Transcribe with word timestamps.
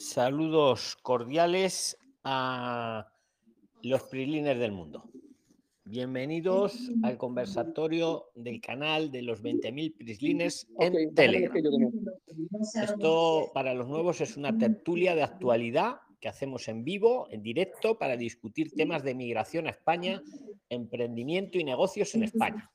Saludos 0.00 0.96
cordiales 1.02 1.94
a 2.24 3.06
los 3.82 4.02
PRIXLINERS 4.04 4.58
del 4.58 4.72
mundo. 4.72 5.10
Bienvenidos 5.84 6.90
al 7.02 7.18
conversatorio 7.18 8.30
del 8.34 8.62
canal 8.62 9.10
de 9.10 9.20
los 9.20 9.42
20.000 9.42 9.98
PRIXLINERS 9.98 10.68
en 10.78 11.14
Telegram. 11.14 11.92
Esto 12.82 13.50
para 13.52 13.74
los 13.74 13.88
nuevos 13.88 14.22
es 14.22 14.38
una 14.38 14.56
tertulia 14.56 15.14
de 15.14 15.22
actualidad 15.22 15.96
que 16.18 16.30
hacemos 16.30 16.66
en 16.68 16.82
vivo, 16.82 17.28
en 17.30 17.42
directo, 17.42 17.98
para 17.98 18.16
discutir 18.16 18.72
temas 18.72 19.04
de 19.04 19.14
migración 19.14 19.66
a 19.66 19.70
España, 19.70 20.22
emprendimiento 20.70 21.58
y 21.58 21.64
negocios 21.64 22.14
en 22.14 22.22
España. 22.22 22.70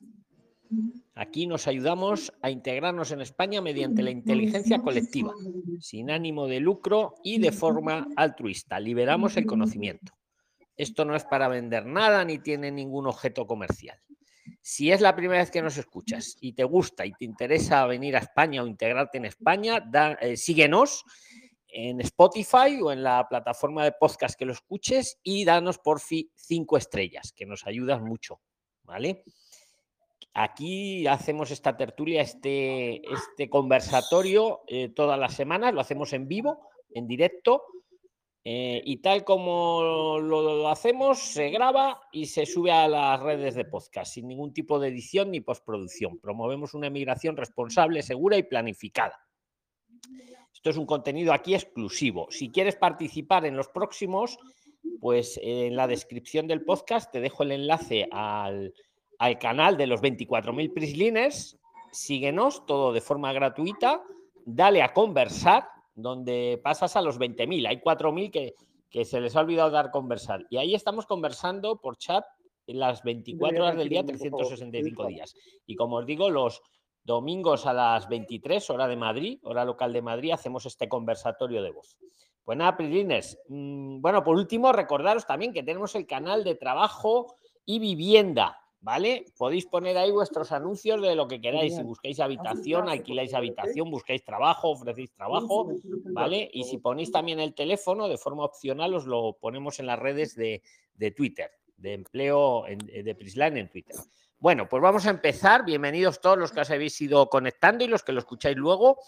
Aquí 1.18 1.46
nos 1.46 1.66
ayudamos 1.66 2.30
a 2.42 2.50
integrarnos 2.50 3.10
en 3.10 3.22
España 3.22 3.62
mediante 3.62 4.02
la 4.02 4.10
inteligencia 4.10 4.82
colectiva, 4.82 5.32
sin 5.80 6.10
ánimo 6.10 6.46
de 6.46 6.60
lucro 6.60 7.14
y 7.24 7.38
de 7.38 7.52
forma 7.52 8.06
altruista. 8.16 8.78
Liberamos 8.78 9.38
el 9.38 9.46
conocimiento. 9.46 10.12
Esto 10.76 11.06
no 11.06 11.16
es 11.16 11.24
para 11.24 11.48
vender 11.48 11.86
nada 11.86 12.22
ni 12.22 12.38
tiene 12.38 12.70
ningún 12.70 13.06
objeto 13.06 13.46
comercial. 13.46 13.98
Si 14.60 14.92
es 14.92 15.00
la 15.00 15.16
primera 15.16 15.40
vez 15.40 15.50
que 15.50 15.62
nos 15.62 15.78
escuchas 15.78 16.36
y 16.38 16.52
te 16.52 16.64
gusta 16.64 17.06
y 17.06 17.12
te 17.12 17.24
interesa 17.24 17.86
venir 17.86 18.14
a 18.14 18.20
España 18.20 18.62
o 18.62 18.66
integrarte 18.66 19.16
en 19.16 19.24
España, 19.24 19.88
eh, 20.20 20.36
síguenos 20.36 21.02
en 21.66 21.98
Spotify 22.02 22.78
o 22.82 22.92
en 22.92 23.02
la 23.02 23.26
plataforma 23.26 23.84
de 23.84 23.92
podcast 23.92 24.38
que 24.38 24.44
lo 24.44 24.52
escuches 24.52 25.18
y 25.22 25.46
danos 25.46 25.78
por 25.78 25.98
fin 25.98 26.30
cinco 26.34 26.76
estrellas, 26.76 27.32
que 27.32 27.46
nos 27.46 27.66
ayudas 27.66 28.02
mucho, 28.02 28.42
¿vale? 28.82 29.24
Aquí 30.38 31.06
hacemos 31.06 31.50
esta 31.50 31.78
tertulia, 31.78 32.20
este, 32.20 33.00
este 33.10 33.48
conversatorio 33.48 34.60
eh, 34.66 34.90
todas 34.90 35.18
las 35.18 35.32
semanas, 35.32 35.72
lo 35.72 35.80
hacemos 35.80 36.12
en 36.12 36.28
vivo, 36.28 36.68
en 36.90 37.06
directo, 37.06 37.62
eh, 38.44 38.82
y 38.84 38.98
tal 38.98 39.24
como 39.24 40.18
lo 40.20 40.68
hacemos, 40.68 41.20
se 41.20 41.48
graba 41.48 42.02
y 42.12 42.26
se 42.26 42.44
sube 42.44 42.70
a 42.70 42.86
las 42.86 43.18
redes 43.18 43.54
de 43.54 43.64
podcast, 43.64 44.12
sin 44.12 44.28
ningún 44.28 44.52
tipo 44.52 44.78
de 44.78 44.88
edición 44.88 45.30
ni 45.30 45.40
postproducción. 45.40 46.18
Promovemos 46.18 46.74
una 46.74 46.88
emigración 46.88 47.34
responsable, 47.38 48.02
segura 48.02 48.36
y 48.36 48.42
planificada. 48.42 49.18
Esto 50.52 50.68
es 50.68 50.76
un 50.76 50.84
contenido 50.84 51.32
aquí 51.32 51.54
exclusivo. 51.54 52.26
Si 52.28 52.50
quieres 52.50 52.76
participar 52.76 53.46
en 53.46 53.56
los 53.56 53.68
próximos, 53.68 54.36
pues 55.00 55.40
en 55.42 55.76
la 55.76 55.86
descripción 55.86 56.46
del 56.46 56.62
podcast 56.62 57.10
te 57.10 57.20
dejo 57.20 57.42
el 57.42 57.52
enlace 57.52 58.06
al 58.12 58.74
al 59.18 59.38
canal 59.38 59.76
de 59.76 59.86
los 59.86 60.00
24.000 60.00 60.72
Prisliners, 60.72 61.58
síguenos 61.90 62.66
todo 62.66 62.92
de 62.92 63.00
forma 63.00 63.32
gratuita, 63.32 64.02
dale 64.44 64.82
a 64.82 64.92
conversar, 64.92 65.68
donde 65.94 66.60
pasas 66.62 66.96
a 66.96 67.02
los 67.02 67.18
20.000. 67.18 67.68
Hay 67.68 67.76
4.000 67.78 68.30
que, 68.30 68.54
que 68.90 69.04
se 69.04 69.20
les 69.20 69.34
ha 69.36 69.40
olvidado 69.40 69.70
dar 69.70 69.90
conversar. 69.90 70.46
Y 70.50 70.58
ahí 70.58 70.74
estamos 70.74 71.06
conversando 71.06 71.80
por 71.80 71.96
chat 71.96 72.24
en 72.66 72.78
las 72.78 73.02
24 73.02 73.62
horas 73.62 73.76
del 73.76 73.88
día, 73.88 74.04
365 74.04 75.06
días. 75.06 75.34
Y 75.66 75.76
como 75.76 75.96
os 75.96 76.06
digo, 76.06 76.30
los 76.30 76.62
domingos 77.02 77.66
a 77.66 77.72
las 77.72 78.08
23, 78.08 78.68
hora 78.70 78.88
de 78.88 78.96
Madrid, 78.96 79.38
hora 79.44 79.64
local 79.64 79.92
de 79.92 80.02
Madrid, 80.02 80.32
hacemos 80.32 80.66
este 80.66 80.88
conversatorio 80.88 81.62
de 81.62 81.70
voz. 81.70 81.96
Pues 82.44 82.58
nada, 82.58 82.76
Prisliners. 82.76 83.38
Mm, 83.48 84.00
bueno, 84.00 84.22
por 84.22 84.36
último, 84.36 84.72
recordaros 84.72 85.26
también 85.26 85.52
que 85.52 85.62
tenemos 85.62 85.94
el 85.94 86.06
canal 86.06 86.44
de 86.44 86.56
trabajo 86.56 87.36
y 87.64 87.78
vivienda 87.78 88.58
¿vale? 88.86 89.24
Podéis 89.36 89.66
poner 89.66 89.98
ahí 89.98 90.12
vuestros 90.12 90.52
anuncios 90.52 91.02
de 91.02 91.16
lo 91.16 91.26
que 91.26 91.40
queráis. 91.40 91.74
Si 91.74 91.82
buscáis 91.82 92.20
habitación, 92.20 92.88
alquiláis 92.88 93.34
habitación, 93.34 93.90
buscáis 93.90 94.22
trabajo, 94.22 94.70
ofrecéis 94.70 95.10
trabajo, 95.10 95.72
¿vale? 96.12 96.48
Y 96.52 96.62
si 96.62 96.78
ponéis 96.78 97.10
también 97.10 97.40
el 97.40 97.52
teléfono 97.52 98.06
de 98.06 98.16
forma 98.16 98.44
opcional, 98.44 98.94
os 98.94 99.04
lo 99.04 99.36
ponemos 99.40 99.80
en 99.80 99.86
las 99.86 99.98
redes 99.98 100.36
de, 100.36 100.62
Twitter, 101.16 101.50
de 101.76 101.94
empleo 101.94 102.64
de 102.68 103.14
Prisline 103.16 103.56
en 103.56 103.68
Twitter. 103.68 103.96
Bueno, 104.38 104.68
pues 104.68 104.80
vamos 104.80 105.04
a 105.06 105.10
empezar. 105.10 105.64
Bienvenidos 105.64 106.20
todos 106.20 106.38
los 106.38 106.52
que 106.52 106.60
os 106.60 106.70
habéis 106.70 107.00
ido 107.00 107.28
conectando 107.28 107.82
y 107.82 107.88
los 107.88 108.04
que 108.04 108.12
lo 108.12 108.20
escucháis 108.20 108.56
luego. 108.56 109.00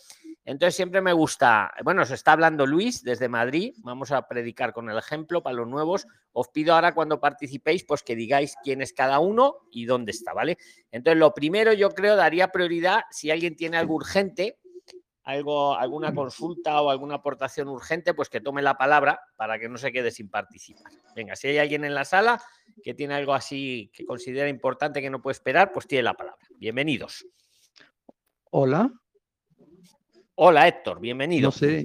Entonces 0.48 0.76
siempre 0.76 1.02
me 1.02 1.12
gusta, 1.12 1.74
bueno, 1.84 2.00
os 2.00 2.10
está 2.10 2.32
hablando 2.32 2.64
Luis 2.64 3.04
desde 3.04 3.28
Madrid, 3.28 3.74
vamos 3.80 4.12
a 4.12 4.26
predicar 4.26 4.72
con 4.72 4.88
el 4.88 4.96
ejemplo 4.96 5.42
para 5.42 5.56
los 5.56 5.68
nuevos. 5.68 6.06
Os 6.32 6.48
pido 6.48 6.72
ahora 6.72 6.94
cuando 6.94 7.20
participéis, 7.20 7.84
pues 7.84 8.02
que 8.02 8.16
digáis 8.16 8.54
quién 8.64 8.80
es 8.80 8.94
cada 8.94 9.18
uno 9.18 9.56
y 9.70 9.84
dónde 9.84 10.12
está, 10.12 10.32
¿vale? 10.32 10.56
Entonces 10.90 11.18
lo 11.18 11.34
primero 11.34 11.74
yo 11.74 11.90
creo 11.90 12.16
daría 12.16 12.48
prioridad 12.48 13.02
si 13.10 13.30
alguien 13.30 13.56
tiene 13.56 13.76
algo 13.76 13.94
urgente, 13.94 14.58
algo, 15.22 15.76
alguna 15.76 16.14
consulta 16.14 16.80
o 16.80 16.88
alguna 16.88 17.16
aportación 17.16 17.68
urgente, 17.68 18.14
pues 18.14 18.30
que 18.30 18.40
tome 18.40 18.62
la 18.62 18.78
palabra 18.78 19.20
para 19.36 19.58
que 19.58 19.68
no 19.68 19.76
se 19.76 19.92
quede 19.92 20.10
sin 20.10 20.30
participar. 20.30 20.90
Venga, 21.14 21.36
si 21.36 21.48
hay 21.48 21.58
alguien 21.58 21.84
en 21.84 21.94
la 21.94 22.06
sala 22.06 22.42
que 22.82 22.94
tiene 22.94 23.12
algo 23.12 23.34
así 23.34 23.90
que 23.92 24.06
considera 24.06 24.48
importante 24.48 25.02
que 25.02 25.10
no 25.10 25.20
puede 25.20 25.32
esperar, 25.32 25.72
pues 25.72 25.86
tiene 25.86 26.04
la 26.04 26.14
palabra. 26.14 26.46
Bienvenidos. 26.56 27.26
Hola. 28.50 28.90
Hola 30.40 30.68
Héctor, 30.68 31.00
bienvenido. 31.00 31.48
No 31.48 31.50
sé. 31.50 31.84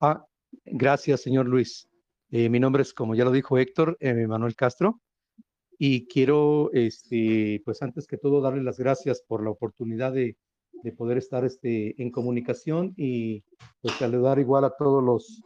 Ah, 0.00 0.24
gracias, 0.66 1.20
señor 1.20 1.48
Luis. 1.48 1.88
Eh, 2.30 2.48
mi 2.48 2.60
nombre 2.60 2.82
es, 2.82 2.94
como 2.94 3.16
ya 3.16 3.24
lo 3.24 3.32
dijo 3.32 3.58
Héctor, 3.58 3.96
eh, 3.98 4.14
Manuel 4.28 4.54
Castro. 4.54 5.00
Y 5.78 6.06
quiero, 6.06 6.70
este, 6.74 7.60
pues 7.64 7.82
antes 7.82 8.06
que 8.06 8.18
todo, 8.18 8.40
darle 8.40 8.62
las 8.62 8.78
gracias 8.78 9.24
por 9.26 9.42
la 9.42 9.50
oportunidad 9.50 10.12
de, 10.12 10.36
poder 10.96 11.18
estar 11.18 11.44
este, 11.44 12.00
en 12.00 12.12
comunicación 12.12 12.94
y 12.96 13.42
pues 13.80 13.94
saludar 13.94 14.38
igual 14.38 14.64
a 14.64 14.76
todos 14.78 15.02
los, 15.02 15.42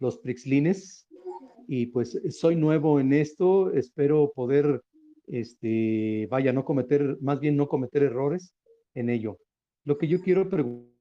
los 0.00 0.18
Prixlines. 0.18 1.06
Y 1.68 1.86
pues 1.86 2.20
soy 2.30 2.56
nuevo 2.56 2.98
en 2.98 3.12
esto, 3.12 3.70
espero 3.70 4.32
poder, 4.34 4.82
este, 5.28 6.26
vaya, 6.32 6.52
no 6.52 6.64
cometer, 6.64 7.16
más 7.20 7.38
bien 7.38 7.56
no 7.56 7.68
cometer 7.68 8.02
errores 8.02 8.52
en 8.94 9.08
ello. 9.08 9.38
Lo 9.84 9.96
que 9.98 10.08
yo 10.08 10.20
quiero 10.20 10.50
preguntar 10.50 10.95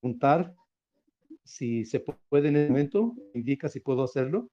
preguntar 0.00 0.54
si 1.44 1.84
se 1.84 2.00
puede 2.00 2.48
en 2.48 2.56
el 2.56 2.68
momento, 2.68 3.14
indica 3.34 3.68
si 3.68 3.80
puedo 3.80 4.02
hacerlo. 4.02 4.50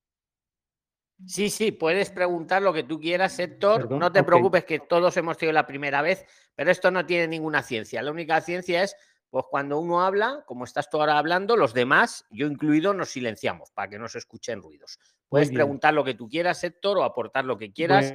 Sí, 1.25 1.49
sí, 1.49 1.71
puedes 1.71 2.09
preguntar 2.09 2.61
lo 2.61 2.73
que 2.73 2.83
tú 2.83 2.99
quieras, 2.99 3.37
Héctor. 3.39 3.89
no 3.91 4.11
te 4.11 4.23
preocupes 4.23 4.65
que 4.65 4.79
todos 4.79 5.15
hemos 5.17 5.37
sido 5.37 5.51
la 5.51 5.65
primera 5.65 6.01
vez, 6.01 6.25
pero 6.55 6.71
esto 6.71 6.91
no 6.91 7.05
tiene 7.05 7.27
ninguna 7.27 7.63
ciencia. 7.63 8.01
La 8.01 8.11
única 8.11 8.41
ciencia 8.41 8.83
es, 8.83 8.95
pues 9.29 9.45
cuando 9.49 9.79
uno 9.79 10.03
habla, 10.03 10.43
como 10.45 10.65
estás 10.65 10.89
tú 10.89 10.99
ahora 10.99 11.17
hablando, 11.17 11.55
los 11.55 11.73
demás, 11.73 12.25
yo 12.29 12.47
incluido, 12.47 12.93
nos 12.93 13.09
silenciamos 13.09 13.71
para 13.71 13.89
que 13.89 13.99
no 13.99 14.07
se 14.07 14.17
escuchen 14.17 14.61
ruidos. 14.61 14.99
Puedes 15.29 15.49
preguntar 15.49 15.93
lo 15.93 16.03
que 16.03 16.13
tú 16.13 16.27
quieras, 16.27 16.63
Héctor, 16.63 16.97
o 16.97 17.03
aportar 17.03 17.45
lo 17.45 17.57
que 17.57 17.71
quieras. 17.71 18.13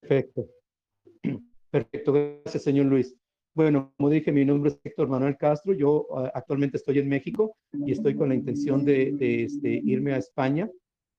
Perfecto. 0.00 0.48
Perfecto, 1.70 2.12
gracias, 2.12 2.64
señor 2.64 2.86
Luis. 2.86 3.16
Bueno, 3.54 3.92
como 3.98 4.08
dije, 4.08 4.32
mi 4.32 4.46
nombre 4.46 4.70
es 4.70 4.80
Héctor 4.82 5.08
Manuel 5.08 5.36
Castro. 5.36 5.74
Yo 5.74 6.06
ah, 6.16 6.30
actualmente 6.34 6.78
estoy 6.78 6.98
en 7.00 7.08
México 7.08 7.54
y 7.72 7.92
estoy 7.92 8.16
con 8.16 8.30
la 8.30 8.34
intención 8.34 8.82
de, 8.84 9.14
este, 9.44 9.82
irme 9.84 10.14
a 10.14 10.16
España. 10.16 10.70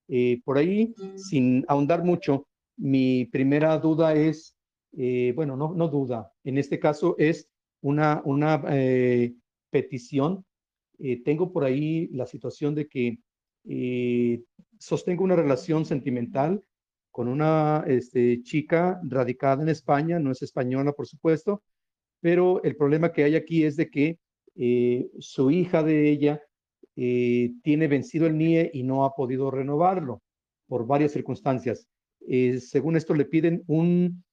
Eh, 0.08 0.42
por 0.44 0.58
ahí, 0.58 0.96
sin 1.16 1.64
ahondar 1.68 2.04
mucho, 2.04 2.48
mi 2.76 3.26
primera 3.26 3.78
duda 3.78 4.16
es, 4.16 4.58
eh, 4.98 5.32
bueno, 5.36 5.56
no, 5.56 5.76
no 5.76 5.88
duda, 5.88 6.32
en 6.44 6.58
este 6.58 6.80
caso 6.80 7.16
es 7.20 7.48
una, 7.82 8.22
una 8.26 8.64
eh, 8.70 9.36
petición. 9.70 10.44
tengo 11.24 11.52
por 11.52 11.64
ahí 11.66 12.08
la 12.14 12.26
situación 12.26 12.74
de 12.76 12.88
que 12.88 13.20
sostengo 14.80 15.24
una 15.24 15.36
relación 15.36 15.86
sentimental 15.86 16.64
con 17.12 17.28
una 17.28 17.84
este, 17.88 18.42
chica 18.42 19.00
radicada 19.04 19.62
en 19.62 19.70
España, 19.70 20.18
no 20.20 20.32
es 20.32 20.42
española, 20.42 20.94
por 20.94 21.08
supuesto, 21.08 21.62
pero 22.24 22.64
el 22.64 22.78
problema 22.78 23.12
que 23.12 23.26
hay 23.26 23.36
aquí 23.36 23.66
es 23.66 23.76
de 23.76 23.90
que 23.90 24.18
eh, 24.56 25.10
su 25.20 25.52
hija 25.52 25.84
de 25.84 26.10
ella 26.10 26.42
eh, 26.96 27.52
tiene 27.64 27.90
vencido 27.90 28.28
el 28.28 28.38
NIE 28.38 28.72
y 28.74 28.84
no 28.84 29.04
ha 29.04 29.14
podido 29.14 29.52
renovarlo 29.52 30.22
por 30.68 30.88
varias 30.88 31.12
circunstancias. 31.12 31.86
Eh, 32.26 32.62
según 32.62 32.96
esto, 32.96 33.14
le 33.14 33.26
piden 33.26 33.64
un 33.68 34.24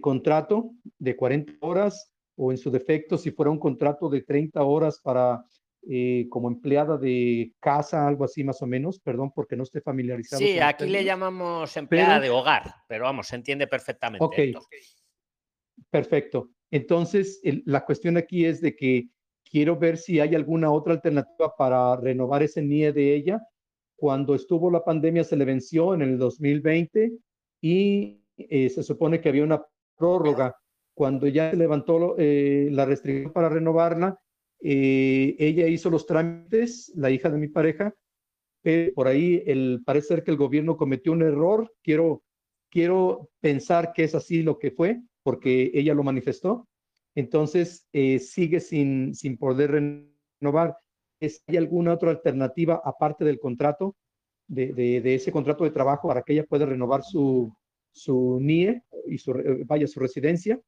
contrato 0.00 0.72
de 0.98 1.14
40 1.14 1.52
horas 1.60 2.10
o 2.34 2.50
en 2.50 2.58
su 2.58 2.72
defecto, 2.72 3.16
si 3.16 3.30
fuera 3.30 3.52
un 3.52 3.60
contrato 3.60 4.08
de 4.08 4.22
30 4.22 4.64
horas 4.64 4.98
para 5.00 5.44
como 6.30 6.48
empleada 6.48 6.98
de 6.98 7.52
casa, 7.60 8.08
algo 8.08 8.24
así 8.24 8.42
más 8.42 8.60
o 8.60 8.66
menos, 8.66 8.98
perdón, 8.98 9.30
porque 9.32 9.54
no 9.54 9.62
esté 9.62 9.80
familiarizado. 9.80 10.40
Sí, 10.40 10.58
aquí 10.58 10.86
le 10.86 11.04
llamamos 11.04 11.76
empleada 11.76 12.18
de 12.18 12.30
hogar, 12.30 12.74
pero 12.88 13.04
vamos, 13.04 13.28
se 13.28 13.36
entiende 13.36 13.68
perfectamente. 13.68 14.24
Ok, 14.24 14.64
perfecto. 15.88 16.55
Entonces, 16.70 17.40
la 17.64 17.84
cuestión 17.84 18.16
aquí 18.16 18.44
es 18.44 18.60
de 18.60 18.74
que 18.74 19.08
quiero 19.50 19.76
ver 19.76 19.96
si 19.96 20.20
hay 20.20 20.34
alguna 20.34 20.70
otra 20.70 20.94
alternativa 20.94 21.54
para 21.56 21.96
renovar 21.96 22.42
ese 22.42 22.62
NIE 22.62 22.92
de 22.92 23.14
ella. 23.14 23.40
Cuando 23.96 24.34
estuvo 24.34 24.70
la 24.70 24.84
pandemia 24.84 25.24
se 25.24 25.36
le 25.36 25.44
venció 25.44 25.94
en 25.94 26.02
el 26.02 26.18
2020 26.18 27.12
y 27.62 28.20
eh, 28.36 28.68
se 28.68 28.82
supone 28.82 29.20
que 29.20 29.28
había 29.28 29.44
una 29.44 29.64
prórroga. 29.96 30.54
Cuando 30.94 31.26
ya 31.26 31.50
se 31.50 31.56
levantó 31.56 32.16
eh, 32.18 32.68
la 32.72 32.84
restricción 32.84 33.32
para 33.32 33.48
renovarla, 33.48 34.18
Eh, 34.60 35.36
ella 35.38 35.66
hizo 35.68 35.90
los 35.90 36.06
trámites, 36.06 36.90
la 36.96 37.10
hija 37.10 37.28
de 37.28 37.38
mi 37.38 37.48
pareja, 37.48 37.94
pero 38.62 38.92
por 38.94 39.06
ahí 39.06 39.42
el, 39.46 39.82
parece 39.84 40.08
ser 40.08 40.22
que 40.24 40.30
el 40.30 40.38
gobierno 40.38 40.76
cometió 40.76 41.12
un 41.12 41.22
error. 41.22 41.70
Quiero, 41.82 42.22
quiero 42.70 43.28
pensar 43.40 43.92
que 43.92 44.04
es 44.04 44.14
así 44.14 44.42
lo 44.42 44.58
que 44.58 44.70
fue, 44.70 45.02
porque 45.26 45.72
ella 45.74 45.92
lo 45.92 46.04
manifestó. 46.04 46.68
Entonces, 47.16 47.88
eh, 47.92 48.20
sigue 48.20 48.60
sin, 48.60 49.12
sin 49.12 49.36
poder 49.36 49.72
renovar. 50.40 50.78
¿Hay 51.20 51.56
alguna 51.56 51.94
otra 51.94 52.12
alternativa 52.12 52.80
aparte 52.84 53.24
del 53.24 53.40
contrato, 53.40 53.96
de, 54.46 54.72
de, 54.72 55.14
ese 55.16 55.32
contrato 55.32 55.64
de 55.64 55.72
trabajo 55.72 56.06
para 56.06 56.22
que 56.22 56.32
ella 56.32 56.44
pueda 56.44 56.64
renovar 56.64 57.02
su, 57.02 57.52
su 57.90 58.38
NIE 58.40 58.84
y 59.08 59.18
su, 59.18 59.34
vaya 59.66 59.88
su 59.88 59.98
residencia? 59.98 60.60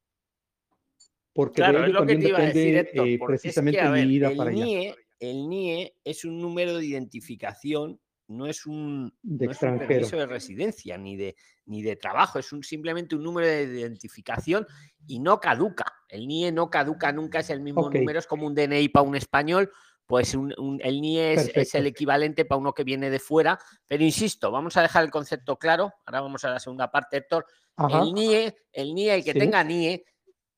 Porque 1.33 1.63
claro, 1.63 1.85
es 1.85 1.93
lo 1.93 2.05
que 2.05 2.17
te 2.17 2.29
iba 2.29 2.39
a 2.39 2.47
decir, 2.47 2.79
Héctor, 2.79 3.07
eh, 3.07 3.21
precisamente 3.25 3.79
el, 3.81 4.09
NIE, 4.09 4.97
el 5.21 5.49
NIE 5.49 5.95
es 6.03 6.25
un 6.25 6.41
número 6.41 6.79
de 6.79 6.85
identificación, 6.85 8.01
no 8.29 8.47
es 8.47 8.67
un, 8.67 9.13
de 9.23 9.47
no 9.47 9.53
es 9.53 9.63
un 9.63 9.79
permiso 9.79 10.17
de 10.17 10.27
residencia 10.27 10.97
ni 10.97 11.17
de, 11.17 11.37
ni 11.67 11.83
de 11.83 11.97
trabajo, 11.97 12.39
es 12.39 12.53
un, 12.53 12.63
simplemente 12.63 13.17
un 13.17 13.25
número 13.25 13.47
de 13.47 13.65
identificación 13.65 14.67
y 15.07 15.19
no 15.19 15.41
caduca. 15.41 15.87
El 16.09 16.29
NIE 16.29 16.53
no 16.53 16.71
caduca 16.71 17.13
nunca, 17.13 17.41
es 17.41 17.51
el 17.51 17.61
mismo 17.61 17.91
número, 17.91 18.19
es 18.19 18.27
como 18.27 18.47
un 18.47 18.55
DNI 18.55 18.89
para 18.91 19.07
un 19.07 19.17
español 19.17 19.73
pues 20.09 20.33
el 20.33 21.01
NIE 21.03 21.35
es, 21.35 21.75
el 21.75 21.87
equivalente 21.87 22.47
para 22.47 22.59
uno 22.59 22.73
que 22.73 22.83
viene 22.83 23.11
de 23.11 23.19
fuera. 23.19 23.59
Pero 23.87 24.03
insisto, 24.03 24.51
vamos 24.51 24.75
a 24.79 24.83
dejar 24.83 25.05
el 25.05 25.11
concepto 25.11 25.59
claro. 25.59 25.93
Ahora 26.07 26.23
vamos 26.23 26.43
a 26.45 26.51
la 26.51 26.59
segunda 26.59 26.91
parte, 26.91 27.19
Héctor. 27.19 27.45
El 27.77 28.15
NIE, 28.15 28.57
el 28.73 28.95
NIE, 28.95 29.17
el 29.17 29.23
que 29.23 29.35
tenga 29.35 29.63
NIE, 29.63 30.07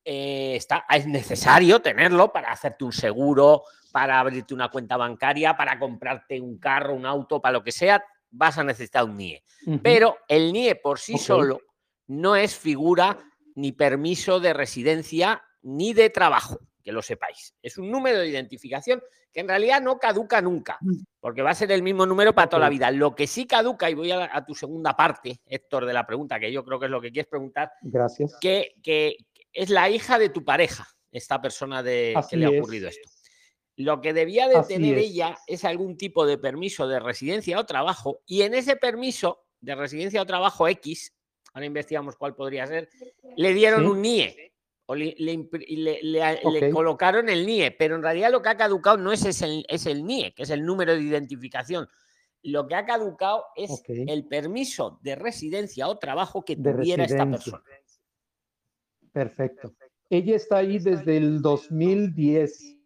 eh, 0.04 0.54
está, 0.56 0.84
es 0.90 1.06
necesario 1.06 1.80
tenerlo 1.80 2.32
para 2.32 2.52
hacerte 2.52 2.84
un 2.84 2.92
seguro, 2.92 3.64
para 3.92 4.20
abrirte 4.20 4.54
una 4.54 4.70
cuenta 4.70 4.96
bancaria, 4.96 5.56
para 5.56 5.78
comprarte 5.78 6.40
un 6.40 6.58
carro, 6.58 6.94
un 6.94 7.06
auto, 7.06 7.40
para 7.40 7.52
lo 7.52 7.64
que 7.64 7.72
sea, 7.72 8.02
vas 8.30 8.58
a 8.58 8.64
necesitar 8.64 9.04
un 9.04 9.16
NIE. 9.16 9.42
Pero 9.82 10.18
el 10.28 10.52
NIE 10.52 10.76
por 10.76 10.98
sí 10.98 11.18
solo 11.18 11.60
no 12.06 12.36
es 12.36 12.56
figura 12.56 13.18
ni 13.54 13.72
permiso 13.72 14.40
de 14.40 14.52
residencia 14.52 15.42
ni 15.62 15.92
de 15.92 16.10
trabajo 16.10 16.58
que 16.82 16.92
lo 16.92 17.02
sepáis. 17.02 17.54
Es 17.62 17.76
un 17.78 17.90
número 17.90 18.20
de 18.20 18.28
identificación 18.28 19.02
que 19.32 19.40
en 19.40 19.48
realidad 19.48 19.80
no 19.80 19.98
caduca 19.98 20.40
nunca, 20.40 20.78
mm. 20.80 21.02
porque 21.20 21.42
va 21.42 21.50
a 21.50 21.54
ser 21.54 21.70
el 21.72 21.82
mismo 21.82 22.06
número 22.06 22.34
para 22.34 22.48
toda 22.48 22.60
la 22.60 22.68
vida. 22.68 22.90
Lo 22.90 23.14
que 23.14 23.26
sí 23.26 23.46
caduca, 23.46 23.88
y 23.90 23.94
voy 23.94 24.10
a, 24.10 24.44
tu 24.44 24.54
segunda 24.54 24.96
parte, 24.96 25.40
Héctor, 25.46 25.86
de 25.86 25.92
la 25.92 26.06
pregunta, 26.06 26.40
que 26.40 26.50
yo 26.50 26.64
creo 26.64 26.80
que 26.80 26.86
es 26.86 26.90
lo 26.90 27.00
que 27.00 27.12
quieres 27.12 27.30
preguntar. 27.30 27.70
Gracias. 27.82 28.36
Que, 28.40 28.74
que 28.82 29.16
es 29.52 29.70
la 29.70 29.88
hija 29.90 30.18
de 30.18 30.28
tu 30.28 30.44
pareja, 30.44 30.88
esta 31.10 31.40
persona 31.40 31.82
de 31.82 32.14
que 32.28 32.36
le 32.36 32.46
ha 32.46 32.50
ocurrido 32.50 32.88
esto. 32.88 33.08
Lo 33.76 34.00
que 34.00 34.12
debía 34.12 34.46
de 34.48 34.62
tener 34.64 34.98
ella 34.98 35.38
es 35.46 35.64
algún 35.64 35.96
tipo 35.96 36.26
de 36.26 36.36
permiso 36.36 36.86
de 36.86 37.00
residencia 37.00 37.58
o 37.58 37.66
trabajo, 37.66 38.20
y 38.26 38.42
en 38.42 38.54
ese 38.54 38.76
permiso 38.76 39.46
de 39.60 39.74
residencia 39.74 40.22
o 40.22 40.26
trabajo 40.26 40.68
X, 40.68 41.14
ahora 41.54 41.66
investigamos 41.66 42.16
cuál 42.16 42.34
podría 42.34 42.66
ser, 42.66 42.88
le 43.36 43.54
dieron 43.54 43.86
un 43.86 44.02
NIE 44.02 44.50
le, 44.94 46.70
colocaron 46.72 47.28
el 47.28 47.46
NIE, 47.46 47.70
pero 47.72 47.96
en 47.96 48.02
realidad 48.02 48.30
lo 48.30 48.42
que 48.42 48.48
ha 48.48 48.56
caducado 48.56 48.96
no 48.96 49.12
es, 49.12 49.42
el, 49.42 49.64
es 49.68 49.86
el 49.86 50.04
NIE, 50.04 50.34
que 50.34 50.42
es 50.42 50.50
el 50.50 50.64
número 50.64 50.94
de 50.94 51.02
identificación. 51.02 51.88
Lo 52.42 52.66
que 52.66 52.74
ha 52.74 52.86
caducado 52.86 53.44
es 53.54 53.82
el 53.86 54.26
permiso 54.26 54.98
de 55.02 55.14
residencia 55.14 55.88
o 55.88 55.98
trabajo 55.98 56.44
que 56.44 56.56
tuviera 56.56 57.04
esta 57.04 57.30
persona. 57.30 57.62
Perfecto. 59.12 59.74
Ella 60.08 60.36
está 60.36 60.58
ahí 60.58 60.78
desde 60.78 61.16
el 61.16 61.40
2010. 61.40 62.76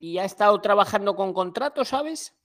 ¿Y 0.00 0.18
ha 0.18 0.24
estado 0.24 0.60
trabajando 0.60 1.16
con 1.16 1.32
contrato, 1.32 1.84
sabes? 1.84 2.36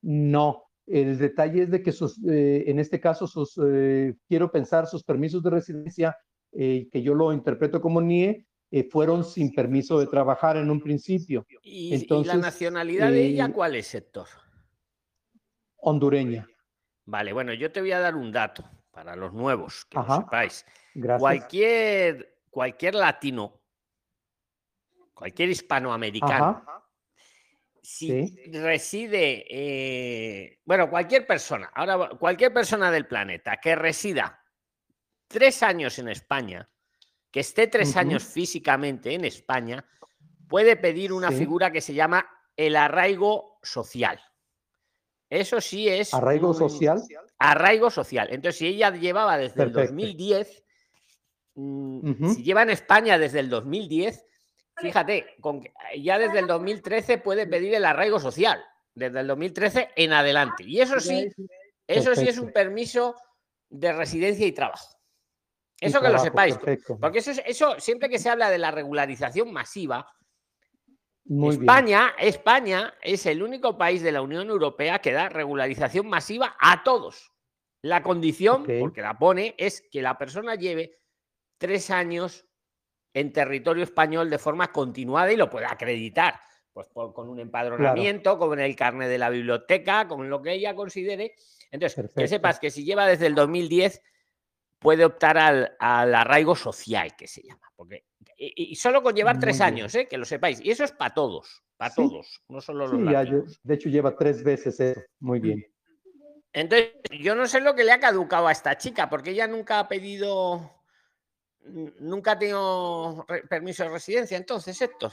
No, 0.00 0.64
el 0.86 1.18
detalle 1.18 1.62
es 1.64 1.70
de 1.70 1.82
que 1.82 1.92
sus, 1.92 2.18
eh, 2.26 2.64
en 2.66 2.78
este 2.78 2.98
caso, 3.00 3.26
sus, 3.26 3.58
eh, 3.62 4.14
quiero 4.26 4.50
pensar, 4.50 4.86
sus 4.86 5.04
permisos 5.04 5.42
de 5.42 5.50
residencia 5.50 6.16
eh, 6.52 6.88
que 6.90 7.02
yo 7.02 7.14
lo 7.14 7.32
interpreto 7.32 7.80
como 7.80 8.00
NIE, 8.00 8.46
eh, 8.70 8.88
fueron 8.90 9.24
sin 9.24 9.54
permiso 9.54 9.98
de 9.98 10.06
trabajar 10.06 10.56
en 10.56 10.70
un 10.70 10.80
principio. 10.80 11.46
¿Y, 11.62 11.94
Entonces, 11.94 12.34
la 12.34 12.40
nacionalidad 12.40 13.10
de 13.10 13.26
ella 13.26 13.52
cuál 13.52 13.74
es, 13.74 13.94
Héctor? 13.94 14.28
Hondureña. 15.76 16.46
Vale, 17.06 17.32
bueno, 17.32 17.52
yo 17.54 17.72
te 17.72 17.80
voy 17.80 17.92
a 17.92 18.00
dar 18.00 18.16
un 18.16 18.32
dato 18.32 18.64
para 18.90 19.16
los 19.16 19.32
nuevos, 19.32 19.84
que 19.86 19.98
lo 19.98 20.16
sepáis. 20.16 20.64
Cualquier, 21.18 22.40
cualquier 22.50 22.94
latino, 22.94 23.60
cualquier 25.14 25.50
hispanoamericano, 25.50 26.64
si 27.80 28.36
reside, 28.52 30.58
bueno, 30.64 30.88
cualquier 30.88 31.26
persona, 31.26 31.70
ahora 31.74 32.10
cualquier 32.10 32.52
persona 32.52 32.90
del 32.90 33.06
planeta 33.06 33.56
que 33.56 33.74
resida 33.74 34.40
tres 35.26 35.62
años 35.62 35.98
en 35.98 36.08
España, 36.08 36.68
que 37.30 37.40
esté 37.40 37.66
tres 37.66 37.96
años 37.96 38.22
físicamente 38.22 39.14
en 39.14 39.24
España, 39.24 39.84
puede 40.48 40.76
pedir 40.76 41.12
una 41.12 41.32
figura 41.32 41.72
que 41.72 41.80
se 41.80 41.94
llama 41.94 42.28
el 42.56 42.76
arraigo 42.76 43.58
social. 43.62 44.20
Eso 45.30 45.62
sí 45.62 45.88
es. 45.88 46.12
¿Arraigo 46.12 46.52
social? 46.52 47.02
Arraigo 47.38 47.90
social. 47.90 48.28
Entonces, 48.30 48.58
si 48.58 48.66
ella 48.66 48.90
llevaba 48.90 49.38
desde 49.38 49.62
el 49.62 49.72
2010, 49.72 50.62
mm, 51.54 52.30
si 52.34 52.42
lleva 52.42 52.62
en 52.62 52.70
España 52.70 53.18
desde 53.18 53.40
el 53.40 53.50
2010, 53.50 54.24
fíjate, 54.76 55.36
con, 55.40 55.62
ya 55.98 56.18
desde 56.18 56.40
el 56.40 56.46
2013 56.46 57.18
puede 57.18 57.46
pedir 57.46 57.74
el 57.74 57.84
arraigo 57.84 58.18
social, 58.18 58.62
desde 58.94 59.20
el 59.20 59.26
2013 59.26 59.90
en 59.96 60.12
adelante. 60.12 60.64
Y 60.64 60.80
eso 60.80 61.00
sí, 61.00 61.30
eso 61.86 62.14
sí 62.14 62.28
es 62.28 62.38
un 62.38 62.52
permiso 62.52 63.16
de 63.68 63.92
residencia 63.92 64.46
y 64.46 64.52
trabajo. 64.52 64.96
Eso 65.80 66.00
que 66.00 66.10
lo 66.10 66.18
sepáis. 66.18 66.56
Porque 67.00 67.18
eso, 67.18 67.32
eso, 67.44 67.80
siempre 67.80 68.08
que 68.08 68.18
se 68.18 68.30
habla 68.30 68.50
de 68.50 68.58
la 68.58 68.70
regularización 68.70 69.52
masiva, 69.52 70.06
España, 71.24 72.14
España 72.18 72.94
es 73.00 73.26
el 73.26 73.42
único 73.42 73.78
país 73.78 74.02
de 74.02 74.12
la 74.12 74.22
Unión 74.22 74.48
Europea 74.48 75.00
que 75.00 75.12
da 75.12 75.28
regularización 75.28 76.08
masiva 76.08 76.56
a 76.60 76.82
todos. 76.82 77.32
La 77.80 78.02
condición, 78.02 78.64
porque 78.80 79.02
la 79.02 79.18
pone, 79.18 79.54
es 79.58 79.82
que 79.90 80.02
la 80.02 80.18
persona 80.18 80.54
lleve 80.54 81.00
tres 81.62 81.90
años 81.90 82.44
en 83.14 83.32
territorio 83.32 83.84
español 83.84 84.28
de 84.28 84.38
forma 84.38 84.72
continuada 84.72 85.32
y 85.32 85.36
lo 85.36 85.48
pueda 85.48 85.70
acreditar. 85.70 86.40
Pues 86.72 86.88
con 86.88 87.28
un 87.28 87.38
empadronamiento, 87.38 88.36
con 88.36 88.58
el 88.58 88.74
carnet 88.74 89.08
de 89.08 89.18
la 89.18 89.30
biblioteca, 89.30 90.08
con 90.08 90.28
lo 90.28 90.42
que 90.42 90.54
ella 90.54 90.74
considere. 90.74 91.36
Entonces, 91.70 92.10
que 92.16 92.26
sepas 92.26 92.58
que 92.58 92.70
si 92.70 92.84
lleva 92.84 93.06
desde 93.06 93.26
el 93.26 93.36
2010 93.36 94.02
puede 94.80 95.04
optar 95.04 95.38
al, 95.38 95.76
arraigo 95.78 96.56
social, 96.56 97.14
que 97.14 97.28
se 97.28 97.42
llama. 97.42 97.70
Porque, 97.76 98.06
y, 98.36 98.74
solo 98.74 99.02
con 99.02 99.14
llevar 99.14 99.38
tres 99.38 99.60
años, 99.60 99.94
¿eh? 99.94 100.08
que 100.08 100.18
lo 100.18 100.24
sepáis. 100.24 100.60
Y 100.60 100.70
eso 100.70 100.82
es 100.82 100.90
para 100.90 101.14
todos, 101.14 101.62
para 101.76 101.94
todos, 101.94 102.42
no 102.48 102.60
solo 102.60 102.88
los 102.88 103.56
De 103.62 103.74
hecho, 103.74 103.88
lleva 103.88 104.16
tres 104.16 104.42
veces 104.42 104.80
eso. 104.80 105.00
Muy 105.20 105.38
bien. 105.38 105.64
Entonces, 106.54 106.94
yo 107.20 107.36
no 107.36 107.46
sé 107.46 107.60
lo 107.60 107.76
que 107.76 107.84
le 107.84 107.92
ha 107.92 108.00
caducado 108.00 108.48
a 108.48 108.52
esta 108.52 108.76
chica, 108.76 109.08
porque 109.08 109.30
ella 109.30 109.46
nunca 109.46 109.78
ha 109.78 109.88
pedido, 109.88 110.81
nunca 112.00 112.32
ha 112.32 112.38
tenido 112.38 113.24
permiso 113.48 113.84
de 113.84 113.90
residencia. 113.90 114.36
Entonces, 114.36 114.80
Héctor. 114.80 115.12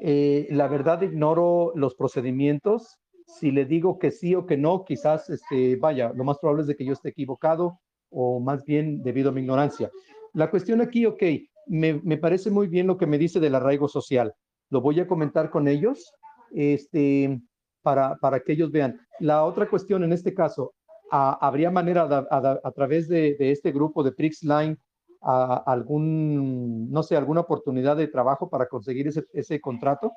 Eh, 0.00 0.48
la 0.50 0.68
verdad, 0.68 1.02
ignoro 1.02 1.72
los 1.74 1.94
procedimientos 1.94 2.98
si 3.26 3.50
le 3.50 3.64
digo 3.64 3.98
que 3.98 4.10
sí 4.10 4.34
o 4.34 4.46
que 4.46 4.56
no, 4.56 4.84
quizás, 4.84 5.30
este, 5.30 5.76
vaya, 5.76 6.12
lo 6.14 6.24
más 6.24 6.38
probable 6.38 6.62
es 6.62 6.68
de 6.68 6.76
que 6.76 6.84
yo 6.84 6.92
esté 6.92 7.10
equivocado 7.10 7.80
o 8.10 8.40
más 8.40 8.64
bien 8.64 9.02
debido 9.02 9.30
a 9.30 9.32
mi 9.32 9.40
ignorancia. 9.40 9.90
La 10.34 10.50
cuestión 10.50 10.80
aquí, 10.80 11.06
ok, 11.06 11.22
me, 11.66 11.94
me 12.02 12.18
parece 12.18 12.50
muy 12.50 12.66
bien 12.66 12.86
lo 12.86 12.98
que 12.98 13.06
me 13.06 13.18
dice 13.18 13.40
del 13.40 13.54
arraigo 13.54 13.88
social. 13.88 14.34
Lo 14.70 14.80
voy 14.80 15.00
a 15.00 15.06
comentar 15.06 15.50
con 15.50 15.68
ellos 15.68 16.12
este, 16.52 17.40
para, 17.82 18.16
para 18.16 18.40
que 18.40 18.52
ellos 18.52 18.70
vean. 18.70 19.00
La 19.20 19.44
otra 19.44 19.68
cuestión 19.68 20.04
en 20.04 20.12
este 20.12 20.34
caso, 20.34 20.74
¿habría 21.12 21.70
manera 21.70 22.08
a, 22.30 22.72
través 22.72 23.06
de, 23.08 23.34
de, 23.34 23.52
este 23.52 23.70
grupo 23.70 24.02
de 24.02 24.12
PRIXLine 24.12 24.78
a, 25.20 25.62
algún, 25.66 26.90
no 26.90 27.02
sé, 27.02 27.16
alguna 27.16 27.42
oportunidad 27.42 27.96
de 27.96 28.08
trabajo 28.08 28.48
para 28.48 28.66
conseguir 28.66 29.08
ese, 29.08 29.26
ese 29.32 29.60
contrato? 29.60 30.12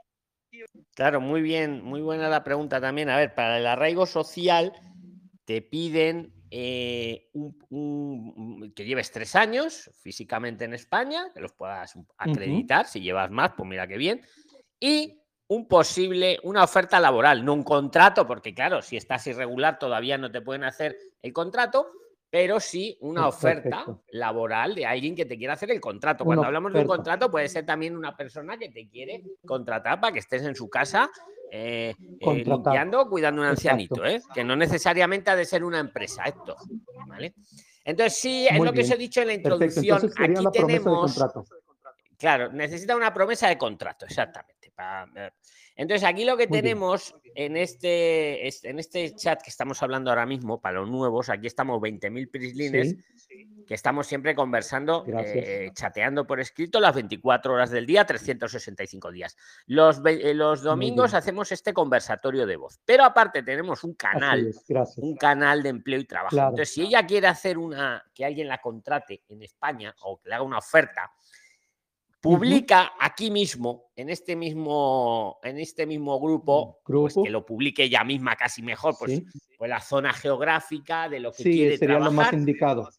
Claro, 0.96 1.20
muy 1.20 1.42
bien, 1.42 1.84
muy 1.84 2.02
buena 2.02 2.30
la 2.30 2.44
pregunta 2.44 2.80
también. 2.80 3.10
A 3.10 3.18
ver, 3.18 3.36
para 3.36 3.58
el 3.58 3.68
arraigo 3.68 4.06
social 4.06 4.72
te 5.44 5.62
piden 5.62 6.34
eh, 6.50 7.30
que 8.74 8.86
lleves 8.86 9.12
tres 9.12 9.36
años 9.36 9.92
físicamente 10.02 10.64
en 10.64 10.74
España, 10.74 11.26
que 11.34 11.42
los 11.42 11.52
puedas 11.52 11.98
acreditar. 12.18 12.88
Si 12.88 13.02
llevas 13.02 13.30
más, 13.30 13.52
pues 13.58 13.68
mira 13.68 13.86
qué 13.88 13.98
bien. 13.98 14.22
Y 14.80 15.20
un 15.48 15.68
posible, 15.68 16.40
una 16.44 16.64
oferta 16.64 17.00
laboral, 17.00 17.46
no 17.46 17.54
un 17.54 17.64
contrato, 17.64 18.26
porque 18.26 18.54
claro, 18.54 18.82
si 18.82 18.98
estás 18.98 19.28
irregular 19.28 19.78
todavía 19.78 20.18
no 20.18 20.32
te 20.32 20.42
pueden 20.42 20.64
hacer 20.64 20.98
el 21.22 21.34
contrato, 21.34 21.92
pero 22.30 22.60
sí 22.60 22.98
una 23.02 23.28
oferta 23.28 23.86
laboral 24.10 24.76
de 24.76 24.86
alguien 24.86 25.16
que 25.16 25.26
te 25.26 25.38
quiera 25.38 25.54
hacer 25.54 25.72
el 25.72 25.80
contrato. 25.80 26.26
Cuando 26.26 26.44
hablamos 26.44 26.74
de 26.74 26.82
un 26.82 26.88
contrato, 26.88 27.32
puede 27.32 27.48
ser 27.48 27.66
también 27.66 27.96
una 27.96 28.16
persona 28.16 28.58
que 28.58 28.70
te 28.70 28.90
quiere 28.90 29.24
contratar 29.46 30.02
para 30.02 30.12
que 30.12 30.20
estés 30.20 30.44
en 30.44 30.56
su 30.56 30.70
casa 30.70 31.10
eh, 31.52 31.94
eh 32.20 32.44
limpiando, 32.44 33.08
cuidando 33.08 33.42
un 33.42 33.48
ancianito, 33.48 34.04
¿eh? 34.06 34.22
que 34.34 34.44
no 34.44 34.56
necesariamente 34.56 35.30
ha 35.30 35.36
de 35.36 35.46
ser 35.46 35.64
una 35.64 35.80
empresa, 35.80 36.24
esto. 36.24 36.58
¿vale? 37.08 37.36
Entonces, 37.86 38.18
sí, 38.18 38.48
es 38.50 38.60
lo 38.60 38.74
que 38.74 38.82
os 38.82 38.92
he 38.92 38.98
dicho 38.98 39.22
en 39.22 39.28
la 39.28 39.34
introducción. 39.36 40.12
Aquí 40.18 40.46
tenemos. 40.52 41.24
Claro, 42.18 42.52
necesita 42.52 42.96
una 42.96 43.14
promesa 43.14 43.48
de 43.48 43.58
contrato, 43.58 44.06
exactamente. 44.06 44.55
Entonces, 45.76 46.08
aquí 46.08 46.26
lo 46.26 46.38
que 46.38 46.48
tenemos 46.48 47.16
en 47.36 47.58
este, 47.58 48.48
en 48.48 48.80
este 48.80 49.14
chat 49.16 49.42
que 49.42 49.50
estamos 49.50 49.82
hablando 49.84 50.10
ahora 50.10 50.26
mismo, 50.26 50.62
para 50.62 50.80
los 50.80 50.90
nuevos, 50.90 51.30
aquí 51.30 51.48
estamos 51.48 51.82
20.000 51.82 52.32
prislines, 52.32 52.96
que 53.68 53.74
estamos 53.74 54.08
siempre 54.08 54.36
conversando, 54.36 55.04
eh, 55.08 55.72
chateando 55.74 56.26
por 56.26 56.40
escrito 56.40 56.80
las 56.80 56.96
24 56.96 57.54
horas 57.54 57.72
del 57.72 57.86
día, 57.86 58.06
365 58.06 59.12
días. 59.12 59.36
Los, 59.66 60.02
eh, 60.06 60.34
los 60.34 60.62
domingos 60.62 61.14
hacemos 61.14 61.52
este 61.52 61.74
conversatorio 61.74 62.46
de 62.46 62.56
voz, 62.56 62.80
pero 62.86 63.04
aparte 63.04 63.44
tenemos 63.44 63.84
un 63.84 63.96
canal, 63.96 64.54
un 64.98 65.16
canal 65.18 65.62
de 65.62 65.70
empleo 65.70 66.00
y 66.00 66.06
trabajo. 66.06 66.38
Entonces, 66.38 66.70
si 66.70 66.84
ella 66.84 67.06
quiere 67.06 67.28
hacer 67.28 67.58
una, 67.58 68.04
que 68.14 68.24
alguien 68.24 68.48
la 68.48 68.62
contrate 68.62 69.24
en 69.28 69.42
España 69.42 69.94
o 70.04 70.20
que 70.22 70.30
le 70.30 70.36
haga 70.36 70.44
una 70.44 70.60
oferta, 70.60 71.12
publica 72.26 72.94
aquí 73.00 73.30
mismo, 73.30 73.92
en 73.96 74.10
este 74.10 74.36
mismo, 74.36 75.40
en 75.44 75.60
este 75.60 75.86
mismo 75.86 76.20
grupo, 76.20 76.82
pues 76.84 77.14
que 77.14 77.30
lo 77.30 77.46
publique 77.46 77.84
ella 77.84 78.04
misma 78.04 78.36
casi 78.36 78.62
mejor, 78.62 78.96
pues, 78.98 79.22
pues 79.58 79.70
la 79.70 79.80
zona 79.80 80.12
geográfica 80.12 81.08
de 81.08 81.20
lo 81.20 81.32
que 81.32 81.44
quiere 81.44 81.78
sería 81.78 82.00
lo 82.00 82.12
más 82.12 82.34
indicado. 82.34 82.90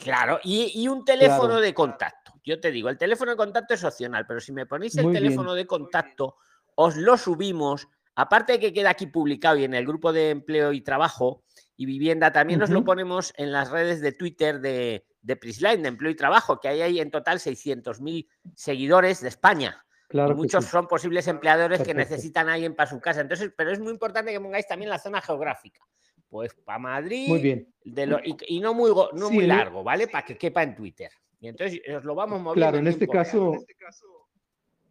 Claro, 0.00 0.40
y, 0.42 0.86
un 0.88 1.04
teléfono 1.04 1.60
de 1.60 1.72
contacto. 1.72 2.32
Yo 2.44 2.60
te 2.60 2.70
digo, 2.70 2.88
el 2.88 2.98
teléfono 2.98 3.30
de 3.30 3.36
contacto 3.36 3.74
es 3.74 3.84
opcional, 3.84 4.26
pero 4.26 4.40
si 4.40 4.52
me 4.52 4.66
ponéis 4.66 4.96
el 4.96 5.12
teléfono 5.12 5.54
de 5.54 5.66
contacto, 5.66 6.36
os 6.74 6.96
lo 6.96 7.16
subimos. 7.16 7.88
Aparte 8.16 8.54
de 8.54 8.60
que 8.60 8.72
queda 8.72 8.90
aquí 8.90 9.06
publicado 9.06 9.56
y 9.56 9.64
en 9.64 9.74
el 9.74 9.86
grupo 9.86 10.12
de 10.12 10.30
empleo 10.30 10.72
y 10.72 10.82
trabajo 10.82 11.42
y 11.76 11.86
vivienda, 11.86 12.32
también 12.32 12.60
nos 12.60 12.70
lo 12.70 12.84
ponemos 12.84 13.32
en 13.36 13.50
las 13.50 13.70
redes 13.70 14.00
de 14.00 14.12
Twitter 14.12 14.60
de, 14.60 15.04
de 15.24 15.36
Prisline, 15.36 15.82
de 15.82 15.88
Empleo 15.88 16.10
y 16.10 16.14
Trabajo, 16.14 16.60
que 16.60 16.68
hay 16.68 16.82
ahí 16.82 17.00
en 17.00 17.10
total 17.10 17.38
600.000 17.38 18.28
seguidores 18.54 19.22
de 19.22 19.28
España. 19.28 19.84
Claro 20.06 20.36
muchos 20.36 20.66
son 20.66 20.86
posibles 20.86 21.26
empleadores 21.26 21.80
que 21.82 21.94
necesitan 21.94 22.48
a 22.48 22.52
alguien 22.52 22.76
para 22.76 22.90
su 22.90 23.00
casa. 23.00 23.22
Entonces, 23.22 23.52
pero 23.56 23.72
es 23.72 23.80
muy 23.80 23.90
importante 23.90 24.30
que 24.30 24.40
pongáis 24.40 24.68
también 24.68 24.90
la 24.90 24.98
zona 24.98 25.20
geográfica. 25.20 25.80
Pues 26.28 26.54
para 26.54 26.78
Madrid, 26.78 27.28
muy 27.28 27.40
bien. 27.40 27.74
y, 27.84 28.60
no 28.60 28.74
muy, 28.74 28.92
no 29.14 29.30
muy 29.30 29.46
largo, 29.46 29.82
¿vale? 29.82 30.06
Para 30.08 30.24
que 30.24 30.36
quepa 30.36 30.62
en 30.62 30.74
Twitter. 30.74 31.10
Y 31.40 31.48
entonces 31.48 31.80
os 31.96 32.04
lo 32.04 32.14
vamos 32.14 32.40
moviendo. 32.40 32.54
Claro, 32.54 32.78
en, 32.78 32.86
este 32.86 33.08
caso, 33.08 33.64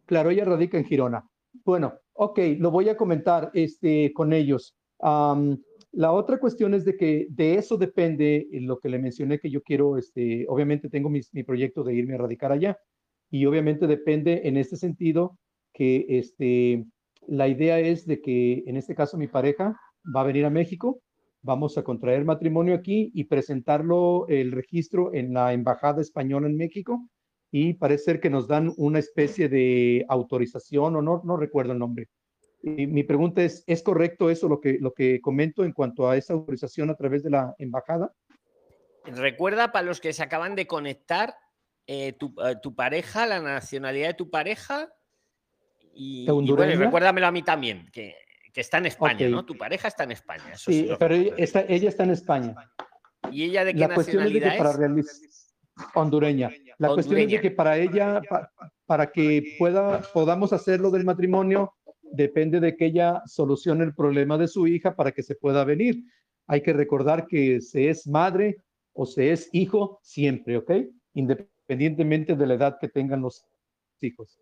claro, 0.06 0.30
ella 0.30 0.44
radica 0.44 0.78
en 0.78 0.84
Girona. 0.84 1.24
Bueno, 1.64 1.94
ok, 2.14 2.38
lo 2.58 2.70
voy 2.70 2.88
a 2.88 2.96
comentar 2.96 3.50
este, 3.54 4.12
con 4.12 4.32
ellos. 4.32 4.76
La 5.96 6.10
otra 6.10 6.38
cuestión 6.38 6.74
es 6.74 6.84
de 6.84 6.96
que 6.96 7.28
de 7.30 7.54
eso 7.54 7.76
depende 7.76 8.48
lo 8.50 8.80
que 8.80 8.88
le 8.88 8.98
mencioné 8.98 9.38
que 9.38 9.48
yo 9.48 9.62
quiero, 9.62 9.96
este, 9.96 10.44
obviamente 10.48 10.88
tengo 10.90 11.08
mi, 11.08 11.20
proyecto 11.44 11.84
de 11.84 11.94
irme 11.94 12.14
a 12.14 12.18
radicar 12.18 12.50
allá. 12.50 12.76
Y 13.30 13.46
obviamente 13.46 13.86
depende 13.86 14.42
en 14.44 14.56
este 14.56 14.76
sentido 14.76 15.38
que 15.72 16.04
este, 16.08 16.84
la 17.28 17.46
idea 17.46 17.78
es 17.78 18.06
de 18.06 18.20
que 18.20 18.64
en 18.66 18.76
este 18.76 18.96
caso 18.96 19.16
mi 19.16 19.28
pareja 19.28 19.78
va 20.14 20.22
a 20.22 20.24
venir 20.24 20.44
a 20.44 20.50
México, 20.50 21.00
vamos 21.42 21.78
a 21.78 21.84
contraer 21.84 22.24
matrimonio 22.24 22.74
aquí 22.74 23.12
y 23.14 23.24
presentarlo 23.24 24.26
el 24.26 24.50
registro 24.50 25.14
en 25.14 25.32
la 25.32 25.52
embajada 25.52 26.00
española 26.00 26.48
en 26.48 26.56
México. 26.56 27.08
Y 27.52 27.74
parece 27.74 28.04
ser 28.04 28.20
que 28.20 28.30
nos 28.30 28.48
dan 28.48 28.72
una 28.78 28.98
especie 28.98 29.48
de 29.48 30.04
autorización 30.08 30.96
o 30.96 31.02
no, 31.02 31.22
no 31.24 31.36
recuerdo 31.36 31.72
el 31.72 31.78
nombre, 31.78 32.08
mi 32.64 33.02
pregunta 33.02 33.42
es, 33.42 33.62
¿es 33.66 33.82
correcto 33.82 34.30
eso 34.30 34.48
lo 34.48 34.60
que, 34.60 34.78
lo 34.80 34.92
que 34.94 35.20
comento 35.20 35.64
en 35.64 35.72
cuanto 35.72 36.08
a 36.08 36.16
esa 36.16 36.32
autorización 36.32 36.88
a 36.90 36.94
través 36.94 37.22
de 37.22 37.30
la 37.30 37.54
embajada? 37.58 38.12
Recuerda 39.04 39.70
para 39.70 39.84
los 39.84 40.00
que 40.00 40.14
se 40.14 40.22
acaban 40.22 40.54
de 40.54 40.66
conectar, 40.66 41.34
eh, 41.86 42.08
eh, 42.08 42.56
tu, 42.62 42.74
pareja, 42.74 43.26
la 43.26 43.40
nacionalidad 43.40 44.08
de 44.08 44.14
tu 44.14 44.30
pareja 44.30 44.88
y, 45.92 46.26
bueno, 46.26 46.56
recuérdamelo 46.56 47.26
a 47.26 47.30
mí 47.30 47.42
también, 47.42 47.90
que, 47.92 48.14
está 48.54 48.78
en 48.78 48.86
España, 48.86 49.28
¿no? 49.28 49.44
Tu 49.44 49.58
pareja 49.58 49.88
está 49.88 50.04
en 50.04 50.12
España. 50.12 50.56
sí, 50.56 50.88
pero 50.98 51.14
ella 51.14 51.34
está, 51.36 52.04
en 52.04 52.10
España. 52.10 52.54
¿Y 53.30 53.44
ella 53.44 53.64
de 53.64 53.74
qué 53.74 53.86
nacionalidad 53.86 54.54
es? 54.96 55.56
hondureña. 55.92 56.50
La 56.78 56.88
cuestión 56.88 57.18
es 57.18 57.30
de 57.30 57.40
que 57.40 57.50
para 57.50 57.76
ella, 57.76 58.22
para 58.86 59.10
que 59.10 59.56
pueda, 59.58 60.00
podamos 60.12 60.52
hacerlo 60.52 60.90
del 60.90 61.04
matrimonio, 61.04 61.74
depende 62.14 62.60
de 62.60 62.76
que 62.76 62.86
ella 62.86 63.22
solucione 63.26 63.84
el 63.84 63.94
problema 63.94 64.38
de 64.38 64.48
su 64.48 64.66
hija 64.66 64.94
para 64.94 65.12
que 65.12 65.22
se 65.22 65.34
pueda 65.34 65.64
venir. 65.64 66.04
Hay 66.46 66.62
que 66.62 66.72
recordar 66.72 67.26
que 67.26 67.60
se 67.60 67.88
es 67.88 68.06
madre 68.06 68.58
o 68.92 69.06
se 69.06 69.32
es 69.32 69.48
hijo 69.52 69.98
siempre, 70.02 70.56
¿ok? 70.56 70.70
Independientemente 71.14 72.36
de 72.36 72.46
la 72.46 72.54
edad 72.54 72.78
que 72.80 72.88
tengan 72.88 73.22
los 73.22 73.44
hijos. 74.00 74.38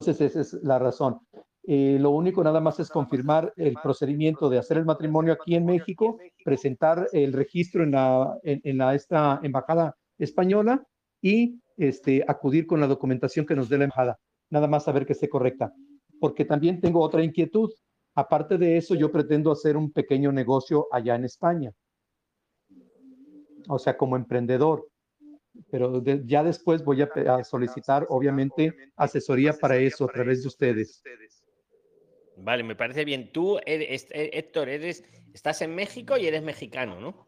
Entonces, 0.00 0.36
esa 0.36 0.40
es 0.40 0.62
la 0.62 0.78
razón. 0.78 1.18
Eh, 1.64 1.98
lo 2.00 2.10
único 2.10 2.42
nada 2.44 2.60
más 2.60 2.80
es 2.80 2.88
confirmar 2.88 3.52
el 3.56 3.74
procedimiento 3.82 4.48
de 4.48 4.58
hacer 4.58 4.78
el 4.78 4.84
matrimonio 4.84 5.32
aquí 5.32 5.54
en 5.54 5.66
México, 5.66 6.18
presentar 6.44 7.08
el 7.12 7.32
registro 7.32 7.82
en 7.82 7.90
la, 7.92 8.38
en, 8.42 8.78
la 8.78 8.94
esta 8.94 9.40
embajada 9.42 9.96
española 10.18 10.86
y 11.20 11.60
este, 11.76 12.24
acudir 12.26 12.66
con 12.66 12.80
la 12.80 12.86
documentación 12.86 13.44
que 13.44 13.56
nos 13.56 13.68
dé 13.68 13.78
la 13.78 13.84
embajada. 13.84 14.18
Nada 14.50 14.66
más 14.66 14.84
saber 14.84 15.04
que 15.04 15.12
esté 15.12 15.28
correcta 15.28 15.74
porque 16.20 16.44
también 16.44 16.80
tengo 16.80 17.00
otra 17.00 17.22
inquietud. 17.22 17.70
Aparte 18.14 18.58
de 18.58 18.76
eso, 18.76 18.94
yo 18.94 19.12
pretendo 19.12 19.52
hacer 19.52 19.76
un 19.76 19.92
pequeño 19.92 20.32
negocio 20.32 20.88
allá 20.90 21.14
en 21.14 21.24
España. 21.24 21.72
O 23.68 23.78
sea, 23.78 23.96
como 23.96 24.16
emprendedor. 24.16 24.88
Pero 25.70 26.02
ya 26.24 26.42
después 26.42 26.84
voy 26.84 27.02
a, 27.02 27.44
solicitar, 27.44 28.06
obviamente, 28.08 28.74
asesoría 28.96 29.52
para 29.52 29.76
eso 29.76 30.04
a 30.04 30.08
través 30.08 30.42
de 30.42 30.48
ustedes. 30.48 31.02
Vale, 32.36 32.62
me 32.62 32.76
parece 32.76 33.04
bien. 33.04 33.32
Tú, 33.32 33.58
eh, 33.66 33.98
Héctor, 34.10 34.68
eres, 34.68 35.04
estás 35.34 35.60
en 35.62 35.74
México 35.74 36.16
y 36.16 36.26
eres 36.26 36.42
mexicano, 36.42 37.00
¿no? 37.00 37.27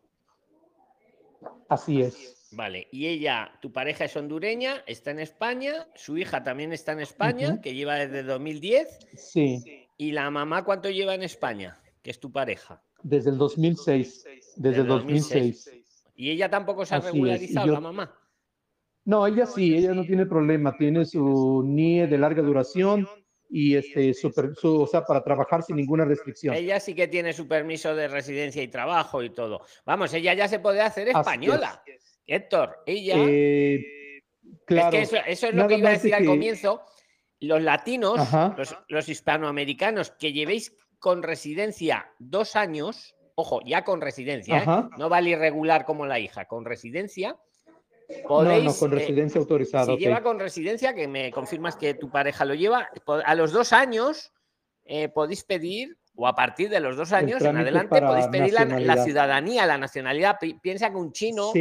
Así 1.69 2.01
es. 2.01 2.49
Vale, 2.53 2.89
y 2.91 3.07
ella, 3.07 3.53
tu 3.63 3.73
pareja 3.73 4.07
es 4.07 4.17
hondureña, 4.17 4.83
está 4.87 5.13
en 5.13 5.21
España, 5.21 5.87
su 5.95 6.19
hija 6.19 6.43
también 6.43 6.73
está 6.73 6.93
en 6.93 7.01
España, 7.01 7.61
que 7.61 7.75
lleva 7.75 7.95
desde 7.95 8.25
2010. 8.25 9.07
Sí. 9.17 9.87
¿Y 9.97 10.13
la 10.13 10.31
mamá 10.31 10.65
cuánto 10.65 10.91
lleva 10.91 11.15
en 11.15 11.23
España, 11.23 11.81
que 12.03 12.11
es 12.11 12.19
tu 12.19 12.33
pareja? 12.33 12.83
Desde 13.03 13.31
el 13.31 13.39
2006. 13.39 14.25
Desde 14.57 14.81
el 14.81 14.87
2006. 14.89 15.71
¿Y 16.17 16.31
ella 16.31 16.51
tampoco 16.51 16.85
se 16.85 16.97
ha 16.97 17.01
regularizado, 17.01 17.73
la 17.73 17.81
mamá? 17.81 18.15
No, 19.05 19.27
ella 19.27 19.47
sí, 19.47 19.75
ella 19.77 19.95
no 19.95 20.05
tiene 20.05 20.27
problema, 20.27 20.77
tiene 20.77 21.05
su 21.05 21.63
NIE 21.65 22.07
de 22.07 22.19
larga 22.19 22.43
duración 22.43 23.09
y 23.51 23.75
este, 23.75 24.13
o 24.63 24.87
sea, 24.87 25.05
para 25.05 25.23
trabajar 25.23 25.63
sin 25.63 25.77
ninguna 25.77 26.05
restricción. 26.05 26.55
Ella 26.55 26.79
sí 26.79 26.95
que 26.95 27.09
tiene 27.09 27.33
su 27.33 27.49
permiso 27.49 27.95
de 27.95 28.07
residencia 28.07 28.63
y 28.63 28.69
trabajo 28.69 29.23
y 29.23 29.31
todo. 29.31 29.63
Vamos, 29.85 30.15
ella 30.15 30.35
ya 30.35 30.47
se 30.47 30.61
puede 30.61 30.81
hacer 30.81 31.09
española. 31.09 31.83
Héctor, 32.27 32.83
ella. 32.87 33.17
Eh, 33.19 33.83
claro, 34.65 34.97
es 34.97 35.11
que 35.11 35.23
eso, 35.27 35.49
es 35.49 35.55
lo 35.55 35.67
que 35.67 35.79
iba 35.79 35.89
a 35.89 35.93
decir 35.93 36.15
al 36.15 36.25
comienzo. 36.25 36.83
Los 37.41 37.63
latinos, 37.63 38.21
los, 38.89 39.09
hispanoamericanos 39.09 40.13
que 40.13 40.33
llevéis 40.33 40.77
con 40.99 41.23
residencia 41.23 42.13
dos 42.19 42.55
años, 42.55 43.17
ojo, 43.35 43.61
ya 43.65 43.83
con 43.83 44.01
residencia, 44.01 44.59
¿eh? 44.59 44.97
no 44.99 45.09
vale 45.09 45.31
irregular 45.31 45.87
como 45.87 46.07
la 46.07 46.19
hija, 46.19 46.45
con 46.45 46.65
residencia. 46.65 47.37
Podéis, 48.27 48.65
no, 48.65 48.71
no, 48.71 48.77
con 48.77 48.93
eh, 48.93 48.97
residencia 48.97 49.41
autorizada. 49.41 49.87
Si 49.87 49.99
lleva 49.99 50.23
con 50.23 50.39
residencia, 50.39 50.95
que 50.95 51.09
me 51.09 51.31
confirmas 51.31 51.77
que 51.77 51.95
tu 51.95 52.11
pareja 52.11 52.45
lo 52.45 52.55
lleva, 52.55 52.89
a 53.25 53.35
los 53.35 53.53
dos 53.53 53.73
años 53.73 54.33
podéis 55.15 55.45
pedir 55.45 55.97
o 56.17 56.27
a 56.27 56.35
partir 56.35 56.69
de 56.69 56.81
los 56.81 56.97
dos 56.97 57.13
años 57.13 57.41
en 57.43 57.57
adelante 57.57 58.01
podéis 58.01 58.27
pedir 58.29 58.53
la, 58.53 59.05
ciudadanía, 59.05 59.67
la 59.67 59.79
nacionalidad. 59.79 60.37
Piensa 60.61 60.91
que 60.91 60.97
un 60.97 61.13
chino 61.13 61.53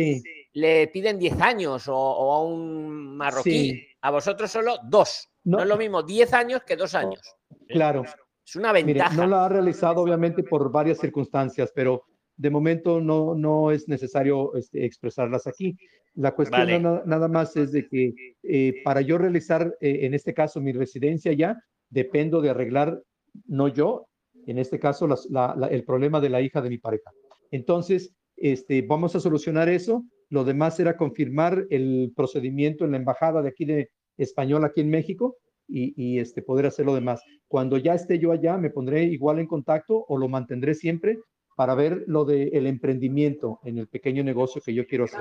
le 0.53 0.87
piden 0.87 1.17
10 1.17 1.41
años 1.41 1.87
o, 1.87 2.33
a 2.33 2.43
un 2.43 3.15
marroquí. 3.15 3.87
A 4.01 4.11
vosotros 4.11 4.51
solo 4.51 4.77
dos. 4.83 5.29
No. 5.45 5.61
es 5.61 5.67
lo 5.67 5.77
mismo 5.77 6.03
10 6.03 6.33
años 6.33 6.61
que 6.65 6.75
dos 6.75 6.93
años. 6.95 7.21
Claro. 7.67 8.03
Es 8.45 8.55
una 8.55 8.73
ventaja. 8.73 9.15
no 9.15 9.27
la 9.27 9.45
ha 9.45 9.49
realizado 9.49 10.01
obviamente 10.01 10.43
por 10.43 10.71
varias 10.71 10.97
circunstancias, 10.97 11.71
pero 11.73 12.03
de 12.39 12.49
momento 12.49 13.01
no, 13.01 13.35
no 13.35 13.69
es 13.69 13.89
necesario 13.89 14.55
este, 14.55 14.85
expresarlas 14.85 15.45
aquí. 15.45 15.77
La 16.15 16.33
cuestión 16.33 16.83
nada, 17.05 17.27
más 17.27 17.55
es 17.57 17.73
de 17.73 17.85
que 17.85 18.13
eh, 18.43 18.75
para 18.85 19.01
yo 19.01 19.17
realizar, 19.17 19.75
eh, 19.81 19.99
en 20.03 20.13
este 20.13 20.33
caso, 20.33 20.61
mi 20.61 20.71
residencia 20.71 21.33
ya, 21.33 21.61
dependo 21.89 22.39
de 22.41 22.49
arreglar, 22.49 23.01
no 23.45 23.67
yo, 23.67 24.07
en 24.47 24.57
este 24.57 24.79
caso, 24.79 25.05
el 25.69 25.83
problema 25.83 26.21
de 26.21 26.29
la 26.29 26.41
hija 26.41 26.61
de 26.61 26.69
mi 26.69 26.77
pareja. 26.77 27.11
Entonces, 27.51 28.15
este, 28.37 28.83
vamos 28.83 29.17
a 29.17 29.19
solucionar 29.19 29.67
eso. 29.67 30.05
Lo 30.29 30.45
demás 30.45 30.79
era 30.79 30.95
confirmar 30.95 31.65
el 31.69 32.13
procedimiento 32.15 32.85
en 32.85 32.91
la 32.91 32.97
embajada 32.97 33.41
de 33.41 33.49
aquí 33.49 33.65
de 33.65 33.89
español 34.17 34.63
aquí 34.63 34.79
en 34.79 34.89
México 34.89 35.35
y, 35.67 36.19
este, 36.19 36.41
poder 36.41 36.67
hacer 36.67 36.85
lo 36.85 36.95
demás. 36.95 37.21
Cuando 37.49 37.77
ya 37.77 37.95
esté 37.95 38.17
yo 38.17 38.31
allá, 38.31 38.57
me 38.57 38.69
pondré 38.69 39.03
igual 39.03 39.39
en 39.39 39.45
contacto 39.45 40.05
o 40.07 40.17
lo 40.17 40.29
mantendré 40.29 40.73
siempre 40.73 41.19
para 41.59 41.75
ver 41.75 42.05
lo 42.07 42.23
del 42.23 42.67
emprendimiento 42.67 43.59
en 43.65 43.79
el 43.79 43.89
pequeño 43.89 44.23
negocio 44.23 44.61
que 44.61 44.73
yo 44.73 44.87
quiero 44.87 45.03
hacer. 45.03 45.19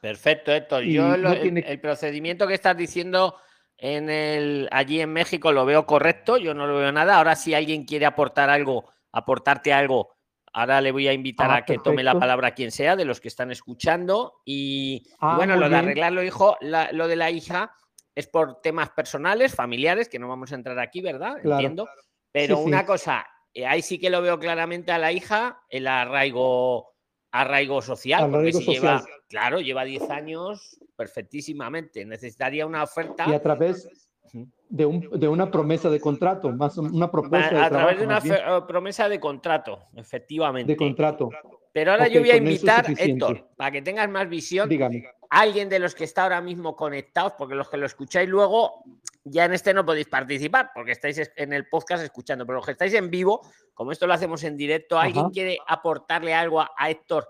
Perfecto, 0.00 0.50
Héctor. 0.50 0.82
yo 0.84 1.12
el, 1.12 1.78
procedimiento 1.78 2.46
que 2.46 2.54
estás 2.54 2.74
diciendo 2.74 3.34
en 3.76 4.08
el, 4.08 4.66
allí 4.72 5.02
en 5.02 5.12
México 5.12 5.52
lo 5.52 5.66
veo 5.66 5.84
correcto, 5.84 6.38
yo 6.38 6.54
no 6.54 6.66
lo 6.66 6.78
veo 6.78 6.90
nada. 6.90 7.18
Ahora, 7.18 7.36
si 7.36 7.52
alguien 7.52 7.84
quiere 7.84 8.06
aportar 8.06 8.48
algo, 8.48 8.88
aportarte 9.12 9.74
algo, 9.74 10.16
ahora 10.54 10.80
le 10.80 10.90
voy 10.90 11.06
a 11.06 11.12
invitar 11.12 11.50
ah, 11.50 11.56
a 11.56 11.64
que 11.66 11.76
tome 11.76 12.02
la 12.02 12.18
palabra 12.18 12.52
quien 12.52 12.70
sea, 12.70 12.96
de 12.96 13.04
los 13.04 13.20
que 13.20 13.28
están 13.28 13.50
escuchando. 13.50 14.40
Y, 14.46 15.06
ah, 15.20 15.36
bueno, 15.36 15.54
lo 15.56 15.68
de 15.68 15.76
arreglarlo, 15.76 16.22
hijo, 16.22 16.56
lo 16.62 17.08
de 17.08 17.16
la 17.16 17.30
hija 17.30 17.74
es 18.14 18.26
por 18.26 18.62
temas 18.62 18.88
personales, 18.88 19.54
familiares, 19.54 20.08
que 20.08 20.18
no 20.18 20.28
vamos 20.28 20.50
a 20.50 20.54
entrar 20.54 20.78
aquí, 20.78 21.02
¿verdad? 21.02 21.36
Entiendo. 21.44 21.86
Pero 22.32 22.58
una 22.60 22.86
cosa, 22.86 23.26
ahí 23.66 23.82
sí 23.82 23.98
que 23.98 24.10
lo 24.10 24.22
veo 24.22 24.38
claramente 24.38 24.92
a 24.92 24.98
la 24.98 25.12
hija, 25.12 25.62
el 25.68 25.86
arraigo, 25.86 26.94
arraigo 27.32 27.82
social, 27.82 28.30
porque 28.30 28.52
si 28.52 28.64
lleva, 28.64 29.04
claro, 29.28 29.60
lleva 29.60 29.84
10 29.84 30.10
años 30.10 30.78
perfectísimamente. 30.96 32.04
Necesitaría 32.04 32.66
una 32.66 32.82
oferta. 32.82 33.24
Y 33.28 33.34
a 33.34 33.42
través 33.42 33.88
de, 34.68 34.86
un, 34.86 35.08
de 35.18 35.28
una 35.28 35.50
promesa 35.50 35.90
de 35.90 36.00
contrato, 36.00 36.50
más 36.52 36.78
una 36.78 37.10
propuesta. 37.10 37.64
a 37.64 37.70
través 37.70 37.98
de 37.98 38.04
una 38.04 38.18
eh, 38.18 38.62
promesa 38.66 39.08
de 39.08 39.18
contrato, 39.18 39.86
efectivamente. 39.96 40.72
De 40.72 40.76
contrato. 40.76 41.30
Pero 41.72 41.92
ahora 41.92 42.08
yo 42.08 42.20
voy 42.20 42.30
a 42.30 42.36
invitar, 42.36 42.86
Héctor, 42.96 43.48
para 43.56 43.70
que 43.70 43.82
tengas 43.82 44.08
más 44.08 44.28
visión. 44.28 44.68
Dígame 44.68 45.04
alguien 45.30 45.68
de 45.68 45.78
los 45.78 45.94
que 45.94 46.04
está 46.04 46.22
ahora 46.22 46.40
mismo 46.40 46.76
conectados, 46.76 47.34
porque 47.36 47.54
los 47.54 47.68
que 47.68 47.76
lo 47.76 47.86
escucháis 47.86 48.28
luego, 48.28 48.84
ya 49.24 49.44
en 49.44 49.52
este 49.52 49.74
no 49.74 49.84
podéis 49.84 50.08
participar, 50.08 50.70
porque 50.74 50.92
estáis 50.92 51.30
en 51.36 51.52
el 51.52 51.68
podcast 51.68 52.02
escuchando, 52.02 52.46
pero 52.46 52.56
los 52.56 52.66
que 52.66 52.72
estáis 52.72 52.94
en 52.94 53.10
vivo, 53.10 53.40
como 53.74 53.92
esto 53.92 54.06
lo 54.06 54.14
hacemos 54.14 54.42
en 54.44 54.56
directo, 54.56 54.98
¿alguien 54.98 55.30
quiere 55.30 55.58
aportarle 55.66 56.34
algo 56.34 56.60
a, 56.60 56.70
Héctor 56.88 57.28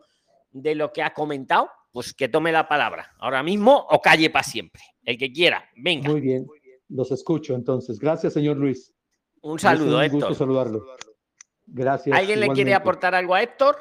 de 0.50 0.75
lo 0.75 0.93
que 0.93 1.02
ha 1.02 1.12
comentado? 1.12 1.71
Pues 1.90 2.14
que 2.14 2.28
tome 2.28 2.52
la 2.52 2.69
palabra 2.69 3.14
ahora 3.19 3.43
mismo 3.43 3.87
o 3.90 4.00
calle 4.00 4.31
para 4.31 4.45
siempre. 4.45 4.83
El 5.02 5.19
que 5.19 5.33
quiera, 5.33 5.69
venga. 5.76 6.11
Muy 6.11 6.21
bien, 6.21 6.47
los 6.88 7.11
escucho 7.11 7.55
entonces. 7.55 7.99
Gracias, 7.99 8.35
señor 8.35 8.57
Luis. 8.57 8.93
Un 9.40 9.59
saludo, 9.59 10.02
Héctor. 10.02 10.14
Un 10.14 10.21
gusto 10.21 10.35
saludarlo. 10.35 10.87
Gracias. 11.67 12.17
¿Alguien 12.17 12.40
le 12.40 12.49
quiere 12.50 12.75
aportar 12.75 13.14
algo 13.14 13.35
a 13.35 13.43
Héctor? 13.43 13.76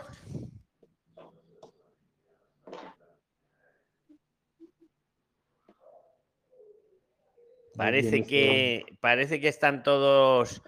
Parece 7.77 8.23
que, 8.23 8.85
parece 8.99 9.39
que 9.39 9.47
están 9.47 9.83
todos, 9.83 10.63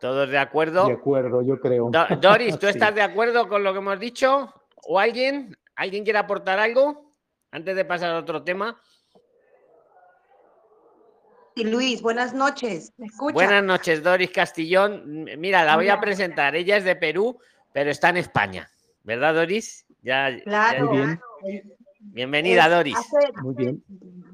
todos 0.00 0.28
de 0.28 0.38
acuerdo. 0.38 0.86
De 0.88 0.94
acuerdo, 0.94 1.42
yo 1.42 1.60
creo. 1.60 1.90
Doris, 2.20 2.58
¿tú 2.58 2.66
estás 2.66 2.92
de 2.94 3.02
acuerdo 3.02 3.48
con 3.48 3.62
lo 3.62 3.72
que 3.72 3.78
hemos 3.78 4.00
dicho? 4.00 4.52
¿O 4.82 4.98
alguien? 4.98 5.56
¿Alguien 5.76 6.02
quiere 6.02 6.18
aportar 6.18 6.58
algo? 6.58 7.14
Antes 7.52 7.76
de 7.76 7.84
pasar 7.84 8.10
a 8.10 8.18
otro 8.18 8.42
tema. 8.42 8.80
Y 11.54 11.64
Luis, 11.64 12.02
buenas 12.02 12.34
noches. 12.34 12.92
Buenas 13.32 13.62
noches, 13.62 14.02
Doris 14.02 14.30
Castillón. 14.30 15.24
Mira, 15.38 15.64
la 15.64 15.76
voy 15.76 15.88
a 15.88 16.00
presentar. 16.00 16.56
Ella 16.56 16.76
es 16.76 16.84
de 16.84 16.96
Perú, 16.96 17.38
pero 17.72 17.90
está 17.90 18.08
en 18.08 18.16
España. 18.18 18.70
¿Verdad, 19.04 19.34
Doris? 19.34 19.86
Ya, 20.02 20.30
claro. 20.44 20.90
Bienvenida, 22.00 22.68
Doris. 22.68 22.96
Muy 23.42 23.54
bien. 23.54 23.84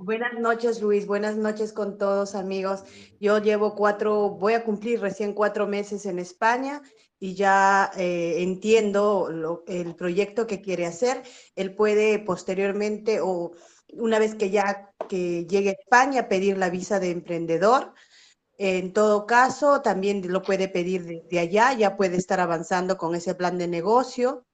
Buenas 0.07 0.39
noches, 0.39 0.81
Luis. 0.81 1.05
Buenas 1.05 1.37
noches 1.37 1.73
con 1.73 1.99
todos, 1.99 2.37
amigos. 2.37 2.85
Yo 3.19 3.39
llevo 3.39 3.75
cuatro, 3.75 4.31
voy 4.31 4.53
a 4.53 4.63
cumplir 4.63 5.01
recién 5.01 5.33
cuatro 5.33 5.67
meses 5.67 6.07
en 6.07 6.21
España 6.21 6.81
y 7.19 7.35
ya 7.35 7.91
eh, 7.97 8.37
entiendo 8.39 9.29
el 9.67 9.97
proyecto 9.97 10.47
que 10.47 10.63
quiere 10.63 10.87
hacer. 10.87 11.25
Él 11.57 11.75
puede 11.75 12.21
posteriormente 12.21 13.21
o 13.21 13.51
una 13.95 14.21
vez 14.21 14.37
que 14.37 14.51
ya 14.51 14.95
que 15.09 15.45
llegue 15.45 15.71
a 15.71 15.73
España 15.73 16.29
pedir 16.29 16.57
la 16.57 16.71
visa 16.71 17.01
de 17.01 17.11
emprendedor. 17.11 17.93
En 18.59 18.93
todo 18.93 19.27
caso, 19.27 19.83
también 19.83 20.23
lo 20.33 20.41
puede 20.43 20.69
pedir 20.69 21.05
desde 21.05 21.41
allá, 21.41 21.73
ya 21.73 21.97
puede 21.97 22.17
estar 22.17 22.39
avanzando 22.39 22.97
con 22.97 23.17
ese 23.17 23.35
plan 23.35 23.59
de 23.59 23.67
negocio 23.67 24.46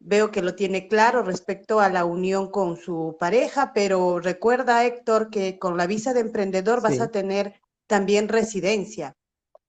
veo 0.00 0.30
que 0.30 0.42
lo 0.42 0.54
tiene 0.54 0.88
claro 0.88 1.22
respecto 1.22 1.78
a 1.78 1.90
la 1.90 2.04
unión 2.04 2.50
con 2.50 2.76
su 2.76 3.16
pareja, 3.20 3.72
pero 3.74 4.18
recuerda, 4.18 4.84
Héctor, 4.84 5.30
que 5.30 5.58
con 5.58 5.76
la 5.76 5.86
visa 5.86 6.14
de 6.14 6.20
emprendedor 6.20 6.80
vas 6.80 7.00
a 7.00 7.10
tener 7.10 7.60
también 7.86 8.28
residencia. 8.28 9.14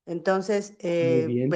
Entonces, 0.05 0.73
eh, 0.79 1.49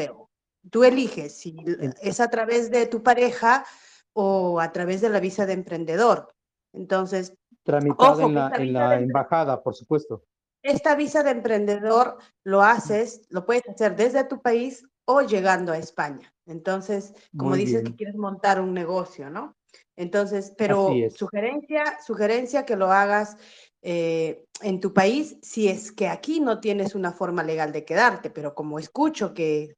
tú 0.70 0.84
eliges 0.84 1.38
si 1.38 1.56
es 2.02 2.20
a 2.20 2.30
través 2.30 2.70
de 2.70 2.86
tu 2.86 3.02
pareja 3.02 3.66
o 4.14 4.60
a 4.60 4.72
través 4.72 5.02
de 5.02 5.10
la 5.10 5.20
visa 5.20 5.46
de 5.46 5.54
emprendedor. 5.54 6.34
Entonces, 6.74 7.34
tramitada 7.64 8.24
en 8.24 8.36
la, 8.36 8.52
en 8.56 8.74
la 8.74 8.96
embajada, 8.96 9.64
por 9.64 9.74
supuesto. 9.74 10.24
Esta 10.62 10.96
visa 10.96 11.24
de 11.24 11.32
emprendedor 11.32 12.18
lo 12.44 12.62
haces, 12.62 13.22
lo 13.30 13.46
puedes 13.46 13.68
hacer 13.70 13.96
desde 13.96 14.24
tu 14.26 14.42
país 14.42 14.86
o 15.06 15.22
llegando 15.22 15.72
a 15.72 15.78
España. 15.78 16.35
Entonces, 16.46 17.14
como 17.36 17.56
dices 17.56 17.84
que 17.84 17.96
quieres 17.96 18.16
montar 18.16 18.62
un 18.62 18.74
negocio, 18.74 19.30
¿no? 19.30 19.56
Entonces, 19.96 20.54
pero 20.58 20.94
sugerencia, 21.16 22.00
sugerencia 22.06 22.66
que 22.66 22.76
lo 22.76 22.92
hagas 22.92 23.38
eh, 23.82 24.46
en 24.62 24.80
tu 24.80 24.94
país 24.94 25.38
si 25.42 25.68
es 25.68 25.92
que 25.92 26.08
aquí 26.08 26.40
no 26.40 26.60
tienes 26.60 26.96
una 26.96 27.12
forma 27.12 27.44
legal 27.44 27.72
de 27.72 27.86
quedarte, 27.86 28.30
pero 28.30 28.54
como 28.54 28.80
escucho 28.80 29.34
que 29.34 29.76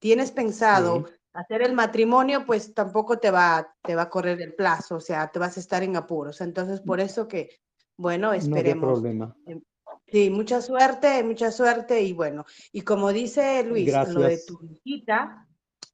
tienes 0.00 0.32
pensado 0.32 1.04
hacer 1.32 1.62
el 1.62 1.72
matrimonio, 1.72 2.44
pues 2.46 2.74
tampoco 2.74 3.18
te 3.18 3.30
va, 3.30 3.74
te 3.82 3.94
va 3.94 4.02
a 4.02 4.10
correr 4.10 4.40
el 4.40 4.54
plazo, 4.54 4.96
o 4.96 5.00
sea, 5.00 5.30
te 5.30 5.38
vas 5.38 5.56
a 5.56 5.60
estar 5.60 5.82
en 5.82 5.96
apuros. 5.96 6.40
Entonces, 6.40 6.80
por 6.80 7.00
eso 7.00 7.28
que, 7.28 7.50
bueno, 7.96 8.32
esperemos. 8.32 9.00
problema. 9.00 9.36
Sí, 10.10 10.30
mucha 10.30 10.62
suerte, 10.62 11.22
mucha 11.22 11.52
suerte 11.52 12.00
y 12.00 12.14
bueno, 12.14 12.46
y 12.72 12.80
como 12.80 13.12
dice 13.12 13.62
Luis, 13.62 13.92
lo 14.08 14.22
de 14.22 14.38
tu 14.38 14.58
hijita, 14.62 15.46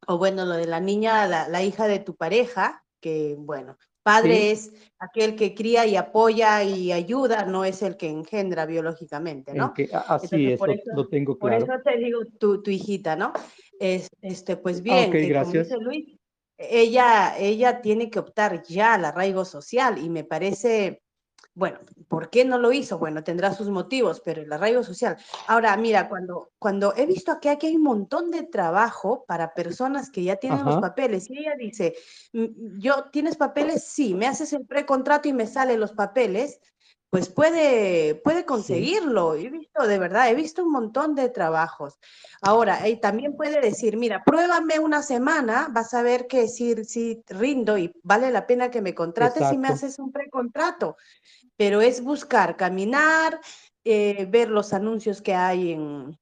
o 0.06 0.18
bueno, 0.18 0.44
lo 0.44 0.54
de 0.54 0.66
la 0.66 0.80
niña, 0.80 1.26
la, 1.26 1.62
hija 1.62 1.86
de 1.86 1.98
tu 1.98 2.16
pareja, 2.16 2.84
que 3.00 3.36
bueno, 3.38 3.76
padre 4.02 4.50
es 4.50 4.72
aquel 4.98 5.36
que 5.36 5.54
cría 5.54 5.86
y 5.86 5.96
apoya 5.96 6.62
y 6.62 6.92
ayuda, 6.92 7.44
no 7.44 7.64
es 7.64 7.82
el 7.82 7.96
que 7.96 8.08
engendra 8.08 8.66
biológicamente, 8.66 9.54
¿no? 9.54 9.72
así 10.08 10.52
es, 10.52 10.60
lo 10.94 11.08
tengo 11.08 11.38
claro. 11.38 11.64
Por 11.66 11.74
eso 11.74 11.82
te 11.84 11.96
digo 11.98 12.20
tu, 12.38 12.62
tu 12.62 12.70
hijita, 12.70 13.16
¿no? 13.16 13.32
Es, 13.78 14.08
este, 14.22 14.56
pues 14.56 14.82
bien, 14.82 15.10
gracias. 15.10 15.68
Como 15.68 15.80
dice 15.80 15.84
Luis, 15.84 16.18
ella, 16.56 17.36
ella 17.38 17.80
tiene 17.80 18.10
que 18.10 18.18
optar 18.18 18.62
ya 18.62 18.94
al 18.94 19.04
arraigo 19.04 19.44
social 19.44 19.98
y 19.98 20.08
me 20.08 20.24
parece 20.24 21.02
bueno, 21.54 21.78
¿por 22.08 22.30
qué 22.30 22.44
no 22.44 22.58
lo 22.58 22.72
hizo? 22.72 22.98
Bueno, 22.98 23.22
tendrá 23.22 23.54
sus 23.54 23.68
motivos, 23.68 24.20
pero 24.24 24.42
el 24.42 24.52
arraigo 24.52 24.82
social. 24.82 25.16
Ahora, 25.46 25.76
mira, 25.76 26.08
cuando, 26.08 26.50
cuando 26.58 26.94
he 26.96 27.06
visto 27.06 27.38
que 27.40 27.48
aquí 27.48 27.68
hay 27.68 27.76
un 27.76 27.84
montón 27.84 28.32
de 28.32 28.42
trabajo 28.42 29.24
para 29.26 29.54
personas 29.54 30.10
que 30.10 30.24
ya 30.24 30.36
tienen 30.36 30.64
los 30.64 30.80
papeles, 30.80 31.30
y 31.30 31.38
ella 31.38 31.54
dice, 31.56 31.94
mm, 32.32 32.80
yo, 32.80 33.04
¿tienes 33.12 33.36
papeles? 33.36 33.84
Sí, 33.84 34.14
me 34.14 34.26
haces 34.26 34.52
el 34.52 34.66
precontrato 34.66 35.28
y 35.28 35.32
me 35.32 35.46
salen 35.46 35.78
los 35.78 35.92
papeles, 35.92 36.58
pues 37.08 37.28
puede, 37.28 38.16
puede 38.16 38.44
conseguirlo. 38.44 39.36
He 39.36 39.48
visto, 39.48 39.86
de 39.86 40.00
verdad, 40.00 40.28
he 40.28 40.34
visto 40.34 40.64
un 40.64 40.72
montón 40.72 41.14
de 41.14 41.28
trabajos. 41.28 42.00
Ahora, 42.42 42.88
y 42.88 42.96
también 42.96 43.36
puede 43.36 43.60
decir, 43.60 43.96
mira, 43.96 44.24
pruébame 44.24 44.80
una 44.80 45.00
semana, 45.00 45.68
vas 45.70 45.94
a 45.94 46.02
ver 46.02 46.26
que 46.26 46.48
si, 46.48 46.84
si 46.84 47.22
rindo 47.28 47.78
y 47.78 47.94
vale 48.02 48.32
la 48.32 48.48
pena 48.48 48.68
que 48.72 48.82
me 48.82 48.96
contrates 48.96 49.52
y 49.52 49.58
me 49.58 49.68
haces 49.68 50.00
un 50.00 50.10
precontrato 50.10 50.96
pero 51.56 51.80
es 51.80 52.02
buscar, 52.02 52.56
caminar, 52.56 53.40
eh, 53.84 54.26
ver 54.28 54.48
los 54.48 54.72
anuncios 54.72 55.22
que 55.22 55.34
hay 55.34 55.72
en, 55.72 56.18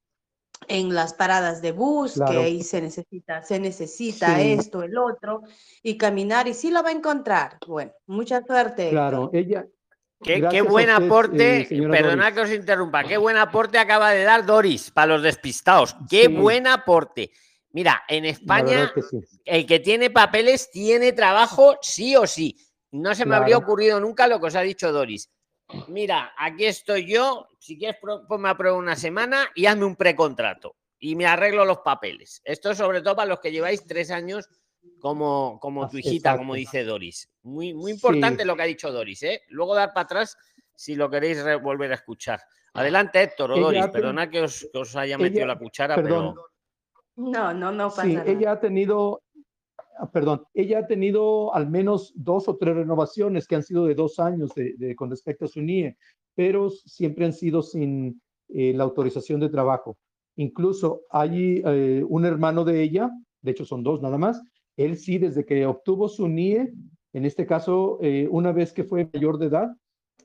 en 0.67 0.93
las 0.93 1.13
paradas 1.13 1.61
de 1.61 1.71
bus, 1.71 2.19
que 2.27 2.37
ahí 2.37 2.63
se 2.63 2.81
necesita, 2.81 3.41
se 3.43 3.59
necesita 3.59 4.41
esto, 4.41 4.83
el 4.83 4.97
otro, 4.97 5.43
y 5.81 5.97
caminar, 5.97 6.47
y 6.47 6.53
sí 6.53 6.71
lo 6.71 6.83
va 6.83 6.89
a 6.89 6.93
encontrar. 6.93 7.57
Bueno, 7.67 7.91
mucha 8.07 8.43
suerte. 8.45 8.89
Claro, 8.89 9.29
ella. 9.33 9.65
Qué, 10.23 10.61
buen 10.61 10.89
aporte, 10.89 11.67
eh, 11.69 11.87
perdona 11.89 12.33
que 12.33 12.39
os 12.39 12.51
interrumpa, 12.51 13.03
qué 13.03 13.17
buen 13.17 13.35
aporte 13.35 13.77
acaba 13.77 14.11
de 14.11 14.23
dar 14.23 14.45
Doris 14.45 14.89
para 14.89 15.07
los 15.07 15.21
despistados. 15.21 15.97
Qué 16.09 16.29
buen 16.29 16.65
aporte. 16.65 17.31
Mira, 17.71 18.03
en 18.07 18.23
España, 18.25 18.93
el 19.43 19.65
que 19.65 19.79
tiene 19.79 20.09
papeles 20.09 20.71
tiene 20.71 21.11
trabajo 21.11 21.77
sí 21.81 22.15
o 22.15 22.25
sí. 22.25 22.55
No 22.93 23.15
se 23.15 23.25
me 23.25 23.35
habría 23.35 23.57
ocurrido 23.57 23.99
nunca 23.99 24.27
lo 24.27 24.39
que 24.39 24.45
os 24.45 24.55
ha 24.55 24.61
dicho 24.61 24.91
Doris. 24.91 25.27
Mira, 25.87 26.33
aquí 26.37 26.65
estoy 26.65 27.11
yo, 27.11 27.47
si 27.57 27.75
quieres 27.75 27.99
ponme 28.27 28.49
a 28.49 28.55
prueba 28.55 28.77
una 28.77 28.95
semana 28.95 29.49
y 29.55 29.65
hazme 29.65 29.85
un 29.85 29.95
precontrato 29.95 30.75
y 30.99 31.15
me 31.15 31.25
arreglo 31.25 31.65
los 31.65 31.79
papeles. 31.79 32.39
Esto 32.45 32.69
es 32.69 32.77
sobre 32.77 33.01
todo 33.01 33.15
para 33.15 33.29
los 33.29 33.39
que 33.39 33.51
lleváis 33.51 33.87
tres 33.87 34.11
años 34.11 34.47
como, 34.99 35.59
como 35.59 35.89
tu 35.89 35.97
hijita, 35.97 36.37
como 36.37 36.53
dice 36.53 36.83
Doris. 36.83 37.31
Muy, 37.41 37.73
muy 37.73 37.93
importante 37.93 38.45
lo 38.45 38.55
que 38.55 38.61
ha 38.61 38.65
dicho 38.65 38.91
Doris, 38.91 39.23
¿eh? 39.23 39.41
Luego 39.47 39.73
dar 39.73 39.91
para 39.91 40.03
atrás 40.03 40.37
si 40.75 40.93
lo 40.93 41.09
queréis 41.09 41.43
volver 41.63 41.91
a 41.93 41.95
escuchar. 41.95 42.41
Adelante, 42.75 43.23
Héctor 43.23 43.53
o 43.53 43.59
Doris, 43.59 43.87
perdona 43.87 44.29
que 44.29 44.41
os, 44.41 44.95
haya 44.95 45.17
metido 45.17 45.47
la 45.47 45.57
cuchara, 45.57 45.95
pero... 45.95 46.35
No, 47.15 47.53
no, 47.53 47.71
no 47.71 47.89
pasa 47.89 48.03
sí, 48.03 48.19
ella 48.25 48.51
ha 48.51 48.59
tenido, 48.59 49.22
perdón, 50.11 50.43
ella 50.53 50.79
ha 50.79 50.87
tenido 50.87 51.53
al 51.53 51.69
menos 51.69 52.13
dos 52.15 52.47
o 52.47 52.57
tres 52.57 52.75
renovaciones 52.75 53.47
que 53.47 53.55
han 53.55 53.63
sido 53.63 53.85
de 53.85 53.95
dos 53.95 54.19
años 54.19 54.51
de, 54.55 54.95
con 54.95 55.09
respecto 55.09 55.45
a 55.45 55.47
su 55.47 55.61
NIE, 55.61 55.97
pero 56.35 56.69
siempre 56.69 57.25
han 57.25 57.33
sido 57.33 57.61
sin 57.61 58.21
eh, 58.49 58.73
la 58.73 58.83
autorización 58.83 59.39
de 59.39 59.49
trabajo. 59.49 59.97
Incluso 60.35 61.01
hay 61.09 61.61
eh, 61.65 62.03
un 62.07 62.25
hermano 62.25 62.63
de 62.63 62.81
ella, 62.81 63.09
de 63.41 63.51
hecho 63.51 63.65
son 63.65 63.83
dos 63.83 64.01
nada 64.01 64.17
más, 64.17 64.41
él 64.77 64.97
sí, 64.97 65.17
desde 65.19 65.45
que 65.45 65.65
obtuvo 65.65 66.09
su 66.09 66.27
NIE, 66.27 66.73
en 67.13 67.25
este 67.25 67.45
caso, 67.45 67.99
eh, 68.01 68.27
una 68.31 68.51
vez 68.51 68.73
que 68.73 68.83
fue 68.83 69.09
mayor 69.13 69.37
de 69.37 69.45
edad, 69.45 69.69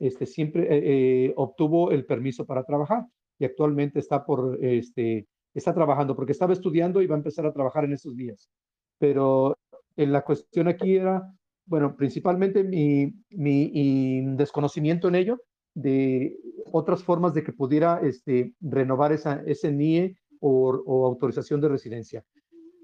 este, 0.00 0.26
siempre 0.26 1.32
obtuvo 1.36 1.90
el 1.90 2.06
permiso 2.06 2.46
para 2.46 2.64
trabajar 2.64 3.04
y 3.38 3.44
actualmente 3.44 3.98
está 3.98 4.24
por 4.24 4.58
este, 4.62 5.26
está 5.54 5.74
trabajando, 5.74 6.14
porque 6.14 6.32
estaba 6.32 6.52
estudiando 6.52 7.02
y 7.02 7.06
va 7.06 7.16
a 7.16 7.18
empezar 7.18 7.44
a 7.46 7.52
trabajar 7.52 7.84
en 7.84 7.92
esos 7.92 8.16
días. 8.16 8.48
Pero 8.98 9.56
en 9.96 10.12
la 10.12 10.22
cuestión 10.22 10.68
aquí 10.68 10.96
era, 10.96 11.22
bueno, 11.66 11.96
principalmente 11.96 12.64
mi, 12.64 13.12
mi 13.30 14.22
desconocimiento 14.36 15.08
en 15.08 15.14
ello, 15.14 15.38
de 15.74 16.36
otras 16.72 17.02
formas 17.02 17.34
de 17.34 17.44
que 17.44 17.52
pudiera 17.52 18.00
este, 18.02 18.54
renovar 18.60 19.12
esa, 19.12 19.42
ese 19.46 19.70
NIE 19.70 20.16
o, 20.40 21.06
autorización 21.06 21.60
de 21.60 21.68
residencia, 21.68 22.24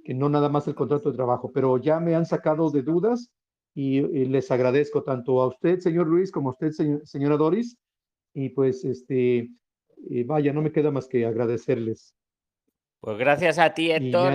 que 0.05 0.15
no 0.15 0.29
nada 0.29 0.49
más 0.49 0.69
el 0.69 0.75
contrato 0.75 1.11
de 1.11 1.17
trabajo, 1.17 1.51
pero 1.53 1.79
ya 1.79 2.01
me 2.01 2.15
han 2.15 2.27
sacado 2.27 2.71
de 2.71 2.83
dudas 2.83 3.31
y, 3.75 4.01
les 4.01 4.51
agradezco 4.51 5.03
tanto 5.03 5.43
a 5.43 5.49
usted, 5.49 5.81
señor 5.81 6.07
Luis, 6.07 6.31
como 6.31 6.51
a 6.51 6.53
usted, 6.53 6.71
señora 7.05 7.37
Doris, 7.37 7.77
y 8.33 8.51
pues, 8.51 8.85
este, 8.85 9.51
eh, 10.11 10.25
vaya, 10.25 10.53
no 10.53 10.63
me 10.63 10.73
queda 10.73 10.91
más 10.91 11.09
que 11.09 11.27
agradecerles. 11.27 12.15
Pues 13.05 13.19
gracias 13.19 13.59
a 13.59 13.75
ti, 13.75 13.91
Héctor. 13.91 14.33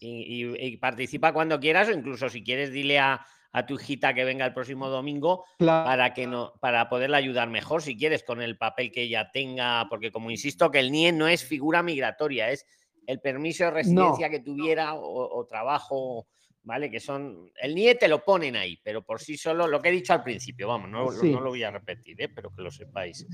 Y, 0.00 0.76
participa 0.76 1.32
cuando 1.32 1.58
quieras, 1.58 1.88
o 1.88 1.90
incluso 1.90 2.28
si 2.28 2.44
quieres, 2.44 2.70
dile 2.70 3.00
a, 3.00 3.26
tu 3.66 3.74
hijita 3.74 4.14
que 4.14 4.24
venga 4.24 4.46
el 4.46 4.54
próximo 4.54 4.88
domingo 4.88 5.44
para 5.58 6.14
que 6.14 6.28
no, 6.28 6.52
para 6.60 6.88
poderla 6.88 7.16
ayudar 7.16 7.50
mejor, 7.50 7.82
si 7.82 7.96
quieres, 7.96 8.22
con 8.22 8.40
el 8.40 8.56
papel 8.56 8.92
que 8.92 9.02
ella 9.02 9.32
tenga, 9.32 9.88
porque 9.90 10.12
como 10.12 10.30
insisto, 10.30 10.70
que 10.70 10.78
el 10.78 10.92
NIE 10.92 11.10
no 11.10 11.26
es 11.26 11.42
figura 11.44 11.82
migratoria, 11.82 12.50
es 12.50 12.64
el 13.08 13.18
permiso 13.18 13.64
de 13.64 13.72
residencia 13.72 14.30
que 14.30 14.38
tuviera 14.38 14.94
o 14.94 15.44
trabajo 15.48 16.28
¿vale? 16.62 16.90
Que 16.90 17.00
son. 17.00 17.50
El 17.60 17.74
NIE 17.74 17.94
te 17.94 18.08
lo 18.08 18.24
ponen 18.24 18.56
ahí, 18.56 18.78
pero 18.82 19.02
por 19.02 19.20
sí 19.20 19.36
solo, 19.36 19.66
lo 19.66 19.80
que 19.80 19.88
he 19.88 19.92
dicho 19.92 20.12
al 20.12 20.22
principio, 20.22 20.68
vamos, 20.68 20.90
no, 20.90 21.10
no 21.10 21.40
lo 21.40 21.50
voy 21.50 21.62
a 21.62 21.70
repetir, 21.70 22.20
¿eh? 22.20 22.28
pero 22.28 22.54
que 22.54 22.62
lo 22.62 22.70
sepáis. 22.70 23.26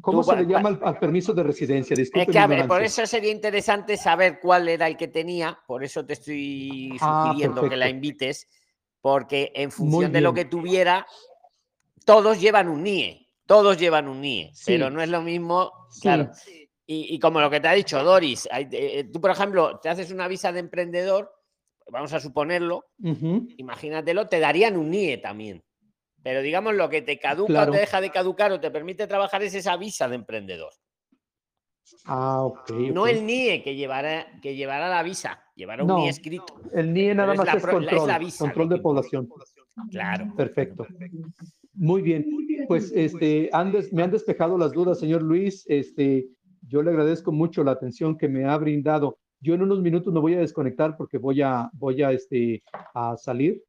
¿Cómo 0.00 0.22
se 0.22 0.36
le 0.36 0.46
llama 0.46 0.78
al, 0.82 0.98
permiso 0.98 1.32
de 1.32 1.42
residencia? 1.42 1.94
es 1.98 2.10
que, 2.10 2.38
a 2.38 2.46
ver, 2.46 2.66
por 2.66 2.82
eso 2.82 3.06
sería 3.06 3.30
interesante 3.30 3.96
saber 3.96 4.38
cuál 4.40 4.68
era 4.68 4.86
el 4.86 4.96
que 4.96 5.08
tenía, 5.08 5.58
por 5.66 5.84
eso 5.84 6.04
te 6.04 6.14
estoy 6.14 6.96
ah, 7.00 7.26
sugiriendo 7.26 7.68
que 7.68 7.76
la 7.76 7.88
invites, 7.88 8.48
porque 9.00 9.52
en 9.54 9.70
función 9.70 10.12
de 10.12 10.20
lo 10.20 10.32
que 10.32 10.44
tuviera, 10.44 11.06
todos 12.04 12.40
llevan 12.40 12.68
un 12.68 12.82
NIE, 12.82 13.28
todos 13.46 13.78
llevan 13.78 14.08
un 14.08 14.20
NIE, 14.20 14.52
pero 14.64 14.90
no 14.90 15.02
es 15.02 15.08
lo 15.08 15.22
mismo, 15.22 15.72
claro. 16.00 16.30
Y, 16.84 17.18
como 17.20 17.40
lo 17.40 17.48
que 17.48 17.58
te 17.58 17.68
ha 17.68 17.72
dicho 17.72 18.02
Doris, 18.04 18.46
eh, 18.52 19.08
tú, 19.10 19.18
por 19.18 19.30
ejemplo, 19.30 19.78
te 19.80 19.88
haces 19.88 20.10
una 20.10 20.28
visa 20.28 20.52
de 20.52 20.60
emprendedor 20.60 21.32
vamos 21.92 22.12
a 22.14 22.20
suponerlo, 22.20 22.86
imagínatelo, 23.58 24.26
te 24.26 24.40
darían 24.40 24.76
un 24.76 24.90
NIE 24.90 25.18
también. 25.18 25.62
Pero 26.22 26.40
digamos, 26.40 26.74
lo 26.74 26.88
que 26.88 27.02
te 27.02 27.18
caduca 27.18 27.64
o 27.64 27.70
te 27.70 27.78
deja 27.78 28.00
de 28.00 28.10
caducar 28.10 28.50
o 28.50 28.60
te 28.60 28.70
permite 28.70 29.06
trabajar 29.06 29.42
es 29.42 29.54
esa 29.54 29.76
visa 29.76 30.08
de 30.08 30.14
emprendedor. 30.14 30.72
Ah, 32.06 32.42
ok. 32.44 32.70
No 32.92 33.06
el 33.06 33.26
NIE 33.26 33.62
que 33.62 33.74
llevará, 33.74 34.26
que 34.40 34.54
llevará 34.54 34.88
la 34.88 35.02
visa, 35.02 35.42
llevará 35.54 35.84
un 35.84 35.94
NIE 35.96 36.08
escrito. 36.08 36.60
El 36.72 36.94
NIE 36.94 37.14
nada 37.14 37.34
más 37.34 37.46
es, 37.46 37.66
control, 37.66 37.86
control 38.38 38.68
de 38.70 38.78
población. 38.78 39.28
Claro. 39.90 40.32
Perfecto. 40.34 40.86
Muy 41.74 42.00
bien. 42.00 42.24
Pues 42.68 42.90
este, 42.94 43.50
me 43.92 44.02
han 44.02 44.10
despejado 44.10 44.56
las 44.56 44.72
dudas, 44.72 44.98
señor 44.98 45.22
Luis. 45.22 45.66
Este, 45.68 46.28
yo 46.62 46.82
le 46.82 46.90
agradezco 46.90 47.32
mucho 47.32 47.62
la 47.64 47.72
atención 47.72 48.16
que 48.16 48.28
me 48.28 48.46
ha 48.46 48.56
brindado. 48.56 49.18
Yo 49.42 49.54
en 49.54 49.62
unos 49.62 49.80
minutos 49.80 50.12
me 50.12 50.20
voy 50.20 50.34
a 50.34 50.38
desconectar 50.38 50.96
porque 50.96 51.18
voy 51.18 51.42
a, 51.42 51.68
voy 51.72 52.00
a, 52.02 52.12
este, 52.12 52.62
a 52.94 53.16
salir 53.16 53.62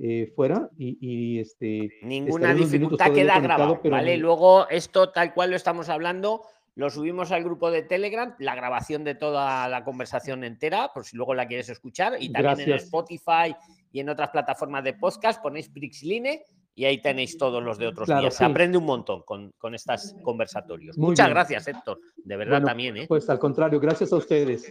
eh, 0.00 0.32
fuera 0.36 0.70
y, 0.78 1.40
este... 1.40 1.90
Ninguna 2.02 2.54
dificultad 2.54 3.12
queda 3.12 3.40
grabado, 3.40 3.80
¿vale? 3.90 4.16
Luego 4.16 4.68
esto 4.68 5.10
tal 5.10 5.34
cual 5.34 5.50
lo 5.50 5.56
estamos 5.56 5.88
hablando, 5.88 6.42
lo 6.76 6.90
subimos 6.90 7.32
al 7.32 7.42
grupo 7.42 7.72
de 7.72 7.82
Telegram, 7.82 8.36
la 8.38 8.54
grabación 8.54 9.02
de 9.02 9.16
toda 9.16 9.68
la 9.68 9.82
conversación 9.82 10.44
entera, 10.44 10.92
por 10.94 11.04
si 11.04 11.16
luego 11.16 11.34
la 11.34 11.48
quieres 11.48 11.70
escuchar, 11.70 12.16
y 12.20 12.30
también 12.30 12.60
en 12.60 12.76
Spotify 12.76 13.56
y 13.90 14.00
en 14.00 14.08
otras 14.10 14.30
plataformas 14.30 14.84
de 14.84 14.94
podcast 14.94 15.42
ponéis 15.42 15.68
Prixline 15.70 16.40
y 16.78 16.84
ahí 16.84 16.98
tenéis 16.98 17.38
todos 17.38 17.62
los 17.62 17.78
de 17.78 17.86
otros 17.86 18.06
días. 18.06 18.34
Se 18.34 18.44
aprende 18.44 18.76
un 18.76 18.84
montón 18.84 19.22
con, 19.22 19.50
con 19.56 19.74
estos 19.74 20.14
conversatorios. 20.22 20.96
Muchas 20.98 21.30
gracias, 21.30 21.66
Héctor. 21.66 21.98
De 22.16 22.36
verdad 22.36 22.62
también. 22.62 22.98
¿eh? 22.98 23.06
Pues 23.08 23.28
al 23.30 23.38
contrario, 23.38 23.80
gracias 23.80 24.12
a 24.12 24.16
ustedes. 24.16 24.70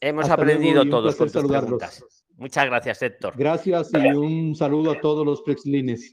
Hemos 0.00 0.28
aprendido 0.28 0.84
todos 0.86 1.14
con 1.14 1.30
tus 1.30 1.44
preguntas. 1.44 2.04
Muchas 2.36 2.66
gracias, 2.66 3.00
Héctor. 3.02 3.34
Gracias 3.36 3.92
y 3.94 4.08
un 4.08 4.56
saludo 4.56 4.90
a 4.90 5.00
todos 5.00 5.24
los 5.24 5.42
Prexlines. 5.42 6.12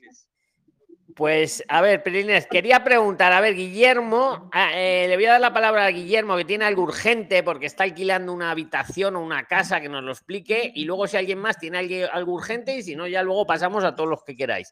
Pues, 1.16 1.64
a 1.68 1.82
ver, 1.82 2.04
Prexlines, 2.04 2.46
quería 2.46 2.84
preguntar, 2.84 3.34
a 3.34 3.42
ver, 3.42 3.56
Guillermo, 3.56 4.50
ah, 4.54 4.70
eh, 4.76 5.08
le 5.10 5.16
voy 5.16 5.26
a 5.26 5.32
dar 5.32 5.42
la 5.42 5.54
palabra 5.54 5.86
a 5.86 5.90
Guillermo, 5.90 6.38
que 6.38 6.46
tiene 6.46 6.66
algo 6.66 6.84
urgente 6.84 7.42
porque 7.42 7.66
está 7.66 7.84
alquilando 7.84 8.32
una 8.32 8.52
habitación 8.52 9.16
o 9.16 9.22
una 9.22 9.46
casa, 9.46 9.82
que 9.82 9.90
nos 9.90 10.04
lo 10.04 10.12
explique, 10.12 10.72
y 10.74 10.86
luego 10.86 11.08
si 11.08 11.18
alguien 11.18 11.40
más 11.40 11.58
tiene 11.58 12.06
algo 12.06 12.34
urgente, 12.34 12.78
y 12.78 12.84
si 12.84 12.96
no, 12.96 13.08
ya 13.08 13.24
luego 13.24 13.46
pasamos 13.46 13.84
a 13.84 13.96
todos 13.96 14.10
los 14.10 14.24
que 14.24 14.36
queráis. 14.36 14.72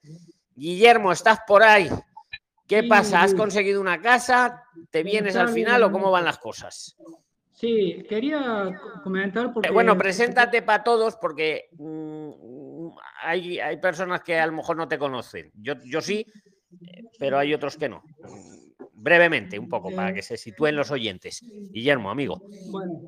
Guillermo, 0.60 1.14
¿estás 1.14 1.40
por 1.48 1.64
ahí? 1.64 1.90
¿Qué 2.68 2.84
pasa? 2.84 3.24
¿Has 3.24 3.34
conseguido 3.34 3.80
una 3.80 4.02
casa? 4.02 4.64
¿Te 4.92 5.04
vienes 5.04 5.38
al 5.38 5.50
final 5.50 5.82
o 5.84 5.92
cómo 5.92 6.12
van 6.12 6.26
las 6.26 6.38
cosas? 6.38 6.98
Sí, 7.54 8.04
quería 8.08 8.70
comentar 9.02 9.48
eh, 9.48 9.50
porque... 9.54 9.72
Bueno, 9.72 9.98
preséntate 9.98 10.62
para 10.62 10.84
todos 10.84 11.16
porque 11.16 11.70
mm, 11.78 12.90
hay, 13.22 13.60
hay, 13.60 13.78
personas 13.78 14.22
que 14.22 14.38
a 14.38 14.46
lo 14.46 14.52
mejor 14.52 14.76
no 14.76 14.88
te 14.88 15.00
conocen. 15.00 15.50
Yo, 15.56 15.76
yo 15.86 16.02
sí, 16.02 16.26
pero 17.18 17.40
hay 17.40 17.54
otros 17.54 17.78
que 17.78 17.90
no. 17.90 18.04
Brevemente, 18.94 19.58
un 19.58 19.70
poco, 19.70 19.92
para 19.96 20.14
que 20.14 20.22
se 20.22 20.36
sitúen 20.36 20.76
los 20.76 20.92
oyentes. 20.92 21.42
Guillermo, 21.72 22.12
amigo. 22.12 22.44
Bueno, 22.68 23.02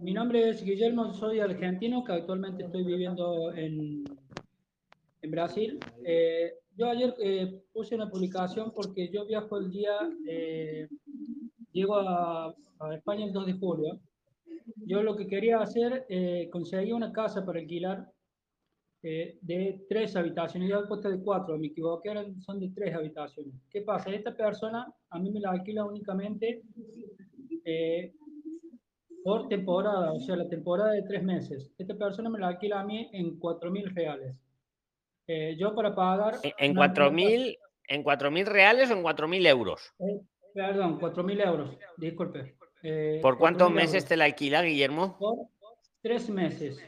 mi 0.00 0.14
nombre 0.14 0.50
es 0.50 0.64
Guillermo, 0.64 1.12
soy 1.14 1.40
argentino, 1.40 2.04
que 2.04 2.12
actualmente 2.12 2.62
estoy 2.62 2.84
viviendo 2.84 3.52
en, 3.52 4.04
en 5.20 5.30
Brasil. 5.30 5.80
Eh, 6.04 6.61
yo 6.76 6.88
ayer 6.88 7.14
eh, 7.20 7.62
puse 7.72 7.94
una 7.94 8.10
publicación 8.10 8.72
porque 8.74 9.08
yo 9.10 9.26
viajo 9.26 9.58
el 9.58 9.70
día, 9.70 9.92
eh, 10.28 10.88
llego 11.72 11.96
a, 11.96 12.54
España 12.92 13.26
el 13.26 13.32
2 13.32 13.46
de 13.46 13.52
julio. 13.54 14.00
Yo 14.86 15.02
lo 15.02 15.16
que 15.16 15.26
quería 15.26 15.60
hacer, 15.60 16.04
eh, 16.08 16.48
conseguí 16.50 16.92
una 16.92 17.12
casa 17.12 17.44
para 17.44 17.60
alquilar 17.60 18.10
eh, 19.02 19.38
de 19.40 19.84
tres 19.88 20.16
habitaciones. 20.16 20.68
Yo 20.68 20.88
puesto 20.88 21.08
de 21.08 21.22
cuatro, 21.22 21.58
me 21.58 21.68
equivoqué, 21.68 22.12
son 22.40 22.58
de 22.58 22.70
tres 22.70 22.94
habitaciones. 22.94 23.54
¿Qué 23.70 23.82
pasa? 23.82 24.10
Esta 24.10 24.34
persona 24.34 24.92
a 25.10 25.18
mí 25.18 25.30
me 25.30 25.40
la 25.40 25.50
alquila 25.50 25.84
únicamente 25.84 26.62
por 29.22 29.48
temporada, 29.48 30.12
o 30.12 30.18
sea, 30.18 30.34
la 30.34 30.48
temporada 30.48 30.92
de 30.92 31.02
tres 31.02 31.22
meses. 31.22 31.70
Esta 31.78 31.94
persona 31.94 32.28
me 32.28 32.40
la 32.40 32.48
alquila 32.48 32.80
a 32.80 32.84
mí 32.84 33.08
en 33.12 33.38
cuatro 33.38 33.70
mil 33.70 33.88
reales. 33.94 34.36
Eh, 35.26 35.56
yo 35.58 35.74
para 35.74 35.94
pagar... 35.94 36.36
¿En 36.58 36.74
4.000 36.74 37.58
en 37.88 38.02
cuatro 38.02 38.30
mil 38.30 38.46
reales 38.46 38.90
o 38.90 38.94
en 38.94 39.02
4.000 39.02 39.46
euros? 39.46 39.92
Eh, 39.98 40.20
perdón, 40.54 40.98
4.000 40.98 41.46
euros, 41.46 41.76
disculpe. 41.96 42.56
Eh, 42.82 43.18
¿Por 43.20 43.38
cuántos 43.38 43.70
meses 43.70 44.06
te 44.06 44.16
la 44.16 44.24
alquila, 44.24 44.62
Guillermo? 44.62 45.18
Por 45.18 45.48
tres 46.00 46.28
meses. 46.30 46.80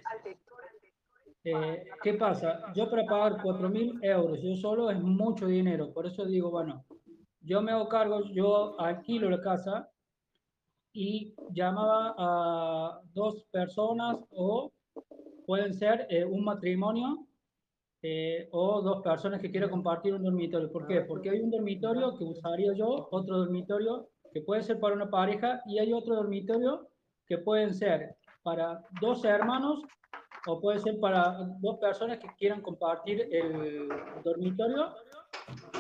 ¿Qué 1.43 2.15
pasa? 2.15 2.73
Yo 2.75 2.89
para 2.89 3.05
pagar 3.05 3.43
4.000 3.43 3.99
euros, 4.03 4.41
yo 4.43 4.57
solo 4.57 4.91
es 4.91 4.99
mucho 4.99 5.47
dinero. 5.47 5.93
Por 5.93 6.07
eso 6.07 6.25
digo, 6.25 6.51
bueno, 6.51 6.87
yo 7.43 7.61
me 7.61 7.73
hago 7.73 7.89
cargo, 7.89 8.25
yo 8.33 8.81
alquilo 8.81 9.29
la 9.29 9.43
casa 9.43 9.91
y 10.95 11.35
llamaba 11.51 12.15
a 12.17 13.01
dos 13.13 13.45
personas 13.51 14.17
o 14.31 14.73
pueden 15.47 15.75
ser 15.75 16.09
un 16.31 16.45
matrimonio 16.45 17.27
eh, 18.07 18.49
o 18.53 18.83
dos 18.83 19.03
personas 19.03 19.41
que 19.41 19.51
quieran 19.51 19.71
compartir 19.71 20.13
un 20.13 20.23
dormitorio. 20.23 20.71
¿Por 20.71 20.87
qué? 20.87 21.01
Porque 21.01 21.31
hay 21.31 21.41
un 21.41 21.51
dormitorio 21.51 22.15
que 22.19 22.25
usaría 22.25 22.75
yo, 22.75 23.09
otro 23.11 23.39
dormitorio 23.39 24.11
que 24.31 24.43
puede 24.43 24.63
ser 24.63 24.79
para 24.79 24.95
una 24.95 25.09
pareja 25.09 25.63
y 25.65 25.79
hay 25.79 25.91
otro 25.95 26.15
dormitorio 26.17 26.87
que 27.27 27.39
pueden 27.39 27.73
ser 27.73 28.17
para 28.43 28.85
dos 29.01 29.25
hermanos 29.25 29.81
o 30.47 30.61
puede 30.61 30.81
ser 30.81 31.01
para 31.01 31.35
dos 31.61 31.79
personas 31.79 32.19
que 32.19 32.29
quieran 32.37 32.61
compartir 32.61 33.27
el 33.33 33.89
dormitorio 34.23 34.93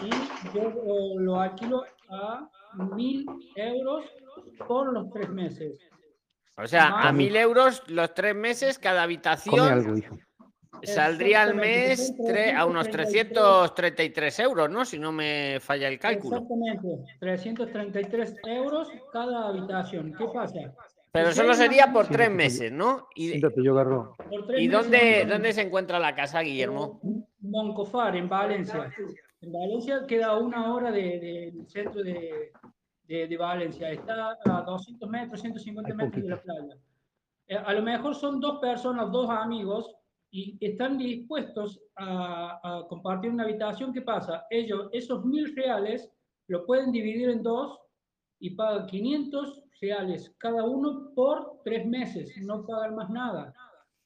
y 0.02 0.56
yo 0.56 0.62
eh, 0.62 1.14
lo 1.18 1.38
alquilo 1.38 1.84
a 2.08 2.48
mil 2.96 3.26
euros 3.54 4.06
por 4.66 4.90
los 4.94 5.10
tres 5.10 5.28
meses. 5.28 5.78
O 6.56 6.66
sea, 6.66 6.86
a 6.86 7.04
Más- 7.04 7.14
mil 7.14 7.36
euros 7.36 7.82
los 7.88 8.14
tres 8.14 8.34
meses 8.34 8.78
cada 8.78 9.02
Come 9.02 9.04
habitación 9.04 9.68
algo, 9.68 9.98
hijo. 9.98 10.16
Saldría 10.82 11.42
al 11.42 11.54
mes 11.54 12.14
a 12.56 12.66
unos 12.66 12.88
333 12.90 14.38
euros, 14.40 14.70
¿no? 14.70 14.84
Si 14.84 14.98
no 14.98 15.12
me 15.12 15.58
falla 15.60 15.88
el 15.88 15.98
cálculo. 15.98 16.36
Exactamente, 16.38 16.88
333 17.20 18.36
euros 18.46 18.88
cada 19.12 19.48
habitación. 19.48 20.12
¿Qué 20.16 20.26
pasa? 20.32 20.60
Pero 21.12 21.32
solo 21.32 21.54
sería 21.54 21.92
por 21.92 22.08
tres 22.08 22.30
meses, 22.30 22.72
¿no? 22.72 23.06
¿Y, 23.14 23.28
Siéntate, 23.28 23.62
yo 23.62 23.72
agarro. 23.72 24.16
Y 24.56 24.66
dónde, 24.66 25.24
dónde 25.28 25.52
se 25.52 25.62
encuentra 25.62 25.98
la 26.00 26.14
casa, 26.14 26.40
Guillermo? 26.40 27.00
Moncofar, 27.40 28.16
en 28.16 28.28
Valencia. 28.28 28.90
En 29.40 29.52
Valencia 29.52 30.02
queda 30.08 30.26
a 30.28 30.38
una 30.38 30.74
hora 30.74 30.90
de- 30.90 31.52
del 31.54 31.68
centro 31.68 32.02
de, 32.02 32.50
de- 33.06 33.28
de 33.28 33.36
Valencia. 33.36 33.90
Está 33.92 34.36
a 34.44 34.62
200 34.62 35.08
metros, 35.08 35.40
150 35.40 35.90
Hay 35.90 35.96
metros 35.96 36.22
de 36.24 36.28
la 36.30 36.42
playa. 36.42 36.74
Eh, 37.46 37.56
a 37.64 37.72
lo 37.74 37.82
mejor 37.82 38.14
son 38.16 38.40
dos 38.40 38.58
personas, 38.58 39.12
dos 39.12 39.30
amigos, 39.30 39.94
y 40.34 40.58
están 40.60 40.98
dispuestos 40.98 41.80
a, 41.94 42.58
a 42.60 42.88
compartir 42.88 43.30
una 43.30 43.44
habitación. 43.44 43.92
¿Qué 43.92 44.02
pasa? 44.02 44.44
Ellos, 44.50 44.88
esos 44.92 45.24
mil 45.24 45.54
reales, 45.54 46.10
lo 46.48 46.66
pueden 46.66 46.90
dividir 46.90 47.30
en 47.30 47.44
dos 47.44 47.78
y 48.40 48.50
pagan 48.50 48.88
500 48.88 49.62
reales 49.80 50.34
cada 50.38 50.64
uno 50.64 51.12
por 51.14 51.60
tres 51.64 51.86
meses. 51.86 52.36
No 52.38 52.66
pagan 52.66 52.96
más 52.96 53.10
nada. 53.10 53.54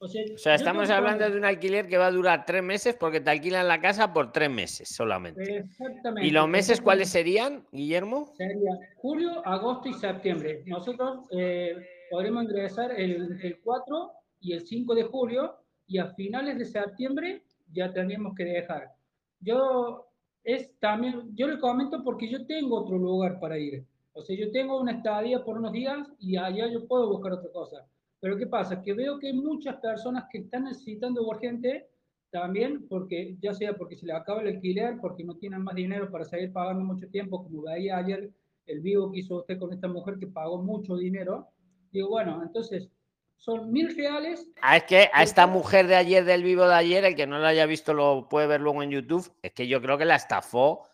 O 0.01 0.07
sea, 0.07 0.23
O 0.35 0.39
sea, 0.39 0.55
estamos 0.55 0.89
que 0.89 0.93
hablando 0.93 1.31
de 1.31 1.39
un 1.39 1.47
alquiler 1.47 1.89
que 1.89 1.97
va 1.97 2.09
a 2.09 2.13
durar 2.13 2.45
tres 2.45 2.63
meses 2.63 2.95
porque 2.95 3.23
te 3.23 3.31
alquilan 3.31 3.67
la 3.67 3.81
casa 3.81 4.13
por 4.13 4.31
tres 4.31 4.51
meses 4.51 4.91
solamente. 4.95 5.57
Exactamente. 5.57 6.29
¿Y 6.29 6.31
los 6.31 6.47
meses 6.47 6.83
cuáles 6.83 7.09
serían, 7.09 7.67
Guillermo? 7.73 8.35
Sería 8.37 8.79
julio, 8.99 9.45
agosto 9.47 9.89
y 9.89 9.95
septiembre. 9.95 10.63
Nosotros 10.67 11.27
eh, 11.31 11.75
podremos 12.11 12.45
ingresar 12.45 12.93
el, 12.93 13.41
el 13.43 13.61
4 13.63 14.13
y 14.41 14.53
el 14.53 14.61
5 14.67 14.95
de 14.95 15.05
julio 15.05 15.57
y 15.89 15.99
a 15.99 16.13
finales 16.15 16.59
de 16.59 16.67
septiembre 16.67 17.43
ya 17.73 17.93
tendríamos 17.93 18.35
que 18.37 18.45
dejar. 18.45 18.93
Yo 19.41 20.07
es 20.45 20.71
también, 20.79 21.35
yo 21.35 21.49
le 21.49 21.59
comento 21.59 22.05
porque 22.05 22.29
yo 22.31 22.47
tengo 22.47 22.83
otro 22.83 22.97
lugar 22.99 23.41
para 23.41 23.59
ir. 23.59 23.85
O 24.13 24.23
sea, 24.23 24.37
yo 24.37 24.51
tengo 24.53 24.81
una 24.81 24.93
estadía 24.93 25.45
por 25.45 25.59
unos 25.59 25.73
días 25.73 26.09
y 26.19 26.37
allá 26.37 26.71
yo 26.71 26.87
puedo 26.87 27.09
buscar 27.09 27.33
otra 27.33 27.51
cosa. 27.53 27.87
Pero 28.21 28.37
¿qué 28.37 28.47
pasa? 28.47 28.83
Que 28.83 28.93
veo 28.93 29.19
que 29.19 29.29
hay 29.29 29.33
muchas 29.33 29.77
personas 29.77 30.25
que 30.31 30.39
están 30.39 30.65
necesitando 30.65 31.27
urgente 31.27 31.89
también, 32.31 32.87
porque 32.89 33.37
ya 33.41 33.55
sea 33.55 33.75
porque 33.77 33.97
se 33.97 34.07
les 34.07 34.17
acaba 34.17 34.43
el 34.43 34.49
alquiler, 34.49 34.99
porque 35.01 35.25
no 35.25 35.37
tienen 35.37 35.63
más 35.63 35.75
dinero 35.75 36.11
para 36.11 36.25
seguir 36.25 36.53
pagando 36.53 36.85
mucho 36.85 37.09
tiempo, 37.09 37.43
como 37.43 37.63
veía 37.63 37.97
ayer 37.97 38.31
el 38.67 38.81
vivo 38.81 39.11
que 39.11 39.21
hizo 39.21 39.39
usted 39.39 39.59
con 39.59 39.73
esta 39.73 39.89
mujer 39.89 40.19
que 40.19 40.27
pagó 40.27 40.63
mucho 40.63 40.97
dinero. 40.97 41.47
Digo, 41.91 42.09
bueno, 42.09 42.43
entonces 42.43 42.91
son 43.39 43.73
mil 43.73 43.97
reales. 43.97 44.47
Ah, 44.61 44.77
es 44.77 44.85
que 44.85 45.09
a 45.13 45.23
esta 45.23 45.47
mujer 45.47 45.87
de 45.87 45.97
ayer, 45.97 46.25
del 46.25 46.43
vivo 46.43 46.69
de 46.69 46.75
ayer, 46.75 47.05
el 47.05 47.15
que 47.17 47.27
no 47.27 47.39
lo 47.39 47.47
haya 47.47 47.65
visto 47.67 47.95
lo 47.95 48.29
puede 48.29 48.47
ver 48.47 48.61
luego 48.61 48.83
en 48.83 48.91
YouTube, 48.91 49.33
es 49.43 49.53
que 49.53 49.67
yo 49.67 49.81
creo 49.81 49.97
que 49.97 50.05
la 50.05 50.17
estafó 50.17 50.87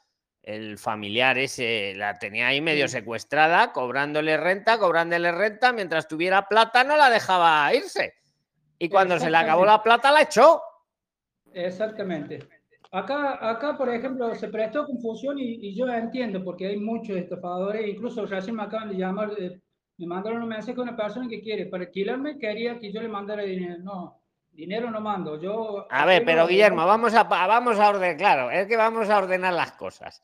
el 0.43 0.77
familiar 0.77 1.39
ese, 1.39 1.95
la 1.97 2.19
tenía 2.19 2.49
ahí 2.49 2.61
medio 2.61 2.87
Sí. 2.87 2.99
secuestrada, 2.99 3.73
cobrándole 3.73 4.37
renta, 4.37 4.79
cobrándole 4.79 5.33
renta, 5.33 5.73
mientras 5.73 6.07
tuviera 6.07 6.47
plata 6.47 6.85
no 6.85 6.97
la 6.99 7.09
dejaba 7.09 7.75
irse. 7.75 8.13
Y 8.79 8.91
cuando 8.91 9.19
se 9.19 9.31
le 9.31 9.37
acabó 9.39 9.65
la 9.65 9.83
plata 9.83 10.13
la 10.13 10.21
echó. 10.23 10.61
Exactamente. 11.55 12.47
Acá, 12.91 13.39
acá, 13.51 13.77
por 13.77 13.89
ejemplo, 13.89 14.35
se 14.35 14.49
prestó 14.49 14.87
confusión 14.87 15.39
y, 15.39 15.67
y 15.67 15.75
yo 15.75 15.89
entiendo 15.89 16.45
porque 16.45 16.67
hay 16.69 16.77
muchos 16.77 17.17
estafadores, 17.17 17.89
incluso 17.89 18.27
recién 18.27 18.55
me 18.57 18.65
acaban 18.65 18.91
de 18.91 18.97
llamar, 18.97 19.33
eh, 19.39 19.61
me 19.97 20.07
mandaron 20.07 20.43
un 20.43 20.49
mensaje 20.49 20.79
a 20.79 20.83
una 20.83 20.97
persona 20.97 21.29
que 21.29 21.41
quiere, 21.41 21.67
para 21.67 21.85
alquilarme 21.85 22.39
quería 22.39 22.79
que 22.79 22.93
yo 22.93 23.01
le 23.01 23.09
mandara 23.09 23.43
dinero. 23.43 23.79
No, 23.79 24.21
dinero 24.51 24.91
no 24.91 25.01
mando. 25.01 25.41
Yo 25.41 25.87
A 25.91 26.05
ver, 26.07 26.25
pero 26.25 26.47
Guillermo, 26.47 26.85
vamos 26.87 27.15
a, 27.15 27.25
vamos 27.25 27.79
a 27.79 27.89
ordenar, 27.91 28.17
claro, 28.17 28.51
es 28.51 28.67
que 28.67 28.77
vamos 28.77 29.09
a 29.11 29.19
ordenar 29.19 29.53
las 29.53 29.73
cosas. 29.73 30.21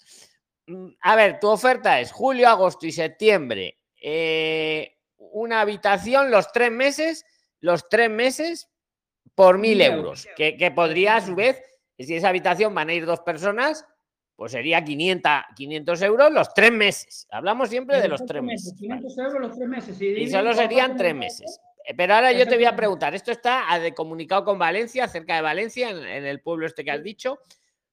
Mm, 0.67 0.89
A 1.03 1.17
ver, 1.17 1.39
tu 1.41 1.49
oferta 1.49 2.01
es 2.01 2.11
julio, 2.13 2.49
agosto 2.49 2.87
y 2.87 2.93
septiembre. 2.93 3.79
eh, 4.03 4.97
una 5.33 5.61
habitación 5.61 6.31
los 6.31 6.51
tres 6.51 6.73
meses, 6.73 7.25
los 7.61 7.89
tres 7.89 8.11
meses 8.11 8.69
por 9.35 9.59
mil 9.59 9.79
Mil 9.79 9.83
euros, 9.83 10.27
que, 10.35 10.57
que 10.57 10.71
podría 10.71 11.17
a 11.17 11.21
su 11.21 11.35
vez, 11.35 11.63
si 11.99 12.17
esa 12.17 12.31
habitación 12.31 12.75
van 12.75 12.89
a 12.89 12.95
ir 12.95 13.07
dos 13.07 13.21
personas, 13.21 13.87
pues 14.40 14.53
sería 14.53 14.83
500, 14.83 15.31
500 15.55 16.00
euros 16.00 16.33
los 16.33 16.55
tres 16.55 16.72
meses. 16.72 17.29
Hablamos 17.31 17.68
siempre 17.68 18.00
de 18.00 18.09
los 18.09 18.24
tres 18.24 18.42
meses. 18.42 18.72
¿vale? 18.72 19.03
500 19.03 19.18
euros 19.18 19.40
los 19.42 19.55
tres 19.55 19.68
meses. 19.68 20.00
Y 20.00 20.31
solo 20.31 20.55
serían 20.55 20.96
tres 20.96 21.14
meses. 21.14 21.61
Eh, 21.85 21.92
Pero 21.94 22.14
ahora 22.14 22.33
yo 22.33 22.48
te 22.48 22.55
voy 22.55 22.64
a 22.64 22.74
preguntar, 22.74 23.14
esto 23.14 23.33
está 23.33 23.70
a 23.70 23.79
de 23.79 23.92
comunicado 23.92 24.42
con 24.46 24.59
Valencia, 24.59 25.07
cerca 25.09 25.37
de 25.37 25.42
Valencia, 25.42 25.90
en, 25.90 25.98
en 26.07 26.24
el 26.24 26.40
pueblo 26.40 26.64
este 26.64 26.83
que 26.87 26.90
has 26.90 27.03
dicho, 27.03 27.40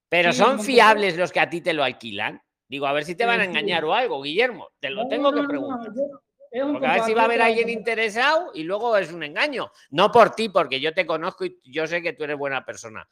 pero 0.08 0.32
Sí, 0.32 0.38
son 0.38 0.60
fiables 0.60 1.18
los 1.18 1.32
que 1.32 1.40
a 1.40 1.50
ti 1.50 1.60
te 1.60 1.74
lo 1.74 1.84
alquilan. 1.84 2.40
Digo, 2.66 2.86
a 2.86 2.94
ver 2.94 3.04
si 3.04 3.14
te 3.14 3.26
van 3.26 3.42
a 3.42 3.44
engañar 3.44 3.84
o 3.84 3.92
algo, 3.92 4.22
Guillermo, 4.22 4.70
te 4.80 4.88
lo 4.88 5.06
tengo 5.06 5.30
que 5.34 5.42
preguntar. 5.42 5.92
Porque 5.92 6.86
a 6.86 6.92
ver 6.94 7.02
si 7.02 7.12
va 7.12 7.20
a 7.20 7.24
haber 7.26 7.42
alguien 7.42 7.68
interesado 7.68 8.52
y 8.54 8.62
luego 8.62 8.96
es 8.96 9.12
un 9.12 9.22
engaño. 9.22 9.70
No 9.90 10.10
por 10.10 10.34
ti, 10.34 10.48
porque 10.48 10.80
yo 10.80 10.94
te 10.94 11.04
conozco 11.04 11.44
y 11.44 11.60
yo 11.64 11.86
sé 11.86 12.00
que 12.00 12.14
tú 12.14 12.24
eres 12.24 12.38
buena 12.38 12.64
persona. 12.64 13.06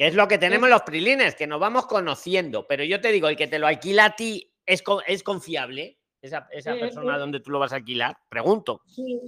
Que 0.00 0.06
es 0.06 0.14
lo 0.14 0.26
que 0.26 0.38
tenemos 0.38 0.70
los 0.70 0.80
prilines, 0.80 1.34
que 1.34 1.46
nos 1.46 1.60
vamos 1.60 1.84
conociendo. 1.84 2.66
Pero 2.66 2.82
yo 2.84 3.02
te 3.02 3.12
digo, 3.12 3.28
el 3.28 3.36
que 3.36 3.48
te 3.48 3.58
lo 3.58 3.66
alquila 3.66 4.06
a 4.06 4.16
ti 4.16 4.50
es, 4.64 4.82
es 5.06 5.22
confiable. 5.22 5.98
Esa, 6.22 6.48
esa 6.52 6.74
Eh, 6.74 6.80
persona 6.80 7.16
eh. 7.16 7.18
donde 7.18 7.40
tú 7.40 7.50
lo 7.50 7.58
vas 7.58 7.74
a 7.74 7.76
alquilar. 7.76 8.16
Pregunto. 8.30 8.80
Sí, 8.86 9.20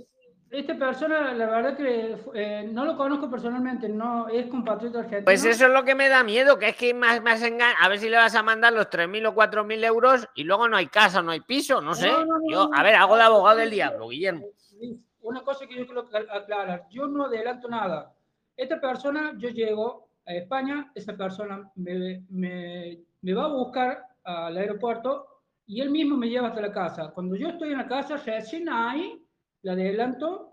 esta 0.51 0.75
persona, 0.79 1.35
la 1.35 1.45
verdad 1.45 1.77
que 1.77 2.17
eh, 2.33 2.71
no 2.73 2.87
lo 2.87 2.97
conozco 2.97 3.31
personalmente, 3.31 3.87
no 3.87 4.31
es 4.31 4.47
compatriota 4.47 5.01
argentino. 5.01 5.27
Pues 5.27 5.45
eso 5.45 5.67
es 5.67 5.73
lo 5.73 5.85
que 5.85 5.95
me 5.95 6.09
da 6.09 6.25
miedo, 6.25 6.59
que 6.59 6.71
es 6.71 6.77
que 6.77 6.95
más, 6.95 7.21
más 7.23 7.43
A 7.43 7.89
ver 7.91 7.99
si 7.99 8.09
le 8.09 8.17
vas 8.17 8.35
a 8.35 8.43
mandar 8.43 8.73
los 8.73 8.89
3.000 8.89 9.27
o 9.27 9.35
4.000 9.35 9.85
euros 9.85 10.27
y 10.35 10.45
luego 10.45 10.69
no 10.69 10.79
hay 10.79 10.87
casa, 10.87 11.21
no 11.21 11.33
hay 11.33 11.41
piso, 11.41 11.83
no 11.83 11.95
sé. 11.95 12.09
No, 12.09 12.25
no, 12.25 12.39
no, 12.39 12.51
Yo, 12.51 12.71
a 12.73 12.83
ver, 12.83 12.95
hago 12.95 13.17
de 13.17 13.25
abogado 13.25 13.59
del 13.59 13.71
diablo, 13.71 14.09
Guillermo. 14.09 14.47
Una 15.21 15.43
cosa 15.43 15.67
que 15.67 15.75
yo 15.75 15.85
quiero 15.85 16.07
acla- 16.09 16.35
aclarar, 16.35 16.87
yo 16.91 17.07
no 17.09 17.27
adelanto 17.27 17.69
nada. 17.69 18.15
Esta 18.57 18.81
persona, 18.81 19.35
yo 19.37 19.51
llego 19.51 20.09
a 20.27 20.35
España, 20.35 20.91
esa 20.95 21.17
persona 21.17 21.71
me, 21.77 22.25
me, 22.31 23.35
va 23.35 23.45
a 23.45 23.53
buscar 23.53 24.07
al 24.25 24.57
aeropuerto 24.57 25.27
y 25.67 25.81
él 25.81 25.91
mismo 25.91 26.17
me 26.17 26.29
lleva 26.29 26.49
hasta 26.49 26.61
la 26.61 26.73
casa. 26.73 27.11
Cuando 27.13 27.37
yo 27.37 27.49
estoy 27.49 27.73
en 27.73 27.79
la 27.79 27.89
casa, 27.89 28.17
recién 28.17 28.69
ahí 28.69 29.25
le 29.63 29.71
adelanto 29.71 30.53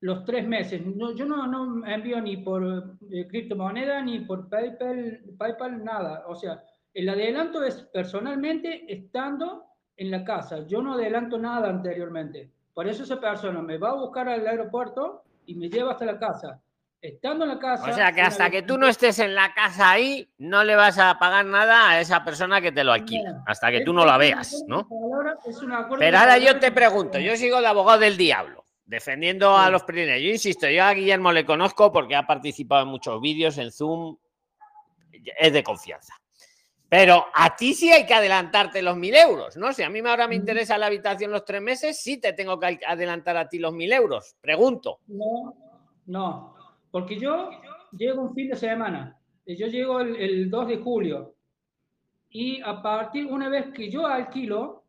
los 0.00 0.24
tres 0.24 0.46
meses. 0.46 0.84
No, 0.84 1.14
yo 1.14 1.24
no, 1.24 1.46
no 1.46 1.86
envío 1.86 2.20
ni 2.20 2.38
por 2.38 2.98
eh, 3.10 3.26
criptomoneda, 3.28 4.02
ni 4.02 4.20
por 4.20 4.48
PayPal, 4.48 5.20
PayPal, 5.38 5.84
nada. 5.84 6.24
O 6.26 6.34
sea, 6.34 6.62
el 6.92 7.08
adelanto 7.08 7.62
es 7.62 7.82
personalmente 7.92 8.92
estando 8.92 9.64
en 9.96 10.10
la 10.10 10.24
casa. 10.24 10.66
Yo 10.66 10.82
no 10.82 10.94
adelanto 10.94 11.38
nada 11.38 11.70
anteriormente. 11.70 12.50
Por 12.74 12.88
eso 12.88 13.04
esa 13.04 13.20
persona 13.20 13.62
me 13.62 13.78
va 13.78 13.90
a 13.90 14.00
buscar 14.00 14.28
al 14.28 14.46
aeropuerto 14.46 15.22
y 15.46 15.54
me 15.54 15.68
lleva 15.68 15.92
hasta 15.92 16.06
la 16.06 16.18
casa. 16.18 16.60
Estando 17.02 17.44
en 17.44 17.50
la 17.50 17.58
casa... 17.58 17.90
O 17.90 17.92
sea 17.92 18.12
que 18.12 18.20
hasta 18.22 18.48
que 18.48 18.62
tú 18.62 18.78
no 18.78 18.86
estés 18.86 19.18
en 19.18 19.34
la 19.34 19.52
casa 19.52 19.90
ahí, 19.90 20.30
no 20.38 20.62
le 20.62 20.76
vas 20.76 21.00
a 21.00 21.18
pagar 21.18 21.44
nada 21.44 21.90
a 21.90 22.00
esa 22.00 22.24
persona 22.24 22.60
que 22.60 22.70
te 22.70 22.84
lo 22.84 22.92
alquila. 22.92 23.32
No. 23.32 23.44
Hasta 23.44 23.72
que 23.72 23.80
tú 23.80 23.92
no 23.92 24.06
la 24.06 24.16
veas, 24.16 24.62
¿no? 24.68 24.88
palabra, 24.88 25.36
Pero 25.98 26.18
ahora 26.18 26.38
yo 26.38 26.60
te 26.60 26.70
pregunto, 26.70 27.18
yo 27.18 27.36
sigo 27.36 27.60
de 27.60 27.66
abogado 27.66 27.98
del 27.98 28.16
diablo, 28.16 28.64
defendiendo 28.84 29.58
a 29.58 29.68
los 29.68 29.82
primeros. 29.82 30.22
Yo 30.22 30.28
insisto, 30.28 30.68
yo 30.68 30.84
a 30.84 30.94
Guillermo 30.94 31.32
le 31.32 31.44
conozco 31.44 31.90
porque 31.90 32.14
ha 32.14 32.24
participado 32.24 32.82
en 32.82 32.88
muchos 32.88 33.20
vídeos 33.20 33.58
en 33.58 33.72
Zoom, 33.72 34.16
es 35.10 35.52
de 35.52 35.64
confianza. 35.64 36.14
Pero 36.88 37.26
a 37.34 37.56
ti 37.56 37.74
sí 37.74 37.90
hay 37.90 38.06
que 38.06 38.14
adelantarte 38.14 38.80
los 38.80 38.96
mil 38.96 39.16
euros, 39.16 39.56
¿no? 39.56 39.72
Si 39.72 39.82
a 39.82 39.88
mí 39.90 40.00
ahora 40.00 40.28
me 40.28 40.36
Mm. 40.36 40.40
interesa 40.40 40.78
la 40.78 40.86
habitación 40.86 41.32
los 41.32 41.44
tres 41.44 41.62
meses, 41.62 42.00
sí 42.00 42.18
te 42.18 42.32
tengo 42.32 42.60
que 42.60 42.78
adelantar 42.86 43.36
a 43.38 43.48
ti 43.48 43.58
los 43.58 43.72
mil 43.72 43.92
euros. 43.92 44.36
Pregunto. 44.40 45.00
No, 45.08 45.56
no, 46.06 46.54
porque 46.92 47.18
yo 47.18 47.50
llego 47.90 48.22
un 48.22 48.34
fin 48.34 48.50
de 48.50 48.56
semana, 48.56 49.18
eh, 49.44 49.56
yo 49.56 49.66
llego 49.66 50.00
el, 50.00 50.14
el 50.14 50.48
2 50.48 50.68
de 50.68 50.76
julio 50.76 51.34
y 52.30 52.62
a 52.62 52.80
partir, 52.80 53.26
una 53.26 53.48
vez 53.48 53.66
que 53.74 53.90
yo 53.90 54.06
alquilo, 54.06 54.84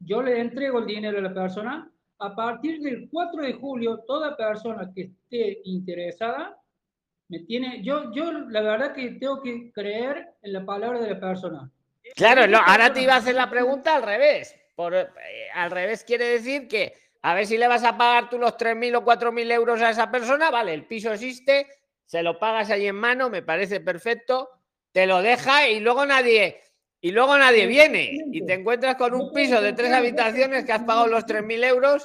yo 0.00 0.20
le 0.20 0.40
entrego 0.40 0.80
el 0.80 0.86
dinero 0.86 1.18
a 1.18 1.22
la 1.22 1.32
persona, 1.32 1.90
a 2.18 2.34
partir 2.34 2.80
del 2.80 3.08
4 3.10 3.42
de 3.42 3.52
julio, 3.54 4.04
toda 4.06 4.36
persona 4.36 4.90
que 4.94 5.02
esté 5.02 5.60
interesada, 5.64 6.58
me 7.28 7.40
tiene, 7.40 7.82
yo, 7.82 8.12
yo 8.12 8.32
la 8.32 8.60
verdad 8.60 8.92
que 8.92 9.12
tengo 9.12 9.40
que 9.40 9.72
creer 9.72 10.28
en 10.42 10.52
la 10.52 10.64
palabra 10.64 11.00
de 11.00 11.10
la 11.10 11.20
persona. 11.20 11.70
Claro, 12.16 12.46
no, 12.46 12.58
ahora 12.58 12.92
te 12.92 13.02
iba 13.02 13.14
a 13.14 13.18
hacer 13.18 13.34
la 13.34 13.48
pregunta 13.48 13.96
al 13.96 14.02
revés. 14.02 14.54
Por, 14.74 14.94
eh, 14.94 15.06
al 15.54 15.70
revés 15.70 16.04
quiere 16.04 16.26
decir 16.26 16.68
que 16.68 16.94
A 17.24 17.32
ver 17.32 17.46
si 17.46 17.56
le 17.56 17.66
vas 17.66 17.82
a 17.84 17.96
pagar 17.96 18.28
tú 18.28 18.38
los 18.38 18.54
3.000 18.54 18.96
o 18.96 19.02
4.000 19.02 19.50
euros 19.50 19.80
a 19.80 19.88
esa 19.88 20.10
persona. 20.10 20.50
Vale, 20.50 20.74
el 20.74 20.84
piso 20.86 21.10
existe, 21.10 21.66
se 22.04 22.22
lo 22.22 22.38
pagas 22.38 22.68
ahí 22.68 22.86
en 22.86 22.96
mano, 22.96 23.30
me 23.30 23.40
parece 23.40 23.80
perfecto. 23.80 24.50
Te 24.92 25.06
lo 25.06 25.22
deja 25.22 25.66
y 25.70 25.80
luego 25.80 26.04
nadie, 26.04 26.60
y 27.00 27.12
luego 27.12 27.38
nadie 27.38 27.66
viene. 27.66 28.10
Y 28.30 28.44
te 28.44 28.52
encuentras 28.52 28.96
con 28.96 29.14
un 29.14 29.32
piso 29.32 29.62
de 29.62 29.72
tres 29.72 29.90
habitaciones 29.90 30.66
que 30.66 30.72
has 30.72 30.82
pagado 30.82 31.06
los 31.06 31.24
3.000 31.24 31.64
euros. 31.64 32.04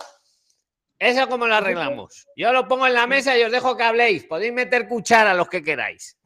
¿Eso 0.98 1.28
cómo 1.28 1.48
lo 1.48 1.56
arreglamos? 1.56 2.26
Yo 2.38 2.54
lo 2.54 2.66
pongo 2.70 2.88
en 2.88 2.94
la 2.94 3.06
mesa 3.06 3.38
y 3.38 3.44
os 3.44 3.52
dejo 3.52 3.76
que 3.76 3.84
habléis. 3.84 4.24
Podéis 4.24 4.54
meter 4.54 4.88
cuchara 4.88 5.32
a 5.32 5.36
los 5.36 5.50
que 5.50 5.62
queráis. 5.62 6.18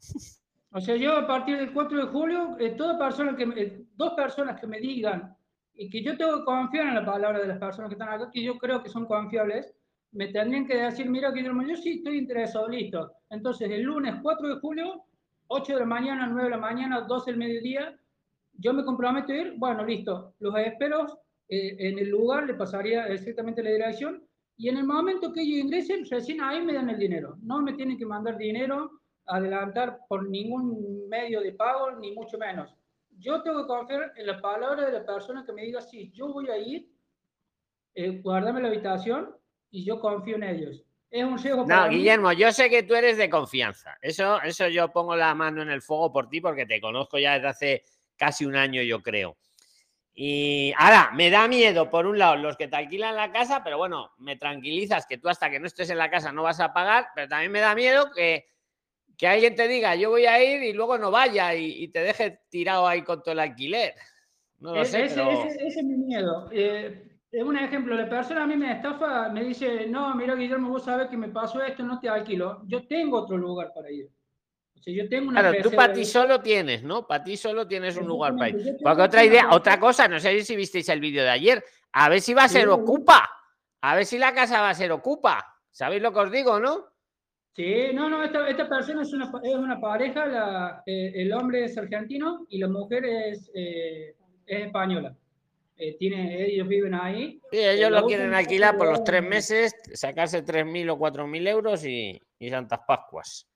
O 0.70 0.80
sea, 0.80 0.94
yo 0.94 1.16
a 1.16 1.26
partir 1.26 1.56
del 1.56 1.72
4 1.72 1.98
de 1.98 2.12
julio, 2.12 2.56
eh, 2.60 2.70
toda 2.70 2.96
persona 2.96 3.36
que, 3.36 3.42
eh, 3.60 3.82
dos 3.96 4.14
personas 4.14 4.60
que 4.60 4.68
me 4.68 4.78
digan 4.78 5.36
y 5.76 5.90
que 5.90 6.02
yo 6.02 6.16
tengo 6.16 6.38
que 6.38 6.44
confiar 6.44 6.88
en 6.88 6.94
la 6.94 7.04
palabra 7.04 7.40
de 7.40 7.48
las 7.48 7.58
personas 7.58 7.88
que 7.88 7.94
están 7.94 8.08
acá, 8.08 8.30
que 8.32 8.42
yo 8.42 8.58
creo 8.58 8.82
que 8.82 8.88
son 8.88 9.06
confiables, 9.06 9.74
me 10.12 10.28
tendrían 10.28 10.66
que 10.66 10.76
decir, 10.76 11.08
mira, 11.10 11.32
Guillermo, 11.32 11.62
yo 11.66 11.76
sí 11.76 11.94
estoy 11.94 12.18
interesado, 12.18 12.68
listo. 12.68 13.12
Entonces, 13.30 13.68
el 13.70 13.82
lunes 13.82 14.14
4 14.22 14.48
de 14.48 14.60
julio, 14.60 15.04
8 15.48 15.74
de 15.74 15.80
la 15.80 15.86
mañana, 15.86 16.26
9 16.28 16.44
de 16.44 16.50
la 16.50 16.58
mañana, 16.58 17.00
12 17.00 17.32
del 17.32 17.38
mediodía, 17.38 17.98
yo 18.52 18.72
me 18.72 18.84
comprometo 18.84 19.32
a 19.32 19.36
ir, 19.36 19.54
bueno, 19.56 19.84
listo, 19.84 20.34
los 20.38 20.56
espero 20.56 21.06
eh, 21.48 21.76
en 21.78 21.98
el 21.98 22.10
lugar, 22.10 22.46
le 22.46 22.54
pasaría 22.54 23.08
exactamente 23.08 23.62
la 23.62 23.70
dirección, 23.70 24.22
y 24.56 24.68
en 24.68 24.76
el 24.76 24.84
momento 24.84 25.32
que 25.32 25.42
ellos 25.42 25.64
ingresen, 25.64 26.06
recién 26.08 26.40
ahí 26.40 26.62
me 26.62 26.74
dan 26.74 26.90
el 26.90 26.98
dinero. 26.98 27.36
No 27.42 27.60
me 27.60 27.72
tienen 27.72 27.98
que 27.98 28.06
mandar 28.06 28.38
dinero, 28.38 29.00
adelantar 29.26 29.98
por 30.08 30.28
ningún 30.28 31.08
medio 31.08 31.40
de 31.40 31.52
pago, 31.52 31.90
ni 31.98 32.12
mucho 32.12 32.38
menos. 32.38 32.72
Yo 33.24 33.42
tengo 33.42 33.62
que 33.62 33.68
confiar 33.68 34.12
en 34.16 34.26
la 34.26 34.38
palabra 34.38 34.84
de 34.84 34.92
la 34.92 35.06
persona 35.06 35.46
que 35.46 35.52
me 35.54 35.62
diga, 35.62 35.80
sí, 35.80 36.12
yo 36.12 36.30
voy 36.30 36.50
a 36.50 36.58
ir, 36.58 36.86
eh, 37.94 38.20
guardame 38.22 38.60
la 38.60 38.68
habitación 38.68 39.34
y 39.70 39.82
yo 39.82 39.98
confío 39.98 40.36
en 40.36 40.42
ellos. 40.42 40.84
Es 41.10 41.24
un 41.24 41.38
riesgo 41.38 41.64
No, 41.64 41.88
Guillermo, 41.88 42.32
yo 42.32 42.52
sé 42.52 42.68
que 42.68 42.82
tú 42.82 42.94
eres 42.94 43.16
de 43.16 43.30
confianza. 43.30 43.96
Eso, 44.02 44.42
eso 44.42 44.68
yo 44.68 44.92
pongo 44.92 45.16
la 45.16 45.34
mano 45.34 45.62
en 45.62 45.70
el 45.70 45.80
fuego 45.80 46.12
por 46.12 46.28
ti 46.28 46.42
porque 46.42 46.66
te 46.66 46.82
conozco 46.82 47.18
ya 47.18 47.34
desde 47.34 47.48
hace 47.48 47.84
casi 48.14 48.44
un 48.44 48.56
año, 48.56 48.82
yo 48.82 49.00
creo. 49.00 49.38
Y 50.12 50.74
ahora, 50.76 51.10
me 51.14 51.30
da 51.30 51.48
miedo, 51.48 51.88
por 51.88 52.06
un 52.06 52.18
lado, 52.18 52.36
los 52.36 52.58
que 52.58 52.68
te 52.68 52.76
alquilan 52.76 53.16
la 53.16 53.32
casa, 53.32 53.64
pero 53.64 53.78
bueno, 53.78 54.12
me 54.18 54.36
tranquilizas 54.36 55.06
que 55.06 55.16
tú 55.16 55.30
hasta 55.30 55.50
que 55.50 55.58
no 55.58 55.66
estés 55.66 55.88
en 55.88 55.96
la 55.96 56.10
casa 56.10 56.30
no 56.30 56.42
vas 56.42 56.60
a 56.60 56.74
pagar, 56.74 57.08
pero 57.14 57.26
también 57.26 57.50
me 57.50 57.60
da 57.60 57.74
miedo 57.74 58.10
que, 58.12 58.46
que 59.16 59.26
alguien 59.26 59.54
te 59.54 59.68
diga, 59.68 59.94
yo 59.94 60.10
voy 60.10 60.26
a 60.26 60.42
ir 60.42 60.62
y 60.62 60.72
luego 60.72 60.98
no 60.98 61.10
vaya 61.10 61.54
y, 61.54 61.88
te 61.88 62.00
deje 62.00 62.40
tirado 62.48 62.86
ahí 62.86 63.02
con 63.02 63.22
todo 63.22 63.32
el 63.32 63.40
alquiler. 63.40 63.94
No 64.60 64.74
lo 64.74 64.84
sé, 64.84 65.04
ese, 65.04 65.22
ese, 65.22 65.66
es 65.66 65.84
mi 65.84 65.96
miedo. 65.96 66.48
Eh, 66.52 67.14
un 67.32 67.56
ejemplo, 67.56 67.94
la 67.94 68.08
persona 68.08 68.44
a 68.44 68.46
mí 68.46 68.56
me 68.56 68.72
estafa, 68.72 69.28
me 69.28 69.42
dice, 69.42 69.86
no, 69.86 70.14
mira 70.14 70.34
Guillermo, 70.34 70.68
vos 70.68 70.84
sabes 70.84 71.08
que 71.08 71.16
me 71.16 71.28
pasó 71.28 71.62
esto, 71.62 71.82
no 71.82 71.98
te 71.98 72.08
alquilo. 72.08 72.62
Yo 72.66 72.86
tengo 72.86 73.18
otro 73.18 73.36
lugar 73.36 73.72
para 73.74 73.90
ir. 73.90 74.08
O 74.76 74.82
sea, 74.82 74.94
yo 74.94 75.08
tengo 75.08 75.30
una 75.30 75.40
claro, 75.40 75.58
tú 75.62 75.74
para 75.74 75.92
ti 75.92 76.04
solo 76.04 76.40
tienes, 76.40 76.82
¿no? 76.82 77.06
Para 77.06 77.24
ti 77.24 77.36
solo 77.36 77.66
tienes 77.66 77.96
un 77.96 78.06
lugar 78.06 78.36
para 78.36 78.50
ir. 78.50 78.76
Porque 78.82 79.02
otra 79.02 79.24
idea, 79.24 79.48
otra 79.50 79.80
cosa, 79.80 80.06
no 80.06 80.20
sé 80.20 80.42
si 80.42 80.54
visteis 80.54 80.88
el 80.88 81.00
vídeo 81.00 81.22
de 81.22 81.30
ayer, 81.30 81.64
a 81.92 82.08
ver 82.08 82.20
si 82.20 82.34
va 82.34 82.44
a 82.44 82.48
ser 82.48 82.68
ocupa. 82.68 83.28
A 83.80 83.96
ver 83.96 84.06
si 84.06 84.18
la 84.18 84.32
casa 84.32 84.60
va 84.60 84.70
a 84.70 84.74
ser 84.74 84.92
ocupa. 84.92 85.44
¿Sabéis 85.70 86.02
lo 86.02 86.12
que 86.12 86.20
os 86.20 86.30
digo, 86.30 86.60
no? 86.60 86.93
Sí, 87.54 87.86
no, 87.94 88.10
no, 88.10 88.24
esta, 88.24 88.48
esta 88.48 88.68
persona 88.68 89.02
es 89.02 89.12
una, 89.12 89.30
es 89.44 89.54
una 89.54 89.80
pareja, 89.80 90.26
la, 90.26 90.82
eh, 90.86 91.12
el 91.14 91.32
hombre 91.32 91.64
es 91.64 91.78
argentino 91.78 92.44
y 92.48 92.58
la 92.58 92.66
mujer 92.66 93.04
es, 93.04 93.48
eh, 93.54 94.16
es 94.44 94.66
española. 94.66 95.16
Eh, 95.76 95.96
tiene, 95.96 96.46
ellos 96.46 96.66
viven 96.66 96.94
ahí. 96.94 97.40
Sí, 97.52 97.58
ellos 97.58 97.92
lo 97.92 98.06
quieren 98.06 98.34
alquilar 98.34 98.76
por 98.76 98.88
los 98.88 99.04
tres 99.04 99.22
meses, 99.22 99.72
sacarse 99.92 100.44
3.000 100.44 100.90
o 100.90 100.98
4.000 100.98 101.48
euros 101.48 101.84
y, 101.84 102.20
y, 102.40 102.50
Santas 102.50 102.80
Pascuas. 102.88 103.48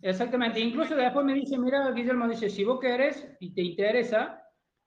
Exactamente. 0.00 0.60
Incluso 0.60 0.94
después 0.94 1.26
me 1.26 1.34
dice, 1.34 1.58
mira, 1.58 1.90
Guillermo 1.90 2.28
dice, 2.28 2.48
si 2.48 2.62
vos 2.62 2.78
querés 2.78 3.28
y 3.40 3.52
te 3.52 3.62
interesa, 3.62 4.40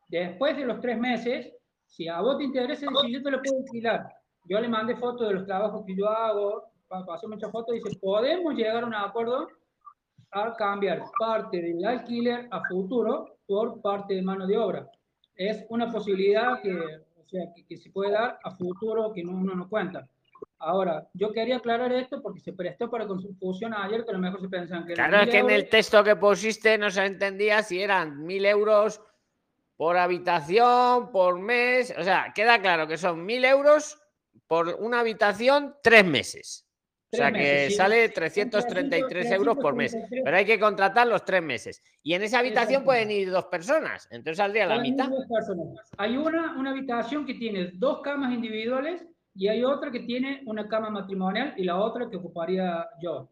después 0.08 0.56
de 0.56 0.66
los 0.66 0.80
tres 0.80 0.98
meses, 0.98 1.54
si 1.86 2.08
a 2.08 2.22
vos 2.22 2.38
te 2.38 2.46
interesa, 2.46 2.86
dice, 2.88 3.12
yo 3.12 3.22
te 3.22 3.32
lo 3.32 3.42
puedo 3.42 3.60
alquilar. 3.60 4.08
Yo 4.46 4.60
le 4.62 4.70
mandé 4.70 4.96
fotos 4.96 5.28
de 5.28 5.34
los 5.34 5.46
trabajos 5.46 5.84
que 5.86 5.96
yo 5.96 6.08
hago, 6.10 6.71
pasó 7.06 7.28
muchas 7.28 7.52
fotos, 7.52 7.76
dice, 7.76 7.98
podemos 8.00 8.54
llegar 8.54 8.84
a 8.84 8.88
un 8.88 8.96
acuerdo 8.96 9.48
a 10.32 10.54
cambiar 10.56 11.04
parte 11.20 11.62
del 11.62 11.84
alquiler 11.86 12.48
a 12.52 12.62
futuro 12.68 13.38
por 13.48 13.82
parte 13.82 14.14
de 14.16 14.22
mano 14.22 14.46
de 14.46 14.58
obra 14.58 14.90
es 15.36 15.66
una 15.70 15.92
posibilidad 15.92 16.62
que, 16.62 16.72
o 16.72 17.28
sea, 17.28 17.46
que, 17.68 17.78
se 17.78 17.90
puede 17.90 18.12
dar 18.12 18.38
a 18.44 18.52
futuro 18.56 19.12
que 19.14 19.22
uno 19.22 19.56
no 19.56 19.68
cuenta. 19.68 20.08
Ahora, 20.60 21.08
yo 21.14 21.32
quería 21.32 21.58
aclarar 21.58 21.92
esto 21.94 22.22
porque 22.22 22.40
se 22.40 22.54
prestó 22.54 22.90
para 22.90 23.08
confusión 23.08 23.74
ayer, 23.74 24.06
que 24.06 24.12
a 24.12 24.14
lo 24.14 24.20
mejor 24.20 24.42
se 24.42 24.50
pensaban 24.50 24.86
que... 24.86 24.94
Claro, 24.94 25.22
es 25.22 25.30
que 25.30 25.40
en 25.40 25.50
el 25.50 25.68
texto 25.68 26.04
que 26.04 26.16
pusiste 26.16 26.78
no 26.78 26.92
se 26.92 27.04
entendía 27.06 27.64
si 27.64 27.82
eran 27.82 28.24
mil 28.24 28.46
euros 28.46 29.02
por 29.76 29.98
habitación, 29.98 31.12
por 31.12 31.40
mes, 31.40 31.92
o 31.98 32.04
sea, 32.04 32.32
queda 32.36 32.62
claro 32.62 32.88
que 32.88 32.98
son 32.98 33.26
mil 33.26 33.44
euros 33.44 34.00
por 34.46 34.76
una 34.80 35.00
habitación 35.00 35.76
tres 35.82 36.06
meses. 36.06 36.68
O 37.14 37.18
sea 37.18 37.32
que 37.32 37.70
sale 37.72 38.08
333 38.08 39.32
euros 39.32 39.58
por 39.58 39.76
mes, 39.76 39.98
pero 40.24 40.38
hay 40.38 40.46
que 40.46 40.58
contratar 40.58 41.08
los 41.08 41.26
tres 41.26 41.44
meses. 41.44 41.84
Y 42.02 42.14
en 42.14 42.24
esa 42.24 42.40
habitación 42.40 42.86
pueden 42.86 43.12
ir 43.12 43.30
dos 43.30 43.46
personas, 43.46 44.08
entonces 44.12 44.38
saldría 44.38 44.66
la 44.66 44.80
mitad. 44.80 45.10
Hay 45.98 46.16
una, 46.16 46.58
una 46.58 46.72
habitación 46.72 47.26
que 47.26 47.34
tiene 47.34 47.72
dos 47.74 48.02
camas 48.02 48.34
individuales 48.34 49.04
y 49.36 49.50
hay 49.50 49.64
otra 49.64 49.92
que 49.92 50.02
tiene 50.02 50.42
una 50.46 50.68
cama 50.70 50.90
matrimonial 50.90 51.54
y 51.58 51.66
la 51.66 51.78
otra 51.78 52.10
que 52.10 52.16
ocuparía 52.16 52.88
yo. 53.02 53.30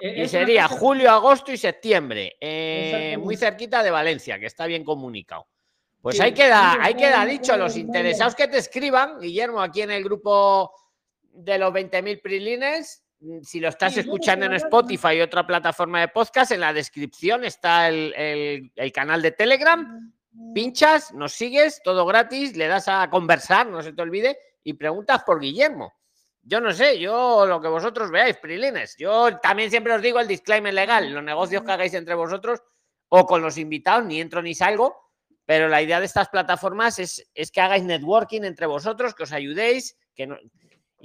E, 0.00 0.24
y 0.24 0.28
sería 0.28 0.66
julio, 0.66 1.10
agosto 1.10 1.52
y 1.52 1.56
septiembre, 1.56 2.36
eh, 2.40 3.16
muy 3.18 3.36
cerquita 3.36 3.82
de 3.82 3.90
Valencia, 3.90 4.38
que 4.38 4.46
está 4.46 4.66
bien 4.66 4.84
comunicado. 4.84 5.46
Pues 6.02 6.20
ahí 6.20 6.32
queda, 6.32 6.76
ahí 6.80 6.94
queda 6.94 7.24
dicho, 7.24 7.56
los 7.56 7.76
interesados 7.76 8.34
que 8.34 8.46
te 8.46 8.58
escriban, 8.58 9.18
Guillermo, 9.20 9.60
aquí 9.60 9.82
en 9.82 9.90
el 9.90 10.04
grupo 10.04 10.70
de 11.36 11.58
los 11.58 11.72
20.000 11.72 12.20
prilines. 12.22 13.04
Mm, 13.20 13.42
si 13.42 13.60
lo 13.60 13.68
estás 13.68 13.96
escuchando 13.96 14.46
en 14.46 14.54
Spotify 14.54 15.14
y 15.14 15.20
otra 15.20 15.46
plataforma 15.46 16.00
de 16.00 16.08
podcast, 16.08 16.52
en 16.52 16.60
la 16.60 16.72
descripción 16.72 17.44
está 17.44 17.88
el, 17.88 18.72
canal 18.92 19.22
de 19.22 19.32
Telegram. 19.32 20.12
Pinchas, 20.54 21.12
nos 21.14 21.32
sigues, 21.32 21.80
todo 21.82 22.04
gratis, 22.04 22.56
le 22.56 22.66
das 22.66 22.88
a 22.88 23.08
conversar, 23.08 23.66
no 23.66 23.82
se 23.82 23.92
te 23.92 24.02
olvide, 24.02 24.38
y 24.62 24.74
preguntas 24.74 25.22
por 25.24 25.40
Guillermo. 25.40 25.94
Yo 26.42 26.60
no 26.60 26.72
sé, 26.72 26.98
yo 26.98 27.46
lo 27.46 27.60
que 27.60 27.68
vosotros 27.68 28.10
veáis, 28.10 28.36
Prilines. 28.36 28.96
Yo 28.98 29.38
también 29.38 29.70
siempre 29.70 29.94
os 29.94 30.02
digo 30.02 30.20
el 30.20 30.28
disclaimer 30.28 30.74
legal, 30.74 31.10
los 31.12 31.24
negocios 31.24 31.62
que 31.62 31.72
hagáis 31.72 31.94
entre 31.94 32.14
vosotros 32.14 32.62
o 33.08 33.26
con 33.26 33.42
los 33.42 33.56
invitados, 33.56 34.04
ni 34.04 34.20
entro 34.20 34.42
ni 34.42 34.54
salgo, 34.54 34.94
pero 35.44 35.68
la 35.68 35.80
idea 35.80 36.00
de 36.00 36.06
estas 36.06 36.28
plataformas 36.28 36.98
es, 36.98 37.26
es 37.34 37.50
que 37.50 37.60
hagáis 37.60 37.82
networking 37.84 38.42
entre 38.42 38.66
vosotros, 38.66 39.14
que 39.14 39.22
os 39.22 39.32
ayudéis, 39.32 39.96
que 40.14 40.26
no, 40.26 40.36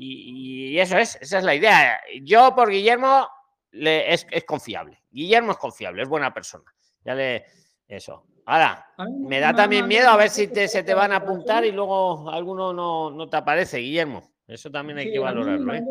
y, 0.01 0.79
eso 0.79 0.97
es, 0.97 1.17
esa 1.21 1.37
es 1.37 1.43
la 1.43 1.55
idea. 1.55 1.99
Yo 2.23 2.53
por 2.55 2.69
Guillermo 2.69 3.27
le, 3.71 4.13
es, 4.13 4.25
confiable. 4.45 5.01
Guillermo 5.11 5.51
es 5.51 5.57
confiable, 5.57 6.01
es 6.01 6.09
buena 6.09 6.33
persona. 6.33 6.65
Ya 7.05 7.15
le. 7.15 7.45
Eso. 7.87 8.25
Ahora, 8.45 8.85
me 9.19 9.39
da 9.39 9.53
también 9.53 9.87
miedo 9.87 10.09
a 10.09 10.17
ver 10.17 10.29
si 10.29 10.47
te, 10.47 10.67
se 10.67 10.83
te 10.83 10.93
van 10.93 11.11
a 11.11 11.17
apuntar 11.17 11.63
y 11.65 11.71
luego 11.71 12.29
alguno 12.29 12.73
no, 12.73 13.11
no 13.11 13.29
te 13.29 13.37
aparece, 13.37 13.77
Guillermo. 13.77 14.23
Eso 14.47 14.71
también 14.71 14.97
hay 14.97 15.11
que 15.11 15.19
valorarlo. 15.19 15.73
¿eh? 15.73 15.83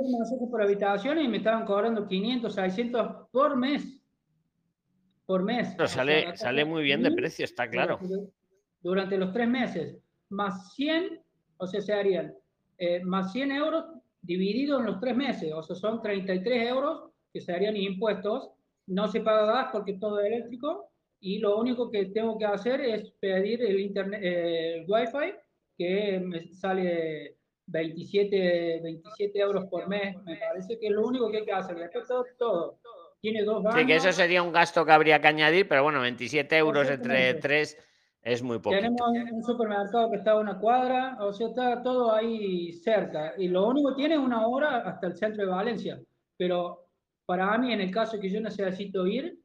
por 0.51 0.63
habitación 0.63 1.19
y 1.21 1.29
me 1.29 1.39
estaban 1.39 1.65
cobrando 1.65 2.07
500, 2.07 2.53
600 2.53 3.29
por 3.31 3.57
mes. 3.57 4.03
Por 5.25 5.43
mes. 5.43 5.75
Pero 5.77 5.89
sale, 5.89 6.37
sale 6.37 6.65
muy 6.65 6.83
bien 6.83 7.03
de 7.03 7.13
precio, 7.13 7.45
está 7.45 7.69
claro. 7.71 7.99
Durante, 8.03 8.33
durante 8.83 9.19
los 9.19 9.33
tres 9.33 9.49
meses, 9.49 9.97
más 10.31 10.75
100, 10.75 11.23
o 11.59 11.67
sea, 11.67 11.81
se 11.81 11.93
harían 11.93 12.35
eh, 12.77 13.03
más 13.05 13.33
100 13.33 13.53
euros 13.53 13.85
dividido 14.23 14.79
en 14.79 14.87
los 14.87 15.01
tres 15.01 15.17
meses, 15.17 15.53
o 15.53 15.63
sea, 15.63 15.77
son 15.77 16.03
33 16.03 16.69
euros 16.69 17.11
que 17.33 17.41
se 17.41 17.53
harían 17.53 17.77
impuestos, 17.77 18.51
no 18.87 19.09
se 19.09 19.21
paga 19.21 19.47
gas 19.47 19.69
porque 19.73 19.95
todo 19.95 20.21
es 20.21 20.27
eléctrico, 20.27 20.91
y 21.21 21.39
lo 21.39 21.59
único 21.59 21.91
que 21.91 22.07
tengo 22.07 22.39
que 22.39 22.47
hacer 22.47 22.81
es 22.81 23.11
pedir 23.21 23.63
el 23.63 23.81
internet, 23.81 24.21
el 24.23 24.85
wifi, 24.89 25.35
que 25.77 26.21
me 26.21 26.49
sale 26.49 27.37
27, 27.67 28.81
27 28.83 29.39
euros 29.39 29.65
por 29.67 29.87
mes, 29.89 30.17
me 30.25 30.37
parece 30.37 30.79
que 30.79 30.87
es 30.89 30.93
lo 30.93 31.07
único 31.07 31.31
que 31.31 31.39
hay 31.39 31.45
que 31.45 31.53
hacer, 31.53 31.77
después 31.77 32.07
todo, 32.07 32.25
todo. 32.39 32.79
Tiene 33.21 33.45
dos 33.45 33.63
baños. 33.63 33.81
Sí, 33.81 33.87
que 33.87 33.97
eso 33.97 34.13
sería 34.13 34.43
un 34.43 34.51
gasto 34.51 34.85
que 34.85 34.93
habría 34.93 35.21
que 35.21 35.29
añadir, 35.29 35.69
pero 35.69 35.83
bueno, 35.83 36.01
27 36.01 36.57
euros 36.57 36.89
entre 36.89 37.35
tres 37.35 37.77
es 38.23 38.43
muy 38.43 38.59
poco. 38.59 38.77
Tenemos 38.77 39.01
un 39.33 39.43
supermercado 39.43 40.11
que 40.11 40.17
está 40.17 40.33
a 40.33 40.41
una 40.41 40.59
cuadra, 40.59 41.17
o 41.21 41.33
sea, 41.33 41.49
está 41.49 41.83
todo 41.83 42.13
ahí 42.13 42.73
cerca. 42.73 43.35
Y 43.39 43.49
lo 43.49 43.67
único 43.67 43.95
tiene 43.95 44.15
es 44.15 44.21
una 44.21 44.47
hora 44.47 44.79
hasta 44.79 45.07
el 45.07 45.17
centro 45.17 45.45
de 45.45 45.51
Valencia. 45.51 46.01
Pero 46.37 46.87
para 47.25 47.57
mí, 47.59 47.73
en 47.73 47.81
el 47.81 47.91
caso 47.91 48.21
que 48.21 48.31
yo 48.31 48.41
necesito 48.41 49.07
ir, 49.07 49.39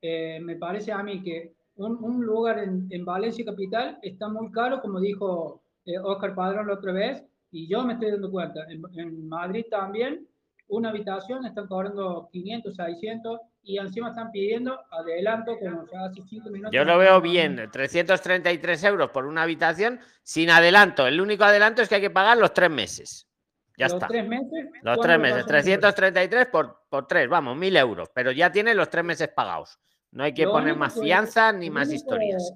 eh, 0.00 0.38
me 0.40 0.56
parece 0.56 0.92
a 0.92 1.02
mí 1.02 1.22
que 1.22 1.54
un, 1.76 2.24
lugar 2.24 2.58
en, 2.58 2.86
en, 2.90 3.04
Valencia 3.04 3.44
capital 3.44 3.98
está 4.00 4.28
muy 4.28 4.50
caro, 4.50 4.80
como 4.80 4.98
dijo 4.98 5.62
eh, 5.84 5.98
Oscar 5.98 6.34
Padrón 6.34 6.68
la 6.68 6.74
otra 6.74 6.92
vez, 6.92 7.22
Y 7.50 7.68
yo 7.68 7.84
me 7.84 7.94
estoy 7.94 8.10
dando 8.10 8.30
cuenta, 8.30 8.64
en, 8.68 8.82
en 8.98 9.28
Madrid 9.28 9.64
también, 9.70 10.26
una 10.68 10.88
habitación 10.90 11.44
están 11.44 11.68
cobrando 11.68 12.28
500, 12.32 12.74
600 12.74 13.40
y 13.68 13.78
encima 13.78 14.10
están 14.10 14.30
pidiendo 14.30 14.78
adelanto 14.92 15.58
como 15.58 15.84
ya 15.92 16.04
hace 16.04 16.22
5 16.24 16.50
minutos. 16.50 16.72
Yo 16.72 16.84
lo 16.84 16.96
veo 16.98 17.20
bien, 17.20 17.68
333 17.70 18.84
euros 18.84 19.10
por 19.10 19.26
una 19.26 19.42
habitación 19.42 19.98
sin 20.22 20.50
adelanto. 20.50 21.06
El 21.06 21.20
único 21.20 21.42
adelanto 21.42 21.82
es 21.82 21.88
que 21.88 21.96
hay 21.96 22.00
que 22.00 22.10
pagar 22.10 22.38
los 22.38 22.54
tres 22.54 22.70
meses. 22.70 23.28
Ya 23.76 23.86
los 23.86 23.94
está. 23.94 24.06
tres 24.06 24.26
meses. 24.26 24.66
Los 24.74 24.82
¿cuándo 24.82 25.02
tres 25.02 25.18
meses, 25.18 25.44
vas 25.44 25.52
a 25.52 25.58
hacer? 25.58 25.80
333 25.80 26.46
por, 26.46 26.82
por 26.88 27.06
tres, 27.08 27.28
vamos, 27.28 27.56
mil 27.56 27.76
euros. 27.76 28.08
Pero 28.14 28.30
ya 28.30 28.50
tiene 28.52 28.72
los 28.72 28.88
tres 28.88 29.04
meses 29.04 29.28
pagados. 29.34 29.78
No 30.12 30.22
hay 30.22 30.32
que 30.32 30.44
Lo 30.44 30.52
poner 30.52 30.76
más 30.76 30.98
fianza 30.98 31.52
ni 31.52 31.68
más 31.68 31.88
único- 31.88 31.96
historias. 32.04 32.52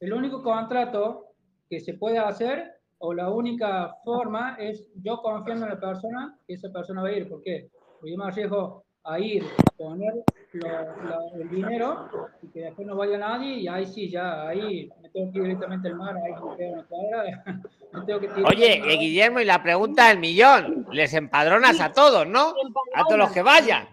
El 0.00 0.12
único 0.12 0.42
contrato 0.42 1.34
que 1.70 1.78
se 1.78 1.94
puede 1.94 2.18
hacer 2.18 2.80
o 2.98 3.14
la 3.14 3.30
única 3.30 3.94
forma 4.04 4.56
es 4.58 4.84
yo 4.96 5.22
confiando 5.22 5.66
en 5.66 5.70
la 5.70 5.80
persona 5.80 6.36
que 6.46 6.54
esa 6.54 6.68
persona 6.70 7.00
va 7.02 7.08
a 7.08 7.12
ir. 7.12 7.28
¿Por 7.28 7.42
qué? 7.42 7.70
Porque 8.00 8.10
yo 8.12 8.18
me 8.18 8.24
arriesgo 8.26 8.84
a 9.14 9.18
ir, 9.20 9.44
poner 9.76 10.14
lo- 10.52 10.68
lo- 10.68 11.34
el 11.42 11.48
dinero 11.50 12.08
y 12.42 12.48
que 12.48 12.60
después 12.60 12.86
no 12.86 12.96
vaya 12.96 13.18
nadie 13.18 13.54
y 13.54 13.68
ahí 13.68 13.86
sí, 13.86 14.10
ya, 14.10 14.48
ahí 14.48 14.90
me 15.02 15.08
tengo 15.10 15.32
que 15.32 15.38
ir 15.38 15.44
directamente 15.44 15.88
al 15.88 15.94
mar, 15.96 16.14
ahí 16.16 16.32
me 16.32 16.56
quedo 16.56 16.72
una 16.72 16.84
cuadra, 16.84 17.44
me 17.92 18.00
tengo 18.06 18.20
que 18.20 18.28
tirar 18.28 18.50
Oye, 18.52 18.72
eh, 18.92 18.96
Guillermo, 18.98 19.40
y 19.40 19.44
la 19.44 19.62
pregunta 19.62 20.08
del 20.08 20.18
millón. 20.18 20.86
Les 20.92 21.12
empadronas 21.14 21.80
a 21.80 21.92
todos, 21.92 22.26
¿no? 22.26 22.54
A 22.94 23.04
todos 23.04 23.18
los 23.18 23.30
que 23.32 23.42
vayan. 23.42 23.88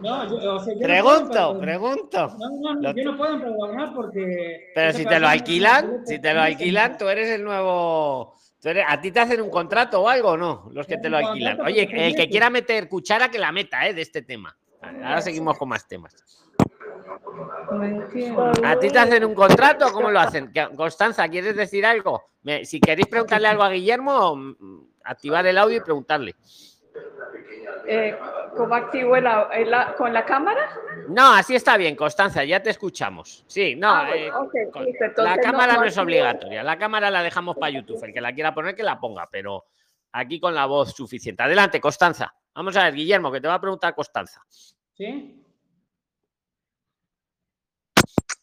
No, 0.00 0.28
yo, 0.28 0.54
o 0.56 0.58
sea, 0.58 0.74
yo 0.74 0.80
no 0.80 0.86
Pregunto, 0.86 1.58
pregunto. 1.60 2.36
No, 2.36 2.74
no, 2.80 2.92
yo 2.92 3.04
no 3.04 3.16
puedo 3.16 3.34
empadronar 3.34 3.94
porque... 3.94 4.72
Pero 4.74 4.92
si 4.92 5.06
te 5.06 5.20
lo 5.20 5.28
alquilan, 5.28 6.04
si 6.04 6.18
te 6.18 6.34
lo 6.34 6.40
alquilan, 6.40 6.98
tú 6.98 7.08
eres 7.08 7.30
el 7.30 7.44
nuevo. 7.44 8.34
¿A 8.86 9.00
ti 9.00 9.10
te 9.10 9.20
hacen 9.20 9.40
un 9.40 9.50
contrato 9.50 10.00
o 10.02 10.08
algo 10.08 10.30
o 10.30 10.36
no? 10.36 10.68
Los 10.72 10.86
que 10.86 10.96
te 10.96 11.08
lo 11.08 11.16
alquilan. 11.16 11.60
Oye, 11.60 11.88
el 11.90 12.14
que 12.14 12.28
quiera 12.28 12.48
meter 12.48 12.88
cuchara, 12.88 13.28
que 13.28 13.38
la 13.38 13.50
meta, 13.50 13.86
¿eh? 13.88 13.94
De 13.94 14.02
este 14.02 14.22
tema. 14.22 14.56
Ahora 14.80 15.20
seguimos 15.20 15.58
con 15.58 15.68
más 15.68 15.86
temas. 15.86 16.14
¿A 18.64 18.78
ti 18.78 18.90
te 18.90 18.98
hacen 18.98 19.24
un 19.24 19.34
contrato 19.34 19.86
o 19.86 19.92
cómo 19.92 20.10
lo 20.10 20.20
hacen? 20.20 20.52
Constanza, 20.76 21.28
¿quieres 21.28 21.56
decir 21.56 21.84
algo? 21.84 22.30
Si 22.64 22.80
queréis 22.80 23.08
preguntarle 23.08 23.48
algo 23.48 23.62
a 23.62 23.70
Guillermo, 23.70 24.36
mm, 24.36 24.78
activar 25.04 25.46
el 25.46 25.58
audio 25.58 25.78
y 25.78 25.80
preguntarle. 25.80 26.36
Eh, 27.86 28.18
¿Cómo 28.56 28.74
activo 28.74 29.16
el, 29.16 29.26
au- 29.26 29.48
el 29.52 29.72
a- 29.74 29.94
con 29.94 30.12
la 30.12 30.24
cámara? 30.24 30.68
No, 31.08 31.32
así 31.32 31.54
está 31.54 31.76
bien, 31.76 31.96
Constanza, 31.96 32.44
ya 32.44 32.62
te 32.62 32.70
escuchamos. 32.70 33.44
Sí, 33.46 33.74
no, 33.76 33.90
Ah, 33.90 34.10
eh, 34.16 34.30
con- 34.30 34.84
listo, 34.84 35.04
la 35.04 35.06
entonces 35.06 35.38
cámara 35.44 35.74
no, 35.74 35.80
no 35.80 35.86
es 35.86 35.98
obligatoria, 35.98 36.62
la 36.62 36.78
cámara 36.78 37.10
la 37.10 37.22
dejamos 37.22 37.56
para 37.56 37.70
YouTube, 37.70 38.02
el 38.04 38.12
que 38.12 38.20
la 38.20 38.32
quiera 38.34 38.54
poner 38.54 38.74
que 38.74 38.82
la 38.82 38.98
ponga, 39.00 39.28
pero 39.30 39.64
aquí 40.12 40.38
con 40.38 40.54
la 40.54 40.66
voz 40.66 40.92
suficiente. 40.94 41.42
Adelante, 41.42 41.80
Constanza. 41.80 42.34
Vamos 42.54 42.76
a 42.76 42.84
ver, 42.84 42.94
Guillermo, 42.94 43.32
que 43.32 43.40
te 43.40 43.48
va 43.48 43.54
a 43.54 43.60
preguntar 43.60 43.94
Constanza. 43.94 44.42
¿Sí? 44.94 45.42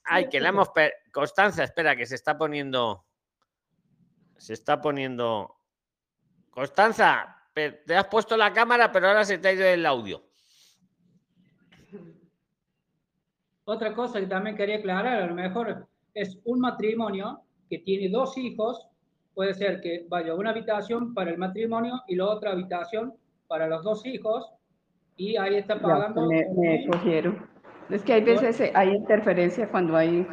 Ay, 0.05 0.27
que 0.27 0.39
la 0.39 0.49
hemos... 0.49 0.69
per- 0.69 0.93
Constanza, 1.11 1.63
espera, 1.63 1.95
que 1.95 2.05
se 2.05 2.15
está 2.15 2.37
poniendo... 2.37 3.05
Se 4.37 4.53
está 4.53 4.81
poniendo... 4.81 5.55
Constanza, 6.49 7.38
te 7.85 7.95
has 7.95 8.05
puesto 8.07 8.35
la 8.37 8.51
cámara, 8.53 8.91
pero 8.91 9.07
ahora 9.07 9.23
se 9.25 9.37
te 9.37 9.47
ha 9.49 9.53
ido 9.53 9.65
el 9.65 9.85
audio. 9.85 10.23
Otra 13.65 13.93
cosa 13.93 14.19
que 14.19 14.25
también 14.27 14.55
quería 14.55 14.77
aclarar, 14.77 15.23
a 15.23 15.27
lo 15.27 15.35
mejor 15.35 15.87
es 16.13 16.39
un 16.43 16.59
matrimonio 16.59 17.41
que 17.69 17.77
tiene 17.79 18.09
dos 18.09 18.35
hijos, 18.37 18.87
puede 19.35 19.53
ser 19.53 19.79
que 19.81 20.05
vaya 20.09 20.33
una 20.33 20.49
habitación 20.49 21.13
para 21.13 21.29
el 21.31 21.37
matrimonio 21.37 22.01
y 22.07 22.15
la 22.15 22.25
otra 22.25 22.51
habitación 22.51 23.13
para 23.47 23.67
los 23.67 23.83
dos 23.83 24.05
hijos, 24.05 24.49
y 25.15 25.37
ahí 25.37 25.55
está 25.55 25.75
Ya, 25.75 25.81
pagando. 25.81 26.27
me, 26.27 26.45
me 26.55 26.87
cogieron. 26.87 27.47
Es 27.89 28.01
que 28.03 28.13
hay 28.13 28.21
veces 28.23 28.59
eh, 28.59 28.71
hay 28.73 28.89
interferencia 28.89 29.69
cuando 29.69 29.95
hay... 29.95 30.27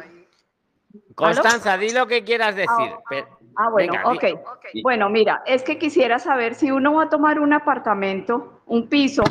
Constanza, 1.15 1.77
di 1.77 1.91
lo 1.91 2.07
que 2.07 2.23
quieras 2.23 2.55
decir. 2.55 2.91
Pe- 3.09 3.25
Ah, 3.59 3.69
bueno, 3.71 3.93
Venga, 3.93 4.11
di- 4.11 4.33
ok. 4.33 4.81
Bueno, 4.83 5.09
mira, 5.09 5.41
es 5.45 5.63
que 5.63 5.79
quisiera 5.79 6.19
saber 6.19 6.53
si 6.53 6.69
uno 6.69 6.93
va 6.93 7.03
a 7.05 7.09
tomar 7.09 7.39
un 7.39 7.53
apartamento, 7.53 8.61
un 8.67 8.87
piso, 8.87 9.23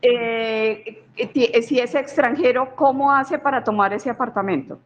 eh, 0.00 1.02
eh, 1.16 1.62
si 1.62 1.78
es 1.80 1.94
extranjero, 1.96 2.76
¿cómo 2.76 3.12
hace 3.12 3.38
para 3.38 3.64
tomar 3.64 3.92
ese 3.92 4.10
apartamento? 4.10 4.78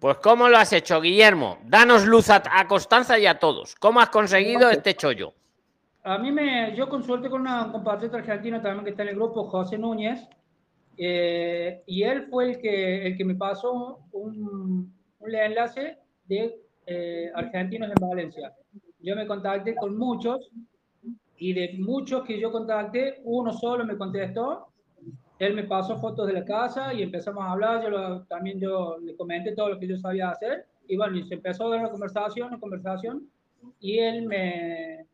Pues 0.00 0.16
¿cómo 0.18 0.48
lo 0.48 0.56
has 0.56 0.72
hecho, 0.72 1.00
Guillermo? 1.00 1.58
Danos 1.64 2.06
luz 2.06 2.30
a, 2.30 2.42
a 2.50 2.66
Constanza 2.66 3.18
y 3.18 3.26
a 3.26 3.38
todos. 3.38 3.74
¿Cómo 3.76 4.00
has 4.00 4.08
conseguido 4.08 4.70
este 4.70 4.94
chollo? 4.94 5.34
A 6.02 6.16
mí 6.16 6.32
me, 6.32 6.74
yo 6.74 6.88
consulté 6.88 7.28
con 7.28 7.42
una 7.42 7.70
compatriota 7.70 8.16
argentina 8.16 8.62
también 8.62 8.84
que 8.84 8.90
está 8.92 9.02
en 9.02 9.10
el 9.10 9.16
grupo, 9.16 9.44
José 9.50 9.76
Núñez, 9.76 10.26
eh, 10.96 11.82
y 11.86 12.02
él 12.04 12.26
fue 12.30 12.50
el 12.52 12.58
que, 12.58 13.06
el 13.06 13.16
que 13.18 13.24
me 13.24 13.34
pasó 13.34 14.00
un, 14.12 14.92
un 15.18 15.34
enlace 15.34 15.98
de 16.24 16.58
eh, 16.88 17.30
argentinos 17.34 17.90
en 17.90 18.08
Valencia. 18.08 18.54
Yo 19.00 19.14
me 19.14 19.26
contacté 19.26 19.74
con 19.76 19.96
muchos 19.96 20.50
y 21.36 21.52
de 21.52 21.74
muchos 21.78 22.24
que 22.24 22.40
yo 22.40 22.50
contacté, 22.50 23.20
uno 23.24 23.52
solo 23.52 23.84
me 23.84 23.96
contestó. 23.96 24.68
Él 25.38 25.54
me 25.54 25.64
pasó 25.64 25.98
fotos 26.00 26.26
de 26.26 26.32
la 26.32 26.44
casa 26.44 26.92
y 26.92 27.02
empezamos 27.02 27.44
a 27.44 27.52
hablar. 27.52 27.82
Yo 27.84 27.90
lo- 27.90 28.24
también 28.24 28.58
yo 28.58 28.98
le 28.98 29.14
comenté 29.16 29.54
todo 29.54 29.68
lo 29.70 29.78
que 29.78 29.86
yo 29.86 29.96
sabía 29.98 30.30
hacer. 30.30 30.66
Y 30.88 30.96
bueno, 30.96 31.16
y 31.16 31.22
se 31.28 31.34
empezó 31.34 31.66
a 31.66 31.70
dar 31.70 31.80
una 31.80 31.90
conversación, 31.90 32.48
una 32.48 32.58
conversación. 32.58 33.28
Y 33.78 33.98
él 33.98 34.26
me, 34.26 35.00
eh, 35.00 35.04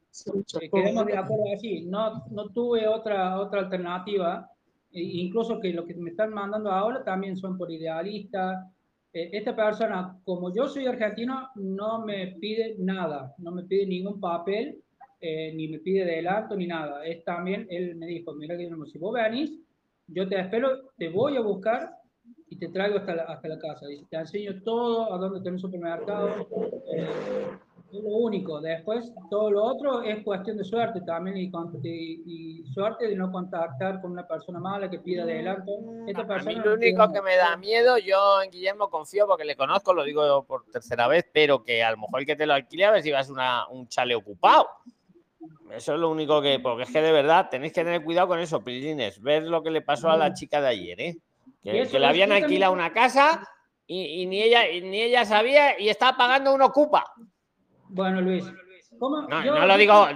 quedamos 0.73 1.07
de 1.07 1.13
acuerdo 1.25 1.45
así. 1.55 1.83
No, 1.83 2.25
no 2.31 2.49
tuve 2.51 2.87
otra, 2.89 3.39
otra 3.39 3.61
alternativa. 3.61 4.49
E 4.93 5.03
incluso 5.03 5.61
que 5.61 5.73
lo 5.75 5.85
que 5.85 5.95
me 5.95 6.11
están 6.11 6.33
mandando 6.33 6.71
ahora 6.71 7.05
también 7.05 7.37
son 7.37 7.59
por 7.59 7.71
idealistas. 7.71 8.65
Eh, 9.15 9.31
esta 9.33 9.55
persona, 9.55 10.19
como 10.25 10.53
yo 10.53 10.67
soy 10.67 10.87
argentino, 10.87 11.49
no 11.55 12.05
me 12.05 12.37
pide 12.41 12.75
nada, 12.79 13.33
no 13.39 13.53
me 13.53 13.63
pide 13.63 13.87
ningún 13.87 14.19
papel, 14.19 14.83
eh, 15.21 15.53
ni 15.55 15.69
me 15.69 15.79
pide 15.79 16.03
adelanto, 16.03 16.57
ni 16.57 16.67
nada. 16.67 17.07
Es 17.07 17.23
también, 17.23 17.65
él 17.71 17.95
me 17.95 18.07
dijo, 18.07 18.35
mira 18.35 18.57
Guillermo, 18.57 18.87
si 18.87 18.99
vos 18.99 19.15
venís, 19.15 19.53
yo 20.09 20.29
te 20.29 20.41
espero, 20.41 20.91
te 20.99 21.09
voy 21.09 21.37
a 21.37 21.43
buscar 21.43 21.91
y 22.49 22.59
te 22.59 22.69
traigo 22.69 22.99
hasta 22.99 23.15
la, 23.15 23.23
hasta 23.23 23.49
la 23.49 23.59
casa. 23.59 23.87
Dice, 23.87 24.05
te 24.11 24.17
enseño 24.17 24.61
todo, 24.65 25.15
a 25.15 25.19
dónde 25.19 25.49
un 25.49 25.59
supermercado. 25.61 26.49
eh, 26.93 27.07
es 27.93 28.03
lo 28.03 28.11
único. 28.11 28.61
Después, 28.61 29.13
todo 29.31 29.51
lo 29.51 29.63
otro 29.65 30.03
es 30.03 30.23
cuestión 30.25 30.57
de 30.57 30.65
suerte 30.65 31.01
también 31.03 31.37
y, 31.37 31.51
y- 31.85 32.23
y 32.27 32.65
suerte 32.73 33.07
de 33.09 33.15
no 33.17 33.31
contactar 33.31 34.01
con 34.01 34.13
una 34.13 34.27
persona 34.27 34.59
mala 34.59 34.91
que 34.91 34.99
pida 34.99 35.23
adelanto. 35.23 35.71
Esta 36.07 36.23
A 36.23 36.25
mí 36.25 36.29
persona 36.29 36.59
lo 36.65 36.71
no 36.71 36.75
único 36.75 37.13
que 37.13 37.23
me 37.23 37.37
da 37.37 37.57
miedo, 37.57 37.99
yo 37.99 38.43
en 38.43 38.51
Guillermo 38.51 38.91
confío 38.91 39.27
porque 39.27 39.45
le 39.45 39.57
conozco, 39.57 39.93
lo 39.95 40.03
digo 40.05 40.45
por 40.45 40.65
tercera 40.67 41.07
vez, 41.07 41.25
pero 41.33 41.63
que 41.63 41.83
a 41.85 41.91
lo 41.93 41.99
mejor 41.99 42.21
el 42.21 42.27
que 42.27 42.37
te 42.37 42.47
lo 42.47 42.55
alquile 42.55 42.85
a 42.87 42.91
ver 42.91 43.03
si 43.03 43.13
vas 43.13 43.31
una, 43.31 43.69
un 43.69 43.87
chale 43.89 44.15
ocupado. 44.15 44.67
Eso 45.71 45.95
es 45.95 46.01
lo 46.01 46.11
único 46.11 46.41
que, 46.43 46.59
porque 46.61 46.85
es 46.85 46.91
que 46.91 47.01
de 47.03 47.13
verdad 47.13 47.49
tenéis 47.51 47.73
que 47.73 47.85
tener 47.85 48.03
cuidado 48.05 48.29
con 48.29 48.39
eso, 48.39 48.63
Prilines. 48.63 49.21
Ver 49.21 49.45
lo 49.45 49.63
que 49.63 49.71
le 49.71 49.83
pasó 49.83 50.09
a 50.11 50.17
la 50.17 50.33
chica 50.35 50.61
de 50.61 50.69
ayer, 50.69 51.01
¿eh? 51.01 51.17
Que, 51.63 51.81
eso 51.83 51.93
que 51.93 51.99
le 51.99 52.07
habían 52.07 52.31
alquilado 52.33 52.73
una 52.73 52.93
casa 52.93 53.43
y, 53.87 54.23
y 54.23 54.27
ni, 54.27 54.43
ella, 54.43 54.69
y 54.71 54.81
ni 54.83 55.01
ella 55.01 55.25
sabía 55.25 55.79
y 55.81 55.89
estaba 55.89 56.17
pagando 56.17 56.55
un 56.55 56.63
ocupa. 56.63 57.05
Bueno, 57.95 58.21
Luis, 58.21 58.45
¿cómo? 58.99 59.23
No, 59.29 59.45
yo- 59.45 59.55
no 59.55 59.67
lo 59.67 59.77
digo, 59.77 60.09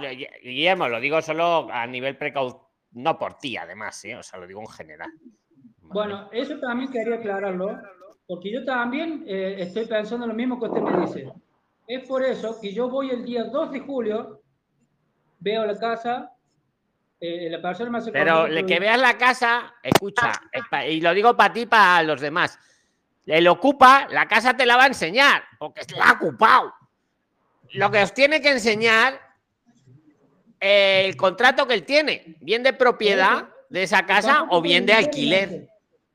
Guillermo, 0.43 0.89
lo 0.89 0.99
digo 0.99 1.21
solo 1.21 1.69
a 1.71 1.87
nivel 1.87 2.17
precaución, 2.17 2.61
no 2.91 3.17
por 3.17 3.35
ti 3.37 3.55
además, 3.55 4.03
¿eh? 4.03 4.15
o 4.17 4.23
sea, 4.23 4.37
lo 4.39 4.47
digo 4.47 4.59
en 4.61 4.67
general. 4.67 5.09
Bueno, 5.81 6.29
eso 6.33 6.59
también 6.59 6.91
quería 6.91 7.15
aclararlo, 7.15 7.79
porque 8.27 8.51
yo 8.51 8.65
también 8.65 9.23
eh, 9.27 9.55
estoy 9.59 9.85
pensando 9.85 10.27
lo 10.27 10.33
mismo 10.33 10.59
que 10.59 10.65
usted 10.65 10.81
me 10.81 11.05
dice. 11.05 11.31
Es 11.87 12.05
por 12.07 12.21
eso 12.23 12.59
que 12.61 12.73
yo 12.73 12.89
voy 12.89 13.11
el 13.11 13.23
día 13.23 13.45
2 13.45 13.71
de 13.71 13.79
julio, 13.79 14.41
veo 15.39 15.65
la 15.65 15.79
casa, 15.79 16.31
eh, 17.21 17.49
la 17.49 17.61
persona 17.61 17.97
hace 17.97 18.11
Pero 18.11 18.45
le 18.47 18.65
que 18.65 18.79
veas 18.79 18.99
la 18.99 19.17
casa, 19.17 19.73
escucha, 19.81 20.33
y 20.87 20.99
lo 20.99 21.13
digo 21.13 21.35
para 21.35 21.53
ti, 21.53 21.65
para 21.65 22.03
los 22.03 22.19
demás. 22.19 22.59
El 23.25 23.47
ocupa, 23.47 24.07
la 24.09 24.27
casa 24.27 24.55
te 24.55 24.65
la 24.65 24.75
va 24.75 24.83
a 24.83 24.87
enseñar, 24.87 25.43
porque 25.57 25.81
la 25.95 26.09
ha 26.09 26.11
ocupado. 26.13 26.73
Lo 27.73 27.91
que 27.91 28.01
os 28.01 28.13
tiene 28.13 28.41
que 28.41 28.49
enseñar 28.49 29.19
eh, 30.59 31.03
el 31.05 31.15
contrato 31.15 31.67
que 31.67 31.73
él 31.73 31.83
tiene, 31.83 32.35
bien 32.41 32.63
de 32.63 32.73
propiedad 32.73 33.49
de 33.69 33.83
esa 33.83 34.05
casa 34.05 34.47
o 34.49 34.61
bien 34.61 34.85
de 34.85 34.93
alquiler. 34.93 35.69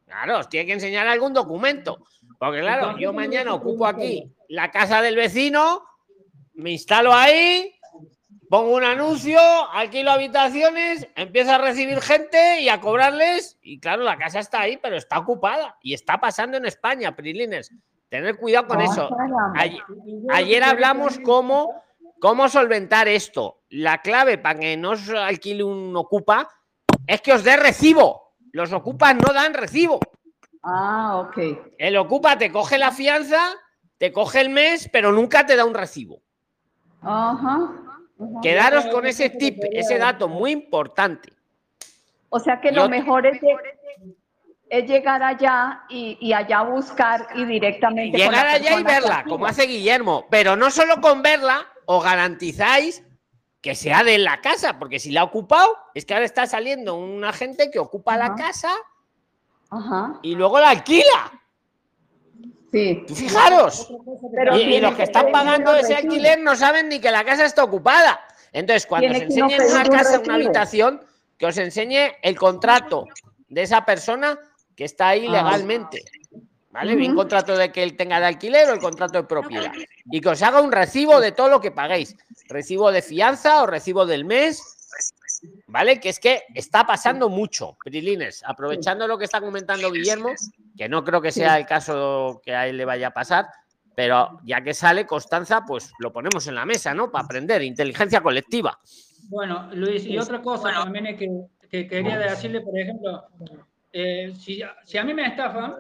Claro, 0.07 0.41
os 0.41 0.49
tiene 0.49 0.67
que 0.67 0.73
enseñar 0.75 1.07
algún 1.07 1.33
documento. 1.33 2.05
Porque 2.39 2.61
claro, 2.61 2.99
yo 2.99 3.13
mañana 3.13 3.55
ocupo 3.55 3.87
aquí 3.87 4.33
la 4.49 4.71
casa 4.71 5.01
del 5.01 5.17
vecino, 5.17 5.83
me 6.55 6.73
instalo 6.73 7.15
ahí, 7.15 7.75
pongo 8.51 8.75
un 8.75 8.85
anuncio, 8.85 9.41
alquilo 9.73 10.11
habitaciones, 10.11 11.09
empiezo 11.17 11.53
a 11.53 11.59
recibir 11.59 12.01
gente 12.01 12.61
y 12.61 12.69
a 12.69 12.81
cobrarles. 12.81 13.59
Y 13.63 13.81
claro, 13.81 14.03
la 14.03 14.19
casa 14.19 14.41
está 14.41 14.61
ahí, 14.61 14.77
pero 14.77 14.97
está 14.97 15.19
ocupada. 15.19 15.79
Y 15.83 15.95
está 15.95 16.21
pasando 16.21 16.57
en 16.57 16.67
España, 16.67 17.17
Prilines. 17.17 17.73
Tener 18.09 18.37
cuidado 18.37 18.69
con 18.69 18.81
eso. 18.81 19.09
Ayer, 20.31 20.63
hablamos 20.63 21.19
cómo 21.21 21.85
¿Cómo 22.25 22.49
solventar 22.49 23.07
esto? 23.07 23.61
La 23.69 23.99
clave 23.99 24.39
para 24.39 24.59
que 24.59 24.79
no 24.79 24.93
os 24.93 25.11
alquile 25.11 25.63
un 25.63 25.95
ocupa 25.95 26.49
es 27.07 27.21
que 27.21 27.35
os 27.35 27.45
dé 27.45 27.55
recibo. 27.59 28.37
Los 28.53 28.73
ocupas 28.73 29.15
no 29.15 29.31
dan 29.35 29.53
recibo. 29.53 30.01
Ah, 30.63 31.19
ok. 31.19 31.75
El 31.77 31.99
ocupa 31.99 32.39
te 32.39 32.51
coge 32.51 32.79
la 32.79 32.93
fianza, 32.93 33.53
te 33.99 34.11
coge 34.11 34.41
el 34.41 34.49
mes, 34.49 34.89
pero 34.91 35.13
nunca 35.13 35.45
te 35.45 35.55
da 35.55 35.67
un 35.67 35.75
recibo. 35.75 36.23
Ajá. 37.03 37.71
Quedaros 38.41 38.87
con 38.87 39.07
ese 39.07 39.29
tip, 39.29 39.63
ese 39.71 39.99
dato 39.99 40.27
muy 40.27 40.53
importante. 40.53 41.31
O 42.31 42.41
sea 42.41 42.59
que 42.59 42.73
lo 42.73 42.89
mejor 42.89 43.27
es, 43.27 43.39
es 44.79 44.87
llegar 44.87 45.23
allá 45.23 45.83
y, 45.89 46.19
y 46.21 46.33
allá 46.33 46.63
buscar 46.63 47.29
y 47.35 47.45
directamente. 47.45 48.19
Llegar 48.19 48.47
allá 48.47 48.79
y 48.79 48.83
verla, 48.83 49.25
como 49.29 49.47
hace 49.47 49.67
Guillermo, 49.67 50.27
pero 50.31 50.57
no 50.57 50.71
solo 50.71 51.01
con 51.01 51.23
verla, 51.23 51.67
os 51.87 52.03
garantizáis 52.03 53.03
que 53.61 53.75
sea 53.75 54.05
de 54.05 54.19
la 54.19 54.41
casa, 54.41 54.79
porque 54.79 54.99
si 54.99 55.11
la 55.11 55.23
ha 55.23 55.25
ocupado, 55.25 55.77
es 55.95 56.05
que 56.05 56.15
ahora 56.15 56.27
está 56.27 56.47
saliendo 56.47 56.97
un 56.97 57.25
agente 57.25 57.71
que 57.71 57.79
ocupa 57.79 58.17
la 58.17 58.35
casa 58.35 58.71
Ajá. 59.71 60.19
y 60.23 60.35
luego 60.35 60.61
la 60.61 60.71
alquila. 60.71 61.33
Sí. 62.71 63.05
Fijaros. 63.15 63.89
Pero 64.35 64.57
Y, 64.57 64.63
y 64.63 64.81
los 64.81 64.95
que 64.97 65.05
están 65.05 65.31
pagando 65.31 65.75
ese 65.75 65.95
alquiler 65.95 66.41
no 66.41 66.57
saben 66.57 66.89
ni 66.89 67.01
que 67.01 67.11
la 67.11 67.25
casa 67.25 67.45
está 67.45 67.65
ocupada. 67.65 68.21
Entonces, 68.53 68.87
cuando 68.87 69.09
os 69.13 69.21
enseñen 69.21 69.63
una 69.63 69.85
casa, 69.85 70.19
una 70.19 70.35
habitación, 70.35 71.01
que 71.39 71.47
os 71.47 71.57
enseñe 71.57 72.17
el 72.23 72.37
contrato 72.37 73.07
de 73.49 73.63
esa 73.63 73.85
persona 73.85 74.39
que 74.77 74.85
está 74.85 75.09
ahí 75.09 75.27
Ah. 75.29 75.33
legalmente. 75.33 76.05
¿Vale? 76.71 76.97
Ujú. 76.97 77.15
contrato 77.15 77.57
de 77.57 77.71
que 77.71 77.85
él 77.85 77.97
tenga 77.97 78.19
de 78.19 78.27
alquiler 78.27 78.69
o 78.69 78.73
el 78.75 78.81
contrato 78.81 79.19
de 79.19 79.29
propiedad. 79.29 79.71
Y 80.11 80.21
que 80.21 80.29
os 80.29 80.43
haga 80.43 80.61
un 80.61 80.73
recibo 80.73 81.21
de 81.21 81.31
todo 81.31 81.49
lo 81.49 81.61
que 81.61 81.71
paguéis. 81.71 82.17
Recibo 82.49 82.91
de 82.91 83.01
fianza 83.01 83.63
o 83.63 83.67
recibo 83.69 84.07
del 84.07 84.25
mes. 84.25 84.61
¿Vale? 85.69 86.01
Que 86.01 86.09
es 86.09 86.19
que 86.19 86.43
está 86.53 86.85
pasando 86.85 87.29
mucho, 87.29 87.77
Prilines. 87.85 88.43
Aprovechando 88.45 89.07
lo 89.07 89.17
que 89.19 89.25
está 89.27 89.41
comentando 89.41 89.93
Guillermo, 89.93 90.31
que 90.77 90.89
no 90.89 91.05
creo 91.05 91.21
que 91.21 91.31
sea 91.31 91.59
el 91.59 91.67
caso 91.67 92.41
que 92.45 92.55
a 92.57 92.67
él 92.67 92.77
le 92.77 92.85
vaya 92.85 93.09
a 93.09 93.11
pasar, 93.13 93.47
pero 93.95 94.41
ya 94.45 94.61
que 94.63 94.75
sale 94.75 95.07
Constanza, 95.07 95.65
pues 95.65 95.93
lo 96.01 96.13
ponemos 96.13 96.45
en 96.49 96.57
la 96.57 96.65
mesa, 96.65 96.93
¿no? 96.93 97.09
Para 97.09 97.25
aprender, 97.25 97.63
inteligencia 97.63 98.21
colectiva. 98.21 98.81
Bueno, 99.29 99.69
Luis, 99.75 100.05
y 100.07 100.19
otra 100.19 100.43
cosa 100.43 100.73
también 100.73 101.07
es 101.07 101.19
que, 101.19 101.29
que 101.71 101.87
quería 101.87 102.19
decirle, 102.19 102.63
por 102.63 102.77
ejemplo, 102.77 103.25
eh, 103.97 104.35
si, 104.35 104.61
si 104.85 104.99
a 104.99 105.05
mí 105.05 105.15
me 105.15 105.25
estafan, 105.25 105.77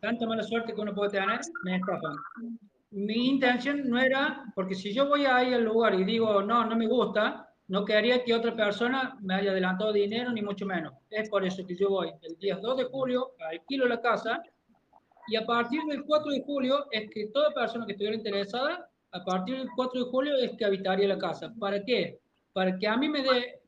tanta 0.00 0.26
mala 0.26 0.42
suerte 0.42 0.74
que 0.74 0.80
uno 0.80 0.92
puede 0.92 1.12
tener, 1.12 1.38
me 1.62 1.76
estafan. 1.76 2.16
Mi 2.90 3.28
intención 3.28 3.88
no 3.88 4.00
era, 4.00 4.52
porque 4.56 4.74
si 4.74 4.92
yo 4.92 5.08
voy 5.08 5.24
ahí 5.24 5.54
al 5.54 5.62
lugar 5.62 5.94
y 5.94 6.02
digo, 6.02 6.42
no, 6.42 6.66
no 6.66 6.74
me 6.74 6.88
gusta, 6.88 7.48
no 7.68 7.84
quería 7.84 8.24
que 8.24 8.34
otra 8.34 8.56
persona 8.56 9.16
me 9.20 9.34
haya 9.34 9.52
adelantado 9.52 9.92
dinero, 9.92 10.32
ni 10.32 10.42
mucho 10.42 10.66
menos. 10.66 10.92
Es 11.08 11.30
por 11.30 11.44
eso 11.46 11.64
que 11.64 11.76
yo 11.76 11.88
voy 11.88 12.10
el 12.20 12.36
día 12.38 12.56
2 12.56 12.76
de 12.76 12.84
julio, 12.86 13.30
alquilo 13.48 13.86
la 13.86 14.00
casa, 14.00 14.42
y 15.28 15.36
a 15.36 15.46
partir 15.46 15.82
del 15.84 16.02
4 16.04 16.32
de 16.32 16.42
julio 16.42 16.86
es 16.90 17.08
que 17.10 17.28
toda 17.28 17.54
persona 17.54 17.86
que 17.86 17.92
estuviera 17.92 18.16
interesada, 18.16 18.90
a 19.12 19.24
partir 19.24 19.56
del 19.56 19.68
4 19.76 20.04
de 20.04 20.10
julio 20.10 20.36
es 20.36 20.50
que 20.58 20.64
habitaría 20.64 21.06
la 21.06 21.18
casa. 21.18 21.54
¿Para 21.60 21.84
qué? 21.84 22.18
Para 22.52 22.76
que 22.76 22.88
a 22.88 22.96
mí 22.96 23.08
me 23.08 23.22
dé 23.22 23.61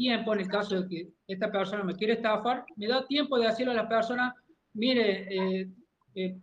tiempo, 0.00 0.32
en 0.32 0.40
el 0.40 0.48
caso 0.48 0.80
de 0.80 0.88
que 0.88 1.08
esta 1.28 1.52
persona 1.52 1.84
me 1.84 1.94
quiere 1.94 2.14
estafar, 2.14 2.64
me 2.76 2.86
da 2.88 3.06
tiempo 3.06 3.38
de 3.38 3.48
decirle 3.48 3.72
a 3.72 3.82
la 3.82 3.88
persona, 3.88 4.34
mire, 4.72 5.28
eh, 5.28 5.68
eh, 6.14 6.36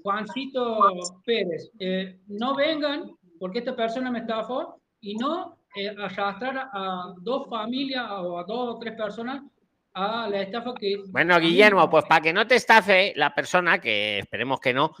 Juancito 0.00 0.92
Pérez, 1.24 1.72
eh, 1.80 2.20
no 2.28 2.54
vengan 2.54 3.10
porque 3.40 3.58
esta 3.58 3.74
persona 3.74 4.12
me 4.12 4.20
estafó 4.20 4.80
y 5.00 5.16
no 5.16 5.58
eh, 5.74 5.88
arrastrar 5.88 6.70
a 6.72 7.12
dos 7.20 7.48
familias 7.48 8.06
o 8.10 8.38
a 8.38 8.44
dos 8.44 8.76
o 8.76 8.78
tres 8.78 8.94
personas 8.94 9.42
a 9.92 10.28
la 10.28 10.42
estafa 10.42 10.72
que... 10.78 11.02
Bueno, 11.08 11.40
Guillermo, 11.40 11.90
pues 11.90 12.04
para 12.08 12.20
que 12.20 12.32
no 12.32 12.46
te 12.46 12.54
estafe 12.54 13.12
la 13.16 13.34
persona, 13.34 13.80
que 13.80 14.20
esperemos 14.20 14.60
que 14.60 14.72
no, 14.72 14.94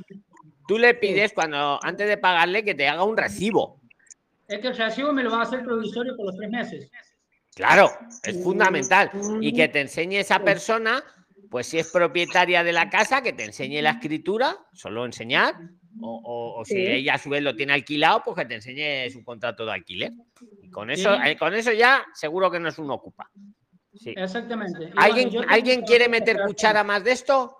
tú 0.66 0.78
le 0.78 0.94
pides 0.94 1.32
cuando, 1.32 1.78
antes 1.80 2.08
de 2.08 2.18
pagarle, 2.18 2.64
que 2.64 2.74
te 2.74 2.88
haga 2.88 3.04
un 3.04 3.16
recibo. 3.16 3.78
Es 4.48 4.58
que 4.58 4.66
el 4.66 4.76
recibo 4.76 5.12
me 5.12 5.22
lo 5.22 5.30
va 5.30 5.38
a 5.38 5.42
hacer 5.42 5.62
provisorio 5.62 6.16
por 6.16 6.26
los 6.26 6.36
tres 6.36 6.50
meses. 6.50 6.90
Claro, 7.54 7.90
es 8.22 8.42
fundamental. 8.42 9.10
Y 9.40 9.52
que 9.52 9.68
te 9.68 9.80
enseñe 9.80 10.16
esa 10.20 10.38
persona, 10.40 11.02
pues 11.50 11.66
si 11.66 11.78
es 11.78 11.90
propietaria 11.90 12.62
de 12.62 12.72
la 12.72 12.88
casa, 12.88 13.22
que 13.22 13.32
te 13.32 13.44
enseñe 13.44 13.82
la 13.82 13.90
escritura, 13.90 14.56
solo 14.72 15.04
enseñar. 15.04 15.54
O, 16.00 16.20
o- 16.24 16.60
o 16.60 16.64
si 16.64 16.74
Sí. 16.74 16.86
ella 16.86 17.14
a 17.14 17.18
su 17.18 17.28
vez 17.30 17.42
lo 17.42 17.56
tiene 17.56 17.72
alquilado, 17.72 18.22
pues 18.24 18.36
que 18.36 18.44
te 18.46 18.54
enseñe 18.54 19.10
su 19.10 19.24
contrato 19.24 19.66
de 19.66 19.72
alquiler. 19.72 20.12
Y 20.62 20.70
con 20.70 20.88
eso, 20.88 21.12
Sí. 21.16 21.20
eh, 21.28 21.36
con 21.36 21.52
eso 21.52 21.72
ya 21.72 22.04
seguro 22.14 22.48
que 22.48 22.60
no 22.60 22.68
es 22.68 22.78
un 22.78 22.90
ocupa. 22.92 23.28
Sí. 23.92 24.14
Exactamente. 24.16 24.84
Y 24.84 24.92
¿Alguien, 24.96 25.30
¿alguien 25.48 25.82
quiere 25.82 26.08
meter 26.08 26.38
cuchara 26.46 26.84
más 26.84 27.02
de 27.02 27.10
esto? 27.10 27.56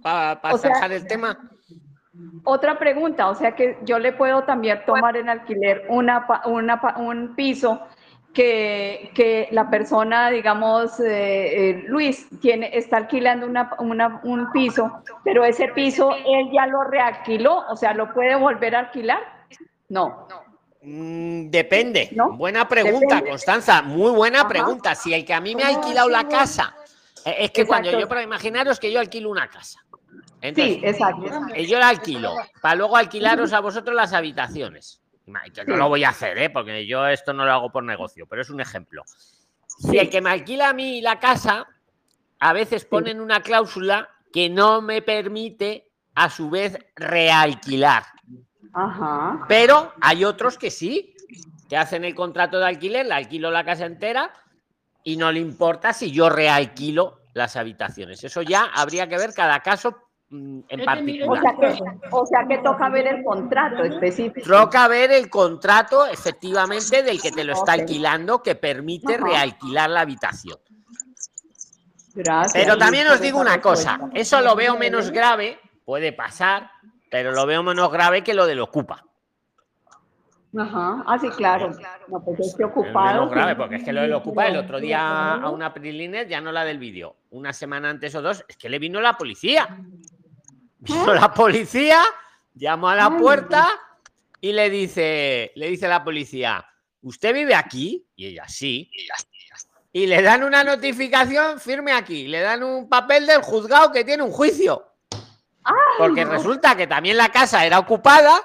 Para 0.00 0.40
zanjar 0.58 0.92
el 0.92 1.06
tema. 1.08 1.50
Otra 2.44 2.78
pregunta, 2.78 3.28
o 3.28 3.34
sea 3.34 3.54
que 3.56 3.78
yo 3.82 3.98
le 3.98 4.12
puedo 4.12 4.44
también 4.44 4.80
tomar 4.86 5.16
en 5.16 5.28
alquiler 5.28 5.84
una, 5.88 6.26
pa- 6.26 6.42
una, 6.46 6.80
pa- 6.80 6.96
un 6.98 7.34
piso 7.34 7.82
que, 8.36 9.10
que 9.14 9.48
la 9.50 9.70
persona, 9.70 10.28
digamos, 10.28 11.00
eh, 11.00 11.70
eh, 11.70 11.84
Luis, 11.86 12.28
tiene, 12.42 12.68
está 12.76 12.98
alquilando 12.98 13.46
una, 13.46 13.70
una- 13.78 14.20
un 14.24 14.52
piso, 14.52 14.92
pero 15.24 15.42
ese 15.42 15.68
piso 15.68 16.14
él 16.14 16.50
ya 16.52 16.66
lo 16.66 16.84
realquiló, 16.84 17.64
o 17.70 17.76
sea, 17.76 17.94
¿lo 17.94 18.12
puede 18.12 18.34
volver 18.36 18.76
a 18.76 18.80
alquilar? 18.80 19.20
No. 19.88 20.28
Mm, 20.82 21.48
depende. 21.48 22.10
¿No? 22.12 22.32
Buena 22.36 22.68
pregunta, 22.68 23.06
Depende. 23.16 23.30
Constanza. 23.30 23.80
Muy 23.80 24.10
buena 24.10 24.40
Ajá. 24.40 24.48
pregunta. 24.48 24.94
Si 24.94 25.14
el 25.14 25.24
que 25.24 25.32
a 25.32 25.40
mí 25.40 25.56
me 25.56 25.62
ha 25.64 25.68
¿Cómo 25.68 25.78
alquilado 25.78 26.10
la 26.10 26.28
casa, 26.28 26.76
eh, 27.24 27.36
es 27.38 27.50
que 27.52 27.66
cuando 27.66 27.90
yo, 27.90 28.06
para 28.06 28.22
imaginaros 28.22 28.78
que 28.78 28.92
yo 28.92 29.00
alquilo 29.00 29.30
una 29.30 29.48
casa. 29.48 29.80
Entonces, 30.42 30.74
Sí, 30.74 30.80
exacto. 30.84 31.22
yo 31.66 31.78
la 31.78 31.88
alquilo 31.88 32.34
para 32.60 32.74
luego 32.74 32.98
alquilaros 32.98 33.54
a 33.54 33.60
vosotros 33.60 33.96
las 33.96 34.12
habitaciones. 34.12 35.00
Que 35.26 35.64
no 35.64 35.74
Sí. 35.74 35.78
lo 35.78 35.88
voy 35.88 36.04
a 36.04 36.10
hacer, 36.10 36.38
¿eh? 36.38 36.50
porque 36.50 36.86
yo 36.86 37.06
esto 37.08 37.32
no 37.32 37.44
lo 37.44 37.52
hago 37.52 37.70
por 37.72 37.82
negocio, 37.82 38.26
pero 38.26 38.42
es 38.42 38.50
un 38.50 38.60
ejemplo. 38.60 39.02
Si 39.66 39.98
el 39.98 40.08
que 40.08 40.20
me 40.20 40.30
alquila 40.30 40.68
a 40.68 40.72
mí 40.72 41.00
la 41.00 41.18
casa, 41.18 41.66
a 42.38 42.52
veces 42.52 42.84
ponen 42.84 43.20
una 43.20 43.40
cláusula 43.42 44.08
que 44.32 44.48
no 44.48 44.80
me 44.80 45.02
permite 45.02 45.90
a 46.14 46.30
su 46.30 46.48
vez 46.48 46.78
realquilar. 46.94 48.04
Ajá. 48.72 49.44
Pero 49.48 49.92
hay 50.00 50.24
otros 50.24 50.56
que 50.58 50.70
sí, 50.70 51.14
que 51.68 51.76
hacen 51.76 52.04
el 52.04 52.14
contrato 52.14 52.58
de 52.58 52.66
alquiler, 52.66 53.06
le 53.06 53.14
alquilo 53.14 53.50
la 53.50 53.64
casa 53.64 53.84
entera 53.86 54.32
y 55.02 55.16
no 55.16 55.32
le 55.32 55.40
importa 55.40 55.92
si 55.92 56.12
yo 56.12 56.28
realquilo 56.30 57.20
las 57.34 57.56
habitaciones. 57.56 58.22
Eso 58.22 58.42
ya 58.42 58.70
habría 58.74 59.08
que 59.08 59.18
ver 59.18 59.34
cada 59.34 59.60
caso 59.60 60.05
en 60.30 60.64
Es 60.68 61.02
mire, 61.02 61.28
O 61.28 61.36
sea 61.36 61.54
que, 61.58 61.78
o 62.10 62.26
sea 62.26 62.46
que 62.48 62.58
toca 62.58 62.88
ver 62.88 63.06
el 63.06 63.24
contrato 63.24 63.84
específico. 63.84 64.48
Toca 64.48 64.88
ver 64.88 65.12
el 65.12 65.30
contrato 65.30 66.06
efectivamente 66.06 67.02
del 67.02 67.20
que 67.22 67.30
te 67.30 67.44
lo 67.44 67.52
está 67.52 67.72
alquilando 67.74 68.42
que 68.42 68.56
permite 68.56 69.14
Ajá. 69.14 69.24
realquilar 69.24 69.90
la 69.90 70.00
habitación. 70.00 70.58
Gracias. 72.14 72.64
Pero 72.64 72.78
también 72.78 73.06
os 73.08 73.20
digo 73.20 73.38
una 73.38 73.60
cosa, 73.60 74.00
eso 74.14 74.40
lo 74.40 74.56
veo 74.56 74.76
menos 74.76 75.10
grave, 75.10 75.60
puede 75.84 76.12
pasar, 76.12 76.70
pero 77.10 77.30
lo 77.32 77.44
veo 77.46 77.62
menos 77.62 77.92
grave 77.92 78.24
que 78.24 78.34
lo 78.34 78.46
del 78.46 78.60
ocupa. 78.60 79.04
Ajá. 80.58 81.04
Ah, 81.06 81.18
sí, 81.18 81.28
claro. 81.30 81.70
No, 82.08 82.24
pues 82.24 82.40
estoy 82.40 82.64
Es 82.64 82.70
ocupado. 82.70 83.20
menos 83.20 83.30
grave, 83.30 83.56
porque 83.56 83.76
es 83.76 83.84
que 83.84 83.92
lo 83.92 84.00
del 84.00 84.14
ocupa 84.14 84.46
el 84.46 84.56
otro 84.56 84.80
día 84.80 85.34
a 85.34 85.50
una 85.50 85.74
Priliner, 85.74 86.26
ya 86.26 86.40
no 86.40 86.50
la 86.50 86.64
del 86.64 86.78
vídeo, 86.78 87.16
una 87.30 87.52
semana 87.52 87.90
antes 87.90 88.14
o 88.14 88.22
dos, 88.22 88.42
es 88.48 88.56
que 88.56 88.70
le 88.70 88.78
vino 88.78 89.00
la 89.02 89.18
policía. 89.18 89.78
Vino 90.88 91.14
la 91.14 91.32
policía, 91.32 92.02
llamó 92.54 92.88
a 92.88 92.96
la 92.96 93.10
puerta 93.16 93.68
y 94.40 94.52
le 94.52 94.70
dice, 94.70 95.52
le 95.54 95.68
dice 95.68 95.88
la 95.88 96.04
policía, 96.04 96.64
¿usted 97.02 97.34
vive 97.34 97.54
aquí? 97.54 98.06
Y 98.16 98.26
ella, 98.26 98.48
sí. 98.48 98.90
Y 99.92 100.06
le 100.06 100.22
dan 100.22 100.44
una 100.44 100.62
notificación, 100.62 101.58
firme 101.58 101.92
aquí, 101.92 102.28
le 102.28 102.40
dan 102.40 102.62
un 102.62 102.88
papel 102.88 103.26
del 103.26 103.42
juzgado 103.42 103.90
que 103.90 104.04
tiene 104.04 104.22
un 104.22 104.30
juicio. 104.30 104.92
Porque 105.98 106.24
resulta 106.24 106.76
que 106.76 106.86
también 106.86 107.16
la 107.16 107.30
casa 107.30 107.64
era 107.64 107.78
ocupada, 107.78 108.40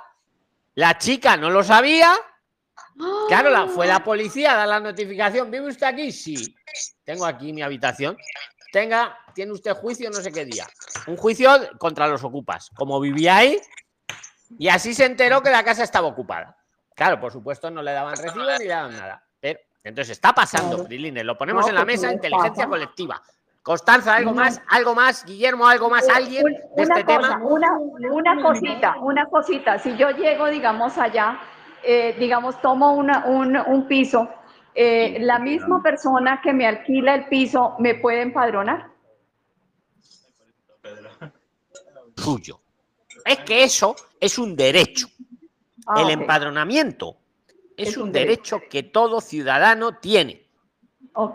la 0.76 0.98
chica 0.98 1.38
no 1.38 1.50
lo 1.50 1.64
sabía. 1.64 2.14
Claro, 3.28 3.50
la, 3.50 3.68
fue 3.68 3.88
la 3.88 4.04
policía 4.04 4.54
a 4.54 4.56
dar 4.58 4.68
la 4.68 4.80
notificación. 4.80 5.52
¿Vive 5.52 5.68
usted 5.68 5.88
aquí? 5.88 6.12
Sí. 6.12 6.56
Tengo 7.04 7.26
aquí 7.26 7.52
mi 7.52 7.62
habitación. 7.62 8.18
Tenga, 8.72 9.18
tiene 9.34 9.52
usted 9.52 9.74
juicio 9.74 10.10
no 10.10 10.22
sé 10.22 10.32
qué 10.32 10.46
día. 10.46 10.66
Un 11.08 11.18
juicio 11.18 11.52
contra 11.78 12.08
los 12.08 12.24
ocupas. 12.24 12.70
Como 12.76 13.00
vivía 13.00 13.38
ahí, 13.38 13.60
y 14.58 14.68
así 14.70 14.94
se 14.94 15.06
enteró 15.06 15.42
que 15.42 15.50
la 15.50 15.64
casa 15.64 15.84
estaba 15.84 16.08
ocupada. 16.08 16.58
Claro, 16.96 17.20
por 17.20 17.32
supuesto, 17.32 17.70
no 17.72 17.82
le 17.82 17.92
daban 17.92 18.16
recibo 18.16 18.46
ni 18.46 18.60
le 18.60 18.68
daban 18.68 18.98
nada. 18.98 19.24
Pero, 19.40 19.60
entonces 19.84 20.12
está 20.12 20.34
pasando. 20.34 20.84
Prilines. 20.86 21.24
Lo 21.24 21.38
ponemos 21.38 21.64
No, 21.66 21.70
en 21.70 21.76
la 21.76 21.86
mesa, 21.86 22.12
inteligencia 22.12 22.66
pasa. 22.66 22.68
colectiva. 22.70 23.22
Constanza, 23.64 24.16
¿algo 24.16 24.34
más? 24.34 24.62
¿Algo 24.70 24.96
más? 24.96 25.24
Guillermo, 25.24 25.68
¿algo 25.68 25.90
más? 25.90 26.08
¿Alguien 26.10 26.44
de 26.46 26.62
una 26.74 26.84
este 26.84 27.06
cosa, 27.06 27.30
tema? 27.30 27.40
Una, 27.44 27.70
una 28.12 28.42
cosita, 28.42 28.96
una 29.00 29.26
cosita. 29.28 29.78
Si 29.80 29.96
yo 29.98 30.10
llego, 30.12 30.48
digamos, 30.48 30.98
allá 30.98 31.40
eh, 31.84 32.16
digamos, 32.20 32.62
tomo 32.62 32.94
una, 32.94 33.26
un, 33.26 33.58
un 33.58 33.88
piso, 33.88 34.30
eh, 34.76 35.18
la 35.20 35.40
misma 35.40 35.82
persona 35.84 36.40
que 36.44 36.54
me 36.54 36.66
alquila 36.68 37.16
el 37.16 37.28
piso 37.28 37.76
me 37.80 37.96
puede 37.96 38.22
empadronar. 38.22 38.90
Suyo. 42.16 42.60
Es 43.26 43.40
que 43.40 43.64
eso 43.64 43.96
es 44.20 44.38
un 44.38 44.56
derecho. 44.56 45.08
Ah, 45.88 46.02
el 46.02 46.12
empadronamiento 46.12 47.18
es, 47.76 47.90
Es 47.90 47.98
un, 47.98 48.04
un 48.04 48.12
derecho 48.12 48.62
que 48.70 48.84
todo 48.84 49.20
ciudadano 49.22 49.98
tiene 49.98 50.46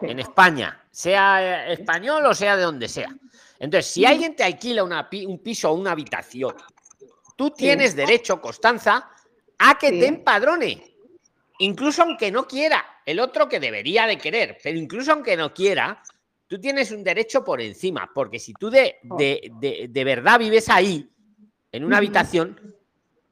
en 0.03 0.19
España, 0.21 0.85
sea 0.91 1.69
eh, 1.69 1.73
español 1.75 2.25
o 2.27 2.35
sea 2.35 2.57
de 2.57 2.63
donde 2.63 2.89
sea. 2.89 3.15
Entonces, 3.59 3.91
si 3.93 4.05
alguien 4.05 4.37
te 4.37 4.45
alquila 4.45 4.85
una 4.85 5.09
un 5.27 5.39
piso 5.41 5.71
o 5.71 5.75
una 5.75 5.93
habitación, 5.93 6.55
tú 7.37 7.51
tienes 7.51 7.97
derecho, 7.97 8.41
Constanza, 8.41 9.11
a 9.59 9.79
que 9.79 9.89
Sí. 9.91 10.01
te 10.01 10.07
empadrone. 10.07 10.96
Incluso 11.59 12.03
aunque 12.03 12.31
no 12.31 12.47
quiera, 12.47 12.85
el 13.05 13.21
otro 13.21 13.49
que 13.49 13.61
debería 13.61 14.07
de 14.07 14.19
querer, 14.19 14.59
pero 14.63 14.79
incluso 14.79 15.13
aunque 15.13 15.37
no 15.37 15.53
quiera, 15.55 16.03
tú 16.47 16.61
tienes 16.61 16.93
un 16.93 17.03
derecho 17.03 17.43
por 17.45 17.61
encima, 17.61 18.11
porque 18.15 18.39
si 18.39 18.53
tú 18.55 18.71
de, 18.71 18.97
de, 19.03 19.51
de- 19.61 19.87
de 19.91 20.05
verdad 20.05 20.39
vives 20.39 20.69
ahí, 20.69 21.09
en 21.73 21.85
una 21.85 21.99
habitación, 21.99 22.75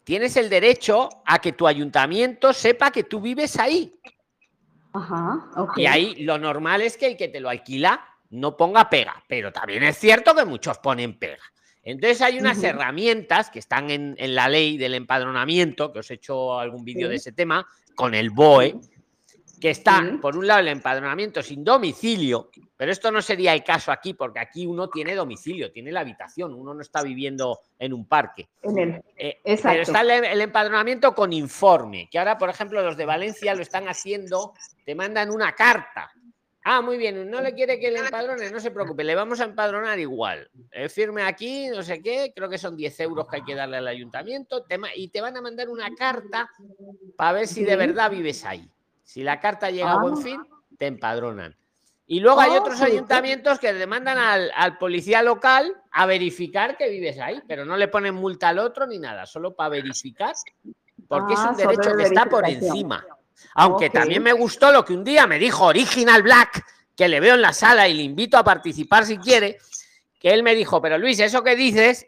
tienes 0.05 0.37
el 0.37 0.49
derecho 0.51 1.09
a 1.25 1.39
que 1.39 1.53
tu 1.53 1.67
ayuntamiento 1.67 2.53
sepa 2.53 2.91
que 2.91 3.05
tú 3.05 3.21
vives 3.21 3.59
ahí. 3.59 3.95
Ajá. 4.93 5.51
Y 5.77 5.87
ahí 5.87 6.15
lo 6.25 6.39
normal 6.39 6.83
es 6.83 6.97
que 6.97 7.07
el 7.07 7.17
que 7.17 7.29
te 7.29 7.41
lo 7.41 7.49
alquila 7.49 8.05
no 8.31 8.57
ponga 8.57 8.89
pega, 8.89 9.23
pero 9.29 9.53
también 9.53 9.83
es 9.83 9.99
cierto 9.99 10.35
que 10.35 10.45
muchos 10.45 10.79
ponen 10.79 11.19
pega. 11.19 11.43
Entonces 11.83 12.23
hay 12.23 12.39
unas 12.39 12.63
herramientas 12.63 13.51
que 13.51 13.59
están 13.59 13.91
en, 13.91 14.15
en 14.19 14.35
la 14.35 14.49
ley 14.49 14.79
del 14.79 14.95
empadronamiento, 14.95 15.93
que 15.93 15.99
os 15.99 16.11
he 16.11 16.15
hecho 16.15 16.59
algún 16.59 16.85
vídeo 16.85 17.07
Sí. 17.09 17.11
de 17.11 17.17
ese 17.17 17.33
tema, 17.33 17.67
con 17.95 18.15
el 18.15 18.31
BOE, 18.31 18.81
que 19.61 19.71
está, 19.71 20.19
por 20.21 20.37
un 20.37 20.47
lado, 20.47 20.61
el 20.61 20.69
empadronamiento 20.69 21.43
sin 21.43 21.65
domicilio, 21.65 22.51
pero 22.77 22.93
esto 22.93 23.11
no 23.11 23.23
sería 23.23 23.55
el 23.55 23.65
caso 23.65 23.93
aquí, 23.93 24.13
porque 24.13 24.41
aquí 24.41 24.67
uno 24.67 24.91
tiene 24.91 25.15
domicilio, 25.15 25.73
tiene 25.73 25.91
la 25.91 26.01
habitación, 26.01 26.53
uno 26.53 26.75
no 26.75 26.83
está 26.83 27.03
viviendo 27.03 27.61
en 27.79 27.95
un 27.95 28.07
parque. 28.07 28.49
En 28.63 28.79
el, 28.79 29.03
Eh, 29.17 29.41
pero 29.45 29.83
está 29.83 30.03
el, 30.03 30.11
el 30.11 30.41
empadronamiento 30.41 31.15
con 31.15 31.33
informe, 31.33 32.09
que 32.11 32.19
ahora, 32.19 32.37
por 32.37 32.51
ejemplo, 32.51 32.83
los 32.83 32.97
de 32.97 33.07
Valencia 33.07 33.55
lo 33.55 33.63
están 33.63 33.89
haciendo, 33.89 34.53
te 34.85 34.95
mandan 34.95 35.31
una 35.31 35.53
carta. 35.53 36.11
Ah, 36.67 36.81
muy 36.81 36.97
bien, 36.97 37.31
no 37.31 37.43
le 37.43 37.53
quiere 37.55 37.79
que 37.79 37.91
le 37.91 37.99
empadrone, 37.99 38.51
no 38.51 38.59
se 38.59 38.71
preocupe, 38.71 39.05
le 39.05 39.15
vamos 39.15 39.39
a 39.41 39.45
empadronar 39.45 39.99
igual. 39.99 40.51
Eh, 40.73 40.89
firme 40.89 41.23
aquí, 41.23 41.69
no 41.69 41.83
sé 41.83 42.01
qué, 42.01 42.33
creo 42.35 42.49
que 42.49 42.57
son 42.57 42.75
10 42.75 42.99
euros 43.01 43.29
que 43.29 43.37
hay 43.37 43.45
que 43.45 43.55
darle 43.55 43.77
al 43.77 43.87
ayuntamiento 43.87 44.63
te 44.65 44.81
y 44.97 45.09
te 45.09 45.21
van 45.21 45.37
a 45.37 45.43
mandar 45.43 45.69
una 45.69 45.95
carta 45.95 46.49
para 47.17 47.33
ver 47.33 47.47
si 47.49 47.65
de 47.65 47.77
verdad 47.77 48.11
vives 48.11 48.47
ahí. 48.47 48.67
Si 49.03 49.23
la 49.23 49.39
carta 49.41 49.71
llega 49.71 49.93
a 49.93 49.99
buen 49.99 50.15
Ah. 50.15 50.21
fin, 50.23 50.41
te 50.79 50.87
empadronan. 50.87 51.55
Y 52.07 52.21
luego 52.21 52.41
hay 52.41 52.53
Oh, 52.53 52.61
otros 52.61 52.81
ayuntamientos 52.81 53.59
que 53.59 53.75
demandan 53.75 54.17
al, 54.17 54.51
al 54.57 54.79
policía 54.79 55.23
local 55.23 55.75
a 55.91 56.07
verificar 56.07 56.79
que 56.79 56.89
vives 56.89 57.19
ahí, 57.19 57.43
pero 57.47 57.67
no 57.67 57.77
le 57.77 57.89
ponen 57.89 58.15
multa 58.15 58.49
al 58.49 58.59
otro 58.59 58.87
ni 58.87 58.99
nada, 58.99 59.27
solo 59.27 59.55
para 59.55 59.69
verificar, 59.69 60.35
porque 61.09 61.35
es 61.35 61.41
Ah, 61.41 61.51
un 61.51 61.57
derecho 61.59 61.91
de 61.91 61.97
que 61.97 62.03
está 62.05 62.25
por 62.27 62.49
encima. 62.49 63.07
Aunque 63.55 63.91
también 63.91 64.23
me 64.23 64.33
gustó 64.33 64.73
lo 64.73 64.85
que 64.85 64.93
un 64.93 65.05
día 65.05 65.27
me 65.27 65.39
dijo 65.39 65.67
Original 65.67 66.23
Black, 66.23 66.65
que 66.97 67.09
le 67.09 67.21
veo 67.21 67.35
en 67.35 67.43
la 67.43 67.53
sala 67.53 67.89
y 67.89 67.95
le 67.95 68.03
invito 68.03 68.37
a 68.37 68.45
participar 68.45 69.05
si 69.05 69.19
quiere, 69.19 69.59
que 70.19 70.33
él 70.33 70.43
me 70.43 70.55
dijo, 70.55 70.81
pero 70.81 70.99
Luis, 70.99 71.21
eso 71.21 71.43
que 71.43 71.57
dices, 71.57 72.07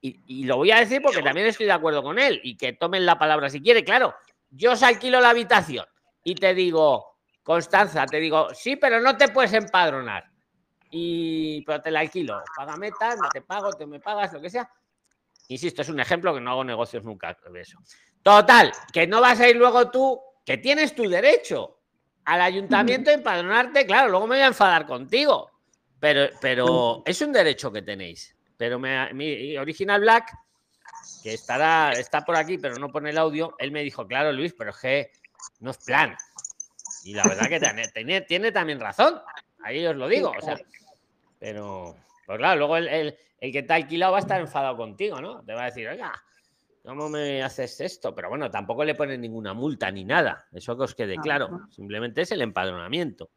y, 0.00 0.20
y 0.26 0.44
lo 0.44 0.56
voy 0.56 0.70
a 0.70 0.80
decir 0.80 1.00
porque 1.02 1.22
también 1.22 1.46
estoy 1.46 1.66
de 1.66 1.72
acuerdo 1.72 2.02
con 2.02 2.18
él, 2.18 2.40
y 2.44 2.56
que 2.56 2.72
tomen 2.72 3.06
la 3.06 3.18
palabra 3.18 3.50
si 3.50 3.60
quiere, 3.60 3.84
claro, 3.84 4.14
yo 4.50 4.72
os 4.72 4.82
alquilo 4.82 5.20
la 5.20 5.30
habitación 5.30 5.86
y 6.22 6.34
te 6.34 6.54
digo, 6.54 7.18
Constanza, 7.42 8.04
te 8.06 8.18
digo, 8.18 8.52
sí, 8.52 8.74
pero 8.74 9.00
no 9.00 9.16
te 9.16 9.28
puedes 9.28 9.52
empadronar. 9.52 10.24
Y 10.90 11.62
pero 11.62 11.80
te 11.80 11.92
la 11.92 12.00
alquilo, 12.00 12.42
págame 12.56 12.90
tal, 12.98 13.18
te 13.32 13.40
pago, 13.42 13.72
te 13.72 13.86
me 13.86 14.00
pagas, 14.00 14.32
lo 14.32 14.40
que 14.40 14.50
sea. 14.50 14.68
Insisto, 15.48 15.82
es 15.82 15.88
un 15.88 16.00
ejemplo 16.00 16.34
que 16.34 16.40
no 16.40 16.50
hago 16.50 16.64
negocios 16.64 17.04
nunca 17.04 17.38
de 17.52 17.60
eso. 17.60 17.78
Total, 18.22 18.72
que 18.92 19.06
no 19.06 19.20
vas 19.20 19.38
a 19.38 19.48
ir 19.48 19.54
luego 19.54 19.88
tú, 19.90 20.20
que 20.46 20.56
tienes 20.56 20.94
tu 20.94 21.06
derecho 21.08 21.78
al 22.24 22.40
ayuntamiento 22.40 23.10
a 23.10 23.14
empadronarte, 23.14 23.84
claro, 23.84 24.08
luego 24.08 24.26
me 24.26 24.36
voy 24.36 24.42
a 24.44 24.46
enfadar 24.48 24.86
contigo. 24.86 25.50
Pero, 26.00 26.30
pero 26.40 27.02
es 27.04 27.20
un 27.20 27.32
derecho 27.32 27.70
que 27.70 27.82
tenéis. 27.82 28.34
Pero 28.56 28.78
me- 28.78 29.12
mi 29.12 29.56
Original 29.58 30.00
Black, 30.00 30.32
que 31.22 31.34
estará, 31.34 31.92
está 31.92 32.24
por 32.24 32.36
aquí, 32.36 32.56
pero 32.58 32.76
no 32.76 32.90
pone 32.90 33.10
el 33.10 33.18
audio, 33.18 33.54
él 33.58 33.70
me 33.72 33.82
dijo, 33.82 34.06
claro, 34.06 34.32
Luis, 34.32 34.54
pero 34.56 34.70
es 34.70 34.76
que 34.78 35.10
no 35.60 35.72
es 35.72 35.78
plan. 35.78 36.16
Y 37.04 37.12
la 37.14 37.24
verdad 37.24 37.48
que 37.48 37.60
tiene, 37.92 38.20
tiene, 38.22 38.52
también 38.52 38.80
razón. 38.80 39.20
Ahí 39.62 39.84
os 39.86 39.96
lo 39.96 40.08
digo. 40.08 40.32
O 40.36 40.40
sea, 40.40 40.58
pero, 41.38 41.96
pues 42.24 42.38
claro, 42.38 42.56
luego 42.58 42.76
el, 42.76 42.88
el- 42.88 43.18
el 43.40 43.52
que 43.52 43.66
ha 43.68 43.74
alquilado 43.74 44.12
va 44.12 44.18
a 44.18 44.22
estar 44.22 44.40
enfadado 44.40 44.76
contigo, 44.76 45.20
¿no? 45.20 45.44
Te 45.44 45.52
va 45.52 45.62
a 45.62 45.66
decir, 45.66 45.86
oiga, 45.88 46.12
¿cómo 46.86 47.08
me 47.08 47.42
haces 47.42 47.80
esto? 47.80 48.14
Pero 48.14 48.28
bueno, 48.28 48.50
tampoco 48.50 48.84
le 48.84 48.94
ponen 48.94 49.20
ninguna 49.20 49.52
multa 49.52 49.90
ni 49.90 50.04
nada. 50.04 50.46
Eso 50.52 50.76
que 50.76 50.84
os 50.84 50.94
quede 50.94 51.16
claro. 51.16 51.46
Ajá. 51.46 51.68
Simplemente 51.70 52.22
es 52.22 52.30
el 52.32 52.40
empadronamiento. 52.42 53.30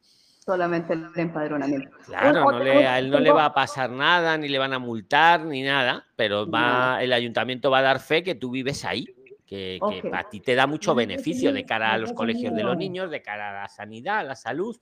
solamente 0.46 0.94
el 0.94 1.08
empadronamiento. 1.16 1.90
Claro, 2.06 2.52
no 2.52 2.60
le, 2.60 2.88
a 2.88 2.98
él 3.00 3.12
no 3.12 3.20
le 3.20 3.32
va 3.32 3.46
a 3.46 3.54
pasar 3.54 3.90
nada, 3.92 4.38
ni 4.38 4.48
le 4.48 4.58
van 4.58 4.74
a 4.74 4.80
multar, 4.80 5.42
ni 5.46 5.62
nada, 5.64 6.06
pero 6.16 6.50
va, 6.50 7.04
el 7.04 7.12
ayuntamiento 7.14 7.70
va 7.70 7.80
a 7.80 7.84
dar 7.84 8.00
fe 8.00 8.24
que 8.24 8.34
tú 8.36 8.50
vives 8.50 8.84
ahí, 8.86 9.06
que, 9.46 9.80
que 9.90 10.08
Ok. 10.08 10.14
a 10.14 10.30
ti 10.30 10.40
te 10.40 10.56
da 10.56 10.66
mucho 10.66 10.96
beneficio 10.96 11.52
de 11.54 11.66
cara 11.66 11.94
a 11.94 11.98
los 11.98 12.14
colegios 12.14 12.56
de 12.56 12.64
los 12.64 12.78
niños, 12.78 13.12
de 13.12 13.22
cara 13.22 13.50
a 13.50 13.62
la 13.64 13.68
sanidad, 13.70 14.20
a 14.20 14.24
la 14.24 14.36
salud. 14.36 14.76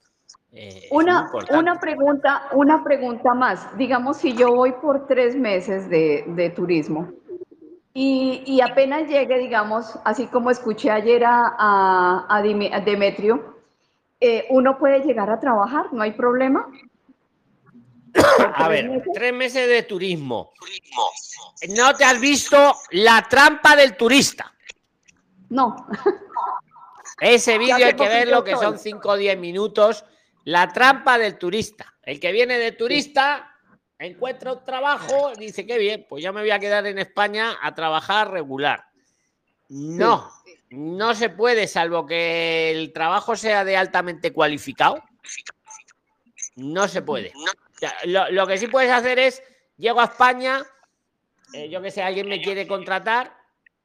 eh, 0.52 0.88
Una, 0.90 1.30
pregunta, 1.80 2.48
una 2.52 2.82
pregunta 2.84 3.34
más. 3.34 3.76
Digamos, 3.76 4.16
si 4.18 4.34
yo 4.34 4.54
voy 4.54 4.72
por 4.72 5.06
tres 5.06 5.36
meses 5.36 5.88
de, 5.90 6.24
de 6.28 6.50
turismo 6.50 7.12
y, 7.94 8.42
y 8.46 8.60
apenas 8.60 9.08
llegue, 9.08 9.38
digamos, 9.38 9.98
así 10.04 10.26
como 10.26 10.50
escuché 10.50 10.90
ayer 10.90 11.24
a, 11.24 11.54
a- 11.58 12.26
a 12.28 12.42
Demetrio, 12.42 13.58
eh, 14.20 14.46
uno 14.50 14.78
puede 14.78 15.00
llegar 15.00 15.30
a 15.30 15.38
trabajar, 15.40 15.86
no 15.92 16.02
hay 16.02 16.12
problema. 16.12 16.68
A 18.54 18.68
ver, 18.68 19.04
tres 19.14 19.32
meses 19.32 19.68
de 19.68 19.82
turismo. 19.82 20.52
¿No 21.76 21.94
te 21.94 22.04
has 22.04 22.20
visto 22.20 22.74
la 22.92 23.26
trampa 23.28 23.76
del 23.76 23.96
turista? 23.96 24.52
No, 25.50 25.86
Ese 27.20 27.58
vídeo 27.58 27.76
hay 27.76 27.94
que 27.94 28.08
verlo, 28.08 28.38
poquito 28.38 28.58
que 28.58 28.64
son 28.64 28.74
estoy. 28.76 28.92
5 28.92 29.08
o 29.10 29.16
10 29.16 29.38
minutos. 29.38 30.04
La 30.44 30.68
trampa 30.72 31.18
del 31.18 31.36
turista. 31.38 31.94
El 32.02 32.18
que 32.18 32.32
viene 32.32 32.58
de 32.58 32.72
turista 32.72 33.47
encuentra 33.98 34.52
un 34.52 34.64
trabajo 34.64 35.32
y 35.36 35.46
dice, 35.46 35.66
qué 35.66 35.78
bien, 35.78 36.06
pues 36.08 36.22
ya 36.22 36.32
me 36.32 36.40
voy 36.40 36.50
a 36.50 36.58
quedar 36.58 36.86
en 36.86 36.98
España 36.98 37.56
a 37.60 37.74
trabajar 37.74 38.30
regular. 38.30 38.84
No, 39.68 40.30
no 40.70 41.14
se 41.14 41.30
puede, 41.30 41.66
salvo 41.66 42.06
que 42.06 42.70
el 42.70 42.92
trabajo 42.92 43.36
sea 43.36 43.64
de 43.64 43.76
altamente 43.76 44.32
cualificado. 44.32 45.02
No 46.56 46.88
se 46.88 47.02
puede. 47.02 47.32
O 47.36 47.78
sea, 47.78 47.94
lo, 48.04 48.30
lo 48.30 48.46
que 48.46 48.58
sí 48.58 48.66
puedes 48.66 48.90
hacer 48.90 49.18
es, 49.18 49.42
llego 49.76 50.00
a 50.00 50.04
España, 50.04 50.64
eh, 51.52 51.68
yo 51.68 51.80
que 51.80 51.90
sé, 51.90 52.02
alguien 52.02 52.28
me 52.28 52.40
quiere 52.40 52.66
contratar, 52.66 53.36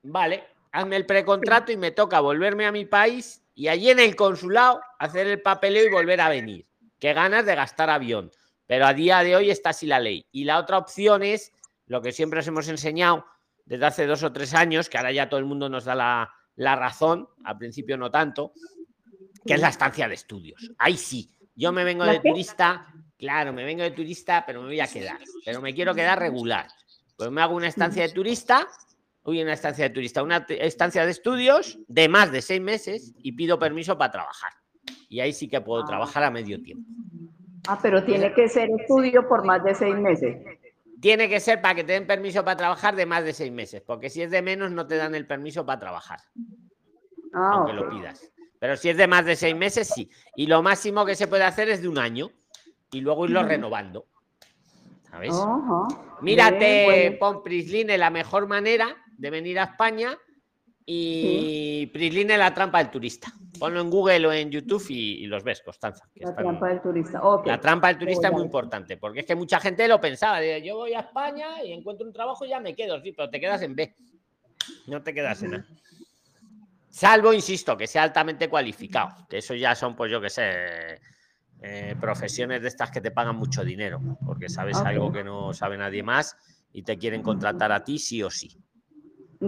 vale, 0.02 0.44
hazme 0.72 0.96
el 0.96 1.06
precontrato 1.06 1.72
y 1.72 1.78
me 1.78 1.92
toca 1.92 2.20
volverme 2.20 2.66
a 2.66 2.72
mi 2.72 2.86
país 2.86 3.42
y 3.56 3.68
allí 3.68 3.90
en 3.92 4.00
el 4.00 4.16
consulado 4.16 4.82
hacer 5.00 5.28
el 5.28 5.42
papeleo 5.42 5.86
y 5.86 5.92
volver 5.92 6.22
a 6.22 6.30
venir. 6.30 6.66
Qué 7.00 7.14
ganas 7.14 7.46
de 7.46 7.56
gastar 7.56 7.90
avión. 7.90 8.32
Pero 8.68 8.86
a 8.86 8.94
día 8.94 9.20
de 9.24 9.36
hoy 9.36 9.50
está 9.52 9.70
así 9.70 9.86
la 9.86 10.00
ley. 10.00 10.26
Y 10.32 10.46
la 10.46 10.58
otra 10.60 10.78
opción 10.78 11.24
es 11.24 11.52
lo 11.86 12.02
que 12.02 12.12
siempre 12.12 12.40
os 12.40 12.48
hemos 12.48 12.68
enseñado 12.68 13.26
desde 13.66 13.86
hace 13.86 14.06
dos 14.06 14.24
o 14.24 14.32
tres 14.32 14.54
años, 14.54 14.90
que 14.90 14.98
ahora 14.98 15.12
ya 15.12 15.30
todo 15.30 15.40
el 15.40 15.46
mundo 15.46 15.70
nos 15.70 15.86
da 15.86 15.96
la, 15.96 16.34
la 16.56 16.76
razón, 16.76 17.28
al 17.44 17.58
principio 17.58 17.98
no 17.98 18.10
tanto, 18.12 18.54
que 19.46 19.54
es 19.56 19.62
la 19.62 19.70
estancia 19.70 20.08
de 20.08 20.16
estudios. 20.16 20.72
Ahí 20.78 20.98
sí, 20.98 21.30
yo 21.56 21.72
me 21.72 21.84
vengo 21.84 22.06
¿La 22.06 22.14
de 22.14 22.20
turista, 22.20 22.88
claro, 23.18 23.54
me 23.54 23.64
vengo 23.64 23.84
de 23.84 23.92
turista, 23.92 24.44
pero 24.46 24.62
me 24.62 24.68
voy 24.68 24.80
a 24.80 24.88
quedar. 24.88 25.20
Pero 25.46 25.62
me 25.62 25.74
quiero 25.74 25.94
quedar 25.94 26.20
regular. 26.20 26.68
Pues 27.16 27.30
me 27.32 27.42
hago 27.42 27.56
una 27.56 27.68
estancia 27.68 28.04
de 28.04 28.10
turista, 28.14 28.68
uy, 29.24 29.42
una 29.42 29.54
estancia 29.54 29.84
de 29.86 29.90
turista, 29.92 30.24
una 30.24 30.46
estancia 30.50 31.06
de 31.06 31.12
estudios 31.12 31.78
de 31.88 32.10
más 32.10 32.32
de 32.32 32.42
seis 32.42 32.62
meses 32.62 33.14
y 33.18 33.34
pido 33.34 33.60
permiso 33.60 33.98
para 33.98 34.12
trabajar. 34.12 34.54
Y 35.10 35.20
ahí 35.20 35.32
sí 35.32 35.48
que 35.48 35.62
puedo 35.62 35.84
Ah. 35.84 35.88
trabajar 35.88 36.24
a 36.24 36.32
medio 36.32 36.62
tiempo. 36.62 36.90
Ah, 37.68 37.80
pero 37.82 38.04
tiene 38.04 38.34
que 38.34 38.48
ser 38.48 38.70
estudio 38.80 39.28
por 39.28 39.46
más 39.46 39.64
de 39.64 39.76
seis 39.76 39.96
meses. 39.96 40.38
Tiene 41.00 41.28
que 41.28 41.40
ser 41.40 41.62
para 41.62 41.76
que 41.76 41.84
te 41.84 41.94
den 41.94 42.08
permiso 42.08 42.46
para 42.46 42.58
trabajar 42.58 42.96
de 42.96 43.06
más 43.06 43.24
de 43.26 43.34
seis 43.34 43.52
meses, 43.52 43.82
porque 43.82 44.10
si 44.10 44.22
es 44.22 44.32
de 44.32 44.42
menos 44.42 44.72
no 44.72 44.88
te 44.88 44.96
dan 44.96 45.16
el 45.16 45.28
permiso 45.28 45.66
para 45.66 45.80
trabajar, 45.80 46.20
Ah, 47.34 47.52
aunque 47.56 47.74
lo 47.74 47.90
pidas. 47.90 48.32
Pero 48.60 48.78
si 48.78 48.90
es 48.90 48.98
de 48.98 49.08
más 49.08 49.26
de 49.26 49.36
seis 49.36 49.56
meses, 49.56 49.90
sí. 49.94 50.10
Y 50.36 50.48
lo 50.48 50.62
máximo 50.62 51.06
que 51.06 51.16
se 51.16 51.28
puede 51.28 51.44
hacer 51.44 51.68
es 51.70 51.82
de 51.82 51.90
un 51.90 51.98
año 51.98 52.30
y 52.92 53.02
luego 53.02 53.26
irlo 53.26 53.44
renovando. 53.44 54.06
¿Sabes? 55.10 55.34
Mírate, 56.22 57.20
bueno. 57.20 57.98
la 57.98 58.10
mejor 58.10 58.48
manera 58.48 58.96
de 59.18 59.30
venir 59.30 59.60
a 59.60 59.64
España 59.64 60.18
y 60.86 61.88
Prisline 61.88 62.38
la 62.38 62.54
trampa 62.54 62.80
del 62.80 62.92
turista. 62.92 63.34
Ponlo 63.60 63.82
en 63.82 63.90
Google 63.90 64.28
o 64.28 64.34
en 64.34 64.50
YouTube 64.50 64.86
y, 64.90 65.26
los 65.28 65.44
ves, 65.44 65.62
Constanza. 65.62 66.10
la 66.16 66.36
trampa 66.36 66.70
del 66.70 66.82
turista. 66.82 67.22
La 67.46 67.60
trampa 67.60 67.88
del 67.88 67.98
turista 67.98 68.28
es 68.28 68.34
muy 68.34 68.44
importante, 68.44 68.98
porque 68.98 69.22
es 69.22 69.26
que 69.26 69.36
mucha 69.36 69.60
gente 69.60 69.88
lo 69.88 70.02
pensaba. 70.02 70.42
Yo 70.58 70.76
voy 70.76 70.94
a 70.94 71.02
España 71.02 71.64
y 71.64 71.72
encuentro 71.72 72.06
un 72.06 72.14
trabajo 72.14 72.46
y 72.46 72.50
ya 72.50 72.60
me 72.60 72.76
quedo, 72.76 73.02
sí, 73.02 73.12
pero 73.12 73.30
te 73.30 73.40
quedas 73.40 73.62
en 73.62 73.76
B. 73.76 73.96
No 74.88 75.02
te 75.02 75.14
quedas 75.14 75.44
en 75.44 75.56
A. 75.56 75.66
Salvo, 76.90 77.34
insisto, 77.34 77.76
que 77.76 77.88
sea 77.88 78.04
altamente 78.04 78.48
cualificado, 78.48 79.26
que 79.28 79.40
eso 79.40 79.56
ya 79.56 79.74
son, 79.74 79.96
pues 79.96 80.12
yo 80.12 80.22
que 80.22 80.30
sé, 80.30 81.00
eh, 81.62 81.96
profesiones 82.00 82.62
de 82.62 82.68
estas 82.68 82.92
que 82.92 83.02
te 83.02 83.10
pagan 83.10 83.36
mucho 83.36 83.64
dinero, 83.64 84.00
porque 84.26 84.50
sabes 84.50 84.78
algo 84.78 85.12
que 85.12 85.24
no 85.24 85.54
sabe 85.54 85.78
nadie 85.78 86.04
más 86.04 86.36
y 86.72 86.84
te 86.84 86.98
quieren 86.98 87.24
contratar 87.24 87.72
a 87.72 87.84
ti 87.84 87.98
sí 87.98 88.22
o 88.22 88.30
sí. 88.30 88.56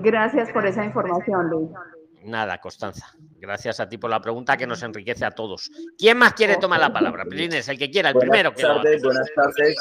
Gracias 0.02 0.52
por 0.52 0.66
esa 0.66 0.84
información, 0.84 1.50
Luis. 1.50 1.70
Nada, 2.26 2.60
Constanza. 2.60 3.14
Gracias 3.40 3.80
a 3.80 3.88
ti 3.88 3.98
por 3.98 4.10
la 4.10 4.20
pregunta 4.20 4.58
que 4.58 4.68
nos 4.68 4.84
enriquece 4.84 5.24
a 5.24 5.32
todos. 5.32 5.72
¿Quién 5.98 6.18
más 6.18 6.34
quiere 6.34 6.58
tomar 6.58 6.80
la 6.80 6.92
palabra? 6.92 7.24
Pilines, 7.24 7.70
el 7.70 7.78
que 7.78 7.90
quiera, 7.90 8.10
el 8.10 8.18
primero. 8.18 8.54
Que 8.54 8.64
tardes, 8.64 9.02
buenas 9.02 9.30
tardes, 9.34 9.76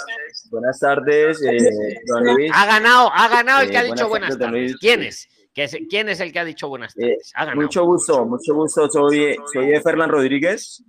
buenas 0.50 0.78
tardes, 0.78 1.42
eh, 1.42 2.00
don 2.06 2.24
Luis. 2.34 2.52
Ha 2.54 2.66
ganado, 2.66 3.10
ha 3.12 3.28
ganado 3.28 3.62
el 3.62 3.70
que 3.70 3.78
ha 3.78 3.82
eh, 3.82 3.86
dicho 3.86 4.08
buenas 4.08 4.38
tardes. 4.38 4.76
¿Quién 4.76 5.02
es? 5.02 5.28
¿Quién 5.52 6.08
es 6.08 6.20
el 6.20 6.32
que 6.32 6.38
ha 6.38 6.44
dicho 6.44 6.68
buenas 6.68 6.96
eh, 6.96 7.16
tardes? 7.34 7.56
mucho 7.56 7.84
gusto, 7.84 8.24
mucho 8.24 8.54
gusto. 8.54 8.88
Soy, 8.88 9.36
soy 9.52 9.80
Fernán 9.82 10.10
Rodríguez. 10.10 10.84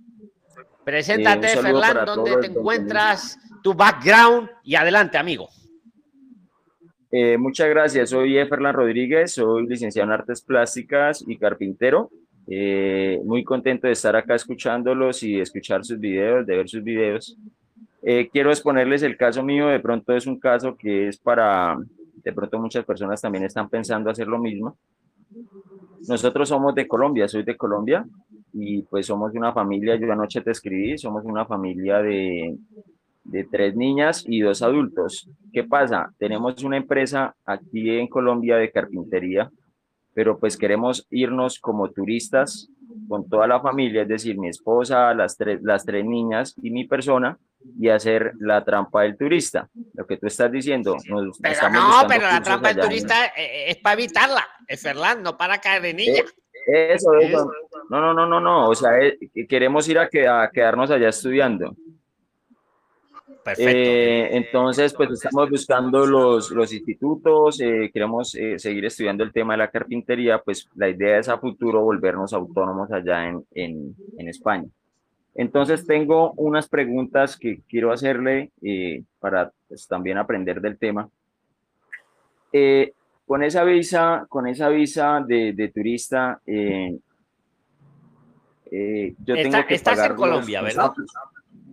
Preséntate, 0.84 1.48
Fernán, 1.48 2.04
¿dónde 2.04 2.36
te 2.36 2.46
encuentras? 2.46 3.38
Tu 3.62 3.74
background 3.74 4.48
y 4.62 4.76
adelante, 4.76 5.18
amigo. 5.18 5.48
Eh, 7.18 7.38
muchas 7.38 7.70
gracias, 7.70 8.10
soy 8.10 8.36
Eferlan 8.36 8.74
Rodríguez, 8.74 9.32
soy 9.32 9.66
licenciado 9.66 10.06
en 10.06 10.12
Artes 10.12 10.42
Plásticas 10.42 11.24
y 11.26 11.38
carpintero. 11.38 12.10
Eh, 12.46 13.22
muy 13.24 13.42
contento 13.42 13.86
de 13.86 13.94
estar 13.94 14.14
acá 14.14 14.34
escuchándolos 14.34 15.22
y 15.22 15.40
escuchar 15.40 15.82
sus 15.82 15.98
videos, 15.98 16.46
de 16.46 16.58
ver 16.58 16.68
sus 16.68 16.84
videos. 16.84 17.34
Eh, 18.02 18.28
quiero 18.30 18.50
exponerles 18.50 19.02
el 19.02 19.16
caso 19.16 19.42
mío, 19.42 19.68
de 19.68 19.80
pronto 19.80 20.14
es 20.14 20.26
un 20.26 20.38
caso 20.38 20.76
que 20.76 21.08
es 21.08 21.16
para, 21.16 21.78
de 22.22 22.32
pronto 22.34 22.58
muchas 22.58 22.84
personas 22.84 23.18
también 23.18 23.44
están 23.44 23.70
pensando 23.70 24.10
hacer 24.10 24.26
lo 24.26 24.38
mismo. 24.38 24.76
Nosotros 26.06 26.50
somos 26.50 26.74
de 26.74 26.86
Colombia, 26.86 27.26
soy 27.28 27.44
de 27.44 27.56
Colombia 27.56 28.04
y 28.52 28.82
pues 28.82 29.06
somos 29.06 29.32
una 29.32 29.54
familia, 29.54 29.96
yo 29.96 30.12
anoche 30.12 30.42
te 30.42 30.50
escribí, 30.50 30.98
somos 30.98 31.24
una 31.24 31.46
familia 31.46 32.02
de, 32.02 32.58
de 33.28 33.44
tres 33.44 33.76
niñas 33.76 34.24
y 34.26 34.40
dos 34.40 34.62
adultos. 34.62 35.28
¿Qué 35.52 35.64
pasa? 35.64 36.12
Tenemos 36.18 36.62
una 36.62 36.76
empresa 36.76 37.34
aquí 37.44 37.90
en 37.98 38.08
Colombia 38.08 38.56
de 38.56 38.70
carpintería, 38.70 39.50
pero 40.14 40.38
pues 40.38 40.56
queremos 40.56 41.06
irnos 41.10 41.58
como 41.58 41.90
turistas 41.90 42.70
con 43.08 43.28
toda 43.28 43.46
la 43.46 43.60
familia, 43.60 44.02
es 44.02 44.08
decir, 44.08 44.38
mi 44.38 44.48
esposa, 44.48 45.12
las 45.14 45.36
tres, 45.36 45.60
las 45.62 45.84
tres 45.84 46.04
niñas 46.04 46.54
y 46.62 46.70
mi 46.70 46.86
persona, 46.86 47.38
y 47.78 47.88
hacer 47.88 48.32
la 48.38 48.64
trampa 48.64 49.02
del 49.02 49.16
turista. 49.16 49.68
Lo 49.94 50.06
que 50.06 50.16
tú 50.16 50.26
estás 50.26 50.50
diciendo. 50.50 50.96
pero 51.42 51.70
no, 51.70 52.06
pero 52.08 52.26
la 52.26 52.40
trampa 52.40 52.72
del 52.72 52.84
turista 52.84 53.26
es, 53.36 53.76
para 53.78 53.94
evitarla, 53.94 54.46
es 54.66 54.80
Fernando, 54.82 55.36
para 55.36 55.58
caer 55.58 55.82
de 55.82 55.94
niña. 55.94 56.22
Eh, 56.72 56.94
eso, 56.94 57.14
eso. 57.14 57.50
No, 57.90 58.00
no, 58.00 58.14
no, 58.14 58.26
no, 58.26 58.40
no. 58.40 58.68
O 58.68 58.74
sea, 58.74 58.98
eh, 59.00 59.18
queremos 59.48 59.88
ir 59.88 59.98
a, 59.98 60.08
a 60.42 60.50
quedarnos 60.50 60.90
allá 60.90 61.08
estudiando. 61.08 61.76
Eh, 63.58 64.28
entonces, 64.32 64.92
pues 64.92 65.10
estamos 65.12 65.48
buscando 65.50 66.04
los, 66.04 66.50
los 66.50 66.72
institutos, 66.72 67.60
eh, 67.60 67.90
queremos 67.92 68.34
eh, 68.34 68.58
seguir 68.58 68.86
estudiando 68.86 69.22
el 69.22 69.32
tema 69.32 69.54
de 69.54 69.58
la 69.58 69.70
carpintería, 69.70 70.38
pues 70.38 70.68
la 70.74 70.88
idea 70.88 71.18
es 71.18 71.28
a 71.28 71.38
futuro 71.38 71.82
volvernos 71.82 72.32
autónomos 72.32 72.90
allá 72.90 73.28
en, 73.28 73.44
en, 73.54 73.94
en 74.18 74.28
España. 74.28 74.66
Entonces 75.34 75.86
tengo 75.86 76.32
unas 76.32 76.68
preguntas 76.68 77.36
que 77.36 77.60
quiero 77.68 77.92
hacerle 77.92 78.50
para 79.20 79.52
pues, 79.68 79.86
también 79.86 80.18
aprender 80.18 80.60
del 80.60 80.78
tema. 80.78 81.08
con 83.26 83.42
esa 83.42 83.64
visa, 83.64 84.24
con 84.28 84.46
esa 84.46 84.68
visa 84.70 85.22
de, 85.26 85.52
de 85.52 85.68
turista, 85.68 86.40
yo 86.46 86.98
tengo 89.34 89.66
que 89.66 89.74
estás 89.74 90.08
en 90.08 90.16
Colombia, 90.16 90.62
¿verdad? 90.62 90.92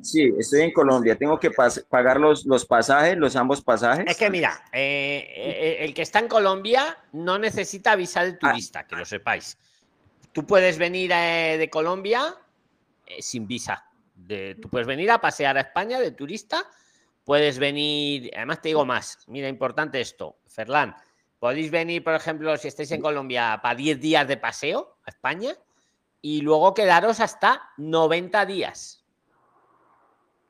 Sí, 0.04 0.34
estoy 0.38 0.62
en 0.62 0.74
Colombia. 0.74 1.16
Tengo 1.16 1.40
que 1.40 1.50
pagar 1.90 2.20
los, 2.20 2.46
los 2.46 2.66
pasajes, 2.66 3.18
los 3.18 3.36
ambos 3.38 3.62
pasajes. 3.62 4.06
Es 4.06 4.18
que 4.18 4.30
mira, 4.30 4.66
eh, 4.74 5.26
eh, 5.34 5.78
el 5.80 5.94
que 5.94 6.02
está 6.02 6.20
en 6.20 6.28
Colombia 6.28 6.98
no 7.14 7.40
necesita 7.40 7.96
visa 7.96 8.24
de 8.26 8.32
ah. 8.32 8.38
turista, 8.40 8.86
que 8.86 8.98
lo 8.98 9.06
sepáis. 9.06 9.58
Tú 10.34 10.46
puedes 10.46 10.78
venir 10.78 11.12
eh, 11.14 11.56
de 11.58 11.70
Colombia 11.70 12.36
sin 13.20 13.48
visa. 13.48 13.86
De, 14.14 14.56
tú 14.62 14.70
puedes 14.70 14.88
venir 14.88 15.10
a 15.10 15.22
pasear 15.22 15.58
a 15.58 15.62
España 15.62 16.00
de 16.00 16.12
turista. 16.12 16.70
Puedes 17.24 17.58
venir, 17.58 18.30
además 18.36 18.62
te 18.62 18.70
digo 18.70 18.86
más, 18.86 19.20
mira, 19.28 19.48
importante 19.48 20.02
esto, 20.02 20.36
Ferlán. 20.48 20.96
Podéis 21.40 21.72
venir, 21.72 22.04
por 22.04 22.14
ejemplo, 22.14 22.56
si 22.58 22.68
estáis 22.68 22.92
en 22.92 23.02
Colombia, 23.02 23.60
para 23.64 23.76
10 23.76 24.02
días 24.02 24.28
de 24.28 24.36
paseo 24.36 24.98
a 25.06 25.10
España 25.10 25.56
y 26.22 26.42
luego 26.42 26.74
quedaros 26.74 27.22
hasta 27.22 27.70
90 27.78 28.46
días 28.46 29.03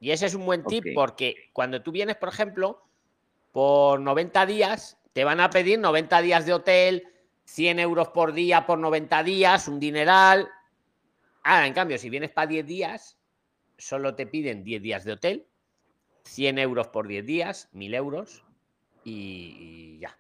y 0.04 0.12
ese 0.12 0.26
es 0.26 0.36
un 0.36 0.46
buen 0.46 0.66
tip 0.66 0.84
porque 0.94 1.50
cuando 1.54 1.82
tú 1.82 1.94
vienes, 1.94 2.18
por 2.18 2.28
ejemplo, 2.28 2.84
por 3.54 4.02
90 4.02 4.46
días, 4.46 4.98
te 5.14 5.24
van 5.24 5.40
a 5.40 5.50
pedir 5.50 5.80
90 5.80 6.22
días 6.22 6.46
de 6.46 6.52
hotel, 6.52 7.08
100 7.46 7.80
euros 7.80 8.10
por 8.10 8.34
día 8.34 8.66
por 8.66 8.80
90 8.80 9.24
días, 9.24 9.70
un 9.70 9.80
dineral. 9.80 10.50
Ahora, 11.44 11.68
en 11.68 11.74
cambio, 11.74 11.98
si 11.98 12.10
vienes 12.10 12.32
para 12.32 12.48
10 12.48 12.66
días, 12.66 13.18
solo 13.78 14.14
te 14.14 14.28
piden 14.28 14.66
10 14.66 14.82
días 14.82 15.06
de 15.06 15.14
hotel, 15.14 15.48
100 16.26 16.60
euros 16.60 16.90
por 16.90 17.08
10 17.08 17.26
días, 17.26 17.70
1000 17.72 17.94
euros 17.94 18.44
y 19.06 20.00
ya 20.00 20.18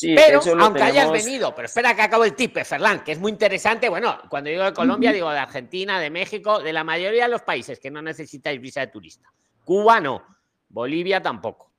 pero 0.00 0.40
aunque 0.60 0.82
hayas 0.82 1.10
venido, 1.12 1.54
pero 1.54 1.66
espera 1.66 1.94
que 1.94 2.02
acabo 2.02 2.24
el 2.24 2.34
tip, 2.34 2.56
Ferlán, 2.64 3.04
que 3.04 3.12
es 3.12 3.18
muy 3.18 3.30
interesante. 3.30 3.88
Bueno, 3.88 4.18
cuando 4.28 4.50
digo 4.50 4.64
de 4.64 4.72
Colombia, 4.72 5.12
digo 5.12 5.30
de 5.30 5.38
Argentina, 5.38 6.00
de 6.00 6.10
México, 6.10 6.60
de 6.60 6.72
la 6.72 6.82
mayoría 6.82 7.24
de 7.24 7.30
los 7.30 7.42
países 7.42 7.78
que 7.78 7.90
no 7.90 8.02
necesitáis 8.02 8.60
visa 8.60 8.80
de 8.80 8.88
turista. 8.88 9.32
Cuba 9.64 10.00
no, 10.00 10.24
Bolivia 10.68 11.22
tampoco, 11.22 11.70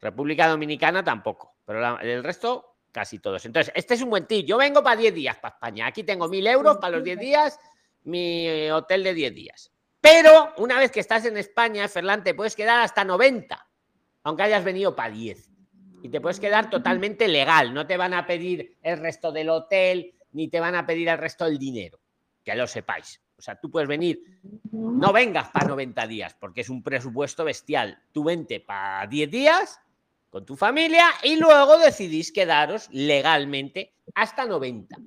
República 0.00 0.46
Dominicana 0.48 1.02
tampoco, 1.02 1.56
pero 1.64 1.98
el 2.00 2.22
resto 2.22 2.76
casi 2.92 3.18
todos. 3.18 3.44
Entonces, 3.44 3.72
este 3.74 3.94
es 3.94 4.02
un 4.02 4.10
buen 4.10 4.26
tip. 4.26 4.46
Yo 4.46 4.56
vengo 4.56 4.82
para 4.82 4.96
10 4.96 5.14
días 5.14 5.36
para 5.38 5.54
España. 5.54 5.86
Aquí 5.86 6.04
tengo 6.04 6.28
mil 6.28 6.46
euros 6.46 6.76
para 6.76 6.96
los 6.96 7.04
10 7.04 7.18
días, 7.18 7.58
mi 8.04 8.70
hotel 8.70 9.02
de 9.02 9.14
10 9.14 9.34
días. 9.34 9.72
Pero 10.00 10.52
una 10.58 10.78
vez 10.78 10.90
que 10.90 11.00
estás 11.00 11.24
en 11.24 11.36
España, 11.36 11.88
Ferlán, 11.88 12.22
te 12.22 12.34
puedes 12.34 12.54
quedar 12.54 12.82
hasta 12.82 13.04
90, 13.04 13.66
aunque 14.22 14.42
hayas 14.42 14.62
venido 14.62 14.94
para 14.94 15.10
10 15.10 15.53
y 16.04 16.10
te 16.10 16.20
puedes 16.20 16.38
quedar 16.38 16.68
totalmente 16.68 17.28
legal. 17.28 17.72
No 17.72 17.86
te 17.86 17.96
van 17.96 18.12
a 18.12 18.26
pedir 18.26 18.76
el 18.82 18.98
resto 18.98 19.32
del 19.32 19.48
hotel 19.48 20.14
ni 20.32 20.48
te 20.48 20.60
van 20.60 20.74
a 20.74 20.84
pedir 20.84 21.08
el 21.08 21.16
resto 21.16 21.46
del 21.46 21.58
dinero. 21.58 21.98
Que 22.44 22.54
lo 22.54 22.66
sepáis. 22.66 23.22
O 23.38 23.40
sea, 23.40 23.58
tú 23.58 23.70
puedes 23.70 23.88
venir, 23.88 24.22
no 24.70 25.14
vengas 25.14 25.48
para 25.48 25.68
90 25.68 26.06
días 26.06 26.36
porque 26.38 26.60
es 26.60 26.68
un 26.68 26.82
presupuesto 26.82 27.42
bestial. 27.42 28.02
Tú 28.12 28.22
vente 28.22 28.60
para 28.60 29.06
10 29.06 29.30
días 29.30 29.80
con 30.28 30.44
tu 30.44 30.56
familia 30.56 31.06
y 31.22 31.36
luego 31.36 31.78
decidís 31.78 32.32
quedaros 32.32 32.90
legalmente 32.92 33.94
hasta 34.14 34.44
90. 34.44 34.98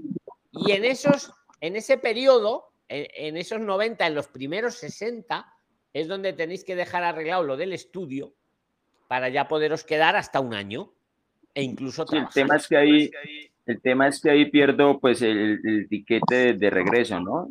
Y 0.52 0.72
en 0.72 0.84
esos, 0.84 1.32
en 1.62 1.76
ese 1.76 2.00
periodo, 2.00 2.74
en, 2.88 3.38
esos 3.38 3.60
90, 3.60 4.08
en 4.08 4.16
los 4.16 4.30
primeros 4.30 4.74
60, 4.78 5.46
es 5.94 6.08
donde 6.08 6.34
tenéis 6.34 6.64
que 6.64 6.76
dejar 6.76 7.04
arreglado 7.04 7.44
lo 7.44 7.56
del 7.56 7.74
estudio 7.74 8.34
para 9.08 9.30
ya 9.30 9.48
poderos 9.48 9.84
quedar 9.84 10.16
hasta 10.16 10.40
un 10.40 10.54
año 10.54 10.92
e 11.58 11.64
incluso 11.64 12.06
el 12.12 12.28
tema 12.30 12.58
es 12.58 12.68
que 12.68 12.78
ahí 12.78 13.12
el 13.66 13.82
tema 13.82 14.08
es 14.08 14.22
que 14.22 14.30
ahí 14.30 14.46
pierdo 14.46 15.00
pues 15.00 15.24
el, 15.24 15.60
el 15.64 15.88
tiquete 15.90 16.54
de, 16.54 16.70
regreso, 16.70 17.20
¿no? 17.20 17.50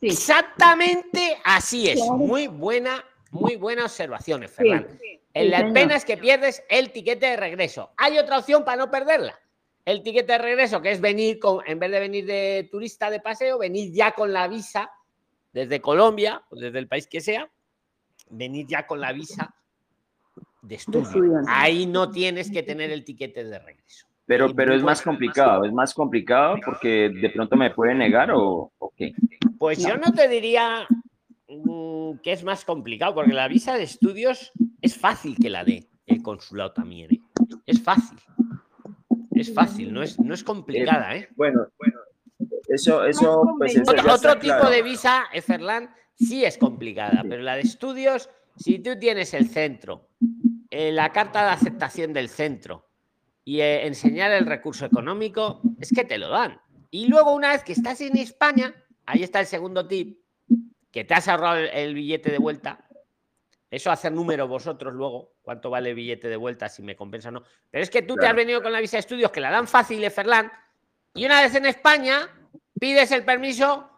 Exactamente 0.00 1.38
así 1.42 1.88
es. 1.88 1.98
Muy 2.00 2.46
buena, 2.46 3.02
muy 3.30 3.56
buena 3.56 3.84
observación, 3.84 4.46
Fernando. 4.46 4.90
la 5.34 5.72
pena 5.72 5.96
es 5.96 6.04
que 6.04 6.18
pierdes 6.18 6.62
el 6.68 6.92
tiquete 6.92 7.26
de 7.26 7.36
regreso. 7.36 7.90
Hay 7.96 8.18
otra 8.18 8.38
opción 8.38 8.64
para 8.64 8.76
no 8.76 8.90
perderla. 8.90 9.40
El 9.84 10.02
tiquete 10.02 10.32
de 10.32 10.38
regreso, 10.38 10.82
que 10.82 10.92
es 10.92 11.00
venir 11.00 11.38
con, 11.38 11.66
en 11.66 11.78
vez 11.78 11.90
de 11.90 11.98
venir 11.98 12.26
de 12.26 12.68
turista 12.70 13.10
de 13.10 13.20
paseo, 13.20 13.58
venir 13.58 13.90
ya 13.92 14.12
con 14.12 14.32
la 14.32 14.46
visa 14.46 14.92
desde 15.52 15.80
Colombia 15.80 16.44
o 16.50 16.56
desde 16.56 16.78
el 16.78 16.86
país 16.86 17.06
que 17.06 17.20
sea, 17.22 17.50
venir 18.28 18.66
ya 18.68 18.86
con 18.86 19.00
la 19.00 19.12
visa 19.12 19.54
de 20.62 20.74
estudio. 20.74 21.40
Ahí 21.48 21.86
no 21.86 22.10
tienes 22.10 22.50
que 22.50 22.62
tener 22.62 22.90
el 22.90 23.04
tiquete 23.04 23.44
de 23.44 23.58
regreso. 23.58 24.06
Pero, 24.26 24.54
pero 24.54 24.74
es 24.74 24.82
más 24.82 25.02
complicado, 25.02 25.64
es 25.64 25.72
más 25.72 25.92
complicado 25.92 26.56
porque 26.64 27.08
de 27.08 27.30
pronto 27.30 27.56
me 27.56 27.70
puede 27.70 27.94
negar 27.96 28.30
o, 28.32 28.72
qué. 28.96 29.12
Pues 29.58 29.84
yo 29.84 29.96
no 29.96 30.12
te 30.12 30.28
diría 30.28 30.86
mm, 31.48 32.18
que 32.22 32.32
es 32.32 32.44
más 32.44 32.64
complicado, 32.64 33.14
porque 33.14 33.32
la 33.32 33.48
visa 33.48 33.74
de 33.74 33.82
estudios 33.82 34.52
es 34.80 34.96
fácil 34.96 35.36
que 35.36 35.50
la 35.50 35.64
dé 35.64 35.88
el 36.06 36.22
consulado 36.22 36.72
también. 36.72 37.12
¿eh? 37.12 37.20
Es 37.66 37.82
fácil. 37.82 38.18
Es 39.32 39.52
fácil, 39.52 39.92
no 39.92 40.02
es, 40.02 40.18
no 40.20 40.32
es 40.32 40.44
complicada. 40.44 41.16
¿eh? 41.16 41.28
Bueno, 41.34 41.66
bueno, 41.78 41.98
eso, 42.68 43.04
eso, 43.04 43.42
pues, 43.58 43.74
eso 43.74 43.90
Otro, 43.90 44.14
otro 44.14 44.34
tipo 44.34 44.54
claro. 44.54 44.70
de 44.70 44.82
visa, 44.82 45.24
Ferland, 45.44 45.88
sí 46.14 46.44
es 46.44 46.56
complicada, 46.56 47.24
pero 47.28 47.42
la 47.42 47.56
de 47.56 47.62
estudios, 47.62 48.30
si 48.60 48.78
tú 48.78 48.98
tienes 48.98 49.32
el 49.32 49.48
centro, 49.48 50.10
eh, 50.70 50.92
la 50.92 51.10
carta 51.12 51.44
de 51.44 51.50
aceptación 51.50 52.12
del 52.12 52.28
centro 52.28 52.90
y 53.42 53.60
eh, 53.60 53.86
enseñar 53.86 54.30
el 54.32 54.44
recurso 54.44 54.84
económico, 54.84 55.62
es 55.80 55.90
que 55.90 56.04
te 56.04 56.18
lo 56.18 56.28
dan. 56.28 56.60
Y 56.90 57.08
luego, 57.08 57.32
una 57.32 57.48
vez 57.48 57.64
que 57.64 57.72
estás 57.72 58.02
en 58.02 58.18
España, 58.18 58.74
ahí 59.06 59.22
está 59.22 59.40
el 59.40 59.46
segundo 59.46 59.88
tip, 59.88 60.20
que 60.92 61.04
te 61.04 61.14
has 61.14 61.26
ahorrado 61.28 61.56
el, 61.56 61.68
el 61.68 61.94
billete 61.94 62.30
de 62.30 62.38
vuelta. 62.38 62.86
Eso 63.70 63.90
hacer 63.90 64.12
número 64.12 64.46
vosotros 64.46 64.92
luego, 64.92 65.36
cuánto 65.40 65.70
vale 65.70 65.90
el 65.90 65.94
billete 65.94 66.28
de 66.28 66.36
vuelta, 66.36 66.68
si 66.68 66.82
me 66.82 66.96
compensa 66.96 67.30
o 67.30 67.32
no. 67.32 67.42
Pero 67.70 67.82
es 67.82 67.88
que 67.88 68.02
tú 68.02 68.14
te 68.16 68.26
has 68.26 68.36
venido 68.36 68.62
con 68.62 68.72
la 68.72 68.80
visa 68.80 68.98
de 68.98 69.00
estudios, 69.00 69.30
que 69.30 69.40
la 69.40 69.50
dan 69.50 69.68
fácil, 69.68 70.08
Ferland, 70.10 70.50
y 71.14 71.24
una 71.24 71.40
vez 71.40 71.54
en 71.54 71.64
España, 71.64 72.28
pides 72.78 73.10
el 73.12 73.24
permiso 73.24 73.88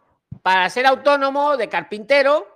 para 0.41 0.69
ser 0.69 0.85
autónomo 0.85 1.57
de 1.57 1.67
carpintero 1.67 2.52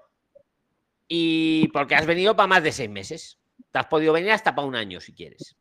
y 1.08 1.68
porque 1.70 1.96
has 1.96 2.06
venido 2.06 2.36
para 2.36 2.48
más 2.48 2.64
de 2.64 2.72
seis 2.72 2.90
meses. 2.90 3.40
Te 3.72 3.80
has 3.80 3.88
podido 3.88 4.14
venir 4.14 4.32
hasta 4.32 4.54
para 4.56 4.68
un 4.68 4.76
año 4.76 5.00
si 5.00 5.14
quieres. 5.14 5.56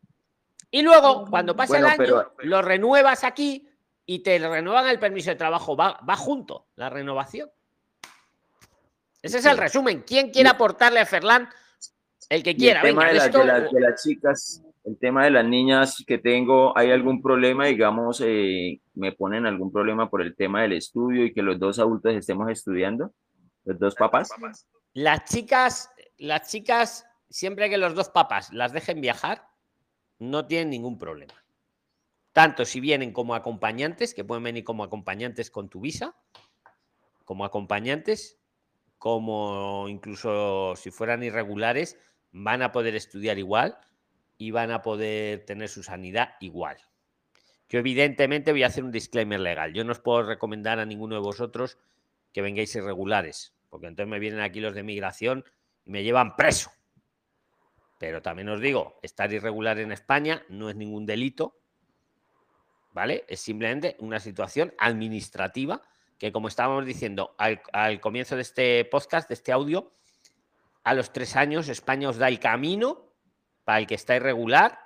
Y 0.70 0.82
luego, 0.82 1.26
cuando 1.30 1.54
pasa 1.54 1.74
Bueno, 1.74 1.86
el 1.86 1.92
año, 1.92 1.98
pero- 1.98 2.32
lo 2.38 2.62
renuevas 2.62 3.24
aquí 3.24 3.68
y 4.04 4.20
te 4.20 4.38
renuevan 4.38 4.88
el 4.88 4.98
permiso 4.98 5.30
de 5.30 5.36
trabajo. 5.36 5.76
Va, 5.76 6.00
va 6.08 6.16
junto 6.16 6.66
la 6.76 6.90
renovación. 6.90 7.48
Ese 9.22 9.38
es 9.38 9.46
el 9.46 9.58
resumen. 9.58 10.04
¿Quién 10.06 10.30
quiere 10.30 10.48
aportarle 10.48 11.00
a 11.00 11.06
Ferland? 11.06 11.48
El 12.28 12.42
que 12.42 12.56
quiera. 12.56 12.80
el 12.80 12.88
tema 12.88 13.04
Venga, 13.06 13.12
de, 13.12 13.26
esto- 13.26 13.74
de 13.74 13.80
las 13.80 14.02
chicas, 14.02 14.62
el 14.84 14.98
tema 14.98 15.24
de 15.24 15.30
las 15.30 15.44
niñas 15.44 16.04
que 16.06 16.18
tengo, 16.18 16.76
¿hay 16.76 16.90
algún 16.90 17.22
problema, 17.22 17.66
digamos, 17.66 18.20
eh, 18.24 18.80
me 18.94 19.12
ponen 19.12 19.46
algún 19.46 19.72
problema 19.72 20.08
por 20.10 20.22
el 20.22 20.34
tema 20.36 20.62
del 20.62 20.72
estudio 20.74 21.24
y 21.24 21.32
que 21.32 21.42
los 21.42 21.58
dos 21.58 21.78
adultos 21.78 22.14
estemos 22.14 22.50
estudiando? 22.50 23.12
¿Los 23.64 23.78
dos 23.78 23.94
papás? 23.94 24.30
Las 24.96 25.24
chicas, 25.24 25.90
las 26.16 26.48
chicas, 26.48 27.06
siempre 27.28 27.68
que 27.68 27.76
los 27.76 27.94
dos 27.94 28.08
papás 28.08 28.50
las 28.54 28.72
dejen 28.72 29.02
viajar, 29.02 29.46
no 30.18 30.46
tienen 30.46 30.70
ningún 30.70 30.96
problema. 30.96 31.34
Tanto 32.32 32.64
si 32.64 32.80
vienen 32.80 33.12
como 33.12 33.34
acompañantes, 33.34 34.14
que 34.14 34.24
pueden 34.24 34.44
venir 34.44 34.64
como 34.64 34.84
acompañantes 34.84 35.50
con 35.50 35.68
tu 35.68 35.80
visa, 35.80 36.16
como 37.26 37.44
acompañantes, 37.44 38.38
como 38.96 39.84
incluso 39.90 40.74
si 40.76 40.90
fueran 40.90 41.22
irregulares, 41.22 41.98
van 42.32 42.62
a 42.62 42.72
poder 42.72 42.94
estudiar 42.94 43.38
igual 43.38 43.78
y 44.38 44.50
van 44.50 44.70
a 44.70 44.80
poder 44.80 45.44
tener 45.44 45.68
su 45.68 45.82
sanidad 45.82 46.36
igual. 46.40 46.78
Yo 47.68 47.80
evidentemente 47.80 48.50
voy 48.50 48.62
a 48.62 48.68
hacer 48.68 48.82
un 48.82 48.92
disclaimer 48.92 49.40
legal. 49.40 49.74
Yo 49.74 49.84
no 49.84 49.92
os 49.92 50.00
puedo 50.00 50.22
recomendar 50.22 50.78
a 50.78 50.86
ninguno 50.86 51.16
de 51.16 51.20
vosotros 51.20 51.76
que 52.32 52.40
vengáis 52.40 52.74
irregulares, 52.74 53.55
porque 53.76 53.88
entonces 53.88 54.10
me 54.10 54.18
vienen 54.18 54.40
aquí 54.40 54.58
los 54.60 54.74
de 54.74 54.82
migración 54.82 55.44
y 55.84 55.90
me 55.90 56.02
llevan 56.02 56.34
preso. 56.34 56.70
Pero 57.98 58.22
también 58.22 58.48
os 58.48 58.58
digo, 58.58 58.98
estar 59.02 59.30
irregular 59.30 59.78
en 59.78 59.92
España 59.92 60.42
no 60.48 60.70
es 60.70 60.76
ningún 60.76 61.04
delito, 61.04 61.60
¿vale? 62.92 63.26
Es 63.28 63.40
simplemente 63.40 63.94
una 63.98 64.18
situación 64.18 64.72
administrativa 64.78 65.82
que, 66.16 66.32
como 66.32 66.48
estábamos 66.48 66.86
diciendo 66.86 67.34
al, 67.36 67.60
al 67.70 68.00
comienzo 68.00 68.34
de 68.34 68.40
este 68.40 68.82
podcast, 68.86 69.28
de 69.28 69.34
este 69.34 69.52
audio, 69.52 69.92
a 70.82 70.94
los 70.94 71.12
tres 71.12 71.36
años 71.36 71.68
España 71.68 72.08
os 72.08 72.16
da 72.16 72.28
el 72.28 72.40
camino 72.40 73.12
para 73.64 73.80
el 73.80 73.86
que 73.86 73.96
está 73.96 74.16
irregular, 74.16 74.78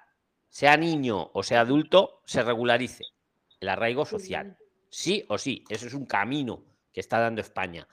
sea 0.49 0.77
niño 0.77 1.31
o 1.33 1.45
sea 1.45 1.61
adulto, 1.61 2.23
se 2.25 2.43
regularice. 2.43 3.05
El 3.61 3.69
arraigo 3.69 4.05
social. 4.05 4.59
Sí 4.91 5.25
o 5.29 5.39
sí, 5.39 5.63
eso 5.69 5.87
es 5.87 5.95
un 5.95 6.07
camino 6.07 6.65
que 6.93 6.99
está 6.99 7.21
dando 7.21 7.41
España. 7.41 7.87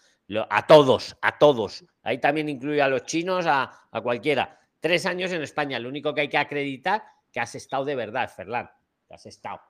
A 0.49 0.67
todos, 0.67 1.17
a 1.21 1.37
todos. 1.37 1.85
Ahí 2.03 2.19
también 2.19 2.49
incluye 2.49 2.81
a 2.81 2.89
los 2.89 3.03
chinos, 3.03 3.45
a, 3.47 3.71
a 3.91 4.01
cualquiera. 4.01 4.59
Tres 4.79 5.05
años 5.05 5.31
en 5.31 5.41
España. 5.41 5.79
Lo 5.79 5.89
único 5.89 6.13
que 6.13 6.21
hay 6.21 6.29
que 6.29 6.37
acreditar 6.37 7.03
que 7.31 7.39
has 7.39 7.55
estado 7.55 7.85
de 7.85 7.95
verdad, 7.95 8.29
Ferland. 8.35 8.69
Que 9.07 9.13
has 9.13 9.25
estado. 9.25 9.61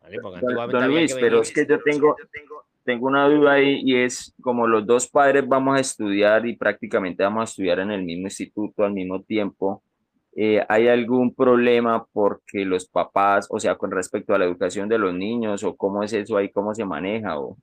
¿Vale? 0.00 0.18
Porque 0.22 0.40
Don, 0.40 0.88
Luis, 0.88 1.14
que 1.14 1.20
pero 1.20 1.42
es 1.42 1.52
que 1.52 1.66
yo 1.66 1.82
tengo, 1.82 2.16
tengo 2.84 3.06
una 3.06 3.28
duda 3.28 3.52
ahí 3.52 3.82
y 3.84 3.96
es 3.96 4.34
como 4.40 4.66
los 4.66 4.86
dos 4.86 5.08
padres 5.08 5.46
vamos 5.46 5.76
a 5.76 5.80
estudiar 5.80 6.46
y 6.46 6.56
prácticamente 6.56 7.22
vamos 7.22 7.42
a 7.42 7.44
estudiar 7.44 7.80
en 7.80 7.90
el 7.90 8.02
mismo 8.02 8.26
instituto 8.26 8.84
al 8.84 8.92
mismo 8.92 9.22
tiempo. 9.22 9.82
eh, 10.34 10.64
¿hay 10.68 10.88
algún 10.88 11.34
problema 11.34 12.06
porque 12.12 12.64
los 12.64 12.86
papás, 12.86 13.46
o 13.50 13.58
sea, 13.58 13.74
con 13.76 13.90
respecto 13.90 14.34
a 14.34 14.38
la 14.38 14.44
educación 14.44 14.88
de 14.88 14.98
los 14.98 15.12
niños 15.12 15.64
o 15.64 15.76
cómo 15.76 16.02
es 16.02 16.12
eso 16.12 16.36
ahí, 16.36 16.50
cómo 16.50 16.74
se 16.74 16.84
maneja? 16.84 17.38
O, 17.38 17.56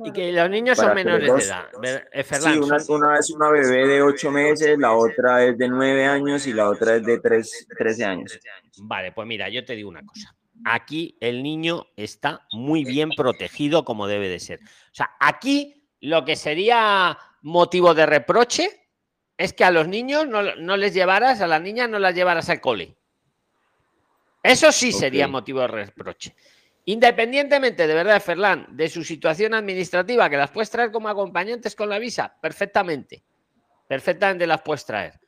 Y 0.00 0.12
que 0.12 0.32
los 0.32 0.48
niños 0.48 0.76
son 0.76 0.86
los 0.86 0.94
menores 0.94 1.34
de 1.34 1.42
edad. 1.42 1.66
Eh, 1.82 2.02
sí, 2.14 2.22
Ferland, 2.22 2.62
una, 2.88 3.18
es 3.18 3.30
una 3.30 3.50
bebé 3.50 3.86
de 3.86 4.02
ocho 4.02 4.30
meses, 4.30 4.78
la 4.78 4.92
otra 4.92 5.44
es 5.44 5.58
de 5.58 5.68
nueve 5.68 6.06
años 6.06 6.46
y 6.46 6.52
la 6.52 6.68
otra 6.68 6.96
es 6.96 7.04
de 7.04 7.18
tres, 7.18 7.66
trece 7.76 8.04
años. 8.04 8.38
Vale, 8.78 9.10
pues 9.12 9.26
mira, 9.26 9.48
yo 9.48 9.64
te 9.64 9.74
digo 9.74 9.88
una 9.88 10.04
cosa. 10.04 10.36
Aquí 10.64 11.16
el 11.20 11.42
niño 11.42 11.86
está 11.96 12.46
muy 12.52 12.84
bien 12.84 13.10
protegido 13.10 13.84
como 13.84 14.06
debe 14.06 14.28
de 14.28 14.38
ser. 14.38 14.60
O 14.62 14.94
sea, 14.94 15.10
aquí 15.18 15.88
lo 16.00 16.24
que 16.24 16.36
sería 16.36 17.18
motivo 17.42 17.94
de 17.94 18.06
reproche 18.06 18.68
es 19.36 19.52
que 19.52 19.64
a 19.64 19.70
los 19.70 19.88
niños 19.88 20.26
no, 20.28 20.42
no 20.56 20.76
les 20.76 20.94
llevaras, 20.94 21.40
a 21.40 21.46
las 21.46 21.62
niñas 21.62 21.88
no 21.88 21.98
las 21.98 22.14
llevaras 22.14 22.48
al 22.50 22.60
cole. 22.60 22.96
Eso 24.42 24.70
sí 24.72 24.92
sería 24.92 25.28
motivo 25.28 25.60
de 25.60 25.68
reproche. 25.68 26.34
Independientemente 26.88 27.86
de 27.86 27.92
verdad, 27.92 28.18
Ferland, 28.18 28.68
de 28.70 28.88
su 28.88 29.04
situación 29.04 29.52
administrativa, 29.52 30.30
que 30.30 30.38
las 30.38 30.50
puedes 30.50 30.70
traer 30.70 30.90
como 30.90 31.10
acompañantes 31.10 31.76
con 31.76 31.90
la 31.90 31.98
visa, 31.98 32.34
perfectamente. 32.40 33.22
Perfectamente 33.86 34.46
las 34.46 34.62
puedes 34.62 34.86
traer. 34.86 35.20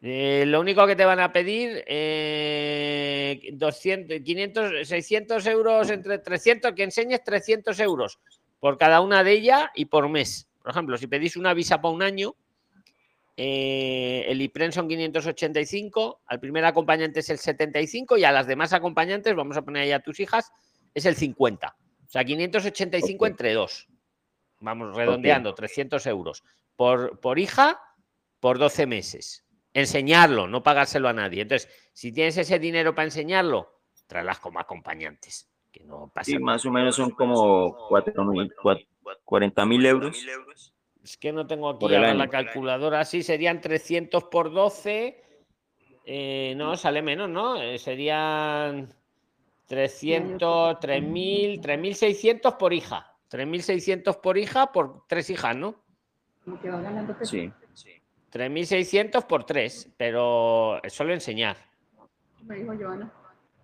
Eh, 0.00 0.44
lo 0.46 0.58
único 0.58 0.86
que 0.86 0.96
te 0.96 1.04
van 1.04 1.20
a 1.20 1.30
pedir, 1.34 1.84
eh, 1.86 3.50
200, 3.52 4.20
500, 4.24 4.88
600 4.88 5.46
euros, 5.48 5.90
entre 5.90 6.16
300, 6.16 6.72
que 6.72 6.84
enseñes 6.84 7.22
300 7.22 7.78
euros 7.80 8.18
por 8.58 8.78
cada 8.78 9.02
una 9.02 9.22
de 9.22 9.32
ellas 9.32 9.66
y 9.74 9.84
por 9.84 10.08
mes. 10.08 10.48
Por 10.62 10.70
ejemplo, 10.70 10.96
si 10.96 11.08
pedís 11.08 11.36
una 11.36 11.52
visa 11.52 11.82
para 11.82 11.92
un 11.92 12.02
año, 12.02 12.36
eh, 13.36 14.24
el 14.28 14.40
IPREN 14.40 14.72
son 14.72 14.88
585, 14.88 16.22
al 16.24 16.40
primer 16.40 16.64
acompañante 16.64 17.20
es 17.20 17.28
el 17.28 17.36
75 17.36 18.16
y 18.16 18.24
a 18.24 18.32
las 18.32 18.46
demás 18.46 18.72
acompañantes, 18.72 19.34
vamos 19.34 19.58
a 19.58 19.62
poner 19.62 19.82
ahí 19.82 19.92
a 19.92 20.00
tus 20.00 20.20
hijas, 20.20 20.50
es 20.96 21.04
el 21.04 21.14
50. 21.14 21.76
O 22.06 22.08
sea, 22.08 22.24
585 22.24 23.24
Ok. 23.24 23.28
entre 23.30 23.52
dos. 23.52 23.86
Vamos 24.60 24.96
redondeando, 24.96 25.54
300 25.54 26.06
euros. 26.06 26.42
Por, 26.74 27.20
por 27.20 27.38
hija, 27.38 27.78
por 28.40 28.58
12 28.58 28.86
meses. 28.86 29.44
Enseñarlo, 29.74 30.46
no 30.48 30.62
pagárselo 30.62 31.08
a 31.08 31.12
nadie. 31.12 31.42
Entonces, 31.42 31.70
si 31.92 32.10
tienes 32.12 32.38
ese 32.38 32.58
dinero 32.58 32.94
para 32.94 33.04
enseñarlo, 33.04 33.80
tráelas 34.06 34.38
como 34.38 34.58
acompañantes. 34.58 35.50
Que 35.70 35.84
no 35.84 36.10
pasa 36.14 36.30
Sí, 36.30 36.38
más 36.38 36.64
o 36.64 36.70
menos 36.70 36.96
son 36.96 37.10
como 37.10 37.76
cuatro 37.88 38.24
mil, 38.24 38.50
cuat- 38.54 38.86
40 39.24 39.66
mil 39.66 39.84
euros. 39.84 40.24
Es 41.04 41.18
que 41.18 41.32
no 41.32 41.46
tengo 41.46 41.68
aquí 41.68 41.84
ahora 41.94 42.14
la 42.14 42.28
calculadora. 42.28 43.04
Sí, 43.04 43.22
serían 43.22 43.60
300 43.60 44.24
por 44.24 44.50
12. 44.50 45.22
eh, 46.06 46.54
no, 46.56 46.76
sale 46.76 47.02
menos, 47.02 47.28
¿no? 47.28 47.60
Eh, 47.60 47.78
serían 47.78 48.88
300, 49.66 50.76
3.000, 50.78 51.60
3.600 51.60 52.56
por 52.56 52.72
hija. 52.72 53.12
3.600 53.30 54.20
por 54.20 54.38
hija 54.38 54.72
por 54.72 55.06
tres 55.08 55.30
hijas, 55.30 55.56
¿no? 55.56 55.74
Como 56.44 56.60
que 56.60 56.70
va 56.70 56.80
ganando 56.80 57.16
peso. 57.18 57.32
Sí. 57.32 57.52
3.600 58.32 59.26
por 59.26 59.44
tres, 59.44 59.92
pero 59.96 60.82
es 60.82 60.92
solo 60.92 61.12
enseñar. 61.12 61.56
Me 62.42 62.56
dijo 62.56 62.72
Joana. 62.78 63.12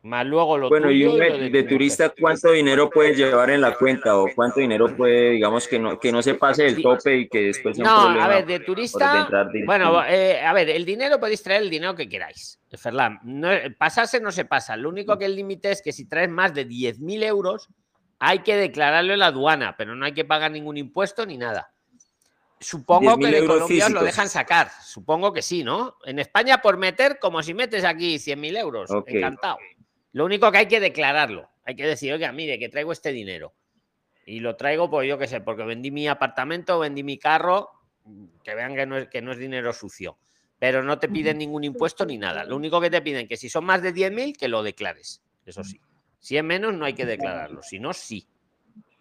Más 0.04 0.26
luego 0.26 0.58
lo 0.58 0.68
Bueno, 0.68 0.90
y 0.90 1.04
un 1.04 1.16
de, 1.16 1.30
de 1.38 1.50
de 1.50 1.62
tu 1.62 1.68
turista. 1.70 2.12
¿cuánto 2.18 2.50
dinero 2.50 2.90
puede 2.90 3.14
llevar 3.14 3.50
en 3.50 3.60
la 3.60 3.76
cuenta 3.76 4.16
o 4.18 4.26
cuánto 4.34 4.58
dinero 4.58 4.96
puede, 4.96 5.30
digamos, 5.30 5.68
que 5.68 5.78
no, 5.78 5.98
que 6.00 6.10
no 6.10 6.20
se 6.22 6.34
pase 6.34 6.74
Sí. 6.74 6.82
tope 6.82 7.18
y 7.18 7.28
que 7.28 7.38
después 7.46 7.76
sea 7.76 7.84
un 7.84 8.14
No, 8.14 8.20
a 8.20 8.26
ver, 8.26 8.44
de 8.44 8.58
turista. 8.60 9.28
Bueno, 9.64 10.04
eh, 10.04 10.40
a 10.40 10.52
ver, 10.52 10.70
el 10.70 10.84
dinero 10.84 11.20
podéis 11.20 11.40
traer 11.44 11.62
el 11.62 11.70
dinero 11.70 11.94
que 11.94 12.08
queráis, 12.08 12.58
Ferland. 12.76 13.20
No, 13.22 13.48
pasarse 13.78 14.20
no 14.20 14.32
se 14.32 14.44
pasa. 14.44 14.76
Lo 14.76 14.88
único 14.88 15.16
que 15.16 15.26
el 15.26 15.36
límite 15.36 15.70
es 15.70 15.80
que 15.82 15.92
si 15.92 16.08
traes 16.08 16.28
más 16.28 16.52
de 16.52 16.66
10.000 16.66 17.22
euros, 17.22 17.68
hay 18.18 18.40
que 18.40 18.56
declararlo 18.56 19.12
en 19.12 19.20
la 19.20 19.26
aduana, 19.26 19.76
pero 19.78 19.94
no 19.94 20.04
hay 20.04 20.14
que 20.14 20.24
pagar 20.24 20.50
ningún 20.50 20.78
impuesto 20.78 21.24
ni 21.26 21.38
nada. 21.38 21.72
Supongo 22.58 23.16
que 23.18 23.26
10.000 23.26 23.30
de 23.40 23.46
Colombia 23.46 23.86
os 23.86 23.92
lo 23.92 24.02
dejan 24.02 24.28
sacar. 24.28 24.68
Supongo 24.84 25.32
que 25.32 25.42
sí, 25.42 25.62
¿no? 25.62 25.96
En 26.04 26.18
España, 26.18 26.60
por 26.60 26.76
meter, 26.76 27.20
como 27.20 27.40
si 27.42 27.54
metes 27.54 27.84
aquí 27.84 28.16
100.000 28.16 28.56
euros. 28.58 28.90
Encantado. 29.06 29.58
Lo 30.12 30.24
único 30.24 30.50
que 30.52 30.58
hay 30.58 30.66
que 30.66 30.80
declararlo. 30.80 31.50
Hay 31.64 31.76
que 31.76 31.86
decir, 31.86 32.12
oiga, 32.12 32.32
mire, 32.32 32.58
que 32.58 32.68
traigo 32.68 32.92
este 32.92 33.12
dinero. 33.12 33.54
Y 34.26 34.40
lo 34.40 34.56
traigo, 34.56 34.88
pues 34.90 35.08
yo 35.08 35.18
qué 35.18 35.26
sé, 35.26 35.40
porque 35.40 35.64
vendí 35.64 35.90
mi 35.90 36.06
apartamento, 36.06 36.78
vendí 36.78 37.02
mi 37.02 37.18
carro, 37.18 37.70
que 38.44 38.54
vean 38.54 38.74
que 38.74 38.86
no 38.86 38.98
es, 38.98 39.08
que 39.08 39.22
no 39.22 39.32
es 39.32 39.38
dinero 39.38 39.72
sucio. 39.72 40.18
Pero 40.58 40.82
no 40.82 40.98
te 40.98 41.08
piden 41.08 41.38
ningún 41.38 41.64
impuesto 41.64 42.06
ni 42.06 42.18
nada. 42.18 42.44
Lo 42.44 42.54
único 42.54 42.80
que 42.80 42.88
te 42.88 43.02
piden 43.02 43.26
que 43.26 43.36
si 43.36 43.48
son 43.48 43.64
más 43.64 43.82
de 43.82 43.92
10.000, 43.92 44.36
que 44.36 44.46
lo 44.46 44.62
declares. 44.62 45.20
Eso 45.44 45.64
sí. 45.64 45.80
Si 46.20 46.36
es 46.36 46.44
menos, 46.44 46.72
no 46.72 46.84
hay 46.84 46.92
que 46.92 47.04
declararlo. 47.04 47.62
Si 47.62 47.80
no, 47.80 47.92
sí. 47.92 48.28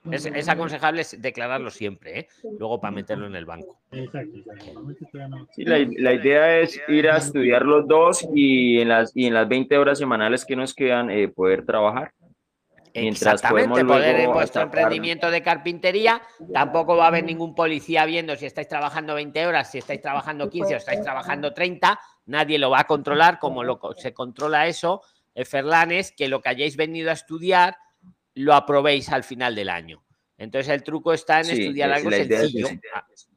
Es, 0.10 0.26
es 0.26 0.50
aconsejable 0.50 1.04
declararlo 1.20 1.70
siempre, 1.70 2.20
¿eh? 2.22 2.28
luego 2.58 2.82
para 2.82 2.92
meterlo 2.92 3.28
en 3.28 3.36
el 3.36 3.46
banco. 3.46 3.78
Exacto, 3.92 4.38
exacto. 4.38 4.96
Sí, 5.54 5.64
la, 5.64 5.78
la 5.98 6.14
idea 6.14 6.60
es 6.60 6.82
ir 6.88 7.08
a 7.08 7.18
estudiar 7.18 7.64
los 7.64 7.88
dos 7.88 8.28
y 8.34 8.80
en 8.82 8.90
las, 8.90 9.12
y 9.16 9.28
en 9.28 9.36
las 9.36 9.48
20 9.48 9.78
horas 9.78 10.00
semanales 10.00 10.44
que 10.44 10.56
nos 10.56 10.74
quedan 10.74 11.12
eh, 11.12 11.28
poder 11.28 11.66
trabajar. 11.66 12.14
Mientras 12.94 13.36
Exactamente, 13.36 13.70
podemos 13.70 13.98
poder 13.98 14.10
en 14.16 14.16
luego 14.18 14.34
vuestro 14.34 14.62
emprendimiento 14.64 15.32
de 15.32 15.42
carpintería, 15.42 16.22
tampoco 16.52 16.98
va 16.98 17.06
a 17.06 17.08
haber 17.08 17.24
ningún 17.24 17.56
policía 17.56 18.04
viendo 18.06 18.36
si 18.36 18.48
estáis 18.48 18.68
trabajando 18.68 19.14
20 19.14 19.46
horas, 19.46 19.72
si 19.72 19.78
estáis 19.78 20.02
trabajando 20.02 20.50
15 20.50 20.74
o 20.74 20.78
estáis 20.78 21.02
trabajando 21.02 21.54
30, 21.54 21.98
nadie 22.26 22.58
lo 22.60 22.70
va 22.70 22.82
a 22.82 22.84
controlar 22.86 23.40
como 23.40 23.64
lo, 23.64 23.80
se 23.96 24.14
controla 24.14 24.68
eso. 24.68 25.02
eh, 25.36 25.46
Ferlan, 25.46 25.92
es 25.92 26.12
que 26.12 26.28
lo 26.28 26.42
que 26.42 26.50
hayáis 26.50 26.76
venido 26.76 27.12
a 27.12 27.14
estudiar 27.14 27.78
lo 28.36 28.54
aprobéis 28.54 29.10
al 29.10 29.24
final 29.24 29.56
del 29.56 29.70
año. 29.70 30.04
Entonces 30.38 30.70
el 30.74 30.84
truco 30.84 31.14
está 31.14 31.40
en 31.40 31.46
Sí, 31.46 31.52
estudiar 31.62 31.90
es- 31.92 31.96
algo 31.98 32.10
la 32.10 32.18
es 32.18 32.28
sencillo, 32.28 32.68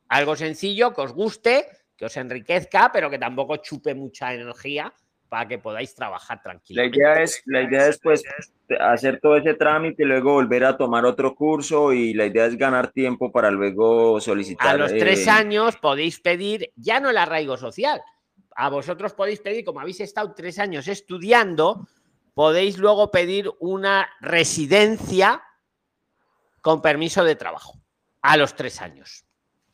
algo 0.09 0.37
sencillo 0.37 0.95
que 0.95 1.01
os 1.03 1.13
guste, 1.13 1.67
que 1.97 2.07
os 2.07 2.17
enriquezca, 2.17 2.91
pero 2.93 3.11
que 3.11 3.19
tampoco 3.19 3.57
chupe 3.59 3.95
mucha 3.95 4.33
energía 4.35 4.93
para 5.29 5.49
que 5.49 5.59
podáis 5.59 5.95
trabajar 5.95 6.39
La 6.39 6.43
tranquilamente. 6.45 6.99
idea 6.99 7.23
es, 7.23 7.43
la 7.47 7.63
idea 7.63 7.89
es 7.89 7.99
pues 7.99 8.23
hacer 8.81 9.19
todo 9.21 9.37
ese 9.37 9.55
trámite 9.55 10.05
y 10.05 10.07
luego 10.07 10.33
volver 10.35 10.65
a 10.65 10.77
tomar 10.77 11.05
otro 11.05 11.35
curso 11.35 11.93
y 11.93 12.15
la 12.15 12.27
idea 12.27 12.47
es 12.47 12.57
ganar 12.57 12.93
tiempo 12.93 13.33
para 13.33 13.51
luego 13.51 14.21
solicitar. 14.21 14.75
A 14.75 14.79
los 14.79 14.91
tres 14.93 15.27
eh, 15.27 15.31
años 15.31 15.77
podéis 15.77 16.21
pedir 16.21 16.71
ya 16.77 17.01
no 17.01 17.11
el 17.11 17.17
arraigo 17.19 17.57
social. 17.57 18.01
A 18.57 18.69
vosotros 18.71 19.13
podéis 19.15 19.41
pedir, 19.41 19.65
como 19.65 19.81
habéis 19.81 20.01
estado 20.01 20.33
tres 20.35 20.59
años 20.61 20.87
estudiando, 20.87 21.87
podéis 22.35 22.78
luego 22.78 23.11
pedir 23.11 23.51
una 23.61 24.11
residencia 24.20 25.43
con 26.61 26.82
permiso 26.82 27.24
de 27.24 27.37
trabajo 27.37 27.80
a 28.22 28.37
los 28.37 28.55
tres 28.55 28.80
años. 28.80 29.24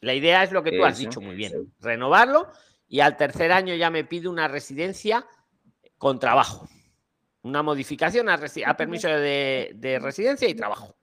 La 0.01 0.15
idea 0.15 0.43
es 0.43 0.53
lo 0.53 0.63
que 0.63 0.73
tú 0.73 0.85
has 0.85 0.99
dicho 0.99 1.21
muy 1.21 1.35
bien, 1.35 1.73
renovarlo 1.81 2.51
y 2.89 3.01
al 3.01 3.17
tercer 3.17 3.53
año 3.53 3.75
ya 3.75 3.91
me 3.91 4.05
pide 4.05 4.29
una 4.29 4.49
residencia 4.49 5.27
con 5.99 6.19
trabajo. 6.19 6.69
Una 7.43 7.63
modificación 7.63 8.29
a, 8.29 8.39
permiso 8.77 9.09
de, 9.09 9.73
de 9.75 9.99
residencia 9.99 10.49
y 10.49 10.55
trabajo. 10.55 10.95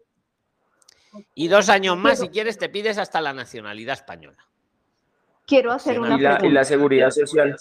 Y 1.34 1.48
dos 1.48 1.70
años 1.70 1.98
más, 1.98 2.20
si 2.20 2.30
quieres, 2.30 2.58
te 2.58 2.70
pides 2.70 2.98
hasta 2.98 3.22
la 3.22 3.34
nacionalidad 3.34 3.94
española. 3.94 4.48
Quiero 5.48 5.72
hacer 5.72 5.94
Sí, 5.94 6.00
una 6.00 6.16
Y 6.18 6.20
la, 6.20 6.32
y 6.32 6.36
pregunta. 6.36 6.54
la 6.60 6.64
seguridad 6.66 7.10
social. 7.12 7.58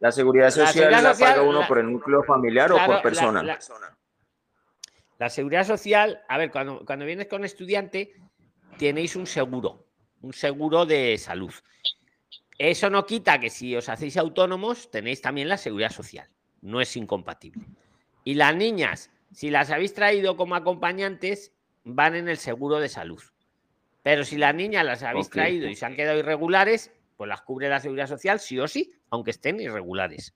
La 0.00 0.10
seguridad 0.10 0.50
social 0.50 0.66
la, 0.66 0.72
seguridad 0.72 1.12
social, 1.12 1.34
paga 1.34 1.42
uno 1.42 1.60
la- 1.60 1.68
por 1.68 1.78
el 1.78 1.92
núcleo 1.92 2.22
familiar 2.24 2.70
Claro, 2.70 2.76
o 2.84 2.88
la- 2.88 2.94
por 2.94 3.02
persona. 3.02 3.42
la- 3.42 3.58
La 5.18 5.28
seguridad 5.30 5.64
social, 5.66 6.22
a 6.28 6.38
ver, 6.38 6.50
cuando, 6.50 6.84
cuando 6.86 7.04
vienes 7.04 7.26
con 7.26 7.44
estudiante, 7.44 8.14
tenéis 8.78 9.16
un 9.16 9.26
seguro, 9.26 9.86
un 10.22 10.32
seguro 10.32 10.86
de 10.86 11.16
salud. 11.18 11.52
Eso 12.58 12.88
no 12.88 13.04
quita 13.04 13.38
que 13.38 13.50
si 13.50 13.76
os 13.76 13.88
hacéis 13.90 14.16
autónomos, 14.16 14.90
tenéis 14.90 15.20
también 15.20 15.48
la 15.50 15.58
seguridad 15.58 15.90
social. 15.90 16.28
No 16.62 16.80
es 16.80 16.96
incompatible. 16.96 17.62
Y 18.24 18.34
las 18.34 18.56
niñas, 18.56 19.10
si 19.30 19.50
las 19.50 19.70
habéis 19.70 19.92
traído 19.92 20.36
como 20.38 20.54
acompañantes, 20.54 21.52
van 21.84 22.14
en 22.14 22.28
el 22.28 22.38
seguro 22.38 22.78
de 22.78 22.88
salud. 22.88 23.22
Pero 24.02 24.24
si 24.24 24.36
las 24.38 24.54
niñas 24.54 24.84
las 24.86 25.02
habéis 25.02 25.28
traído 25.28 25.68
y 25.68 25.76
se 25.76 25.84
han 25.84 25.96
quedado 25.96 26.18
irregulares, 26.18 26.92
pues 27.16 27.28
las 27.28 27.42
cubre 27.42 27.68
la 27.68 27.80
seguridad 27.80 28.06
social 28.06 28.38
sí 28.40 28.58
o 28.60 28.68
sí, 28.68 28.92
aunque 29.10 29.30
estén 29.30 29.60
irregulares. 29.60 30.34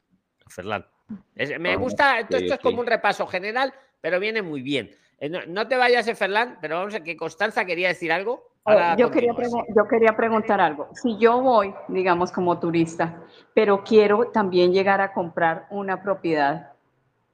Fernando. 0.48 0.88
Es- 1.34 1.58
me 1.58 1.76
gusta, 1.76 2.20
esto, 2.20 2.36
esto 2.36 2.54
es 2.54 2.60
como 2.60 2.80
un 2.80 2.86
repaso 2.86 3.26
general, 3.26 3.72
pero 4.00 4.18
viene 4.18 4.42
muy 4.42 4.62
bien. 4.62 4.90
Eh, 5.18 5.28
No, 5.28 5.40
no 5.46 5.68
te 5.68 5.76
vayas, 5.76 6.10
Ferland, 6.18 6.56
pero 6.60 6.78
vamos 6.78 6.94
a 6.94 7.02
que 7.02 7.16
Constanza 7.16 7.64
quería 7.64 7.88
decir 7.88 8.10
algo. 8.10 8.48
Ahora 8.64 8.94
Oh, 8.94 8.98
yo, 8.98 9.10
quería 9.10 9.32
yo 9.74 9.88
quería 9.88 10.16
preguntar 10.16 10.60
algo. 10.60 10.88
Si 10.94 11.16
yo 11.18 11.40
voy, 11.40 11.74
digamos, 11.88 12.30
como 12.32 12.58
turista, 12.58 13.22
pero 13.54 13.82
quiero 13.84 14.30
también 14.30 14.72
llegar 14.72 15.00
a 15.00 15.12
comprar 15.12 15.66
una 15.70 16.02
propiedad, 16.02 16.72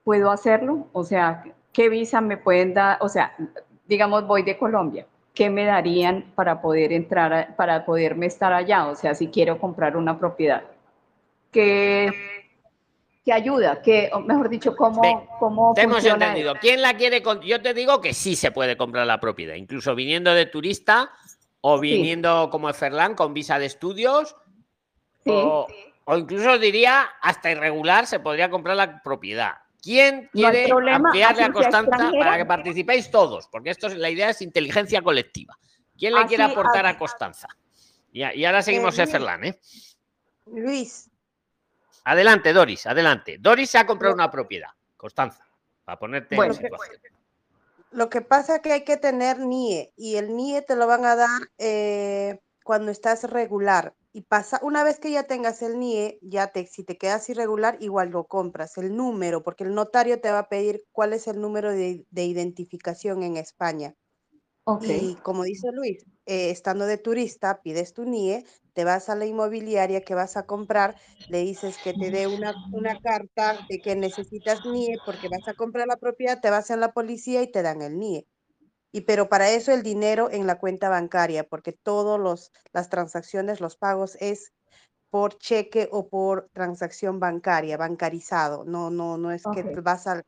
¿puedo 0.04 0.30
hacerlo? 0.30 0.88
O 0.92 1.04
sea, 1.04 1.44
¿qué 1.72 1.88
visa 1.88 2.20
me 2.20 2.36
pueden 2.36 2.74
dar? 2.74 2.98
O 3.00 3.08
sea, 3.08 3.34
digamos, 3.86 4.26
voy 4.26 4.42
de 4.42 4.56
Colombia. 4.56 5.06
¿Qué 5.36 5.50
me 5.50 5.66
darían 5.66 6.32
para 6.34 6.62
poder 6.62 6.92
entrar, 6.94 7.32
a- 7.32 7.54
para 7.56 7.84
poderme 7.84 8.24
estar 8.26 8.52
allá? 8.54 8.86
O 8.88 8.94
sea, 8.96 9.14
si 9.14 9.28
quiero 9.28 9.60
comprar 9.60 9.94
una 9.96 10.18
propiedad. 10.18 10.64
¿Qué, 11.52 12.10
qué 13.22 13.32
ayuda? 13.34 13.82
¿Qué, 13.82 14.08
o 14.14 14.20
mejor 14.20 14.48
dicho, 14.48 14.74
cómo, 14.74 15.02
Ve, 15.02 15.14
cómo 15.38 15.74
Te 15.74 15.82
hemos 15.82 15.96
funciona 15.96 16.26
entendido. 16.28 16.54
¿Quién 16.58 16.80
la 16.80 16.94
quiere? 16.96 17.22
con- 17.22 17.42
Yo 17.42 17.60
te 17.60 17.74
digo 17.74 18.00
que 18.00 18.14
sí 18.14 18.34
se 18.34 18.50
puede 18.50 18.78
comprar 18.78 19.06
la 19.06 19.20
propiedad, 19.20 19.54
incluso 19.56 19.94
viniendo 19.94 20.32
de 20.34 20.46
turista 20.46 21.10
o 21.60 21.78
viniendo 21.78 22.48
como 22.50 22.72
Ferland 22.72 23.14
con 23.14 23.34
visa 23.34 23.58
de 23.58 23.66
estudios 23.66 24.36
Sí. 25.24 25.32
o, 25.34 25.66
o 26.06 26.16
incluso 26.16 26.58
diría 26.58 27.02
hasta 27.20 27.50
irregular 27.50 28.06
se 28.06 28.20
podría 28.20 28.48
comprar 28.48 28.76
la 28.76 29.02
propiedad. 29.02 29.54
¿Quién 29.86 30.22
No 30.24 30.30
quiere 30.50 30.66
problema, 30.66 31.08
ampliarle 31.10 31.44
a 31.44 31.52
Constanza 31.52 32.10
para 32.18 32.36
que 32.38 32.44
participéis 32.44 33.08
todos? 33.08 33.46
Porque 33.46 33.70
esto 33.70 33.86
es, 33.86 33.96
la 33.96 34.10
idea 34.10 34.30
es 34.30 34.42
inteligencia 34.42 35.00
colectiva. 35.00 35.56
¿Quién 35.96 36.12
le 36.14 36.18
Así- 36.20 36.28
quiere 36.28 36.42
aportar 36.42 36.84
a 36.86 36.90
así- 36.90 36.98
Constanza? 36.98 37.46
Y, 38.10 38.22
a- 38.24 38.34
y 38.34 38.44
ahora 38.44 38.62
seguimos 38.62 38.98
Eh, 38.98 39.02
en 39.02 39.08
Ferland, 39.08 39.44
¿eh? 39.44 39.60
Luis, 40.46 41.08
Adelante, 42.04 42.52
Doris, 42.52 42.86
adelante. 42.86 43.36
Doris 43.38 43.70
se 43.70 43.78
ha 43.78 43.86
comprado 43.86 44.14
una 44.14 44.30
propiedad. 44.30 44.70
Constanza, 44.96 45.46
para 45.84 45.98
ponerte 45.98 46.34
Bueno. 46.36 46.52
en 46.54 46.58
situación. 46.60 47.00
lo 47.92 48.08
que 48.10 48.20
pasa 48.20 48.56
es 48.56 48.62
que 48.62 48.72
hay 48.72 48.84
que 48.84 48.96
tener 48.96 49.38
NIE 49.38 49.92
y 49.96 50.16
el 50.16 50.34
NIE 50.36 50.62
te 50.62 50.74
lo 50.76 50.86
van 50.86 51.04
a 51.04 51.16
dar 51.16 51.40
eh, 51.58 52.38
cuando 52.66 52.92
estás 52.92 53.24
regular. 53.30 53.96
Y 54.12 54.22
pasa, 54.24 54.60
una 54.62 54.84
vez 54.84 55.00
que 55.00 55.12
ya 55.12 55.24
tengas 55.24 55.62
el 55.62 55.74
NIE, 55.74 56.18
ya 56.22 56.48
te, 56.48 56.66
si 56.66 56.84
te 56.84 56.98
quedas 56.98 57.28
irregular, 57.30 57.78
igual 57.80 58.10
lo 58.10 58.26
compras, 58.26 58.76
el 58.78 58.96
número, 58.96 59.42
porque 59.44 59.64
el 59.64 59.74
notario 59.74 60.20
te 60.20 60.32
va 60.32 60.40
a 60.40 60.48
pedir 60.50 60.84
cuál 60.92 61.12
es 61.14 61.28
el 61.28 61.40
número 61.40 61.70
de, 61.72 62.06
de 62.10 62.24
identificación 62.26 63.22
en 63.22 63.36
España. 63.38 63.94
Ok. 64.64 64.88
Y 64.88 65.20
como 65.22 65.44
dice 65.44 65.68
Luis, 65.72 66.06
eh, 66.26 66.50
estando 66.50 66.86
de 66.86 66.98
turista, 66.98 67.62
pides 67.62 67.92
tu 67.94 68.02
NIE, 68.04 68.44
te 68.74 68.84
vas 68.84 69.08
a 69.08 69.16
la 69.16 69.26
inmobiliaria 69.26 70.02
que 70.02 70.14
vas 70.14 70.36
a 70.36 70.46
comprar, 70.46 70.96
le 71.28 71.38
dices 71.40 71.78
que 71.78 71.94
te 71.94 72.10
dé 72.10 72.26
una, 72.28 72.54
una 72.70 72.96
carta 72.96 73.60
de 73.68 73.80
que 73.80 73.96
necesitas 73.96 74.64
NIE 74.64 74.98
porque 75.04 75.28
vas 75.28 75.48
a 75.48 75.54
comprar 75.54 75.86
la 75.88 75.96
propiedad, 75.98 76.40
te 76.40 76.50
vas 76.50 76.70
en 76.70 76.80
la 76.80 76.92
policía 76.92 77.42
y 77.42 77.50
te 77.50 77.62
dan 77.62 77.82
el 77.82 77.94
NIE. 77.94 78.26
Y 78.96 79.02
pero 79.02 79.28
para 79.28 79.50
eso 79.50 79.74
el 79.74 79.82
dinero 79.82 80.30
en 80.30 80.46
la 80.46 80.58
cuenta 80.58 80.88
bancaria, 80.88 81.44
porque 81.44 81.72
todas 81.72 82.50
las 82.72 82.88
transacciones, 82.88 83.60
los 83.60 83.76
pagos 83.76 84.16
es 84.20 84.54
por 85.10 85.36
cheque 85.36 85.86
o 85.92 86.08
por 86.08 86.48
transacción 86.54 87.20
bancaria, 87.20 87.76
bancarizado, 87.76 88.64
no, 88.64 88.88
no, 88.88 89.18
no 89.18 89.32
es 89.32 89.42
que 89.52 89.64
vas 89.82 90.06
al 90.06 90.24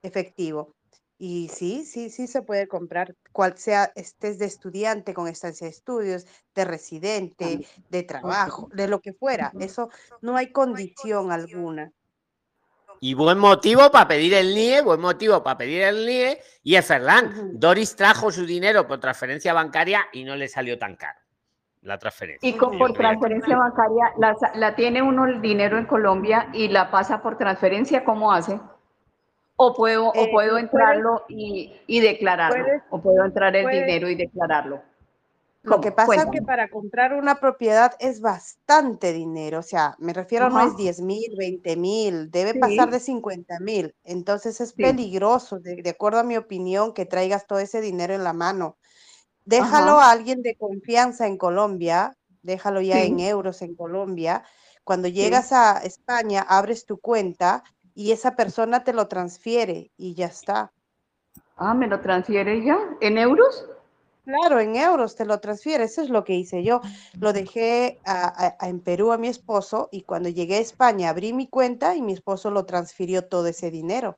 efectivo. 0.00 0.76
Y 1.18 1.48
sí, 1.48 1.84
sí, 1.84 2.08
sí 2.08 2.28
se 2.28 2.42
puede 2.42 2.68
comprar, 2.68 3.16
cual 3.32 3.58
sea, 3.58 3.90
estés 3.96 4.38
de 4.38 4.46
estudiante 4.46 5.12
con 5.12 5.26
estancia 5.26 5.66
de 5.66 5.72
estudios, 5.72 6.24
de 6.54 6.64
residente, 6.64 7.66
de 7.90 8.02
trabajo, 8.04 8.68
de 8.72 8.86
lo 8.86 9.00
que 9.00 9.12
fuera. 9.12 9.52
Eso 9.58 9.88
no 10.22 10.36
hay 10.36 10.52
condición 10.52 11.32
alguna. 11.32 11.90
Y 13.06 13.12
buen 13.12 13.36
motivo 13.38 13.90
para 13.90 14.08
pedir 14.08 14.32
el 14.32 14.54
NIE, 14.54 14.80
buen 14.80 14.98
motivo 14.98 15.42
para 15.42 15.58
pedir 15.58 15.82
el 15.82 16.06
NIE. 16.06 16.38
Y 16.62 16.74
es 16.76 16.86
Ferland. 16.86 17.50
Doris 17.52 17.94
trajo 17.96 18.30
su 18.32 18.46
dinero 18.46 18.86
por 18.86 18.98
transferencia 18.98 19.52
bancaria 19.52 20.06
y 20.14 20.24
no 20.24 20.34
le 20.36 20.48
salió 20.48 20.78
tan 20.78 20.96
caro 20.96 21.18
la 21.82 21.98
transferencia. 21.98 22.48
Y 22.48 22.54
con, 22.54 22.78
por 22.78 22.94
transferencia 22.94 23.58
bancaria, 23.58 24.10
la, 24.18 24.34
la 24.54 24.74
tiene 24.74 25.02
uno 25.02 25.26
el 25.26 25.42
dinero 25.42 25.76
en 25.76 25.84
Colombia 25.84 26.48
y 26.54 26.68
la 26.68 26.90
pasa 26.90 27.20
por 27.20 27.36
transferencia, 27.36 28.04
¿cómo 28.04 28.32
hace? 28.32 28.58
¿O 29.56 29.74
puedo, 29.74 30.08
o 30.08 30.14
Eh, 30.14 30.30
puedo 30.32 30.52
puedes- 30.52 30.64
entrarlo 30.64 31.24
y, 31.28 31.78
y 31.86 32.00
declararlo? 32.00 32.64
puedes- 32.64 32.82
¿O 32.88 33.02
puedo 33.02 33.22
entrar 33.26 33.54
el 33.54 33.64
puedes- 33.64 33.84
dinero 33.86 34.08
y 34.08 34.14
declararlo? 34.14 34.80
Lo 35.64 35.80
que 35.80 35.92
pasa 35.92 36.22
es 36.22 36.26
que 36.30 36.42
para 36.42 36.68
comprar 36.68 37.14
una 37.14 37.40
propiedad 37.40 37.94
es 37.98 38.20
bastante 38.20 39.14
dinero, 39.14 39.60
o 39.60 39.62
sea, 39.62 39.96
me 39.98 40.12
refiero 40.12 40.50
no 40.50 40.58
Ajá. 40.58 40.66
es 40.68 40.76
10 40.76 41.00
mil, 41.00 41.34
20 41.38 41.76
mil, 41.76 42.30
debe 42.30 42.52
Sí. 42.52 42.60
pasar 42.60 42.90
de 42.90 43.00
50 43.00 43.58
mil, 43.60 43.94
entonces 44.04 44.60
es 44.60 44.72
Sí. 44.72 44.82
peligroso, 44.82 45.60
de, 45.60 45.76
de 45.76 45.90
acuerdo 45.90 46.18
a 46.18 46.22
mi 46.22 46.36
opinión, 46.36 46.92
que 46.92 47.06
traigas 47.06 47.46
todo 47.46 47.60
ese 47.60 47.80
dinero 47.80 48.12
en 48.14 48.24
la 48.24 48.34
mano. 48.34 48.76
Déjalo 49.46 49.92
Ajá. 49.92 50.04
a 50.04 50.10
alguien 50.10 50.42
de 50.42 50.54
confianza 50.54 51.26
en 51.26 51.38
Colombia, 51.38 52.14
déjalo 52.42 52.82
ya 52.82 53.02
en 53.02 53.20
euros 53.20 53.62
en 53.62 53.74
Colombia. 53.74 54.44
Cuando 54.84 55.08
llegas 55.08 55.52
a 55.52 55.78
España, 55.78 56.44
abres 56.46 56.84
tu 56.84 56.98
cuenta 56.98 57.62
y 57.94 58.12
esa 58.12 58.36
persona 58.36 58.84
te 58.84 58.92
lo 58.92 59.08
transfiere 59.08 59.90
y 59.96 60.14
ya 60.14 60.26
está. 60.26 60.72
Ah, 61.56 61.72
¿me 61.72 61.86
lo 61.86 62.00
transfiere 62.00 62.62
ya? 62.64 62.78
¿En 63.00 63.16
euros? 63.16 63.66
Claro, 64.24 64.58
en 64.58 64.74
euros 64.76 65.16
te 65.16 65.26
lo 65.26 65.38
transfiere, 65.38 65.84
eso 65.84 66.00
es 66.02 66.08
lo 66.08 66.24
que 66.24 66.34
hice 66.34 66.62
yo. 66.64 66.80
Lo 67.20 67.32
dejé 67.34 68.00
a- 68.06 68.28
a- 68.46 68.56
a- 68.58 68.68
en 68.68 68.80
Perú 68.80 69.12
a 69.12 69.18
mi 69.18 69.28
esposo 69.28 69.88
y 69.92 70.02
cuando 70.02 70.28
llegué 70.30 70.56
a 70.56 70.60
España 70.60 71.10
abrí 71.10 71.32
mi 71.34 71.46
cuenta 71.46 71.94
y 71.94 72.00
mi 72.02 72.14
esposo 72.14 72.50
lo 72.50 72.64
transfirió 72.64 73.26
todo 73.26 73.46
ese 73.48 73.70
dinero. 73.70 74.16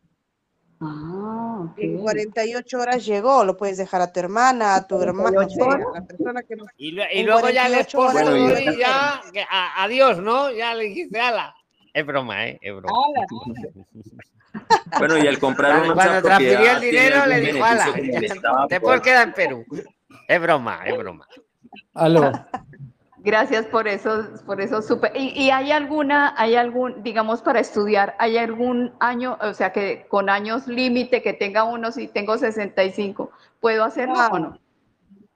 Ah, 0.80 1.58
ok. 1.72 1.78
En 1.78 1.98
48 2.02 2.78
horas 2.78 3.04
llegó, 3.04 3.44
lo 3.44 3.56
puedes 3.56 3.78
dejar 3.78 4.00
a 4.02 4.12
tu 4.12 4.20
hermana, 4.20 4.76
a 4.76 4.86
tu 4.86 5.00
hermana, 5.00 5.42
no 5.42 5.48
sé, 5.48 5.56
48 5.58 5.64
a 5.64 5.74
horas. 5.74 5.86
la 5.94 6.06
persona 6.06 6.42
que 6.42 6.56
no- 6.56 6.64
Y, 6.76 6.92
luego 6.92 7.48
ya 7.50 7.62
48 7.64 7.80
esposo 7.80 8.18
horas 8.18 8.60
y- 8.60 8.78
ya, 8.78 9.22
a- 9.50 9.82
adiós, 9.84 10.18
¿no? 10.18 10.52
Ya 10.52 10.74
le 10.74 10.84
dijiste, 10.84 11.18
ala. 11.18 11.54
Es 11.94 12.04
broma, 12.06 12.46
¿eh? 12.46 12.58
Es 12.60 12.76
broma. 12.76 12.94
Bueno, 14.98 15.18
y 15.18 15.26
al 15.26 15.38
comprar 15.38 15.82
una 15.82 15.94
cuando 15.94 16.22
transfirió 16.22 16.58
el 16.72 16.80
¿tiene 16.80 17.00
dinero 17.04 17.26
le 17.26 17.40
dijo, 17.40 17.64
ala, 17.64 17.86
te 18.68 18.80
puedes 18.80 19.00
quedar 19.00 19.28
en 19.28 19.34
Perú. 19.34 19.64
Es 20.28 20.40
broma, 20.40 20.84
es 20.84 20.96
broma. 20.96 21.26
Aló. 21.94 22.32
Gracias 23.18 23.66
por 23.66 23.88
eso, 23.88 24.24
por 24.46 24.60
eso 24.60 24.82
súper. 24.82 25.12
¿Y, 25.16 25.30
y 25.30 25.50
hay 25.50 25.72
alguna, 25.72 26.34
hay 26.36 26.54
algún, 26.54 27.02
digamos, 27.02 27.42
para 27.42 27.58
estudiar, 27.58 28.14
hay 28.20 28.36
algún 28.36 28.94
año, 29.00 29.36
o 29.40 29.52
sea, 29.52 29.72
que 29.72 30.06
con 30.08 30.30
años 30.30 30.68
límite 30.68 31.22
que 31.22 31.32
tenga 31.32 31.64
uno, 31.64 31.90
si 31.90 32.06
tengo 32.06 32.38
65, 32.38 33.30
¿puedo 33.60 33.82
hacerlo 33.82 34.14
o 34.30 34.38
no? 34.38 34.58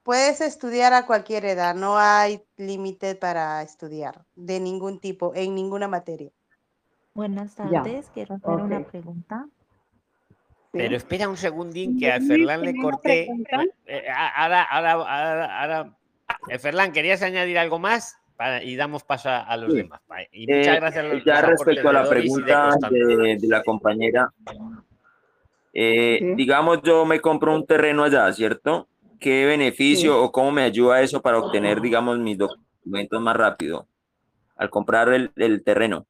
Puedes 0.03 0.39
estudiar 0.39 0.93
a 0.93 1.05
cualquier 1.05 1.43
edad, 1.45 1.75
no 1.75 1.97
hay 1.97 2.41
límite 2.55 3.15
para 3.15 3.61
estudiar 3.61 4.25
de 4.35 4.59
ningún 4.61 4.99
tipo, 4.99 5.33
en 5.35 5.53
ninguna 5.53 5.87
materia. 5.89 6.31
Buenas 7.13 7.55
Ya, 7.57 7.83
tardes, 7.83 8.09
quiero 8.13 8.35
hacer 8.35 8.49
una 8.51 8.85
pregunta. 8.85 9.47
Pero 10.71 10.95
espera 10.95 11.27
un 11.27 11.35
segundín 11.37 11.99
que 11.99 12.11
a 12.11 12.21
Ferlán 12.21 12.61
le 12.63 12.73
corté. 12.75 13.27
Eh, 13.85 14.03
a- 14.09 14.43
ahora, 14.43 14.63
ahora, 14.63 14.91
ahora, 14.93 15.61
ahora. 15.61 15.97
Eh, 16.47 16.59
Ferlán, 16.59 16.93
¿querías 16.93 17.21
añadir 17.21 17.57
algo 17.57 17.77
más? 17.77 18.17
Para- 18.37 18.63
y 18.63 18.75
damos 18.77 19.03
paso 19.03 19.29
a, 19.29 19.39
a 19.41 19.57
los 19.57 19.71
Sí. 19.73 19.77
demás. 19.79 19.99
Y 20.31 20.47
muchas 20.47 20.67
Eh, 20.77 20.79
gracias 20.79 21.05
a 21.05 21.07
los, 21.09 21.23
ya 21.25 21.41
respecto 21.41 21.89
a 21.89 21.93
la 21.93 22.03
de 22.03 22.09
pregunta 22.09 22.69
de, 22.89 23.37
de 23.39 23.47
la 23.47 23.61
compañera, 23.63 24.31
eh, 25.73 26.17
Sí. 26.19 26.35
digamos 26.35 26.79
yo 26.83 27.05
me 27.05 27.19
compro 27.19 27.53
un 27.53 27.65
terreno 27.65 28.03
allá, 28.05 28.31
¿cierto? 28.33 28.87
¿Qué 29.19 29.45
beneficio 29.45 30.23
o 30.23 30.31
cómo 30.31 30.51
me 30.51 30.63
ayuda 30.63 31.01
eso 31.01 31.21
para 31.21 31.37
obtener, 31.37 31.81
digamos, 31.81 32.17
mis 32.17 32.37
documentos 32.37 33.21
más 33.21 33.35
rápido 33.35 33.85
al 34.55 34.69
comprar 34.69 35.09
el, 35.09 35.31
el 35.35 35.63
terreno? 35.63 36.05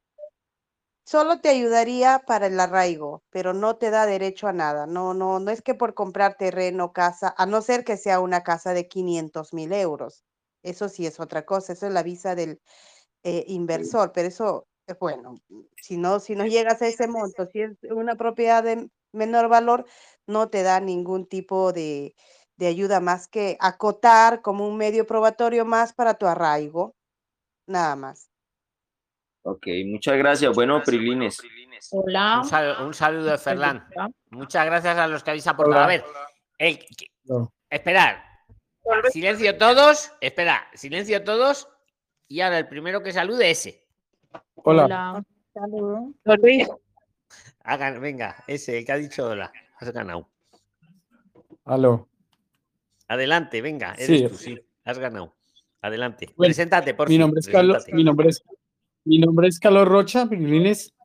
Solo 1.12 1.40
te 1.42 1.50
ayudaría 1.50 2.22
para 2.26 2.46
el 2.46 2.58
arraigo, 2.58 3.22
pero 3.28 3.52
no 3.52 3.76
te 3.76 3.90
da 3.90 4.06
derecho 4.06 4.48
a 4.48 4.54
nada. 4.54 4.86
No, 4.86 5.12
no, 5.12 5.40
no 5.40 5.50
es 5.50 5.60
que 5.60 5.74
por 5.74 5.92
comprar 5.92 6.38
terreno, 6.38 6.94
casa, 6.94 7.34
a 7.36 7.44
no 7.44 7.60
ser 7.60 7.84
que 7.84 7.98
sea 7.98 8.18
una 8.18 8.42
casa 8.42 8.72
de 8.72 8.88
500 8.88 9.52
mil 9.52 9.74
euros. 9.74 10.24
Eso 10.62 10.88
sí 10.88 11.04
es 11.04 11.20
otra 11.20 11.44
cosa, 11.44 11.74
eso 11.74 11.86
es 11.86 11.92
la 11.92 12.02
visa 12.02 12.34
del 12.34 12.62
eh, 13.24 13.44
inversor, 13.46 14.12
pero 14.14 14.28
eso, 14.28 14.66
eh, 14.86 14.94
bueno, 14.98 15.34
si 15.76 15.98
no, 15.98 16.18
si 16.18 16.34
no 16.34 16.46
llegas 16.46 16.80
a 16.80 16.86
ese 16.86 17.06
monto, 17.08 17.44
si 17.44 17.60
es 17.60 17.72
una 17.90 18.16
propiedad 18.16 18.62
de 18.62 18.88
menor 19.12 19.50
valor, 19.50 19.84
no 20.26 20.48
te 20.48 20.62
da 20.62 20.80
ningún 20.80 21.26
tipo 21.26 21.74
de, 21.74 22.14
de 22.56 22.68
ayuda 22.68 23.00
más 23.00 23.28
que 23.28 23.58
acotar 23.60 24.40
como 24.40 24.66
un 24.66 24.78
medio 24.78 25.06
probatorio 25.06 25.66
más 25.66 25.92
para 25.92 26.14
tu 26.14 26.26
arraigo, 26.26 26.94
nada 27.66 27.96
más. 27.96 28.31
Ok, 29.42 29.66
muchas 29.86 30.16
gracias. 30.16 30.54
Bueno, 30.54 30.82
Prilines. 30.82 31.38
Hola. 31.90 32.38
Un, 32.42 32.48
sal- 32.48 32.76
un 32.86 32.94
saludo 32.94 33.30
de 33.32 33.38
Ferlán. 33.38 33.86
Muchas 34.30 34.64
gracias 34.66 34.96
a 34.96 35.06
los 35.08 35.22
que 35.24 35.30
habéis 35.30 35.46
aportado. 35.46 35.76
Hola. 35.78 35.84
A 35.84 35.88
ver, 35.88 36.04
el, 36.58 36.78
que- 36.78 37.08
No. 37.24 37.52
esperad. 37.68 38.16
Silencio 39.10 39.56
todos. 39.58 40.12
Espera, 40.20 40.68
silencio 40.74 41.22
todos. 41.24 41.68
Y 42.28 42.40
ahora 42.40 42.58
el 42.58 42.68
primero 42.68 43.02
que 43.02 43.12
salude 43.12 43.50
ese. 43.50 43.84
Hola. 44.56 45.22
Saludos. 45.54 46.14
Hagan, 47.64 48.00
venga, 48.00 48.42
ese, 48.46 48.78
el 48.78 48.84
que 48.84 48.92
ha 48.92 48.96
dicho 48.96 49.28
hola. 49.28 49.52
Has 49.78 49.90
ganado. 49.92 50.28
Aló. 51.64 52.08
Adelante, 53.08 53.60
venga, 53.60 53.94
eres 53.94 54.06
Sí. 54.06 54.28
tú, 54.28 54.34
sí. 54.36 54.58
Has 54.84 54.98
ganado. 54.98 55.36
Adelante. 55.80 56.26
Bueno, 56.36 56.48
preséntate, 56.48 56.94
por 56.94 57.08
Mi 57.08 57.18
nombre 57.18 57.40
es 57.40 57.48
Carlos, 57.48 57.84
mi 57.88 58.02
nombre 58.04 58.28
es, 58.30 58.42
mi 59.04 59.18
nombre 59.18 59.48
es 59.48 59.58
Carlos 59.58 59.88
Rocha 59.88 60.28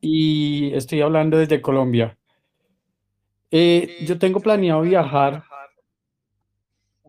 y 0.00 0.72
estoy 0.74 1.00
hablando 1.00 1.36
desde 1.36 1.60
Colombia. 1.60 2.16
Eh, 3.50 4.04
yo 4.06 4.18
tengo 4.18 4.40
planeado 4.40 4.82
viajar 4.82 5.42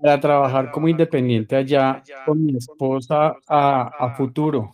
para 0.02 0.20
trabajar 0.20 0.72
como 0.72 0.88
independiente 0.88 1.56
allá 1.56 2.02
con 2.26 2.44
mi 2.46 2.58
esposa 2.58 3.36
a, 3.48 4.16
futuro. 4.16 4.72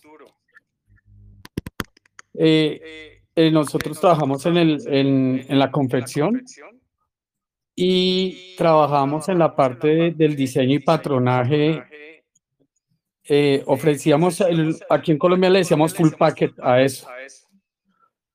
Eh, 2.33 3.21
eh, 3.35 3.51
nosotros 3.51 3.99
trabajamos 3.99 4.45
en, 4.45 5.45
la 5.49 5.71
confección 5.71 6.43
y 7.75 8.55
trabajamos 8.57 9.27
en 9.27 9.39
la 9.39 9.55
parte 9.55 9.87
de- 9.87 10.11
del 10.11 10.35
diseño 10.35 10.75
y 10.75 10.79
patronaje. 10.79 11.83
Eh, 13.27 13.63
ofrecíamos, 13.65 14.39
el- 14.41 14.77
aquí 14.89 15.11
en 15.11 15.17
Colombia 15.17 15.49
le 15.49 15.59
decíamos 15.59 15.93
full 15.95 16.09
packet 16.17 16.53
a 16.61 16.81
eso, 16.81 17.07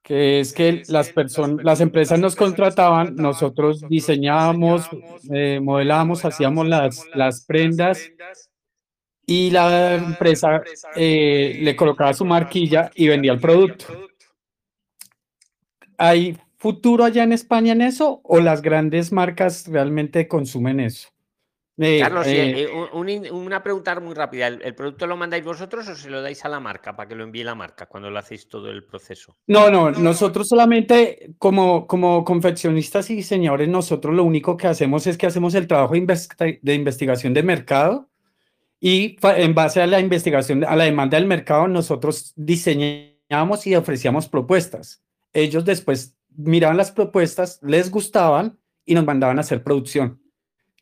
que 0.03 0.41
es 0.41 0.53
que 0.53 0.83
las 0.89 1.11
personas, 1.11 1.65
las 1.65 1.81
empresas 1.81 2.19
nos 2.19 2.35
contrataban, 2.35 3.15
nosotros 3.15 3.83
diseñábamos, 3.89 4.89
eh, 5.33 5.61
modelábamos, 5.63 6.25
hacíamos 6.25 6.67
las, 6.67 7.07
las 7.15 7.45
prendas 7.47 8.11
y 9.27 9.51
la 9.53 9.95
empresa 9.95 10.63
eh, 10.97 11.59
le 11.61 11.77
colocaba 11.77 12.13
su 12.13 12.25
marquilla 12.25 12.91
y 12.97 13.07
vendía 13.07 13.33
el 13.33 13.41
producto. 13.41 13.87
¿Hay 15.99 16.37
futuro 16.59 17.05
allá 17.05 17.23
en 17.23 17.33
España 17.33 17.73
en 17.73 17.83
eso 17.83 18.21
o 18.25 18.41
las 18.41 18.61
grandes 18.63 19.13
marcas 19.13 19.69
realmente 19.69 20.27
consumen 20.27 20.81
eso? 20.81 21.11
Carlos, 22.01 22.27
eh, 22.27 22.63
eh, 22.63 22.69
un- 22.93 23.09
un 23.09 23.31
una 23.33 23.63
pregunta 23.63 23.99
muy 24.01 24.15
rápida. 24.15 24.49
¿El, 24.49 24.61
el 24.63 24.75
producto 24.75 25.07
lo 25.07 25.17
mandáis 25.17 25.45
vosotros 25.45 25.89
o 25.89 25.95
se 25.95 26.11
lo 26.11 26.21
dais 26.21 26.45
a 26.45 26.49
la 26.49 26.61
marca 26.61 26.95
para 26.95 27.09
que 27.09 27.15
lo 27.15 27.25
envíe 27.25 27.43
la 27.43 27.55
marca 27.55 27.87
cuando 27.87 28.11
lo 28.11 28.19
hacéis 28.19 28.49
todo 28.49 28.71
el 28.71 28.85
proceso? 28.85 29.37
No, 29.47 29.71
no, 29.71 29.91
nosotros 29.91 30.49
solamente 30.49 31.33
como, 31.39 31.87
como 31.87 32.25
confeccionistas 32.25 33.09
y 33.11 33.17
diseñadores, 33.17 33.69
nosotros 33.69 34.15
lo 34.15 34.25
único 34.25 34.57
que 34.57 34.67
hacemos 34.67 35.07
es 35.07 35.17
que 35.17 35.27
hacemos 35.27 35.55
el 35.55 35.67
trabajo 35.67 35.95
de, 35.95 36.01
investi- 36.03 36.59
de 36.61 36.75
investigación 36.75 37.33
de 37.35 37.43
mercado 37.43 38.11
y 38.79 39.17
en 39.23 39.55
base 39.55 39.81
a 39.83 39.87
la 39.87 40.01
investigación, 40.01 40.65
a 40.65 40.77
la 40.77 40.85
demanda 40.85 41.17
del 41.19 41.27
mercado, 41.27 41.67
nosotros 41.69 42.33
diseñamos 42.37 43.67
y 43.67 43.75
ofrecíamos 43.75 44.29
propuestas. 44.29 45.03
Ellos 45.33 45.65
después 45.65 46.17
miraban 46.37 46.77
las 46.77 46.91
propuestas, 46.93 47.59
les 47.63 47.91
gustaban 47.91 48.59
y 48.85 48.95
nos 48.95 49.05
mandaban 49.05 49.39
a 49.39 49.43
hacer 49.43 49.63
producción. 49.63 50.20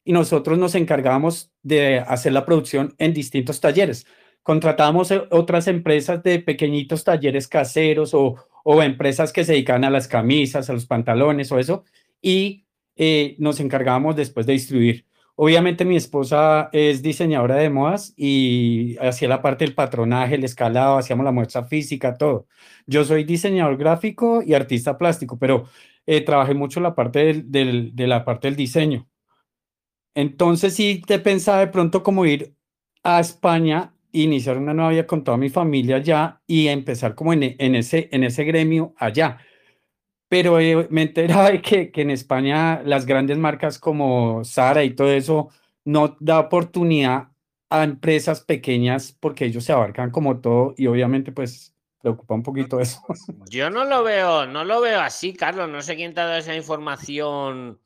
Y 0.09 0.13
nosotros 0.15 0.57
nos 0.57 0.75
encargábamos 0.75 1.53
de 1.63 1.99
hacer 1.99 2.33
la 2.33 2.47
producción 2.47 2.95
en 2.97 3.13
distintos 3.13 3.61
talleres. 3.61 4.07
Contratábamos 4.43 5.11
eh, 5.11 5.21
otras 5.31 5.69
empresas 5.69 6.23
de 6.23 6.39
pequeñitos 6.39 7.05
talleres 7.05 7.47
caseros 7.47 8.15
o, 8.15 8.37
o 8.65 8.83
empresas 8.83 9.35
que 9.35 9.45
se 9.45 9.53
dedican 9.53 9.85
a 9.85 9.91
las 9.91 10.09
camisas, 10.09 10.71
a 10.71 10.73
los 10.73 10.87
pantalones 10.87 11.53
o 11.53 11.59
eso, 11.59 11.85
y 12.23 12.65
eh, 12.97 13.37
nos 13.39 13.61
encargábamos 13.61 14.17
después 14.17 14.47
de 14.47 14.55
distribuir. 14.55 15.05
Obviamente 15.35 15.85
mi 15.85 15.97
esposa 15.97 16.71
es 16.73 17.03
diseñadora 17.03 17.57
de 17.57 17.69
modas 17.69 18.15
y 18.17 18.97
hacía 19.03 19.29
la 19.29 19.43
parte 19.43 19.67
del 19.67 19.75
patronaje, 19.75 20.37
el 20.37 20.45
escalado, 20.45 20.97
hacíamos 20.97 21.25
la 21.27 21.33
muestra 21.33 21.65
física, 21.65 22.17
todo. 22.17 22.47
Yo 22.87 23.05
soy 23.05 23.25
diseñador 23.25 23.77
gráfico 23.77 24.43
y 24.43 24.55
artista 24.55 24.97
plástico, 24.97 25.39
pero 25.39 25.67
eh, 26.07 26.23
trabajé 26.23 26.55
mucho 26.55 26.81
la 26.81 26.95
parte 26.95 27.19
del- 27.27 27.53
del- 27.53 27.95
de 27.95 28.07
la 28.07 28.25
parte 28.25 28.49
del 28.49 28.57
diseño. 28.57 29.07
Entonces 30.19 30.75
sí 30.75 31.01
te 31.07 31.21
pensaba 31.21 31.61
de 31.61 31.69
pronto 31.69 32.03
como 32.03 32.27
ir 32.27 32.53
a 33.05 33.21
España, 33.21 33.95
iniciar 34.11 34.59
una 34.59 34.75
nueva 34.75 34.91
vida 34.91 35.07
con 35.07 35.23
toda 35.23 35.37
mi 35.37 35.49
familia 35.49 35.95
allá 35.95 36.43
y 36.45 36.67
empezar 36.67 37.15
como 37.15 37.33
en, 37.33 37.45
ese, 37.77 38.09
en 38.11 38.25
ese 38.25 38.43
gremio 38.43 38.95
allá. 38.97 39.39
Pero 40.29 40.59
eh, 40.59 40.89
me 40.91 41.03
enteraba 41.03 41.53
de 41.53 41.63
que, 41.63 41.93
que 41.93 42.03
en 42.03 42.11
España 42.11 42.83
las 42.85 43.07
grandes 43.07 43.39
marcas 43.39 43.79
como 43.79 44.45
Zara 44.45 44.83
y 44.83 44.91
todo 44.91 45.13
eso 45.13 45.51
no 45.85 46.17
da 46.19 46.41
oportunidad 46.41 47.29
a 47.71 47.85
empresas 47.85 48.41
pequeñas 48.41 49.17
porque 49.21 49.45
ellos 49.45 49.63
se 49.63 49.73
abarcan 49.73 50.11
como 50.11 50.41
todo 50.41 50.75
y 50.77 50.89
obviamente 50.89 51.31
pues 51.31 51.77
preocupa 52.01 52.35
un 52.35 52.43
poquito 52.43 52.81
eso. 52.81 53.01
Yo 53.49 53.71
no 53.71 53.85
lo 53.85 54.03
veo, 54.03 54.47
no 54.47 54.65
lo 54.65 54.81
veo 54.81 55.01
así, 55.01 55.33
Carlos. 55.33 55.69
No 55.69 55.81
sé 55.81 55.95
quién 55.95 56.13
te 56.13 56.23
ha 56.23 56.25
dado 56.25 56.39
esa 56.39 56.57
información 56.57 57.79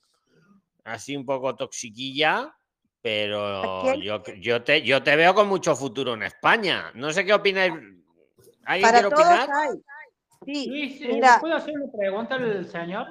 así 0.85 1.17
un 1.17 1.25
poco 1.25 1.55
toxiquilla, 1.57 2.55
pero 3.01 3.95
yo, 4.01 4.23
yo, 4.41 4.63
te, 4.63 4.83
yo 4.83 5.03
te 5.03 5.17
veo 5.17 5.35
con 5.35 5.49
mucho 5.49 5.75
futuro 5.75 6.15
en 6.15 6.23
España. 6.25 6.93
No 6.95 7.13
sé 7.13 7.25
qué 7.25 7.35
opináis. 7.35 7.73
¿Alguien 8.65 8.91
Para 8.91 9.03
quiere 9.03 9.09
todos 9.11 9.23
opinar? 9.23 9.51
hay. 9.51 9.71
Sí, 10.45 10.67
Luis, 10.69 11.01
eh, 11.03 11.09
mira, 11.13 11.39
¿puedo 11.41 11.55
hacer 11.55 11.75
una 11.75 11.93
pregunta 11.93 12.35
al 12.35 12.67
señor? 12.67 13.07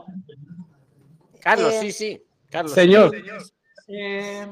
Carlos, 1.41 1.73
Eh, 1.73 1.79
sí, 1.81 1.91
sí. 1.91 2.23
Carlos. 2.49 2.73
Señor, 2.73 3.15
Eh, 3.87 4.47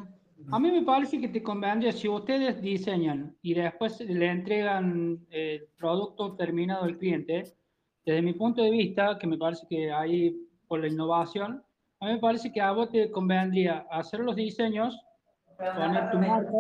a 0.52 0.60
mí 0.60 0.72
me 0.72 0.82
parece 0.84 1.20
que 1.20 1.28
te 1.28 1.44
convendría 1.44 1.92
si 1.92 2.08
ustedes 2.08 2.62
diseñan 2.62 3.36
y 3.42 3.54
después 3.54 4.00
le 4.02 4.28
entregan 4.28 5.26
el 5.30 5.68
producto 5.78 6.36
terminado 6.36 6.84
al 6.84 6.98
cliente, 6.98 7.44
desde 8.06 8.22
mi 8.22 8.34
punto 8.34 8.64
de 8.64 8.72
vista, 8.72 9.18
que 9.20 9.28
me 9.28 9.38
parece 9.38 9.66
que 9.70 9.92
ahí 9.92 10.36
por 10.68 10.80
la 10.80 10.88
innovación, 10.88 11.64
a 12.02 12.06
mí 12.06 12.14
me 12.14 12.20
parece 12.20 12.52
que 12.52 12.62
a 12.62 12.72
vos 12.72 12.90
te 12.92 13.12
convendría 13.12 13.86
hacer 13.92 14.22
los 14.22 14.36
diseños, 14.36 14.98
poner 15.58 16.12
tu 16.12 16.18
marca 16.20 16.52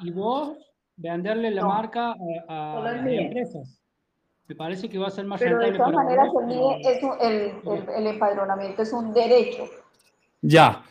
y 0.00 0.10
vos 0.10 0.56
venderle 0.96 1.50
la 1.50 1.64
marca 1.66 2.14
a, 2.48 2.78
a 2.78 2.80
las 2.82 3.06
empresas. 3.06 3.80
Me 4.48 4.54
parece 4.54 4.88
que 4.88 4.98
va 4.98 5.08
a 5.08 5.10
ser 5.10 5.26
más 5.26 5.40
Pero 5.40 5.58
de 5.58 5.72
todas 5.72 5.92
maneras, 5.92 6.28
el, 6.40 6.46
NIE 6.46 6.80
es 6.82 7.02
un- 7.02 7.12
el, 7.20 7.32
el- 7.70 7.88
el 7.98 8.06
empadronamiento 8.06 8.80
es 8.82 8.92
un 8.94 9.12
derecho. 9.12 9.64
Ya. 10.40 10.82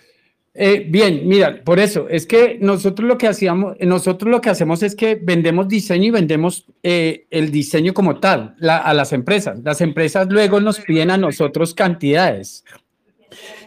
Eh, 0.53 0.85
bien, 0.87 1.27
mira, 1.27 1.61
por 1.63 1.79
eso 1.79 2.07
es 2.07 2.25
que 2.27 2.57
nosotros 2.61 3.07
lo 3.07 3.17
que 3.17 3.27
hacíamos, 3.27 3.75
nosotros 3.79 4.29
lo 4.29 4.41
que 4.41 4.49
hacemos 4.51 4.81
es 4.83 4.95
que 4.95 5.15
vendemos 5.15 5.67
diseño 5.67 6.05
y 6.05 6.11
vendemos 6.11 6.65
eh, 6.83 7.25
el 7.31 7.51
diseño 7.51 7.93
como 7.95 8.19
tal 8.19 8.55
la- 8.59 8.77
a 8.77 8.93
las 8.93 9.11
empresas. 9.13 9.59
Las 9.63 9.81
empresas 9.81 10.27
luego 10.29 10.59
nos 10.59 10.79
piden 10.79 11.09
a 11.09 11.17
nosotros 11.17 11.73
cantidades. 11.73 12.63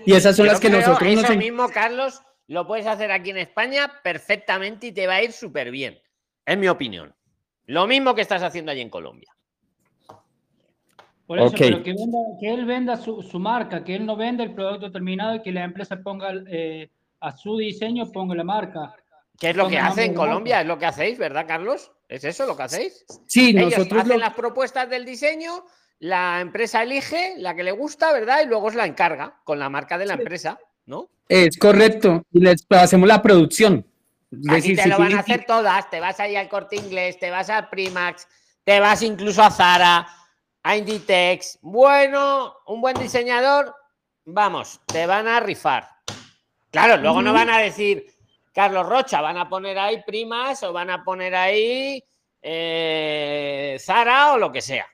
Y 0.06 0.12
esas 0.14 0.36
son 0.36 0.46
Yo 0.46 0.52
las 0.52 0.60
que 0.60 0.68
creo 0.68 0.80
nosotros 0.80 1.14
nos 1.14 1.24
Eso 1.24 1.36
mismo, 1.36 1.68
Carlos, 1.68 2.22
lo 2.48 2.66
puedes 2.66 2.86
hacer 2.86 3.10
aquí 3.12 3.30
en 3.30 3.38
España 3.38 3.92
perfectamente 4.02 4.88
y 4.88 4.92
te 4.92 5.06
va 5.06 5.14
a 5.14 5.22
ir 5.22 5.32
súper 5.32 5.70
bien. 5.70 6.00
Es 6.46 6.58
mi 6.58 6.68
opinión. 6.68 7.14
Lo 7.66 7.86
mismo 7.86 8.14
que 8.14 8.22
estás 8.22 8.42
haciendo 8.42 8.72
allí 8.72 8.80
en 8.80 8.90
Colombia. 8.90 9.30
Por 11.26 11.38
eso, 11.38 11.54
pero 11.56 11.82
que, 11.82 11.92
venda- 11.92 12.18
que 12.40 12.48
él 12.52 12.64
venda 12.64 12.96
su, 12.96 13.22
su 13.22 13.38
marca, 13.38 13.84
que 13.84 13.94
él 13.94 14.04
no 14.04 14.16
venda 14.16 14.42
el 14.42 14.52
producto 14.52 14.90
terminado 14.90 15.36
y 15.36 15.42
que 15.42 15.52
la 15.52 15.62
empresa 15.62 16.00
ponga 16.02 16.32
eh, 16.48 16.90
a 17.20 17.36
su 17.36 17.56
diseño, 17.56 18.10
ponga 18.10 18.34
la 18.34 18.42
marca. 18.42 18.94
¿Qué 19.38 19.50
es 19.50 19.56
lo 19.56 19.64
Ponga 19.64 19.76
que 19.76 19.78
hace 19.80 20.04
en 20.06 20.14
marca. 20.14 20.26
Colombia? 20.28 20.60
Es 20.62 20.66
lo 20.66 20.78
que 20.78 20.86
hacéis, 20.86 21.18
¿verdad, 21.18 21.46
Carlos? 21.46 21.92
¿Es 22.08 22.24
eso 22.24 22.46
lo 22.46 22.56
que 22.56 22.64
hacéis? 22.64 23.04
Sí, 23.28 23.50
Ellos 23.50 23.70
nosotros 23.76 24.00
hacen 24.02 24.12
lo- 24.14 24.18
las 24.18 24.34
propuestas 24.34 24.90
del 24.90 25.04
diseño, 25.04 25.64
la 26.00 26.40
empresa 26.40 26.82
elige 26.82 27.34
la 27.38 27.54
que 27.54 27.62
le 27.62 27.72
gusta, 27.72 28.12
¿verdad? 28.12 28.40
Y 28.42 28.46
luego 28.46 28.66
os 28.66 28.74
la 28.74 28.86
encarga 28.86 29.40
con 29.44 29.58
la 29.58 29.70
marca 29.70 29.96
de 29.96 30.06
la 30.06 30.14
empresa, 30.14 30.58
¿no? 30.86 31.08
es 31.30 31.56
correcto 31.56 32.24
y 32.32 32.40
les 32.40 32.66
hacemos 32.70 33.08
la 33.08 33.22
producción. 33.22 33.86
Aquí 34.48 34.54
decir, 34.56 34.76
te 34.76 34.82
si 34.82 34.88
lo 34.88 34.98
van 34.98 35.14
a 35.14 35.20
hacer 35.20 35.44
todas. 35.46 35.88
Te 35.88 36.00
vas 36.00 36.18
ahí 36.18 36.34
al 36.36 36.48
corte 36.48 36.76
inglés, 36.76 37.18
te 37.18 37.30
vas 37.30 37.48
al 37.48 37.68
Primax, 37.68 38.26
te 38.64 38.80
vas 38.80 39.02
incluso 39.02 39.42
a 39.42 39.50
Zara, 39.50 40.08
a 40.62 40.76
Inditex. 40.76 41.60
Bueno, 41.62 42.56
un 42.66 42.80
buen 42.80 42.96
diseñador, 42.96 43.74
vamos, 44.24 44.80
te 44.86 45.06
van 45.06 45.28
a 45.28 45.38
rifar. 45.38 45.88
Claro, 46.70 46.96
luego 46.96 47.22
no 47.22 47.32
van 47.32 47.50
a 47.50 47.58
decir 47.58 48.06
Carlos 48.52 48.86
Rocha, 48.86 49.20
van 49.20 49.38
a 49.38 49.48
poner 49.48 49.78
ahí 49.78 50.02
Primas 50.04 50.62
o 50.64 50.72
van 50.72 50.90
a 50.90 51.04
poner 51.04 51.34
ahí 51.34 52.02
eh, 52.42 53.76
Zara 53.80 54.32
o 54.32 54.38
lo 54.38 54.50
que 54.50 54.62
sea. 54.62 54.86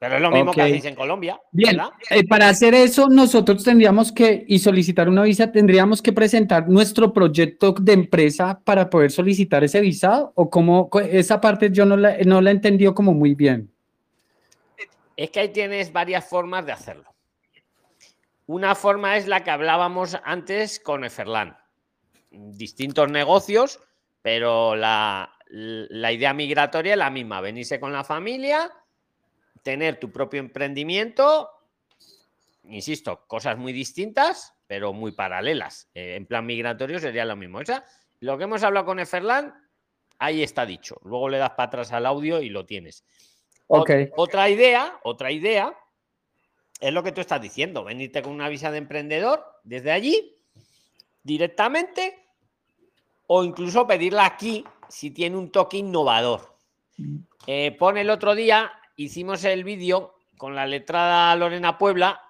Pero 0.00 0.16
es 0.16 0.22
lo 0.22 0.30
mismo 0.30 0.52
que 0.52 0.62
Ok. 0.62 0.66
hacéis 0.66 0.84
en 0.86 0.94
Colombia. 0.94 1.38
Bien, 1.52 1.78
eh, 2.08 2.26
para 2.26 2.48
hacer 2.48 2.72
eso 2.74 3.08
nosotros 3.10 3.62
tendríamos 3.62 4.10
que, 4.12 4.46
y 4.48 4.58
solicitar 4.58 5.10
una 5.10 5.22
visa, 5.24 5.52
tendríamos 5.52 6.00
que 6.00 6.14
presentar 6.14 6.66
nuestro 6.70 7.12
proyecto 7.12 7.72
de 7.78 7.92
empresa 7.92 8.58
para 8.64 8.88
poder 8.88 9.10
solicitar 9.10 9.62
ese 9.62 9.78
visado 9.82 10.32
o 10.36 10.48
cómo, 10.48 10.88
co- 10.88 11.00
esa 11.00 11.38
parte 11.38 11.70
yo 11.70 11.84
no 11.84 11.98
la, 11.98 12.16
no 12.24 12.40
la 12.40 12.48
he 12.50 12.54
entendido 12.54 12.94
como 12.94 13.12
muy 13.12 13.34
bien. 13.34 13.70
Es 15.18 15.30
que 15.30 15.40
ahí 15.40 15.48
tienes 15.50 15.92
varias 15.92 16.26
formas 16.26 16.64
de 16.64 16.72
hacerlo. 16.72 17.04
Una 18.46 18.74
forma 18.74 19.18
es 19.18 19.28
la 19.28 19.44
que 19.44 19.50
hablábamos 19.50 20.16
antes 20.24 20.80
con 20.80 21.04
Eferlan. 21.04 21.58
Distintos 22.30 23.10
negocios, 23.10 23.80
pero 24.22 24.76
la, 24.76 25.30
la 25.50 26.10
idea 26.10 26.32
migratoria 26.32 26.92
es 26.94 26.98
la 26.98 27.10
misma. 27.10 27.42
Venirse 27.42 27.78
con 27.78 27.92
la 27.92 28.02
familia, 28.02 28.70
tener 29.62 29.98
tu 30.00 30.10
propio 30.10 30.40
emprendimiento, 30.40 31.50
insisto, 32.64 33.24
cosas 33.26 33.58
muy 33.58 33.72
distintas, 33.72 34.54
pero 34.66 34.92
muy 34.92 35.12
paralelas. 35.12 35.88
Eh, 35.94 36.14
en 36.16 36.26
plan 36.26 36.46
migratorio 36.46 36.98
sería 36.98 37.24
lo 37.24 37.36
mismo. 37.36 37.58
O 37.58 37.64
sea, 37.64 37.84
lo 38.20 38.38
que 38.38 38.44
hemos 38.44 38.62
hablado 38.62 38.86
con 38.86 38.98
Eferlan, 39.00 39.54
ahí 40.18 40.42
está 40.42 40.64
dicho. 40.66 41.00
Luego 41.04 41.28
le 41.28 41.38
das 41.38 41.50
para 41.50 41.64
atrás 41.68 41.92
al 41.92 42.06
audio 42.06 42.40
y 42.40 42.48
lo 42.48 42.64
tienes. 42.66 43.04
Ot- 43.68 43.80
Ok. 43.82 43.90
Otra 44.16 44.48
idea, 44.48 44.98
otra 45.02 45.30
idea, 45.30 45.74
es 46.80 46.92
lo 46.92 47.02
que 47.02 47.12
tú 47.12 47.20
estás 47.20 47.40
diciendo, 47.42 47.84
venirte 47.84 48.22
con 48.22 48.32
una 48.32 48.48
visa 48.48 48.70
de 48.70 48.78
emprendedor 48.78 49.44
desde 49.64 49.92
allí, 49.92 50.34
directamente, 51.22 52.16
o 53.26 53.44
incluso 53.44 53.86
pedirla 53.86 54.24
aquí 54.26 54.64
si 54.88 55.10
tiene 55.10 55.36
un 55.36 55.50
toque 55.52 55.76
innovador. 55.76 56.56
Eh, 57.46 57.72
pone 57.78 58.00
el 58.02 58.10
otro 58.10 58.34
día, 58.34 58.70
hicimos 59.04 59.44
el 59.44 59.64
vídeo 59.64 60.14
con 60.36 60.54
la 60.54 60.66
letrada 60.66 61.34
Lorena 61.36 61.78
Puebla 61.78 62.20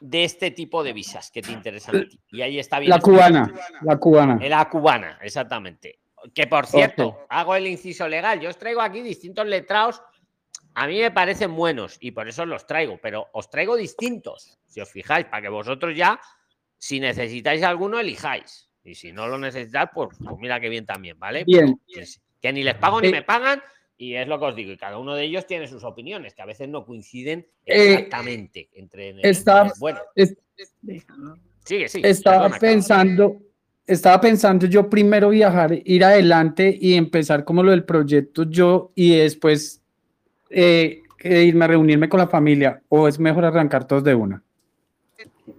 de 0.00 0.24
este 0.24 0.50
tipo 0.50 0.82
de 0.82 0.92
visas 0.92 1.30
que 1.30 1.42
te 1.42 1.52
interesan 1.52 1.96
a 1.96 2.08
ti. 2.08 2.20
Y 2.30 2.42
ahí 2.42 2.58
está 2.58 2.78
bien. 2.78 2.90
La 2.90 3.00
cubana, 3.00 3.52
la 3.82 3.96
cubana. 3.98 4.38
La 4.48 4.68
cubana, 4.68 5.18
exactamente. 5.22 6.00
Que 6.34 6.46
por 6.46 6.66
cierto, 6.66 7.26
hago 7.28 7.54
el 7.54 7.66
inciso 7.66 8.08
legal. 8.08 8.40
Yo 8.40 8.50
os 8.50 8.58
traigo 8.58 8.80
aquí 8.80 9.02
distintos 9.02 9.46
letrados. 9.46 10.02
A 10.74 10.86
mí 10.86 11.00
me 11.00 11.10
parecen 11.10 11.54
buenos 11.54 11.98
y 12.00 12.12
por 12.12 12.28
eso 12.28 12.46
los 12.46 12.66
traigo, 12.66 12.98
pero 13.02 13.28
os 13.32 13.50
traigo 13.50 13.76
distintos, 13.76 14.58
si 14.66 14.80
os 14.80 14.90
fijáis, 14.90 15.26
para 15.26 15.42
que 15.42 15.48
vosotros 15.48 15.96
ya, 15.96 16.20
si 16.78 17.00
necesitáis 17.00 17.62
alguno, 17.62 17.98
elijáis. 17.98 18.70
Y 18.84 18.94
si 18.94 19.12
no 19.12 19.26
lo 19.26 19.36
necesitáis, 19.36 19.90
pues, 19.92 20.16
pues 20.22 20.36
mira 20.38 20.60
qué 20.60 20.68
bien 20.68 20.86
también, 20.86 21.18
¿vale? 21.18 21.44
Bien. 21.44 21.78
Que, 21.86 22.04
que 22.40 22.52
ni 22.52 22.62
les 22.62 22.76
pago 22.76 23.00
ni 23.00 23.08
Eh, 23.08 23.12
me 23.12 23.22
pagan 23.22 23.60
y 24.00 24.14
es 24.16 24.26
lo 24.26 24.38
que 24.38 24.46
os 24.46 24.56
digo. 24.56 24.72
Y 24.72 24.78
cada 24.78 24.96
uno 24.96 25.14
de 25.14 25.24
ellos 25.24 25.46
tiene 25.46 25.68
sus 25.68 25.84
opiniones, 25.84 26.34
que 26.34 26.40
a 26.40 26.46
veces 26.46 26.68
no 26.70 26.86
coinciden 26.86 27.46
Eh, 27.66 27.92
exactamente 27.92 28.70
entre. 28.72 29.14
está- 29.28 29.70
bueno, 29.78 30.00
es- 30.14 30.36
sigue, 31.64 31.86
sigue. 31.88 32.08
Estaba 32.08 32.44
perdona, 32.44 32.58
pensando, 32.58 33.36
estaba 33.86 34.18
pensando 34.20 34.64
yo 34.66 34.88
primero 34.88 35.28
viajar, 35.28 35.72
ir 35.84 36.02
adelante 36.02 36.74
y 36.80 36.94
empezar 36.94 37.44
como 37.44 37.62
lo 37.62 37.72
del 37.72 37.84
proyecto 37.84 38.44
yo 38.44 38.90
y 38.94 39.16
después 39.16 39.82
eh, 40.48 41.02
irme 41.22 41.66
a 41.66 41.68
reunirme 41.68 42.08
con 42.08 42.18
la 42.20 42.26
familia 42.26 42.82
o 42.88 43.06
es 43.06 43.18
mejor 43.18 43.44
arrancar 43.44 43.86
todos 43.86 44.02
de 44.02 44.14
una. 44.14 44.42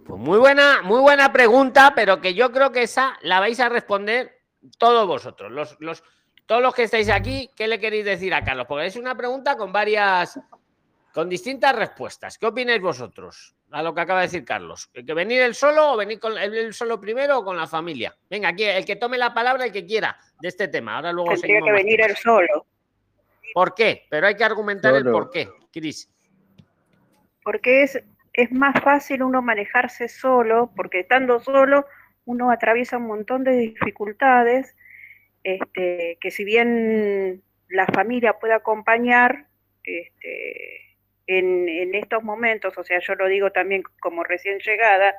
Pues 0.04 0.20
muy 0.20 0.38
buena, 0.38 0.82
muy 0.82 1.00
buena 1.00 1.32
pregunta, 1.32 1.92
pero 1.94 2.20
que 2.20 2.34
yo 2.34 2.50
creo 2.50 2.72
que 2.72 2.82
esa 2.82 3.14
la 3.22 3.38
vais 3.38 3.60
a 3.60 3.68
responder 3.68 4.32
todos 4.78 5.06
vosotros, 5.06 5.52
los, 5.52 5.76
los, 5.80 6.02
todos 6.46 6.62
los 6.62 6.74
que 6.74 6.84
estáis 6.84 7.08
aquí, 7.08 7.50
¿qué 7.56 7.66
le 7.68 7.78
queréis 7.78 8.04
decir 8.04 8.34
a 8.34 8.44
Carlos? 8.44 8.66
Porque 8.68 8.86
es 8.86 8.96
una 8.96 9.16
pregunta 9.16 9.56
con 9.56 9.72
varias, 9.72 10.38
con 11.12 11.28
distintas 11.28 11.74
respuestas. 11.74 12.38
¿Qué 12.38 12.46
opináis 12.46 12.80
vosotros 12.80 13.54
a 13.70 13.82
lo 13.82 13.94
que 13.94 14.00
acaba 14.00 14.20
de 14.20 14.26
decir 14.26 14.44
Carlos? 14.44 14.88
¿Que 14.88 15.14
venir 15.14 15.40
el 15.42 15.54
solo 15.54 15.92
o 15.92 15.96
venir 15.96 16.18
con 16.18 16.36
el, 16.36 16.54
el 16.54 16.74
solo 16.74 17.00
primero 17.00 17.38
o 17.38 17.44
con 17.44 17.56
la 17.56 17.66
familia? 17.66 18.14
Venga, 18.28 18.48
aquí 18.50 18.64
el 18.64 18.84
que 18.84 18.96
tome 18.96 19.16
la 19.18 19.32
palabra, 19.32 19.64
el 19.64 19.72
que 19.72 19.86
quiera 19.86 20.18
de 20.40 20.48
este 20.48 20.68
tema. 20.68 20.96
Ahora 20.96 21.12
luego 21.12 21.30
Tendría 21.30 21.60
que 21.60 21.72
venir 21.72 22.00
él 22.00 22.16
solo, 22.16 22.66
¿Por 23.54 23.74
qué? 23.74 24.06
Pero 24.10 24.26
hay 24.26 24.34
que 24.34 24.44
argumentar 24.44 24.94
el 24.94 25.04
por 25.04 25.30
qué, 25.30 25.48
Cris. 25.72 26.10
porque 27.44 27.82
es, 27.82 28.02
es 28.32 28.50
más 28.52 28.80
fácil 28.82 29.22
uno 29.22 29.42
manejarse 29.42 30.08
solo, 30.08 30.70
porque 30.74 31.00
estando 31.00 31.38
solo 31.40 31.86
uno 32.24 32.50
atraviesa 32.50 32.96
un 32.96 33.08
montón 33.08 33.44
de 33.44 33.52
dificultades, 33.52 34.74
este, 35.44 36.18
que 36.20 36.30
si 36.30 36.44
bien 36.44 37.42
la 37.68 37.86
familia 37.86 38.34
puede 38.38 38.54
acompañar 38.54 39.46
este, 39.84 40.96
en, 41.26 41.68
en 41.68 41.94
estos 41.94 42.22
momentos, 42.22 42.76
o 42.76 42.84
sea, 42.84 43.00
yo 43.00 43.14
lo 43.14 43.26
digo 43.26 43.50
también 43.50 43.82
como 44.00 44.24
recién 44.24 44.58
llegada, 44.58 45.14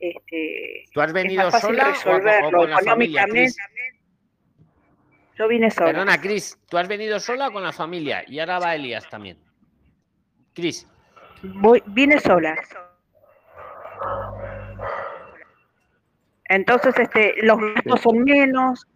este, 0.00 0.84
¿Tú 0.94 1.00
has 1.02 1.08
es 1.08 1.12
venido 1.12 1.44
más 1.44 1.52
fácil 1.52 1.76
sola 1.76 2.48
o, 2.48 2.50
con 2.50 2.70
la 2.70 2.78
familia, 2.78 3.22
económicamente. 3.22 3.30
Cris? 3.30 3.56
Yo 5.36 5.48
vine 5.48 5.70
sola. 5.70 5.92
Perdona, 5.92 6.20
Cris, 6.20 6.58
tú 6.68 6.78
has 6.78 6.88
venido 6.88 7.20
sola 7.20 7.48
o 7.48 7.52
con 7.52 7.62
la 7.62 7.72
familia 7.72 8.24
y 8.26 8.40
ahora 8.40 8.58
va 8.58 8.74
Elías 8.74 9.08
también. 9.08 9.38
Cris, 10.54 10.86
vine 11.86 12.18
sola. 12.18 12.56
Entonces, 16.46 16.98
este, 16.98 17.34
los 17.42 17.58
gastos 17.74 18.00
son 18.00 18.24
menos. 18.24 18.86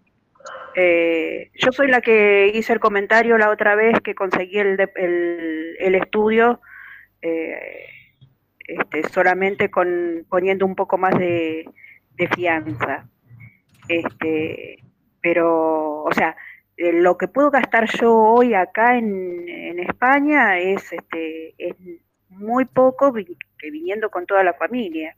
Eh, 0.76 1.50
yo 1.54 1.72
soy 1.72 1.88
la 1.88 2.00
que 2.00 2.50
hice 2.54 2.72
el 2.72 2.80
comentario 2.80 3.38
la 3.38 3.50
otra 3.50 3.74
vez 3.76 4.00
que 4.00 4.14
conseguí 4.14 4.58
el, 4.58 4.78
el, 4.96 5.76
el 5.78 5.94
estudio 5.94 6.60
eh, 7.22 7.86
este, 8.66 9.08
solamente 9.08 9.70
con 9.70 10.26
poniendo 10.28 10.66
un 10.66 10.74
poco 10.74 10.98
más 10.98 11.16
de, 11.18 11.64
fianza. 12.34 13.06
Este, 13.88 14.78
pero, 15.20 16.04
o 16.04 16.12
sea, 16.12 16.36
eh, 16.76 16.92
lo 16.92 17.18
que 17.18 17.28
puedo 17.28 17.50
gastar 17.50 17.88
yo 18.00 18.14
hoy 18.14 18.54
acá 18.54 18.96
en, 18.96 19.48
en 19.48 19.78
España 19.80 20.58
es, 20.58 20.92
este, 20.92 21.54
es 21.58 21.76
muy 22.28 22.64
poco 22.64 23.12
que 23.12 23.70
viniendo 23.70 24.10
con 24.10 24.26
toda 24.26 24.42
la 24.42 24.54
familia. 24.54 25.16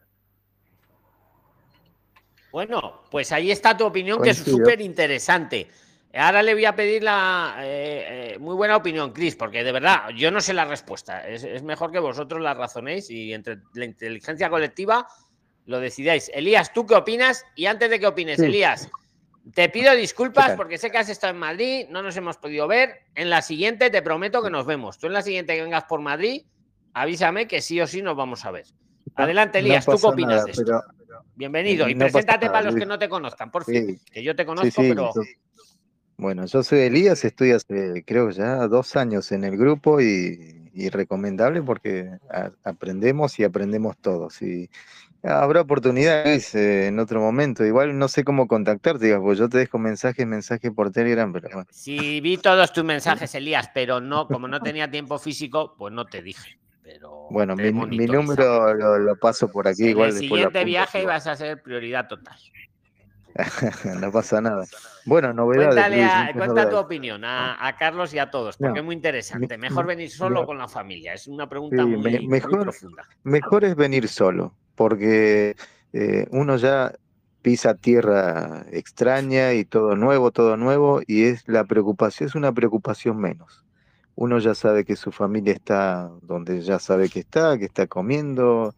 Bueno, 2.52 3.02
pues 3.10 3.32
ahí 3.32 3.50
está 3.50 3.76
tu 3.76 3.84
opinión, 3.84 4.22
que 4.22 4.30
es 4.30 4.38
súper 4.38 4.80
interesante. 4.80 5.68
Ahora 6.14 6.42
le 6.42 6.54
voy 6.54 6.64
a 6.64 6.74
pedir 6.74 7.02
la 7.02 7.56
eh, 7.60 8.34
eh, 8.34 8.38
muy 8.38 8.54
buena 8.54 8.76
opinión, 8.76 9.12
Cris, 9.12 9.36
porque 9.36 9.62
de 9.62 9.72
verdad 9.72 10.08
yo 10.16 10.30
no 10.30 10.40
sé 10.40 10.54
la 10.54 10.64
respuesta. 10.64 11.28
Es, 11.28 11.44
es 11.44 11.62
mejor 11.62 11.92
que 11.92 11.98
vosotros 11.98 12.40
la 12.40 12.54
razonéis 12.54 13.10
y 13.10 13.34
entre 13.34 13.58
la 13.74 13.84
inteligencia 13.84 14.48
colectiva 14.48 15.06
lo 15.66 15.78
decidáis. 15.80 16.30
Elías, 16.32 16.72
¿tú 16.72 16.86
qué 16.86 16.94
opinas? 16.94 17.44
Y 17.54 17.66
antes 17.66 17.90
de 17.90 18.00
que 18.00 18.06
opines, 18.06 18.38
Sí. 18.38 18.46
Elías, 18.46 18.88
te 19.54 19.68
pido 19.68 19.94
disculpas 19.94 20.56
porque 20.56 20.78
sé 20.78 20.90
que 20.90 20.98
has 20.98 21.08
estado 21.08 21.32
en 21.32 21.38
Madrid, 21.38 21.86
no 21.90 22.02
nos 22.02 22.16
hemos 22.16 22.36
podido 22.36 22.66
ver. 22.66 23.02
En 23.14 23.30
la 23.30 23.42
siguiente 23.42 23.90
te 23.90 24.02
prometo 24.02 24.42
que 24.42 24.50
nos 24.50 24.66
vemos. 24.66 24.98
Tú 24.98 25.08
en 25.08 25.12
la 25.12 25.22
siguiente 25.22 25.54
que 25.54 25.62
vengas 25.62 25.84
por 25.84 26.00
Madrid, 26.00 26.42
avísame 26.94 27.46
que 27.46 27.60
sí 27.60 27.80
o 27.80 27.86
sí 27.86 28.02
nos 28.02 28.16
vamos 28.16 28.44
a 28.44 28.50
ver. 28.50 28.64
Adelante, 29.16 29.60
No 29.60 29.66
Elías, 29.66 29.84
¿tú 29.86 29.92
qué 29.98 30.06
opinas 30.06 30.30
nada, 30.30 30.44
de 30.44 30.50
esto? 30.52 30.62
pero- 30.64 30.82
Bienvenido 31.34 31.86
y 31.88 31.94
no 31.94 32.00
preséntate 32.06 32.46
nada, 32.46 32.52
para 32.58 32.66
los 32.70 32.74
que 32.76 32.86
no 32.86 32.98
te 32.98 33.08
conozcan, 33.10 33.50
por 33.50 33.64
fin. 33.64 33.86
Sí. 33.98 34.12
Que 34.12 34.22
yo 34.22 34.34
te 34.34 34.46
conozco, 34.46 34.70
sí, 34.82 34.88
pero 34.88 35.10
yo- 35.14 35.22
bueno, 36.16 36.46
yo 36.46 36.62
soy 36.62 36.78
Elías, 36.80 37.24
estoy 37.26 37.50
hace 37.52 38.04
creo 38.06 38.30
ya 38.30 38.66
dos 38.68 38.96
años 38.96 39.30
en 39.32 39.44
el 39.44 39.56
grupo 39.58 40.00
y, 40.00 40.70
y 40.72 40.88
recomendable 40.88 41.60
porque 41.62 42.08
a- 42.30 42.50
aprendemos 42.64 43.38
y 43.38 43.44
aprendemos 43.44 43.98
todos. 43.98 44.40
Y 44.40 44.70
habrá 45.22 45.60
oportunidades 45.60 46.54
eh, 46.54 46.86
en 46.86 46.98
otro 47.00 47.20
momento. 47.20 47.66
Igual 47.66 47.98
no 47.98 48.08
sé 48.08 48.24
cómo 48.24 48.46
contactarte, 48.48 49.04
digas, 49.04 49.20
pues 49.20 49.38
yo 49.38 49.48
te 49.50 49.58
dejo 49.58 49.76
mensajes, 49.78 50.26
mensajes 50.26 50.70
por 50.72 50.90
Telegram, 50.90 51.30
pero 51.34 51.48
bueno. 51.52 51.66
Sí, 51.70 52.22
vi 52.22 52.38
todos 52.38 52.72
tus 52.72 52.84
mensajes, 52.84 53.34
Elías, 53.34 53.68
pero 53.74 54.00
no, 54.00 54.26
como 54.26 54.48
no 54.48 54.60
tenía 54.62 54.90
tiempo 54.90 55.18
físico, 55.18 55.74
pues 55.76 55.92
no 55.92 56.06
te 56.06 56.22
dije. 56.22 56.58
Pero 56.86 57.26
Bueno, 57.30 57.56
mi, 57.56 57.72
número 57.72 58.74
lo, 58.74 58.98
lo 58.98 59.16
paso 59.16 59.50
por 59.50 59.66
aquí, 59.66 59.82
en 59.82 59.88
igual 59.90 60.10
el 60.10 60.18
siguiente 60.18 60.64
viaje 60.64 61.00
igual. 61.00 61.14
vas 61.16 61.26
a 61.26 61.34
ser 61.36 61.60
prioridad 61.60 62.06
total. 62.06 62.36
no 64.00 64.12
pasa 64.12 64.40
nada. 64.40 64.64
Bueno, 65.04 65.32
novedades, 65.32 65.74
Cuéntale 65.74 65.96
Luis, 65.96 66.14
a- 66.14 66.18
muchas 66.18 66.34
cuenta 66.36 66.70
tu 66.70 66.76
opinión 66.76 67.24
a, 67.24 67.66
a 67.66 67.76
Carlos 67.76 68.14
y 68.14 68.18
a 68.18 68.30
todos, 68.30 68.56
porque 68.56 68.70
No, 68.70 68.76
es 68.78 68.84
muy 68.84 68.94
interesante. 68.94 69.58
Mejor 69.58 69.84
me- 69.84 69.94
venir 69.94 70.10
solo 70.10 70.46
con 70.46 70.58
la 70.58 70.68
familia. 70.68 71.12
Es 71.12 71.26
una 71.26 71.44
Sí, 71.44 71.50
pregunta 71.50 71.84
muy, 71.86 71.98
me- 71.98 72.20
muy 72.20 72.28
mejor, 72.28 72.60
profunda. 72.64 73.02
mejor 73.24 73.64
es 73.64 73.74
venir 73.76 74.08
solo, 74.08 74.56
porque 74.74 75.54
eh, 75.92 76.26
uno 76.30 76.56
ya 76.56 76.94
pisa 77.42 77.74
tierra 77.74 78.64
extraña 78.70 79.52
y 79.52 79.64
todo 79.64 79.96
nuevo, 79.96 80.30
todo 80.30 80.56
nuevo, 80.56 81.00
y 81.06 81.24
es 81.24 81.42
la 81.46 81.64
preocupación, 81.64 82.28
es 82.28 82.34
una 82.34 82.52
preocupación 82.52 83.18
menos. 83.18 83.65
Uno 84.16 84.38
ya 84.40 84.54
sabe 84.56 84.84
que 84.86 84.96
su 84.96 85.12
familia 85.12 85.54
está 85.54 86.10
donde 86.22 86.62
ya 86.62 86.78
sabe 86.80 87.10
que 87.10 87.20
está, 87.20 87.58
que 87.58 87.66
está 87.66 87.86
comiendo, 87.88 88.74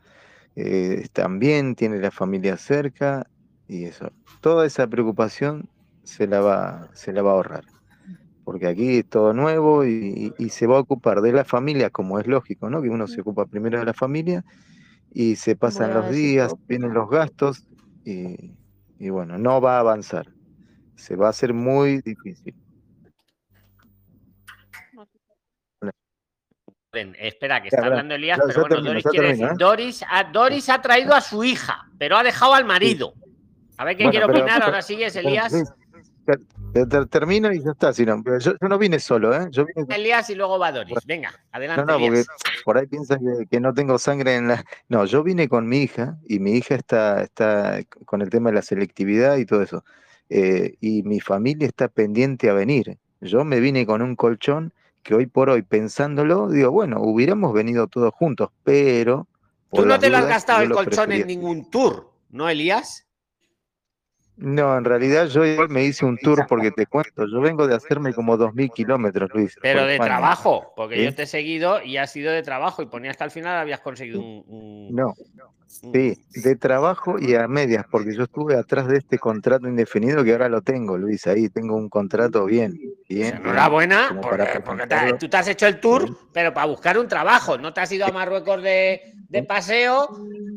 eh, 0.56 1.01
están 1.02 1.39
bien, 1.40 1.74
tiene 1.77 1.98
la 2.01 2.10
familia 2.12 2.56
cerca, 2.59 3.24
y 3.69 3.86
eso. 3.86 4.12
Toda 4.40 4.66
esa 4.66 4.86
preocupación 4.89 5.70
se 6.05 6.27
la 6.28 6.40
va, 6.40 6.90
se 6.94 7.12
la 7.12 7.23
va 7.23 7.32
a 7.32 7.35
ahorrar 7.35 7.65
porque 8.44 8.66
aquí 8.66 8.98
es 8.98 9.09
todo 9.09 9.32
nuevo 9.35 9.85
y, 9.85 10.35
y- 10.39 10.44
y 10.47 10.51
se 10.51 10.66
va 10.66 10.77
a 10.77 10.81
ocupar 10.81 11.20
de 11.20 11.32
la 11.32 11.44
familia, 11.44 11.90
como 11.90 12.19
es 12.19 12.27
lógico, 12.27 12.70
¿no? 12.70 12.82
Que 12.82 12.89
uno 12.90 13.06
se 13.09 13.20
ocupa 13.20 13.47
primero 13.47 13.78
de 13.78 13.85
la 13.85 13.94
familia 13.94 14.43
y 15.10 15.36
se 15.36 15.56
pasan 15.56 15.94
los 15.94 16.09
días, 16.09 16.55
vienen 16.69 16.94
los 16.94 17.09
gastos 17.10 17.66
y, 18.05 18.56
y 18.98 19.10
bueno, 19.10 19.39
no 19.39 19.60
va 19.60 19.77
a 19.78 19.81
avanzar. 19.81 20.27
Se 20.97 21.16
va 21.16 21.28
a 21.28 21.31
hacer 21.31 21.55
muy 21.55 22.01
difícil. 22.02 22.55
Espera, 26.93 27.60
que 27.62 27.69
está 27.69 27.86
hablando 27.86 28.15
Elías, 28.15 28.39
pero 28.47 28.60
bueno, 28.60 28.69
termino, 28.77 28.90
Doris 28.90 29.05
quiere 29.10 29.27
termino, 29.28 29.47
decir. 29.48 29.62
¿eh? 29.62 29.65
Doris 29.65 30.05
ha, 30.09 30.24
Doris 30.24 30.69
ha 30.70 30.81
traído 30.81 31.15
a 31.15 31.20
su 31.20 31.44
hija, 31.44 31.86
pero 31.98 32.16
ha 32.16 32.23
dejado 32.23 32.55
al 32.55 32.65
marido. 32.65 33.15
A 33.77 33.85
ver 33.85 33.97
quién 33.97 34.09
Bueno, 34.09 34.27
quiere 34.27 34.27
pero- 34.27 34.39
opinar. 34.44 34.62
Ahora 34.62 34.82
sigues, 34.82 35.12
pero, 35.12 35.28
Elías. 35.28 35.52
Termino 37.10 37.51
y 37.52 37.62
ya 37.62 37.70
está. 37.70 37.93
Si 37.93 38.05
no, 38.05 38.23
yo, 38.39 38.52
yo 38.60 38.69
no 38.69 38.78
vine 38.78 38.98
solo, 39.01 39.35
¿eh? 39.35 39.48
Yo 39.51 39.65
vine 39.65 39.86
Elías 39.94 40.28
y 40.31 40.35
luego 40.35 40.59
va 40.59 40.70
Doris. 40.73 40.98
Venga, 41.06 41.31
No, 41.31 41.39
adelante, 41.52 41.82
no, 41.86 41.93
porque 41.94 42.06
Elías. 42.06 42.27
por 42.65 42.77
ahí 42.78 42.86
piensan 42.86 43.19
que, 43.20 43.47
que 43.47 43.60
no 43.60 43.73
tengo 43.73 43.98
sangre 43.98 44.36
en 44.36 44.48
la... 44.48 44.65
No, 44.89 45.05
yo 45.06 45.23
vine 45.23 45.48
con 45.48 45.66
mi 45.66 45.78
hija 45.78 46.16
y 46.28 46.39
mi 46.39 46.52
hija 46.52 46.74
está, 46.74 47.23
está 47.23 47.81
con 48.05 48.20
el 48.20 48.28
tema 48.31 48.51
de 48.51 48.56
la 48.56 48.62
selectividad 48.62 49.36
y 49.39 49.47
todo 49.47 49.62
eso. 49.62 49.85
Eh, 50.28 50.74
y 50.81 51.02
mi 51.05 51.20
familia 51.20 51.66
está 51.66 51.89
pendiente 51.89 52.51
a 52.51 52.52
venir. 52.52 52.98
Yo 53.23 53.44
me 53.44 53.60
vine 53.60 53.86
con 53.86 54.02
un 54.02 54.15
colchón 54.15 54.73
que 55.09 55.15
hoy 55.15 55.25
por 55.25 55.49
hoy, 55.49 55.63
pensándolo, 55.63 56.51
digo, 56.51 56.71
bueno, 56.71 57.01
hubiéramos 57.01 57.55
venido 57.55 57.87
todos 57.87 58.13
juntos, 58.13 58.51
pero... 58.63 59.27
Tú 59.73 59.87
no 59.87 59.99
te 59.99 60.11
lo 60.11 60.17
has 60.19 60.25
dudas, 60.25 60.35
gastado 60.37 60.61
el 60.63 60.69
colchón 60.71 61.07
prefería. 61.07 61.23
en 61.23 61.27
ningún 61.29 61.71
tour, 61.71 62.11
¿no, 62.29 62.47
Elías? 62.47 63.07
No, 64.37 64.77
en 64.77 64.85
realidad 64.85 65.27
yo 65.29 65.47
igual 65.47 65.71
me 65.71 65.83
hice 65.83 66.05
un 66.05 66.19
tour 66.19 66.47
porque 66.47 66.71
te 66.73 66.85
cuento, 66.85 67.25
yo 67.27 67.41
vengo 67.41 67.67
de 67.67 67.75
hacerme 67.75 68.13
como 68.13 68.37
2.000 68.37 68.71
kilómetros, 68.71 69.31
Luis. 69.33 69.57
Pero 69.63 69.87
de 69.87 69.95
España. 69.95 70.11
trabajo, 70.17 70.75
porque 70.77 70.97
¿Sí? 70.97 71.05
yo 71.05 71.15
te 71.15 71.23
he 71.23 71.27
seguido 71.27 71.83
y 71.83 71.97
ha 71.97 72.07
sido 72.07 72.31
de 72.31 72.43
trabajo 72.43 72.83
y 72.83 72.87
ponías 72.87 73.17
que 73.17 73.25
al 73.25 73.31
final 73.31 73.57
habías 73.57 73.81
conseguido 73.81 74.21
un... 74.21 74.45
un- 74.47 74.95
No, 74.95 75.15
sí, 75.69 76.24
de 76.35 76.57
trabajo 76.57 77.19
y 77.19 77.35
a 77.35 77.47
medias, 77.47 77.85
porque 77.90 78.15
yo 78.15 78.24
estuve 78.24 78.57
atrás 78.57 78.89
de 78.89 78.99
este 78.99 79.19
contrato 79.19 79.69
indefinido 79.69 80.24
que 80.24 80.32
ahora 80.32 80.49
lo 80.49 80.62
tengo, 80.62 80.97
Luis, 80.99 81.27
ahí 81.27 81.49
tengo 81.49 81.77
un 81.77 81.89
contrato 81.89 82.45
bien, 82.47 82.78
bien. 83.09 83.36
Enhorabuena, 83.36 84.19
porque, 84.23 84.61
porque 84.65 84.86
te- 84.86 85.15
tú 85.19 85.28
te 85.28 85.36
has 85.36 85.49
hecho 85.49 85.66
el 85.66 85.81
tour, 85.81 86.09
pero 86.32 86.53
para 86.53 86.66
buscar 86.66 86.99
un 86.99 87.09
trabajo. 87.09 87.59
No 87.59 87.73
te 87.73 87.81
has 87.81 87.93
ido 87.93 88.07
a 88.07 88.12
Marruecos 88.12 88.62
de, 88.62 89.01
de 89.28 89.43
paseo 89.43 90.11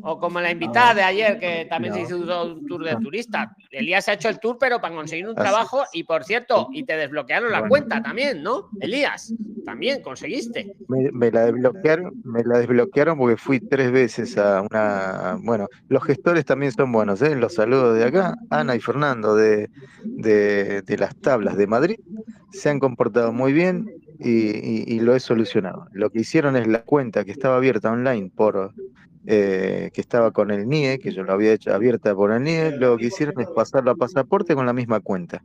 o 0.04 0.18
como 0.18 0.40
la 0.40 0.50
invitada 0.50 0.94
de 0.94 1.02
ayer, 1.02 1.38
que 1.38 1.66
también 1.70 1.94
se 1.94 2.00
hizo 2.00 2.44
un 2.44 2.64
tour 2.64 2.84
de 2.84 2.96
turista. 2.96 3.54
Elías 3.70 4.08
ha 4.08 4.14
hecho 4.14 4.28
el 4.28 4.38
tour, 4.40 4.58
pero 4.58 4.80
para 4.80 4.94
conseguir 4.94 5.26
un 5.26 5.32
Así 5.36 5.42
trabajo. 5.42 5.84
Y 5.92 6.04
por 6.04 6.24
cierto, 6.24 6.70
y 6.72 6.82
te 6.84 6.96
desbloquearon 6.96 7.50
la 7.52 7.60
Bueno. 7.60 7.70
cuenta 7.70 8.02
también, 8.02 8.42
¿no? 8.42 8.64
Elías, 8.80 9.34
también 9.64 10.02
conseguiste. 10.02 10.74
Me, 10.88 11.10
me 11.12 11.30
la 11.30 11.46
desbloquearon, 11.46 12.12
me 12.24 12.42
la 12.44 12.58
desbloquearon 12.58 13.16
porque 13.16 13.36
fui 13.36 13.60
tres 13.60 13.92
veces 13.92 14.36
a 14.36 14.60
una, 14.62 15.01
bueno, 15.40 15.68
los 15.88 16.02
gestores 16.04 16.44
también 16.44 16.72
son 16.72 16.92
buenos, 16.92 17.22
¿eh? 17.22 17.34
Los 17.36 17.54
saludos 17.54 17.96
de 17.96 18.04
acá, 18.04 18.36
Ana 18.50 18.76
y 18.76 18.80
Fernando 18.80 19.34
de, 19.34 19.70
de, 20.04 20.96
las 20.98 21.16
tablas 21.16 21.56
de 21.56 21.66
Madrid, 21.66 21.96
se 22.52 22.70
han 22.70 22.78
comportado 22.78 23.32
muy 23.32 23.52
bien 23.52 23.90
y, 24.18 25.00
lo 25.00 25.14
he 25.14 25.20
solucionado. 25.20 25.88
Lo 25.92 26.10
que 26.10 26.20
hicieron 26.20 26.56
es 26.56 26.66
la 26.66 26.82
cuenta 26.82 27.24
que 27.24 27.32
estaba 27.32 27.56
abierta 27.56 27.90
online 27.90 28.30
por, 28.34 28.72
eh, 29.26 29.90
que 29.92 30.00
estaba 30.00 30.30
con 30.30 30.50
el 30.50 30.68
NIE, 30.68 30.98
que 30.98 31.12
yo 31.12 31.22
lo 31.24 31.32
había 31.32 31.52
hecho 31.52 31.74
abierta 31.74 32.14
por 32.14 32.32
el 32.32 32.42
NIE, 32.42 32.76
lo 32.76 32.96
que 32.96 33.06
hicieron 33.06 33.40
es 33.40 33.48
pasarlo 33.48 33.90
a 33.90 33.96
pasaporte 33.96 34.54
con 34.54 34.66
la 34.66 34.72
misma 34.72 35.00
cuenta. 35.00 35.42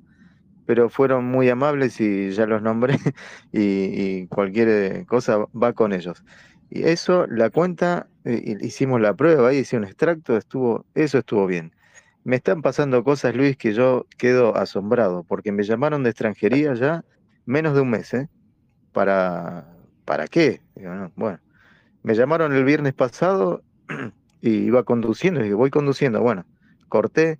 Pero 0.65 0.89
fueron 0.89 1.25
muy 1.25 1.49
amables 1.49 1.99
y 2.01 2.31
ya 2.31 2.45
los 2.45 2.61
nombré 2.61 2.97
y, 3.53 4.27
cualquier 4.27 5.05
cosa 5.05 5.45
va 5.55 5.73
con 5.73 5.93
ellos. 5.93 6.23
Y 6.69 6.83
eso, 6.83 7.27
la 7.27 7.49
cuenta, 7.49 8.09
eh, 8.25 8.57
hicimos 8.61 9.01
la 9.01 9.13
prueba, 9.15 9.49
ahí 9.49 9.59
hice 9.59 9.77
un 9.77 9.85
extracto, 9.85 10.37
estuvo, 10.37 10.85
eso 10.95 11.19
estuvo 11.19 11.45
bien. 11.47 11.73
Me 12.23 12.35
están 12.37 12.61
pasando 12.61 13.03
cosas, 13.03 13.35
Luis, 13.35 13.57
que 13.57 13.73
yo 13.73 14.05
quedo 14.17 14.55
asombrado, 14.57 15.23
porque 15.23 15.51
me 15.51 15.63
llamaron 15.63 16.03
de 16.03 16.09
extranjería 16.11 16.73
ya 16.73 17.05
menos 17.45 17.73
de 17.75 17.81
un 17.81 17.89
mes, 17.91 18.13
¿eh? 18.13 18.29
¿Para, 18.93 19.67
¿para 20.05 20.27
qué? 20.27 20.61
Digo, 20.75 20.93
no, 20.95 21.11
bueno, 21.15 21.39
me 22.03 22.15
llamaron 22.15 22.53
el 22.53 22.65
viernes 22.65 22.93
pasado 22.93 23.63
y 24.41 24.51
iba 24.51 24.83
conduciendo, 24.83 25.41
y 25.41 25.43
dije, 25.45 25.55
voy 25.55 25.69
conduciendo, 25.71 26.21
bueno, 26.21 26.45
corté, 26.89 27.39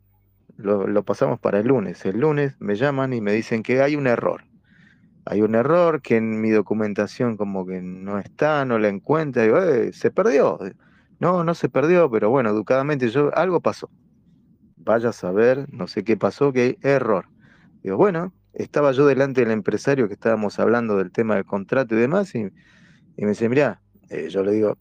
lo, 0.58 0.88
lo 0.88 1.04
pasamos 1.06 1.40
para 1.40 1.60
el 1.60 1.68
lunes. 1.68 2.06
El 2.06 2.20
lunes 2.22 2.56
me 2.60 2.76
llaman 2.76 3.14
y 3.14 3.22
me 3.22 3.34
dicen 3.34 3.64
que 3.64 3.82
hay 3.82 3.96
un 3.98 4.08
error. 4.08 4.47
Hay 5.30 5.42
un 5.42 5.56
error 5.56 6.02
que 6.02 6.18
en 6.18 6.42
mi 6.42 6.52
documentación 6.52 7.38
como 7.38 7.66
que 7.66 7.82
no 7.82 8.20
está, 8.20 8.66
no 8.66 8.80
la 8.80 8.88
encuentra. 8.90 9.44
Digo, 9.44 9.60
"Eh, 9.62 9.92
se 9.94 10.12
perdió. 10.12 10.60
No, 11.20 11.44
no 11.44 11.54
se 11.56 11.70
perdió, 11.70 12.10
pero 12.12 12.30
bueno, 12.30 12.50
educadamente 12.52 13.10
yo, 13.10 13.32
algo 13.36 13.60
pasó. 13.62 13.90
Vaya 14.78 15.10
a 15.10 15.14
saber, 15.14 15.68
no 15.74 15.88
sé 15.88 16.04
qué 16.04 16.18
pasó, 16.18 16.54
que 16.54 16.78
error. 16.82 17.26
Digo, 17.84 17.98
bueno, 17.98 18.34
estaba 18.54 18.92
yo 18.92 19.06
delante 19.08 19.42
del 19.42 19.52
empresario 19.52 20.08
que 20.08 20.14
estábamos 20.16 20.60
hablando 20.60 20.98
del 20.98 21.12
tema 21.12 21.36
del 21.36 21.46
contrato 21.46 21.96
y 21.96 22.00
demás, 22.00 22.34
y, 22.36 22.44
me 23.18 23.30
dice, 23.30 23.50
mira, 23.50 23.82
yo 24.30 24.44
le 24.44 24.52
digo, 24.54 24.78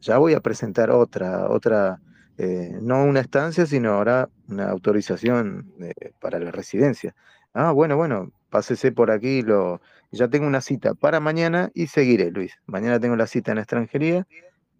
ya 0.00 0.18
voy 0.18 0.34
a 0.34 0.40
presentar 0.40 0.90
otra, 0.90 1.48
otra, 1.50 2.00
eh, 2.38 2.78
no 2.82 3.04
una 3.04 3.20
estancia, 3.20 3.66
sino 3.66 3.92
ahora 3.92 4.28
una 4.48 4.70
autorización 4.70 5.72
eh, 5.80 6.12
para 6.20 6.38
la 6.40 6.50
residencia. 6.52 7.14
Ah, 7.54 7.72
bueno, 7.72 7.96
bueno, 7.96 8.30
pásese 8.50 8.92
por 8.92 9.10
aquí, 9.10 9.42
lo, 9.42 9.80
ya 10.10 10.28
tengo 10.28 10.46
una 10.46 10.60
cita 10.60 10.94
para 10.94 11.20
mañana 11.20 11.70
y 11.74 11.86
seguiré, 11.86 12.30
Luis. 12.30 12.52
Mañana 12.66 13.00
tengo 13.00 13.16
la 13.16 13.26
cita 13.26 13.52
en 13.52 13.58
extranjería 13.58 14.26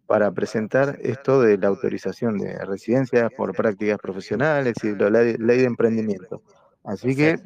para 0.06 0.32
presentar 0.32 0.98
esto 1.02 1.40
de 1.40 1.56
la 1.56 1.68
autorización 1.68 2.36
de 2.36 2.58
residencia 2.64 3.30
por 3.30 3.54
prácticas 3.54 3.98
profesionales 3.98 4.74
y 4.82 4.94
la 4.96 5.08
ley, 5.08 5.36
de 5.38 5.64
emprendimiento. 5.64 6.42
Así 6.82 7.14
que 7.14 7.36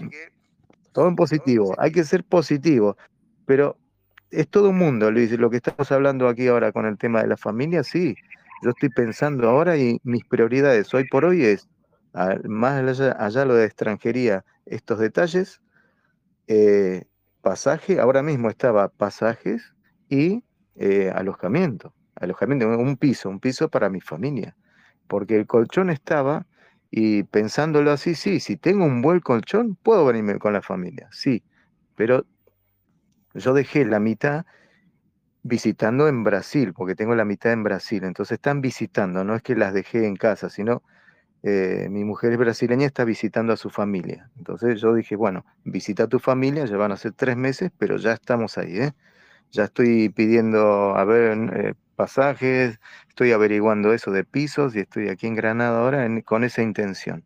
todo 0.92 1.08
en 1.08 1.16
positivo, 1.16 1.74
hay 1.76 1.92
que 1.92 2.04
ser 2.04 2.24
positivo, 2.24 2.96
pero 3.44 3.76
es 4.30 4.48
todo 4.48 4.70
un 4.70 4.78
mundo, 4.78 5.10
Luis, 5.10 5.30
lo 5.32 5.50
que 5.50 5.58
estamos 5.58 5.92
hablando 5.92 6.26
aquí 6.26 6.46
ahora 6.46 6.72
con 6.72 6.86
el 6.86 6.96
tema 6.96 7.20
de 7.20 7.28
la 7.28 7.36
familia, 7.36 7.84
sí, 7.84 8.14
yo 8.62 8.70
estoy 8.70 8.88
pensando 8.88 9.48
ahora 9.48 9.76
y 9.76 10.00
mis 10.02 10.24
prioridades 10.24 10.92
hoy 10.94 11.06
por 11.08 11.26
hoy 11.26 11.44
es, 11.44 11.68
más 12.44 12.82
allá, 12.82 13.12
allá 13.12 13.44
lo 13.44 13.54
de 13.54 13.66
extranjería, 13.66 14.44
estos 14.64 14.98
detalles, 14.98 15.60
eh, 16.48 17.04
pasaje, 17.42 18.00
ahora 18.00 18.22
mismo 18.22 18.50
estaba 18.50 18.88
pasajes 18.88 19.74
y 20.08 20.44
eh, 20.76 21.10
alojamiento, 21.14 21.94
alojamiento, 22.16 22.68
un 22.68 22.96
piso, 22.96 23.28
un 23.30 23.40
piso 23.40 23.68
para 23.68 23.88
mi 23.90 24.00
familia. 24.00 24.56
porque 25.08 25.36
el 25.36 25.46
colchón 25.46 25.90
estaba 25.90 26.46
y 26.90 27.24
pensándolo 27.24 27.92
así, 27.92 28.14
sí, 28.16 28.40
si 28.40 28.56
tengo 28.56 28.84
un 28.86 29.02
buen 29.02 29.20
colchón, 29.20 29.76
puedo 29.76 30.06
venirme 30.06 30.38
con 30.38 30.52
la 30.54 30.62
familia, 30.62 31.08
sí, 31.12 31.44
pero 31.96 32.26
yo 33.34 33.54
dejé 33.54 33.84
la 33.84 34.00
mitad 34.00 34.46
visitando 35.42 36.08
en 36.08 36.24
Brasil, 36.24 36.72
porque 36.74 36.94
tengo 36.94 37.14
la 37.14 37.24
mitad 37.24 37.52
en 37.52 37.62
Brasil, 37.62 38.04
entonces 38.04 38.36
están 38.36 38.60
visitando, 38.60 39.24
no 39.24 39.34
es 39.34 39.42
que 39.42 39.56
las 39.56 39.74
dejé 39.74 40.06
en 40.06 40.16
casa, 40.16 40.48
sino 40.48 40.82
eh, 41.46 41.88
mi 41.90 42.04
mujer 42.04 42.32
es 42.32 42.38
brasileña, 42.38 42.86
está 42.86 43.04
visitando 43.04 43.52
a 43.52 43.58
su 43.58 43.68
familia. 43.68 44.30
Entonces 44.38 44.80
yo 44.80 44.94
dije, 44.94 45.14
bueno, 45.14 45.44
visita 45.64 46.04
a 46.04 46.08
tu 46.08 46.18
familia, 46.18 46.64
ya 46.64 46.78
van 46.78 46.90
a 46.90 46.96
ser 46.96 47.12
tres 47.12 47.36
meses, 47.36 47.70
pero 47.76 47.98
ya 47.98 48.12
estamos 48.14 48.56
ahí, 48.56 48.78
¿eh? 48.78 48.92
Ya 49.52 49.64
estoy 49.64 50.08
pidiendo, 50.08 50.96
a 50.96 51.04
ver, 51.04 51.36
eh, 51.54 51.74
pasajes, 51.96 52.80
estoy 53.10 53.32
averiguando 53.32 53.92
eso 53.92 54.10
de 54.10 54.24
pisos 54.24 54.74
y 54.74 54.80
estoy 54.80 55.10
aquí 55.10 55.26
en 55.26 55.34
Granada 55.34 55.80
ahora 55.80 56.08
con 56.24 56.44
esa 56.44 56.62
intención. 56.62 57.22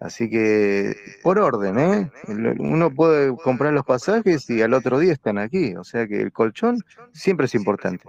Así 0.00 0.30
que 0.30 0.96
por 1.22 1.38
orden, 1.38 1.78
¿eh? 1.78 2.10
Uno 2.58 2.90
puede 2.90 3.36
comprar 3.36 3.74
los 3.74 3.84
pasajes 3.84 4.48
y 4.50 4.62
al 4.62 4.74
otro 4.74 4.98
día 4.98 5.12
están 5.12 5.38
aquí. 5.38 5.76
O 5.76 5.84
sea 5.84 6.06
que 6.06 6.20
el 6.22 6.32
colchón 6.32 6.78
siempre 7.12 7.46
es 7.46 7.54
importante. 7.54 8.04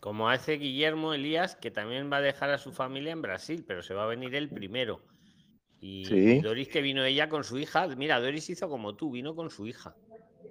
Como 0.00 0.30
hace 0.30 0.54
Guillermo 0.54 1.12
Elías, 1.12 1.56
que 1.56 1.70
también 1.70 2.10
va 2.10 2.16
a 2.16 2.22
dejar 2.22 2.50
a 2.50 2.58
su 2.58 2.72
familia 2.72 3.12
en 3.12 3.22
Brasil, 3.22 3.64
pero 3.66 3.82
se 3.82 3.94
va 3.94 4.04
a 4.04 4.08
venir 4.08 4.34
el 4.34 4.48
primero. 4.48 5.00
Y 5.80 6.40
Doris 6.40 6.68
que 6.68 6.82
vino 6.82 7.04
ella 7.04 7.28
con 7.28 7.44
su 7.44 7.58
hija. 7.58 7.86
Mira, 7.88 8.20
Doris 8.20 8.48
hizo 8.50 8.68
como 8.68 8.94
tú, 8.94 9.10
vino 9.10 9.34
con 9.34 9.50
su 9.50 9.66
hija. 9.66 9.94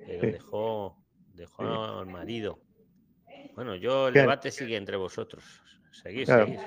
Pero 0.06 0.32
dejó, 0.32 0.98
dejó 1.34 1.64
al 2.00 2.08
marido. 2.08 2.60
Bueno, 3.56 3.76
yo 3.76 4.08
el 4.08 4.14
debate 4.14 4.52
sigue 4.52 4.78
entre 4.78 4.98
vosotros. 4.98 5.44
Seguís, 5.92 6.28
seguís. 6.28 6.62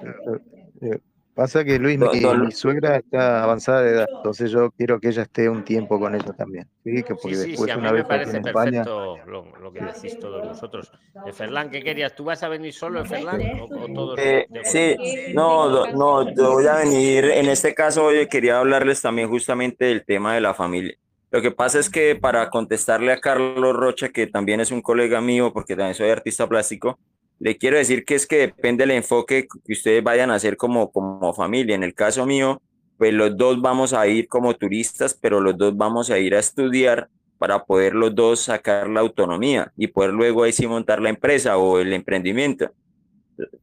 Pasa 1.34 1.64
que 1.64 1.78
Luis, 1.78 1.98
mi, 1.98 2.52
suegra 2.52 2.96
está 2.96 3.42
avanzada 3.42 3.80
de 3.80 3.90
edad, 3.92 4.06
entonces 4.16 4.50
yo 4.50 4.70
quiero 4.72 5.00
que 5.00 5.09
ella 5.09 5.22
esté 5.22 5.48
un 5.48 5.64
tiempo 5.64 5.98
con 5.98 6.14
ella 6.14 6.32
también. 6.36 6.68
Sí, 6.84 7.02
que 7.02 7.14
porque 7.14 7.36
sí, 7.36 7.56
sí, 7.56 7.70
a 7.70 7.76
mí 7.78 7.90
me 7.90 8.04
parece 8.04 8.38
perfecto 8.42 9.16
lo, 9.26 9.72
que 9.72 9.80
decís 9.80 10.18
todos 10.20 10.46
vosotros. 10.46 10.92
Ferlán, 11.32 11.70
¿qué 11.70 11.82
querías? 11.82 12.14
¿Tú 12.14 12.24
vas 12.24 12.42
a 12.42 12.48
venir 12.48 12.74
solo, 12.74 13.02
Ferlán? 13.06 13.40
O, 13.60 13.88
todos 13.94 14.18
eh, 14.20 14.46
sí, 14.64 14.94
no, 15.34 15.86
no, 15.86 16.34
yo 16.34 16.52
voy 16.52 16.66
a 16.66 16.76
venir. 16.76 17.24
En 17.24 17.46
este 17.46 17.74
caso, 17.74 18.04
hoy 18.04 18.26
quería 18.28 18.59
hablarles 18.59 19.00
también 19.00 19.30
justamente 19.30 19.86
del 19.86 20.04
tema 20.04 20.34
de 20.34 20.42
la 20.42 20.52
familia. 20.52 20.94
Lo 21.30 21.40
que 21.40 21.50
pasa 21.50 21.78
es 21.78 21.88
que 21.88 22.14
para 22.14 22.50
contestarle 22.50 23.10
a 23.10 23.18
Carlos 23.18 23.74
Rocha, 23.74 24.10
que 24.10 24.26
también 24.26 24.60
es 24.60 24.70
un 24.70 24.82
colega 24.82 25.22
mío, 25.22 25.50
porque 25.54 25.74
también 25.76 25.94
soy 25.94 26.10
artista 26.10 26.46
plástico, 26.46 26.98
le 27.43 27.59
quiero 27.59 27.77
decir 27.77 28.05
que 28.05 28.14
es 28.14 28.24
que 28.24 28.36
depende 28.36 28.85
del 28.85 28.93
enfoque 28.93 29.48
que 29.48 29.73
ustedes 29.73 30.01
vayan 30.01 30.31
a 30.31 30.36
hacer 30.36 30.56
como, 30.56 30.93
como 30.93 31.35
familia. 31.35 31.74
En 31.74 31.82
el 31.82 31.93
caso 31.93 32.24
mío, 32.24 32.62
pues 32.98 33.12
los 33.12 33.36
dos 33.36 33.60
vamos 33.60 33.93
a 33.93 34.06
ir 34.06 34.28
como 34.28 34.55
turistas, 34.55 35.19
pero 35.20 35.40
los 35.40 35.59
dos 35.59 35.77
vamos 35.77 36.09
a 36.10 36.20
ir 36.20 36.36
a 36.36 36.39
estudiar 36.39 37.09
para 37.39 37.64
poder 37.64 37.97
los 37.97 38.14
dos 38.14 38.39
sacar 38.43 38.89
la 38.89 39.01
autonomía 39.01 39.73
y 39.77 39.89
poder 39.89 40.12
luego 40.12 40.44
ahí 40.44 40.52
sí 40.52 40.69
montar 40.69 41.02
la 41.02 41.09
empresa 41.09 41.59
o 41.59 41.81
el 41.81 41.93
emprendimiento. 41.93 42.70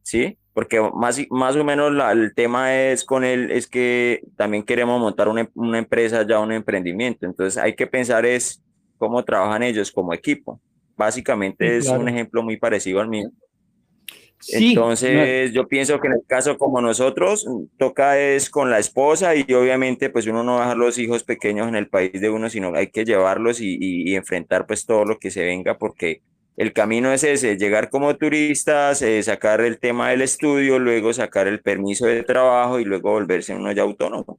¿Sí? 0.02 0.36
Porque 0.52 0.78
más, 0.92 1.18
más 1.30 1.56
o 1.56 1.64
menos 1.64 1.90
el 2.12 2.34
tema 2.34 2.76
es 2.76 3.02
con 3.02 3.24
él, 3.24 3.50
es 3.50 3.66
que 3.66 4.20
también 4.36 4.62
queremos 4.62 5.00
montar 5.00 5.26
una, 5.26 5.48
una 5.54 5.78
empresa 5.78 6.26
ya, 6.26 6.38
un 6.38 6.52
emprendimiento. 6.52 7.24
Entonces 7.24 7.56
hay 7.56 7.74
que 7.74 7.86
pensar 7.86 8.26
es 8.26 8.62
cómo 8.98 9.24
trabajan 9.24 9.62
ellos 9.62 9.90
como 9.90 10.12
equipo. 10.12 10.60
Básicamente 10.98 11.78
es 11.78 11.88
un 11.88 12.06
ejemplo 12.10 12.42
muy 12.42 12.58
parecido 12.58 13.00
al 13.00 13.08
mío. 13.08 13.30
Entonces, 14.48 15.52
yo 15.52 15.68
pienso 15.68 16.00
que 16.00 16.06
en 16.08 16.14
el 16.14 16.22
caso 16.26 16.56
como 16.56 16.80
nosotros, 16.80 17.46
toca 17.78 18.18
es 18.18 18.48
con 18.48 18.70
la 18.70 18.78
esposa 18.78 19.34
y 19.34 19.42
obviamente 19.52 20.08
pues 20.08 20.26
uno 20.26 20.42
no 20.42 20.54
va 20.54 20.58
a 20.58 20.62
dejar 20.62 20.76
los 20.78 20.98
hijos 20.98 21.24
pequeños 21.24 21.68
en 21.68 21.76
el 21.76 21.88
país 21.88 22.12
de 22.12 22.30
uno, 22.30 22.48
sino 22.48 22.74
hay 22.74 22.88
que 22.88 23.04
llevarlos 23.04 23.60
y, 23.60 23.76
y, 23.78 24.14
enfrentar 24.16 24.66
pues 24.66 24.86
todo 24.86 25.04
lo 25.04 25.18
que 25.18 25.30
se 25.30 25.44
venga 25.44 25.76
porque 25.76 26.22
el 26.56 26.72
camino 26.72 27.12
es 27.12 27.24
ese, 27.24 27.56
llegar 27.56 27.90
como 27.90 28.16
turistas, 28.16 29.02
eh, 29.02 29.22
sacar 29.22 29.60
el 29.60 29.78
tema 29.78 30.10
del 30.10 30.22
estudio, 30.22 30.78
luego 30.78 31.12
sacar 31.12 31.46
el 31.46 31.60
permiso 31.60 32.06
de 32.06 32.22
trabajo 32.22 32.80
y 32.80 32.84
luego 32.84 33.10
volverse 33.10 33.54
uno 33.54 33.72
ya 33.72 33.82
autónomo. 33.82 34.38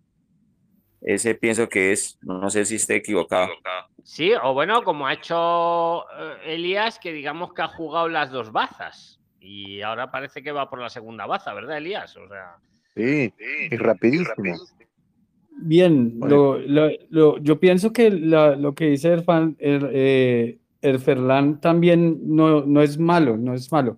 Ese 1.02 1.34
pienso 1.34 1.68
que 1.68 1.91
es, 1.91 2.19
no 2.22 2.49
sé 2.52 2.65
si 2.65 2.76
esté 2.76 2.98
equivocado. 2.98 3.49
Sí, 4.03 4.34
o 4.34 4.53
bueno, 4.53 4.84
como 4.84 5.07
ha 5.07 5.14
hecho 5.14 6.03
eh, 6.11 6.53
Elías, 6.53 6.99
que 6.99 7.11
digamos 7.11 7.53
que 7.53 7.64
ha 7.64 7.68
jugado 7.68 8.07
las 8.07 8.30
dos 8.30 8.52
bazas 8.52 9.20
y 9.41 9.81
ahora 9.81 10.11
parece 10.11 10.43
que 10.43 10.51
va 10.51 10.69
por 10.69 10.80
la 10.80 10.89
segunda 10.89 11.26
baza, 11.26 11.53
¿verdad, 11.53 11.77
Elías? 11.77 12.15
O 12.15 12.27
sea, 12.27 12.57
sí, 12.95 13.34
y 13.72 13.76
rapidísimo. 13.76 14.55
Bien, 15.63 16.18
lo, 16.19 16.57
lo, 16.59 17.38
yo 17.39 17.59
pienso 17.59 17.91
que 17.91 18.09
lo 18.09 18.73
que 18.73 18.85
dice 18.85 19.13
el, 19.13 19.23
fan, 19.23 19.55
el, 19.59 19.89
eh, 19.91 20.59
también 21.59 22.19
no, 22.23 22.65
no 22.65 22.81
es 22.81 22.97
malo, 22.97 23.38
no 23.38 23.53
es 23.53 23.72
malo. 23.72 23.97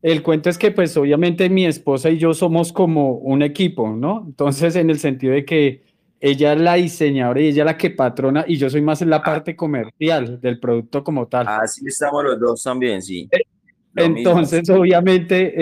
El 0.00 0.22
cuento 0.22 0.48
es 0.48 0.58
que 0.58 0.70
pues 0.70 0.96
obviamente 0.96 1.50
mi 1.50 1.66
esposa 1.66 2.08
y 2.08 2.18
yo 2.18 2.32
somos 2.32 2.72
como 2.72 3.14
un 3.14 3.42
equipo, 3.42 3.90
¿no? 3.90 4.24
Entonces 4.26 4.76
en 4.76 4.90
el 4.90 4.98
sentido 4.98 5.34
de 5.34 5.44
que 5.44 5.82
ella 6.20 6.52
es 6.52 6.60
la 6.60 6.74
diseñadora 6.74 7.40
y 7.40 7.48
ella 7.48 7.62
es 7.62 7.66
la 7.66 7.76
que 7.76 7.90
patrona 7.90 8.44
y 8.46 8.56
yo 8.56 8.70
soy 8.70 8.82
más 8.82 9.02
en 9.02 9.10
la 9.10 9.16
ah. 9.16 9.22
parte 9.22 9.56
comercial 9.56 10.40
del 10.40 10.58
producto 10.58 11.02
como 11.04 11.26
tal. 11.26 11.46
Así 11.48 11.84
estamos 11.86 12.24
los 12.24 12.40
dos 12.40 12.62
también, 12.62 13.02
sí. 13.02 13.28
Eh, 13.98 14.04
entonces, 14.04 14.68
obviamente, 14.70 15.54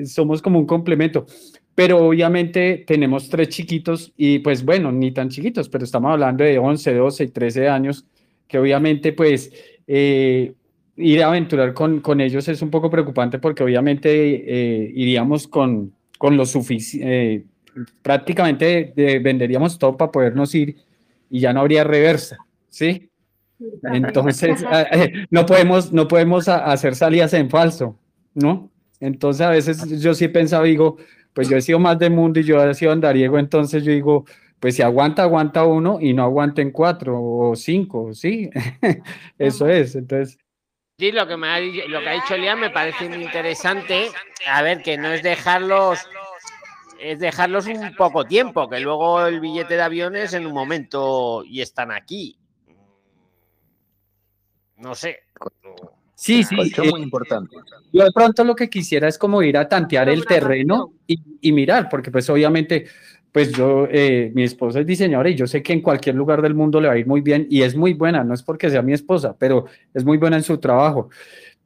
eh, 0.00 0.06
somos 0.06 0.42
como 0.42 0.58
un 0.58 0.66
complemento. 0.66 1.26
Pero 1.74 1.98
obviamente 1.98 2.84
tenemos 2.86 3.28
tres 3.28 3.48
chiquitos 3.48 4.12
y 4.16 4.40
pues 4.40 4.64
bueno, 4.64 4.92
ni 4.92 5.12
tan 5.12 5.28
chiquitos, 5.28 5.68
pero 5.68 5.84
estamos 5.84 6.12
hablando 6.12 6.44
de 6.44 6.58
11, 6.58 6.94
12 6.94 7.24
y 7.24 7.28
13 7.28 7.68
años, 7.68 8.04
que 8.46 8.58
obviamente 8.58 9.12
pues 9.12 9.50
eh, 9.86 10.52
ir 10.96 11.22
a 11.22 11.28
aventurar 11.28 11.72
con, 11.72 12.00
con, 12.00 12.20
ellos 12.20 12.48
es 12.48 12.60
un 12.60 12.70
poco 12.70 12.90
preocupante 12.90 13.38
porque 13.38 13.62
obviamente 13.62 14.10
eh, 14.10 14.92
iríamos 14.94 15.48
con, 15.48 15.94
con 16.18 16.36
lo 16.36 16.44
suficiente, 16.44 17.46
prácticamente 18.02 18.92
venderíamos 19.22 19.78
todo 19.78 19.96
para 19.96 20.10
podernos 20.10 20.54
ir 20.54 20.76
y 21.30 21.40
ya 21.40 21.52
no 21.52 21.60
habría 21.60 21.84
reversa, 21.84 22.36
¿sí? 22.68 23.09
Entonces, 23.82 24.64
ah, 24.66 24.86
eh, 24.90 25.26
no 25.30 25.46
podemos, 25.46 25.92
no 25.92 26.08
podemos 26.08 26.48
hacer 26.48 26.94
salidas 26.94 27.32
en 27.34 27.50
falso, 27.50 27.98
¿no? 28.34 28.70
Entonces, 29.00 29.46
a 29.46 29.50
veces 29.50 30.00
yo 30.00 30.14
sí 30.14 30.26
he 30.26 30.28
pensado, 30.28 30.64
digo, 30.64 30.96
pues 31.32 31.48
yo 31.48 31.56
he 31.56 31.62
sido 31.62 31.78
más 31.78 31.98
de 31.98 32.10
mundo 32.10 32.40
y 32.40 32.44
yo 32.44 32.62
he 32.62 32.74
sido 32.74 32.92
andariego, 32.92 33.38
entonces 33.38 33.84
yo 33.84 33.92
digo, 33.92 34.24
pues 34.58 34.76
si 34.76 34.82
aguanta, 34.82 35.22
aguanta 35.22 35.64
uno 35.64 35.98
y 36.00 36.12
no 36.12 36.22
aguanten 36.22 36.70
cuatro 36.70 37.18
o 37.22 37.56
cinco, 37.56 38.12
¿sí? 38.14 38.50
Eso 39.38 39.68
es, 39.68 39.94
entonces... 39.94 40.38
Sí, 40.98 41.12
lo 41.12 41.26
que, 41.26 41.36
me 41.38 41.48
ha, 41.48 41.60
lo 41.60 42.00
que 42.00 42.08
ha 42.08 42.12
dicho 42.12 42.36
Liam 42.36 42.60
me 42.60 42.68
parece 42.68 43.08
muy 43.08 43.24
interesante. 43.24 44.08
A 44.46 44.60
ver, 44.60 44.82
que 44.82 44.98
no 44.98 45.10
es 45.10 45.22
dejarlos 45.22 45.98
es 47.00 47.18
dejarlos 47.18 47.66
un 47.66 47.94
poco 47.96 48.26
tiempo, 48.26 48.68
que 48.68 48.78
luego 48.80 49.24
el 49.26 49.40
billete 49.40 49.76
de 49.76 49.82
aviones 49.82 50.34
en 50.34 50.44
un 50.44 50.52
momento 50.52 51.42
y 51.46 51.62
están 51.62 51.90
aquí 51.90 52.39
no 54.80 54.94
sé. 54.94 55.18
Sí, 56.14 56.42
sí. 56.44 56.56
Es 56.60 56.90
muy 56.90 57.00
importante. 57.00 57.56
Yo 57.92 58.04
de 58.04 58.12
pronto 58.12 58.44
lo 58.44 58.54
que 58.54 58.68
quisiera 58.68 59.08
es 59.08 59.16
como 59.16 59.42
ir 59.42 59.56
a 59.56 59.68
tantear 59.68 60.08
el 60.10 60.26
terreno 60.26 60.92
y, 61.06 61.52
mirar, 61.52 61.88
porque 61.88 62.10
pues 62.10 62.28
obviamente, 62.28 62.84
pues 63.32 63.52
yo, 63.52 63.88
eh, 63.90 64.30
mi 64.34 64.42
esposa 64.42 64.80
es 64.80 64.86
diseñadora 64.86 65.30
y 65.30 65.34
yo 65.34 65.46
sé 65.46 65.62
que 65.62 65.72
en 65.72 65.80
cualquier 65.80 66.16
lugar 66.16 66.42
del 66.42 66.54
mundo 66.54 66.78
le 66.78 66.88
va 66.88 66.94
a 66.94 66.98
ir 66.98 67.06
muy 67.06 67.22
bien 67.22 67.46
y 67.48 67.62
es 67.62 67.74
muy 67.74 67.94
buena, 67.94 68.22
no 68.22 68.34
es 68.34 68.42
porque 68.42 68.68
sea 68.68 68.82
mi 68.82 68.92
esposa, 68.92 69.34
pero 69.38 69.64
es 69.94 70.04
muy 70.04 70.18
buena 70.18 70.36
en 70.36 70.42
su 70.42 70.58
trabajo. 70.58 71.08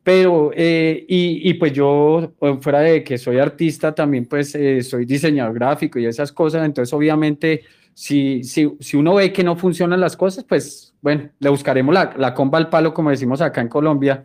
Pero, 0.05 0.53
eh, 0.55 1.05
y, 1.09 1.51
y, 1.51 1.55
pues 1.55 1.73
yo, 1.73 2.35
fuera 2.61 2.81
de 2.81 3.03
que 3.03 3.19
soy 3.19 3.39
artista, 3.39 3.95
también 3.95 4.27
pues 4.27 4.55
eh, 4.55 4.83
soy 4.83 5.05
diseñador 5.05 5.55
gráfico 5.55 5.99
y 5.99 6.07
esas 6.07 6.31
cosas, 6.31 6.65
entonces 6.65 6.93
obviamente 6.93 7.63
si, 7.95 8.43
si, 8.43 8.77
si 8.81 8.97
uno 8.97 9.15
ve 9.15 9.33
que 9.33 9.45
no 9.45 9.57
funcionan 9.57 10.01
las 10.01 10.17
cosas, 10.17 10.45
pues 10.45 10.95
bueno, 11.01 11.31
le 11.39 11.49
buscaremos 11.49 11.95
la, 11.95 12.15
la 12.17 12.35
comba 12.35 12.59
al 12.59 12.69
palo, 12.69 12.93
como 12.93 13.11
decimos 13.11 13.41
acá 13.41 13.61
en 13.61 13.69
Colombia, 13.69 14.25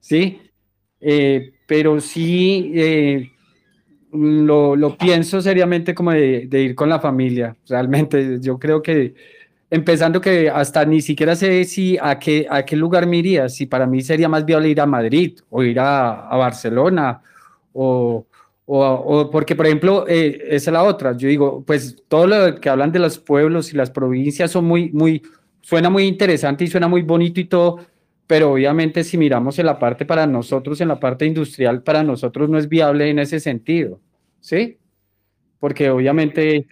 ¿sí? 0.00 0.40
Eh, 1.00 1.52
pero 1.66 2.00
sí 2.00 2.72
eh, 2.74 3.30
lo, 4.12 4.76
lo, 4.76 4.96
pienso 4.96 5.40
seriamente 5.40 5.94
como 5.94 6.12
de, 6.12 6.46
de, 6.48 6.62
ir 6.62 6.74
con 6.74 6.88
la 6.88 7.00
familia, 7.00 7.56
realmente 7.68 8.38
yo 8.40 8.58
creo 8.58 8.82
que 8.82 9.14
empezando 9.70 10.20
que 10.20 10.48
hasta 10.50 10.84
ni 10.84 11.00
siquiera 11.02 11.36
sé 11.36 11.64
si 11.64 11.98
a 12.00 12.18
qué, 12.18 12.46
a 12.48 12.64
qué 12.64 12.76
lugar 12.76 13.06
me 13.06 13.18
iría, 13.18 13.48
si 13.48 13.66
para 13.66 13.86
mí 13.86 14.00
sería 14.00 14.28
más 14.28 14.44
viable 14.44 14.70
ir 14.70 14.80
a 14.80 14.86
Madrid 14.86 15.38
o 15.50 15.62
ir 15.62 15.78
a, 15.80 16.28
a 16.28 16.36
Barcelona 16.36 17.20
o, 17.72 18.26
o, 18.70 19.30
porque, 19.30 19.56
por 19.56 19.66
ejemplo, 19.66 20.04
eh, 20.06 20.42
esa 20.48 20.70
es 20.70 20.72
la 20.72 20.84
otra. 20.84 21.16
Yo 21.16 21.28
digo, 21.28 21.64
pues 21.66 21.96
todo 22.06 22.26
lo 22.26 22.60
que 22.60 22.68
hablan 22.68 22.92
de 22.92 22.98
los 22.98 23.18
pueblos 23.18 23.72
y 23.72 23.76
las 23.76 23.90
provincias 23.90 24.50
son 24.50 24.66
muy, 24.66 24.90
muy, 24.90 25.22
suena 25.62 25.88
muy 25.88 26.04
interesante 26.04 26.64
y 26.64 26.66
suena 26.66 26.86
muy 26.86 27.02
bonito 27.02 27.40
y 27.40 27.46
todo, 27.46 27.78
pero 28.26 28.52
obviamente 28.52 29.04
si 29.04 29.16
miramos 29.16 29.58
en 29.58 29.66
la 29.66 29.78
parte 29.78 30.04
para 30.04 30.26
nosotros, 30.26 30.80
en 30.82 30.88
la 30.88 31.00
parte 31.00 31.24
industrial, 31.24 31.82
para 31.82 32.02
nosotros 32.02 32.50
no 32.50 32.58
es 32.58 32.68
viable 32.68 33.08
en 33.08 33.18
ese 33.20 33.40
sentido, 33.40 34.00
¿sí? 34.40 34.78
porque 35.58 35.90
obviamente 35.90 36.66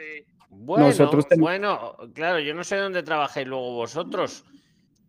Bueno, 0.51 0.86
nosotros 0.86 1.27
tenemos... 1.28 1.48
bueno, 1.48 1.97
claro, 2.14 2.40
yo 2.40 2.55
no 2.55 2.64
sé 2.64 2.77
dónde 2.77 3.02
trabajáis 3.02 3.47
luego 3.47 3.74
vosotros, 3.74 4.44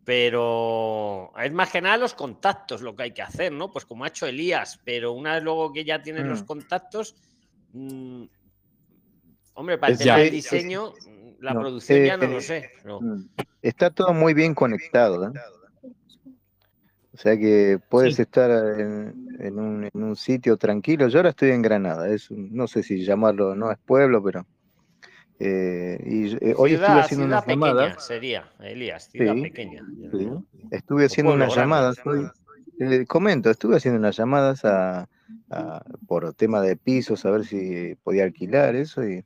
pero 0.08 1.30
es 1.38 1.52
más 1.52 1.70
que 1.70 1.82
nada 1.82 1.98
los 1.98 2.14
contactos 2.14 2.80
lo 2.80 2.96
que 2.96 3.02
hay 3.02 3.10
que 3.12 3.20
hacer, 3.20 3.52
¿no? 3.52 3.70
Pues 3.70 3.84
como 3.84 4.04
ha 4.04 4.08
hecho 4.08 4.24
Elías, 4.26 4.80
pero 4.82 5.12
una 5.12 5.34
vez 5.34 5.44
luego 5.44 5.70
que 5.70 5.84
ya 5.84 6.00
tienes 6.02 6.24
los 6.24 6.44
Mm. 6.44 6.46
contactos, 6.46 7.14
mm, 7.74 8.22
hombre, 9.52 9.76
para 9.76 9.88
el 9.92 9.92
Es 9.92 9.98
tema 9.98 10.16
ya- 10.16 10.24
del 10.24 10.26
es- 10.28 10.32
diseño, 10.32 10.94
la 11.40 11.52
no, 11.52 11.60
producción 11.60 12.04
ya 12.06 12.16
no 12.16 12.24
eh, 12.24 12.28
lo 12.30 12.40
sé. 12.40 12.70
pero- 12.82 13.02
Mm. 13.02 13.28
Está 13.60 13.90
todo 13.90 14.14
muy 14.14 14.32
bien 14.32 14.54
conectado, 14.54 15.26
¿eh? 15.28 15.32
O 17.12 17.18
sea 17.18 17.36
que 17.36 17.78
puedes 17.90 18.16
Sí. 18.16 18.22
estar 18.22 18.50
en, 18.80 19.36
en 19.40 19.58
un, 19.58 19.90
en 19.92 20.02
un 20.02 20.16
sitio 20.16 20.56
tranquilo. 20.56 21.08
Yo 21.08 21.18
ahora 21.18 21.30
estoy 21.30 21.50
en 21.50 21.60
Granada, 21.60 22.08
es 22.08 22.30
un- 22.30 22.48
no 22.54 22.66
sé 22.66 22.82
si 22.82 23.04
llamarlo, 23.04 23.54
no 23.54 23.70
es 23.70 23.76
pueblo, 23.84 24.22
pero 24.24 24.46
eh, 25.38 25.98
y 26.04 26.34
eh, 26.44 26.54
hoy 26.56 26.72
estuve 26.72 27.00
haciendo 27.00 27.26
unas 27.26 27.44
pequeña 27.44 27.64
llamadas. 27.72 28.04
sería, 28.04 28.44
Elías, 28.60 29.08
ciudad 29.10 29.34
Sí, 29.34 29.42
pequeña. 29.42 29.84
sí. 30.12 30.28
Estuve 30.70 31.04
haciendo 31.06 31.34
unas 31.34 31.54
llamadas 31.54 31.98
hoy. 32.04 32.26
eh, 32.80 33.04
comento, 33.06 33.50
estuve 33.50 33.76
haciendo 33.76 33.98
unas 33.98 34.16
llamadas 34.16 34.64
a, 34.64 35.08
a- 35.50 35.84
por 36.06 36.32
tema 36.34 36.60
de 36.60 36.76
pisos, 36.76 37.24
a 37.24 37.30
ver 37.30 37.44
si 37.44 37.94
podía 38.02 38.24
alquilar 38.24 38.74
eso 38.76 39.04
y 39.06 39.24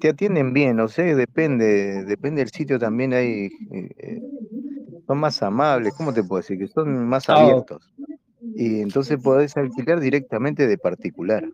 te 0.00 0.08
atienden 0.10 0.52
bien, 0.52 0.76
no 0.76 0.88
sé, 0.88 1.14
depende, 1.14 2.04
depende 2.04 2.40
del 2.42 2.50
sitio 2.50 2.78
también 2.78 3.12
hay, 3.14 3.50
eh, 3.72 4.22
son 5.06 5.18
más 5.18 5.42
amables, 5.42 5.92
¿cómo 5.96 6.12
te 6.12 6.22
puedo 6.22 6.40
decir? 6.40 6.58
Que 6.58 6.68
son 6.68 7.06
más 7.08 7.28
abiertos. 7.28 7.90
Y 8.56 8.80
entonces 8.80 9.18
podés 9.18 9.56
alquilar 9.56 10.00
directamente 10.00 10.66
de 10.66 10.78
particular. 10.78 11.48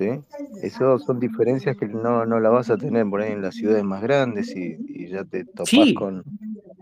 ¿Sí? 0.00 0.08
Eso 0.62 0.98
son 0.98 1.20
diferencias 1.20 1.76
que 1.76 1.86
no, 1.86 2.24
no 2.24 2.40
la 2.40 2.48
vas 2.48 2.70
a 2.70 2.78
tener 2.78 3.04
por 3.08 3.20
ahí 3.20 3.32
en 3.32 3.42
las 3.42 3.54
ciudades 3.54 3.84
más 3.84 4.02
grandes 4.02 4.56
y, 4.56 4.76
y 4.88 5.08
ya 5.08 5.24
te 5.24 5.44
topás 5.44 5.68
Sí. 5.68 5.92
con, 5.92 6.24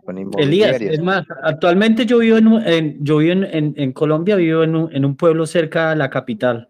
con 0.04 0.18
Elías, 0.38 0.80
es 0.80 1.00
más, 1.02 1.24
actualmente 1.42 2.06
yo 2.06 2.18
vivo 2.18 2.36
en, 2.38 2.46
un- 2.46 2.62
en- 2.64 3.04
yo 3.04 3.16
vivo 3.18 3.32
en, 3.32 3.42
en- 3.44 3.74
en 3.76 3.92
Colombia, 3.92 4.36
vivo 4.36 4.62
en 4.62 4.76
un, 4.76 4.94
en 4.94 5.04
un 5.04 5.16
pueblo 5.16 5.46
cerca 5.46 5.90
de 5.90 5.96
la 5.96 6.08
capital. 6.10 6.68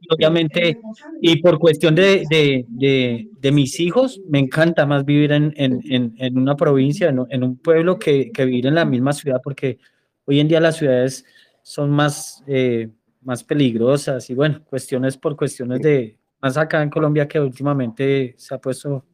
Y 0.00 0.12
obviamente, 0.12 0.78
y 1.20 1.40
por 1.42 1.58
cuestión 1.60 1.94
de, 1.94 2.24
de, 2.28 2.64
de, 2.68 3.28
de 3.40 3.52
mis 3.52 3.78
hijos, 3.78 4.20
me 4.28 4.40
encanta 4.40 4.84
más 4.84 5.04
vivir 5.04 5.30
en, 5.30 5.52
en, 5.56 5.80
en, 5.88 6.14
en 6.18 6.38
una 6.38 6.56
provincia, 6.56 7.08
en, 7.08 7.20
un- 7.20 7.26
en 7.30 7.44
un 7.44 7.56
pueblo, 7.56 8.00
que, 8.00 8.32
que 8.32 8.44
vivir 8.44 8.66
en 8.66 8.74
la 8.74 8.84
misma 8.84 9.12
ciudad, 9.12 9.40
porque 9.44 9.78
hoy 10.24 10.40
en 10.40 10.48
día 10.48 10.60
las 10.60 10.76
ciudades 10.76 11.24
son 11.62 11.90
más, 11.90 12.42
eh, 12.48 12.88
más 13.22 13.44
peligrosas 13.44 14.28
y 14.30 14.34
bueno, 14.34 14.62
cuestiones 14.64 15.16
por 15.16 15.36
cuestiones 15.36 15.80
de, 15.80 16.16
más 16.40 16.56
acá 16.56 16.82
en 16.82 16.90
Colombia 16.90 17.26
que 17.26 17.40
últimamente 17.40 18.34
se 18.38 18.54
ha 18.54 18.58
puesto 18.58 19.04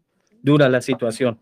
dura 0.42 0.68
la 0.68 0.80
situación. 0.80 1.38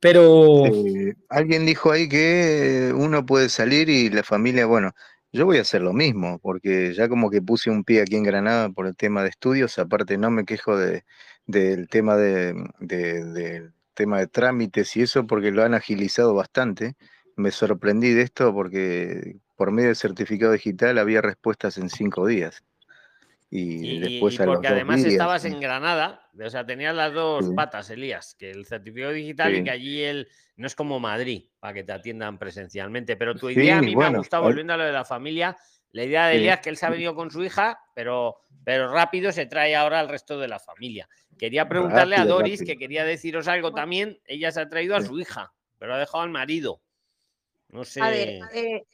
Pero... 0.00 0.66
Eh, 0.66 1.14
alguien 1.28 1.64
dijo 1.64 1.90
ahí 1.90 2.08
que 2.08 2.92
uno 2.94 3.24
puede 3.24 3.48
salir 3.48 3.88
y 3.88 4.10
la 4.10 4.22
familia, 4.22 4.66
bueno, 4.66 4.92
yo 5.32 5.46
voy 5.46 5.58
a 5.58 5.62
hacer 5.62 5.82
lo 5.82 5.92
mismo, 5.92 6.38
porque 6.38 6.94
ya 6.94 7.08
como 7.08 7.30
que 7.30 7.42
puse 7.42 7.70
un 7.70 7.84
pie 7.84 8.02
aquí 8.02 8.16
en 8.16 8.22
Granada 8.22 8.68
por 8.70 8.86
el 8.86 8.96
tema 8.96 9.22
de 9.22 9.30
estudios, 9.30 9.78
aparte 9.78 10.16
no 10.18 10.30
me 10.30 10.44
quejo 10.44 10.76
de, 10.76 11.04
del 11.46 11.88
tema 11.88 12.16
de, 12.16 12.54
de- 12.80 13.24
del 13.24 13.72
tema 13.94 14.18
de 14.18 14.26
trámites 14.26 14.96
y 14.96 15.02
eso, 15.02 15.26
porque 15.26 15.50
lo 15.50 15.62
han 15.62 15.74
agilizado 15.74 16.34
bastante. 16.34 16.94
Me 17.36 17.50
sorprendí 17.50 18.12
de 18.12 18.22
esto 18.22 18.52
porque 18.52 19.36
por 19.56 19.70
medio 19.70 19.88
del 19.88 19.96
certificado 19.96 20.52
digital 20.52 20.98
había 20.98 21.20
respuestas 21.20 21.78
en 21.78 21.88
cinco 21.88 22.26
días. 22.26 22.62
Y, 23.50 23.86
Y, 23.86 23.98
después 24.00 24.34
y 24.38 24.42
a 24.42 24.46
porque 24.46 24.66
además 24.68 25.00
días. 25.02 25.12
estabas 25.12 25.44
en 25.44 25.60
Granada, 25.60 26.28
o 26.38 26.50
sea, 26.50 26.66
tenías 26.66 26.94
las 26.94 27.12
dos 27.12 27.46
Sí. 27.46 27.52
patas, 27.54 27.88
Elías, 27.90 28.34
que 28.36 28.50
el 28.50 28.66
certificado 28.66 29.12
digital 29.12 29.54
y 29.54 29.62
que 29.64 29.70
allí 29.70 30.02
el, 30.02 30.28
no 30.56 30.66
es 30.66 30.74
como 30.74 30.98
Madrid, 30.98 31.44
para 31.60 31.72
que 31.74 31.84
te 31.84 31.92
atiendan 31.92 32.38
presencialmente. 32.38 33.16
Pero 33.16 33.36
tu 33.36 33.48
Sí, 33.48 33.54
idea 33.54 33.78
a 33.78 33.82
mí 33.82 33.94
me 33.94 34.04
ha 34.06 34.10
gustado, 34.10 34.42
volviendo 34.42 34.72
a 34.72 34.76
lo 34.76 34.84
de 34.84 34.92
la 34.92 35.04
familia, 35.04 35.56
la 35.92 36.02
idea 36.04 36.26
de 36.26 36.34
Sí. 36.34 36.40
Elías 36.40 36.60
que 36.60 36.70
él 36.70 36.76
se 36.76 36.86
ha 36.86 36.90
venido 36.90 37.14
con 37.14 37.30
su 37.30 37.44
hija, 37.44 37.78
pero, 37.94 38.38
pero 38.64 38.92
rápido 38.92 39.30
se 39.30 39.46
trae 39.46 39.76
ahora 39.76 40.00
al 40.00 40.08
resto 40.08 40.40
de 40.40 40.48
la 40.48 40.58
familia. 40.58 41.08
Quería 41.38 41.68
preguntarle 41.68 42.16
a 42.16 42.24
Doris, 42.24 42.60
rápido. 42.60 42.72
que 42.74 42.78
quería 42.78 43.04
deciros 43.04 43.46
algo 43.46 43.72
también, 43.72 44.18
ella 44.26 44.50
se 44.50 44.60
ha 44.60 44.68
traído 44.68 44.96
a 44.96 45.02
su 45.02 45.18
hija, 45.20 45.52
pero 45.78 45.94
ha 45.94 45.98
dejado 45.98 46.24
al 46.24 46.30
marido. 46.30 46.80
No 47.68 47.84
sé. 47.84 48.00
A 48.02 48.10
ver, 48.10 48.28
eh, 48.54 48.84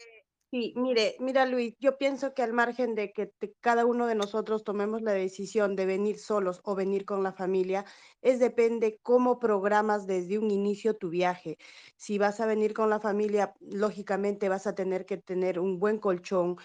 sí, 0.50 0.72
mire, 0.76 1.16
mira 1.20 1.46
Luis, 1.46 1.74
yo 1.78 1.96
pienso 1.98 2.34
que 2.34 2.42
al 2.42 2.52
margen 2.52 2.94
de 2.94 3.12
que 3.12 3.32
cada 3.60 3.86
uno 3.86 4.06
de 4.06 4.14
nosotros 4.14 4.64
tomemos 4.64 5.02
la 5.02 5.12
decisión 5.12 5.76
de 5.76 5.86
venir 5.86 6.18
solos 6.18 6.60
o 6.64 6.74
venir 6.74 7.04
con 7.04 7.22
la 7.22 7.32
familia, 7.32 7.84
es 8.20 8.38
depende 8.40 8.98
cómo 9.02 9.38
programas 9.38 10.06
desde 10.06 10.38
un 10.38 10.50
inicio 10.50 10.96
tu 10.96 11.08
viaje. 11.10 11.56
Si 11.96 12.18
vas 12.18 12.40
a 12.40 12.46
venir 12.46 12.74
con 12.74 12.90
la 12.90 13.00
familia, 13.00 13.54
lógicamente 13.60 14.48
vas 14.48 14.66
a 14.66 14.74
tener 14.74 15.06
que 15.06 15.18
tener 15.18 15.58
un 15.60 15.78
buen 15.78 15.98
colchón, 15.98 16.56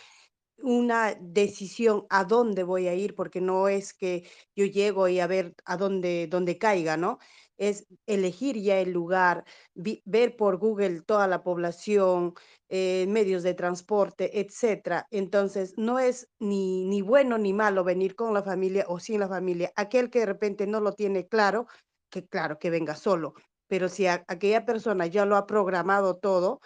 una 0.57 1.15
decisión 1.19 2.05
a 2.09 2.23
dónde 2.23 2.63
voy 2.63 2.87
a 2.87 2.95
ir, 2.95 3.13
porque 3.15 3.41
no 3.41 3.67
es 3.67 3.93
que 3.93 4.27
yo 4.55 4.65
llego 4.65 5.07
y 5.09 5.19
a 5.19 5.27
ver 5.27 5.53
a 5.65 5.77
dónde, 5.77 6.27
dónde 6.29 6.57
caiga, 6.57 6.95
¿no? 6.97 7.19
Es 7.57 7.87
elegir 8.05 8.57
ya 8.57 8.79
el 8.79 8.91
lugar, 8.91 9.45
ver 9.73 10.35
por 10.35 10.57
Google 10.57 11.01
toda 11.01 11.27
la 11.27 11.43
población, 11.43 12.33
eh, 12.69 13.05
medios 13.07 13.43
de 13.43 13.53
transporte, 13.53 14.39
etcétera. 14.39 15.07
Entonces, 15.11 15.73
no 15.77 15.99
es 15.99 16.27
ni, 16.39 16.85
ni 16.85 17.01
bueno 17.01 17.37
ni 17.37 17.53
malo 17.53 17.83
venir 17.83 18.15
con 18.15 18.33
la 18.33 18.43
familia 18.43 18.85
o 18.87 18.99
sin 18.99 19.19
la 19.19 19.27
familia. 19.27 19.71
Aquel 19.75 20.09
que 20.09 20.19
de 20.19 20.25
repente 20.25 20.67
no 20.67 20.79
lo 20.81 20.93
tiene 20.93 21.27
claro, 21.27 21.67
que 22.09 22.27
claro, 22.27 22.59
que 22.59 22.69
venga 22.69 22.95
solo. 22.95 23.33
Pero 23.67 23.89
si 23.89 24.07
aquella 24.07 24.65
persona 24.65 25.07
ya 25.07 25.25
lo 25.25 25.35
ha 25.37 25.45
programado 25.47 26.17
todo, 26.17 26.59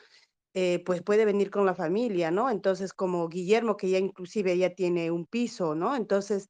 eh, 0.53 0.83
pues 0.85 1.03
puede 1.03 1.25
venir 1.25 1.51
con 1.51 1.65
la 1.65 1.75
familia, 1.75 2.31
¿no? 2.31 2.49
Entonces, 2.49 2.93
como 2.93 3.27
Guillermo, 3.29 3.77
que 3.77 3.89
ya 3.89 3.99
inclusive 3.99 4.57
ya 4.57 4.71
tiene 4.71 5.11
un 5.11 5.25
piso, 5.27 5.75
¿no? 5.75 5.95
Entonces, 5.95 6.47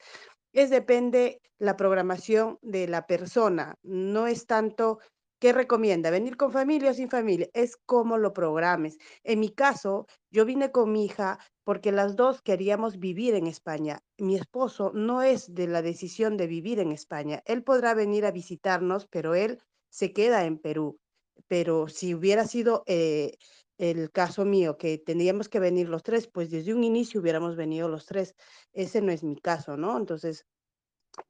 es 0.53 0.69
depende 0.69 1.41
la 1.57 1.75
programación 1.75 2.57
de 2.61 2.87
la 2.87 3.05
persona, 3.05 3.75
no 3.83 4.27
es 4.27 4.45
tanto 4.45 4.99
qué 5.39 5.53
recomienda, 5.53 6.09
venir 6.09 6.35
con 6.37 6.51
familia 6.51 6.91
o 6.91 6.93
sin 6.93 7.09
familia, 7.09 7.47
es 7.53 7.77
cómo 7.85 8.17
lo 8.17 8.33
programes. 8.33 8.97
En 9.23 9.39
mi 9.39 9.49
caso, 9.49 10.05
yo 10.31 10.45
vine 10.45 10.71
con 10.71 10.91
mi 10.91 11.05
hija 11.05 11.39
porque 11.63 11.91
las 11.91 12.15
dos 12.15 12.41
queríamos 12.41 12.99
vivir 12.99 13.35
en 13.35 13.47
España. 13.47 13.99
Mi 14.17 14.35
esposo 14.35 14.91
no 14.93 15.21
es 15.21 15.53
de 15.53 15.67
la 15.67 15.81
decisión 15.81 16.35
de 16.35 16.47
vivir 16.47 16.79
en 16.79 16.91
España. 16.91 17.41
Él 17.45 17.63
podrá 17.63 17.93
venir 17.93 18.25
a 18.25 18.31
visitarnos, 18.31 19.07
pero 19.07 19.33
él 19.33 19.59
se 19.89 20.11
queda 20.11 20.45
en 20.45 20.57
Perú. 20.57 20.99
Pero 21.47 21.87
si 21.87 22.13
hubiera 22.13 22.45
sido 22.45 22.83
eh, 22.85 23.37
el 23.79 24.11
caso 24.11 24.45
mío, 24.45 24.77
que 24.77 24.97
tendríamos 24.99 25.49
que 25.49 25.59
venir 25.59 25.89
los 25.89 26.03
tres, 26.03 26.27
pues 26.27 26.51
desde 26.51 26.73
un 26.73 26.83
inicio 26.83 27.21
hubiéramos 27.21 27.55
venido 27.55 27.87
los 27.87 28.05
tres. 28.05 28.35
Ese 28.73 29.01
no 29.01 29.11
es 29.11 29.23
mi 29.23 29.37
caso, 29.37 29.77
¿no? 29.77 29.97
Entonces, 29.97 30.45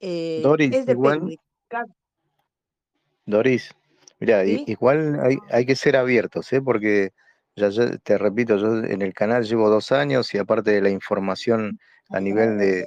eh, 0.00 0.40
Doris, 0.42 0.74
es 0.74 0.88
igual, 0.88 1.20
Doris, 3.24 3.70
mira, 4.18 4.44
igual 4.44 5.20
hay, 5.20 5.36
hay 5.50 5.64
que 5.64 5.76
ser 5.76 5.96
abiertos, 5.96 6.52
¿eh? 6.52 6.60
Porque 6.60 7.10
ya, 7.54 7.68
ya 7.68 7.96
te 7.98 8.18
repito, 8.18 8.56
yo 8.56 8.78
en 8.84 9.02
el 9.02 9.14
canal 9.14 9.44
llevo 9.44 9.70
dos 9.70 9.92
años 9.92 10.34
y 10.34 10.38
aparte 10.38 10.72
de 10.72 10.80
la 10.82 10.90
información 10.90 11.78
a 12.10 12.18
nivel 12.20 12.58
de, 12.58 12.86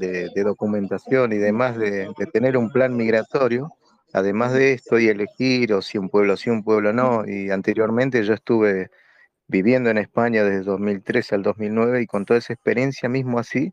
de- 0.00 0.30
de 0.34 0.42
documentación 0.42 1.32
y 1.32 1.36
demás, 1.38 1.78
de, 1.78 2.08
de 2.18 2.26
tener 2.32 2.56
un 2.56 2.70
plan 2.72 2.96
migratorio, 2.96 3.70
además 4.12 4.52
de 4.52 4.72
esto 4.74 4.98
y 4.98 5.08
elegir 5.08 5.72
o 5.74 5.82
si 5.82 5.98
un 5.98 6.08
pueblo 6.10 6.36
sí, 6.36 6.50
un 6.50 6.64
pueblo 6.64 6.92
no, 6.92 7.24
y 7.26 7.50
anteriormente 7.50 8.22
yo 8.24 8.34
estuve 8.34 8.90
viviendo 9.48 9.90
en 9.90 9.98
España 9.98 10.44
desde 10.44 10.64
2013 10.64 11.34
al 11.36 11.42
2009 11.42 12.02
y 12.02 12.06
con 12.06 12.24
toda 12.26 12.38
esa 12.38 12.52
experiencia 12.54 13.08
mismo 13.08 13.38
así, 13.38 13.72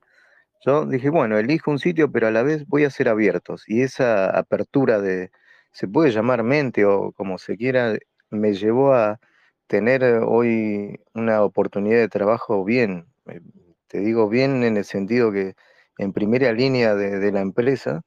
yo 0.66 0.86
dije, 0.86 1.10
bueno, 1.10 1.38
elijo 1.38 1.72
un 1.72 1.80
sitio, 1.80 2.12
pero 2.12 2.28
a 2.28 2.32
la 2.32 2.44
vez 2.44 2.66
voy 2.68 2.86
a 2.86 2.90
ser 2.90 3.10
abiertos. 3.10 3.64
Y 3.68 3.82
esa 3.84 4.30
apertura 4.38 5.00
de, 5.02 5.32
se 5.72 5.88
puede 5.88 6.12
llamar 6.12 6.44
mente 6.44 6.86
o 6.86 7.12
como 7.14 7.38
se 7.38 7.58
quiera, 7.58 7.96
me 8.32 8.54
llevó 8.54 8.94
a 8.94 9.20
tener 9.68 10.04
eh, 10.04 10.20
hoy 10.20 11.00
una 11.14 11.44
oportunidad 11.44 12.00
de 12.00 12.10
trabajo 12.10 12.64
bien. 12.64 13.06
eh, 13.28 13.42
Te 13.88 14.00
digo 14.00 14.28
bien 14.30 14.64
en 14.64 14.78
el 14.78 14.86
sentido 14.86 15.32
que 15.32 15.56
en 15.98 16.14
primera 16.14 16.52
línea 16.54 16.96
de, 16.96 17.20
de 17.20 17.32
la 17.32 17.42
empresa, 17.42 18.02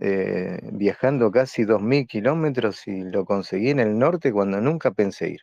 eh, 0.00 0.60
viajando 0.72 1.30
casi 1.30 1.64
2.000 1.64 2.06
kilómetros 2.06 2.86
y 2.86 3.02
lo 3.02 3.24
conseguí 3.24 3.70
en 3.70 3.80
el 3.80 3.98
norte 3.98 4.32
cuando 4.32 4.60
nunca 4.60 4.90
pensé 4.90 5.30
ir. 5.30 5.40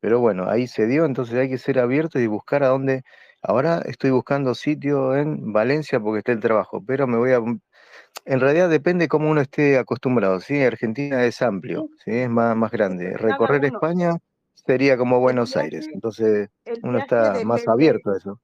Pero 0.00 0.20
bueno, 0.20 0.48
ahí 0.48 0.66
se 0.68 0.86
dio, 0.86 1.04
entonces 1.04 1.36
hay 1.36 1.48
que 1.50 1.58
ser 1.58 1.78
abierto 1.78 2.20
y 2.20 2.26
buscar 2.26 2.62
a 2.64 2.68
dónde. 2.68 3.02
Ahora 3.42 3.82
estoy 3.86 4.10
buscando 4.10 4.54
sitio 4.54 5.16
en 5.16 5.52
Valencia 5.52 6.00
porque 6.00 6.18
está 6.20 6.32
el 6.32 6.40
trabajo, 6.40 6.82
pero 6.86 7.06
me 7.06 7.16
voy 7.18 7.32
a. 7.32 7.40
En 8.24 8.40
realidad 8.40 8.68
depende 8.70 9.08
cómo 9.08 9.30
uno 9.30 9.40
esté 9.40 9.78
acostumbrado, 9.78 10.40
¿sí? 10.40 10.62
Argentina 10.62 11.24
es 11.24 11.42
amplio, 11.42 11.88
¿sí? 12.04 12.12
Es 12.12 12.30
más, 12.30 12.56
más 12.56 12.70
grande. 12.70 13.16
Recorrer. 13.16 13.64
España 13.64 14.12
sería 14.54 14.96
como 14.96 15.20
Buenos 15.20 15.56
Aires, 15.56 15.88
entonces 15.92 16.48
uno 16.82 16.98
está 16.98 17.40
más 17.44 17.66
abierto 17.68 18.10
a 18.10 18.16
eso. 18.18 18.40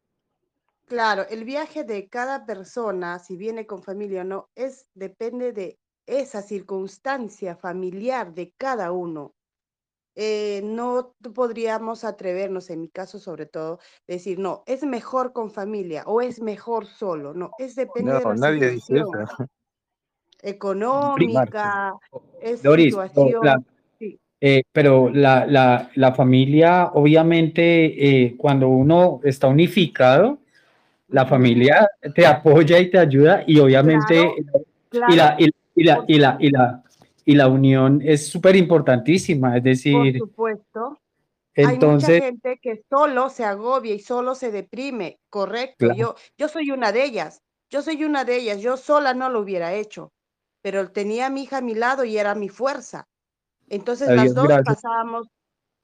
Claro, 0.87 1.25
el 1.31 1.45
viaje 1.45 1.85
de 1.85 2.09
cada 2.09 2.45
persona, 2.45 3.19
si 3.19 3.37
viene 3.37 3.67
con 3.67 3.83
familia 3.83 4.21
o 4.21 4.25
no, 4.25 4.49
es 4.55 4.87
depende 4.95 5.53
de 5.53 5.79
esa 6.07 6.43
circunstancia 6.43 7.57
familiar 7.57 8.35
de 8.35 8.53
cada 8.59 8.93
uno. 8.93 9.33
Eh, 10.17 10.61
no 10.63 11.15
podríamos 11.35 12.05
atrevernos, 12.05 12.71
en 12.71 12.83
mi 12.83 12.89
caso 12.89 13.19
sobre 13.19 13.47
todo, 13.47 13.81
decir, 14.07 14.39
no, 14.39 14.63
es 14.67 14.85
mejor 14.85 15.33
con 15.33 15.51
familia 15.51 16.05
o 16.07 16.21
es 16.21 16.41
mejor 16.41 16.87
solo. 16.87 17.35
No, 17.35 17.51
es 17.59 17.75
depende 17.75 18.13
de 18.13 18.25
la 18.25 18.35
nadie 18.35 18.71
dice 18.71 18.95
situación 18.95 19.23
eso. 19.23 19.47
económica, 20.43 21.95
es 22.41 22.63
Doris, 22.63 22.95
no, 22.95 23.03
situación. 23.07 23.45
la- 23.45 23.63
sí. 23.99 24.21
eh, 24.41 24.63
pero 24.71 25.09
la, 25.11 25.47
la, 25.47 25.91
la 25.95 26.13
familia, 26.15 26.91
obviamente, 26.93 28.25
eh, 28.27 28.37
cuando 28.37 28.69
uno 28.69 29.21
está 29.25 29.49
unificado, 29.49 30.39
la 31.15 31.27
familia 31.27 31.89
te 32.13 32.27
apoya 32.27 32.81
y 32.81 32.91
te 32.91 32.99
ayuda 32.99 33.45
y 33.47 33.61
obviamente 33.61 34.35
Claro, 34.89 35.13
y, 35.13 35.17
la, 35.17 35.37
y, 35.39 35.51
y 35.77 35.85
la, 35.85 36.05
y, 36.07 36.19
la, 36.19 36.37
y, 36.41 36.51
la, 36.51 36.83
y 37.25 37.35
la 37.35 37.49
unión 37.49 38.01
es 38.05 38.27
súper 38.27 38.57
importantísima, 38.57 39.57
es 39.57 39.63
por 39.63 39.63
decir, 39.63 40.19
supuesto. 40.19 40.99
Hay 41.57 41.65
mucha 41.65 41.75
entonces, 41.75 42.21
gente 42.21 42.59
que 42.61 42.83
solo 42.91 43.31
se 43.31 43.45
agobia 43.45 43.95
y 43.95 44.01
solo 44.01 44.35
se 44.35 44.51
deprime, 44.51 45.21
correcto. 45.31 45.87
Claro. 45.87 45.95
Yo, 45.97 46.15
yo 46.37 46.49
soy 46.49 46.73
una 46.73 46.91
de 46.91 47.05
ellas, 47.05 47.43
yo 47.71 47.83
soy 47.83 48.03
una 48.03 48.25
de 48.25 48.37
ellas, 48.37 48.61
yo 48.61 48.77
sola 48.77 49.15
no 49.15 49.31
lo 49.31 49.41
hubiera 49.41 49.73
hecho, 49.75 50.13
pero 50.63 50.91
tenía 50.91 51.27
a 51.27 51.31
mi 51.31 51.45
hija 51.45 51.59
a 51.59 51.61
mi 51.63 51.75
lado 51.75 52.05
y 52.05 52.19
era 52.19 52.35
mi 52.35 52.49
fuerza. 52.49 53.07
Entonces 53.69 54.09
las 54.09 54.35
dos 54.35 54.49
gracias. 54.49 54.77
pasábamos 54.77 55.29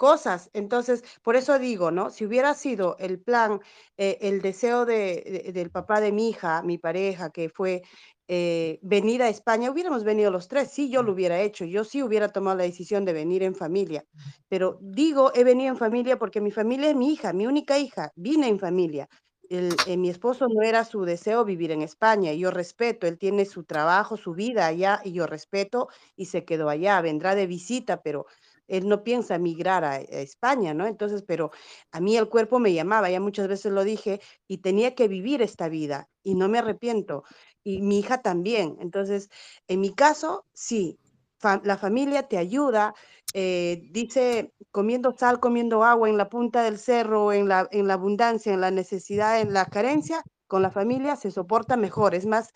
cosas. 0.00 0.48
Entonces, 0.54 1.04
por 1.22 1.36
eso 1.36 1.58
digo, 1.58 1.90
¿no? 1.90 2.08
Si 2.10 2.24
hubiera 2.26 2.54
sido 2.54 2.96
el 2.98 3.20
plan, 3.22 3.60
eh, 3.98 4.16
el 4.22 4.40
deseo 4.40 4.86
de, 4.86 5.42
de- 5.44 5.52
del 5.52 5.70
papá 5.70 6.00
de 6.00 6.10
mi 6.12 6.30
hija, 6.30 6.62
mi 6.62 6.78
pareja, 6.78 7.30
que 7.30 7.50
fue 7.50 7.82
eh, 8.28 8.78
venir 8.82 9.22
a 9.22 9.28
España, 9.28 9.70
hubiéramos 9.70 10.04
venido 10.04 10.30
los 10.30 10.48
tres, 10.48 10.70
sí, 10.70 10.90
yo 10.90 11.02
lo 11.02 11.12
hubiera 11.12 11.40
hecho, 11.40 11.64
yo 11.66 11.84
sí 11.84 12.02
hubiera 12.02 12.28
tomado 12.30 12.56
la 12.58 12.64
decisión 12.64 13.04
de 13.04 13.12
venir 13.12 13.42
en 13.42 13.54
familia. 13.54 14.04
Pero 14.48 14.78
digo, 14.80 15.32
he 15.34 15.44
venido 15.44 15.70
en 15.70 15.76
familia 15.76 16.18
porque 16.18 16.40
mi 16.40 16.50
familia 16.50 16.90
es 16.90 16.96
mi 16.96 17.12
hija, 17.12 17.32
mi 17.32 17.46
única 17.46 17.78
hija, 17.78 18.10
vine 18.16 18.48
en 18.48 18.58
familia. 18.58 19.06
El, 19.48 19.82
eh, 19.84 19.96
mi 19.96 20.10
esposo 20.10 20.46
no 20.48 20.62
era 20.62 20.84
su 20.84 21.04
deseo 21.04 21.44
vivir 21.44 21.72
en 21.72 21.82
España, 21.82 22.32
y 22.32 22.38
yo 22.40 22.50
respeto, 22.52 23.06
él 23.08 23.18
tiene 23.18 23.44
su 23.46 23.64
trabajo, 23.64 24.16
su 24.16 24.32
vida 24.34 24.66
allá, 24.66 25.00
y 25.04 25.12
yo 25.12 25.26
respeto, 25.26 25.88
y 26.16 26.26
se 26.26 26.44
quedó 26.44 26.68
allá, 26.68 27.00
vendrá 27.00 27.34
de 27.34 27.46
visita, 27.48 28.00
pero 28.02 28.26
él 28.70 28.88
no 28.88 29.02
piensa 29.04 29.38
migrar 29.38 29.84
a, 29.84 29.92
a 29.92 30.00
España, 30.02 30.74
¿no? 30.74 30.86
Entonces, 30.86 31.22
pero 31.26 31.50
a 31.92 32.00
mí 32.00 32.16
el 32.16 32.28
cuerpo 32.28 32.58
me 32.58 32.72
llamaba, 32.72 33.10
ya 33.10 33.20
muchas 33.20 33.48
veces 33.48 33.72
lo 33.72 33.84
dije, 33.84 34.20
y 34.48 34.58
tenía 34.58 34.94
que 34.94 35.08
vivir 35.08 35.42
esta 35.42 35.68
vida, 35.68 36.08
y 36.22 36.34
no 36.34 36.48
me 36.48 36.58
arrepiento, 36.58 37.24
y 37.64 37.82
mi 37.82 37.98
hija 38.00 38.22
también. 38.22 38.76
Entonces, 38.80 39.28
en 39.68 39.80
mi 39.80 39.94
caso, 39.94 40.46
sí, 40.52 40.98
fa- 41.38 41.60
la 41.64 41.76
familia 41.78 42.24
te 42.28 42.38
ayuda, 42.38 42.94
eh, 43.32 43.82
dice, 43.90 44.52
comiendo 44.70 45.12
sal, 45.16 45.40
comiendo 45.40 45.84
agua 45.84 46.08
en 46.08 46.16
la 46.18 46.28
punta 46.28 46.62
del 46.62 46.78
cerro, 46.78 47.32
en 47.32 47.48
la, 47.48 47.68
en 47.70 47.86
la 47.86 47.94
abundancia, 47.94 48.52
en 48.52 48.60
la 48.60 48.70
necesidad, 48.70 49.40
en 49.40 49.52
la 49.52 49.66
carencia, 49.66 50.22
con 50.48 50.62
la 50.62 50.70
familia 50.70 51.16
se 51.16 51.30
soporta 51.30 51.76
mejor. 51.76 52.14
Es 52.14 52.26
más, 52.26 52.50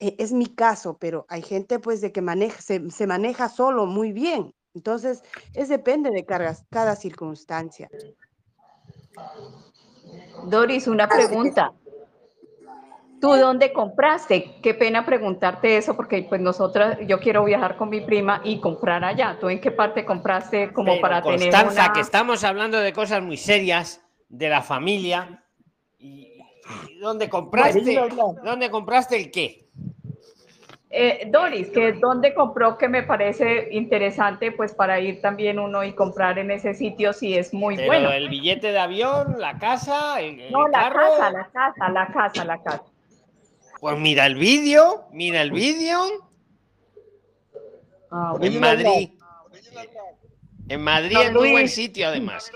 eh, 0.00 0.16
es 0.18 0.32
mi 0.32 0.46
caso, 0.46 0.98
pero 0.98 1.26
hay 1.28 1.42
gente 1.42 1.78
pues 1.80 2.00
de 2.00 2.12
que 2.12 2.22
maneja, 2.22 2.60
se, 2.62 2.90
se 2.90 3.06
maneja 3.06 3.48
solo 3.48 3.86
muy 3.86 4.12
bien. 4.12 4.52
Entonces, 4.74 5.22
es 5.54 5.68
depende 5.68 6.10
de 6.10 6.24
cada, 6.24 6.54
cada 6.70 6.96
circunstancia. 6.96 7.88
Doris, 10.44 10.86
una 10.86 11.08
pregunta. 11.08 11.72
¿Tú 13.20 13.34
dónde 13.34 13.72
compraste? 13.72 14.58
Qué 14.62 14.72
pena 14.72 15.04
preguntarte 15.04 15.76
eso 15.76 15.94
porque 15.94 16.24
pues 16.26 16.40
nosotras, 16.40 16.98
yo 17.06 17.20
quiero 17.20 17.44
viajar 17.44 17.76
con 17.76 17.90
mi 17.90 18.00
prima 18.00 18.40
y 18.44 18.60
comprar 18.60 19.04
allá. 19.04 19.36
¿Tú 19.38 19.50
en 19.50 19.60
qué 19.60 19.70
parte 19.70 20.06
compraste 20.06 20.72
como 20.72 20.92
Pero, 20.92 21.02
para 21.02 21.22
tener 21.22 21.38
Constanza, 21.38 21.84
una... 21.84 21.92
que 21.92 22.00
estamos 22.00 22.44
hablando 22.44 22.78
de 22.78 22.92
cosas 22.94 23.22
muy 23.22 23.36
serias, 23.36 24.00
de 24.30 24.48
la 24.48 24.62
familia. 24.62 25.44
¿Y 25.98 26.30
y 26.88 26.98
dónde 26.98 27.28
compraste? 27.28 28.00
¿Dónde 28.44 28.70
compraste 28.70 29.16
el 29.16 29.30
qué? 29.30 29.68
Eh, 30.92 31.28
Doris, 31.30 31.68
que 31.70 31.92
dónde 31.92 32.34
compró 32.34 32.76
que 32.76 32.88
me 32.88 33.04
parece 33.04 33.68
interesante 33.70 34.50
pues 34.50 34.74
para 34.74 34.98
ir 34.98 35.20
también 35.20 35.60
uno 35.60 35.84
y 35.84 35.92
comprar 35.92 36.36
en 36.40 36.50
ese 36.50 36.74
sitio 36.74 37.12
si 37.12 37.36
es 37.38 37.54
muy 37.54 37.76
Pero 37.76 37.86
bueno. 37.86 38.10
el 38.10 38.28
billete 38.28 38.72
de 38.72 38.78
avión, 38.80 39.36
la 39.38 39.56
casa, 39.56 40.20
el, 40.20 40.40
el 40.40 40.50
No, 40.52 40.66
la 40.66 40.80
carro. 40.80 41.00
casa, 41.16 41.30
la 41.30 41.48
casa, 41.52 41.88
la 41.90 42.06
casa, 42.12 42.44
la 42.44 42.62
casa. 42.62 42.82
Pues 43.78 43.98
mira 43.98 44.26
el 44.26 44.34
vídeo, 44.34 45.04
mira 45.12 45.42
el 45.42 45.52
vídeo. 45.52 46.00
Ah, 48.10 48.34
En 48.40 48.58
Madrid. 48.58 49.10
En 50.68 50.82
Madrid 50.82 51.14
Don 51.16 51.26
es 51.26 51.32
muy 51.32 51.50
buen 51.52 51.68
sitio, 51.68 52.08
además. 52.08 52.50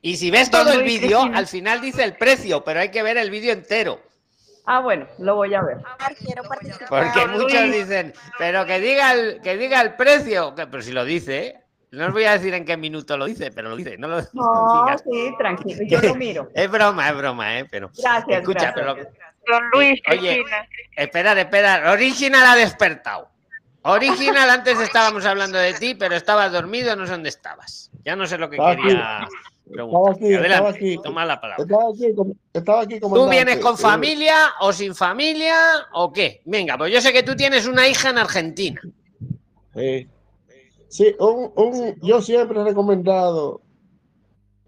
Y 0.00 0.16
si 0.16 0.30
ves 0.30 0.48
Don 0.50 0.64
todo 0.64 0.74
el 0.74 0.84
vídeo, 0.84 1.22
al 1.22 1.48
final 1.48 1.80
dice 1.80 2.04
el 2.04 2.16
precio, 2.16 2.62
pero 2.62 2.78
hay 2.80 2.90
que 2.90 3.02
ver 3.02 3.16
el 3.16 3.30
vídeo 3.30 3.52
entero. 3.52 4.00
Ah, 4.66 4.80
bueno, 4.80 5.06
lo 5.18 5.34
voy 5.36 5.54
a 5.54 5.62
ver. 5.62 5.78
Porque 6.88 7.20
Don 7.20 7.32
muchos 7.32 7.62
dicen, 7.72 8.12
pero 8.38 8.64
que 8.66 8.78
diga 8.80 9.12
el, 9.12 9.40
que 9.42 9.56
diga 9.56 9.80
el 9.80 9.94
precio. 9.94 10.54
Que- 10.54 10.66
Pero 10.66 10.82
si 10.82 10.92
lo 10.92 11.04
dice, 11.04 11.46
¿eh? 11.46 11.60
no 11.92 12.06
os 12.06 12.12
voy 12.12 12.24
a 12.24 12.32
decir 12.32 12.54
en 12.54 12.64
qué 12.64 12.76
minuto 12.76 13.16
lo 13.16 13.24
dice, 13.26 13.50
pero 13.50 13.70
lo 13.70 13.76
dice. 13.76 13.96
No 13.98 14.08
lo 14.08 14.20
No, 14.32 14.98
sí, 14.98 15.34
tranquilo, 15.38 15.82
yo 15.86 16.00
lo 16.00 16.14
miro. 16.14 16.50
Es 16.54 16.70
broma, 16.70 17.08
es 17.08 17.16
broma, 17.16 17.58
¿eh? 17.58 17.64
Pero, 17.70 17.90
Gracias, 17.96 18.40
escucha, 18.40 18.72
gracias. 18.72 19.08
pero 19.44 19.58
Don 19.58 19.70
Luis, 19.72 20.00
Oye, 20.10 20.34
Cristina. 20.36 20.68
Esperar, 20.96 21.38
esperar. 21.38 21.86
Original 21.88 22.46
ha 22.46 22.56
despertado. 22.56 23.28
Original, 23.82 24.50
antes 24.50 24.78
estábamos 24.78 25.24
hablando 25.24 25.56
de 25.58 25.72
ti, 25.72 25.94
pero 25.94 26.14
estabas 26.14 26.52
dormido, 26.52 26.94
no 26.96 27.06
sé 27.06 27.12
dónde 27.12 27.30
estabas. 27.30 27.90
Ya 28.04 28.14
no 28.14 28.26
sé 28.26 28.36
lo 28.36 28.50
que 28.50 28.58
quería 28.58 29.26
Estaba 29.70 30.10
aquí, 30.10 30.24
estaba 30.26 30.38
Adelante, 30.40 30.78
aquí. 30.78 30.98
toma 31.02 31.24
la 31.24 31.40
palabra. 31.40 31.64
Estaba 31.64 31.90
aquí, 31.90 32.06
estaba 32.52 32.80
aquí 32.82 33.00
¿Tú 33.00 33.28
vienes 33.28 33.58
con 33.58 33.78
familia 33.78 34.34
o 34.60 34.72
sin 34.72 34.94
familia 34.94 35.54
o 35.94 36.12
qué? 36.12 36.40
Venga, 36.44 36.76
pues 36.76 36.92
yo 36.92 37.00
sé 37.00 37.12
que 37.12 37.22
tú 37.22 37.36
tienes 37.36 37.66
una 37.66 37.86
hija 37.88 38.10
en 38.10 38.18
Argentina. 38.18 38.80
eh, 39.76 40.08
sí, 40.88 41.14
un- 41.20 41.52
un- 41.54 41.94
yo 42.02 42.20
siempre 42.20 42.60
he 42.60 42.64
recomendado 42.64 43.60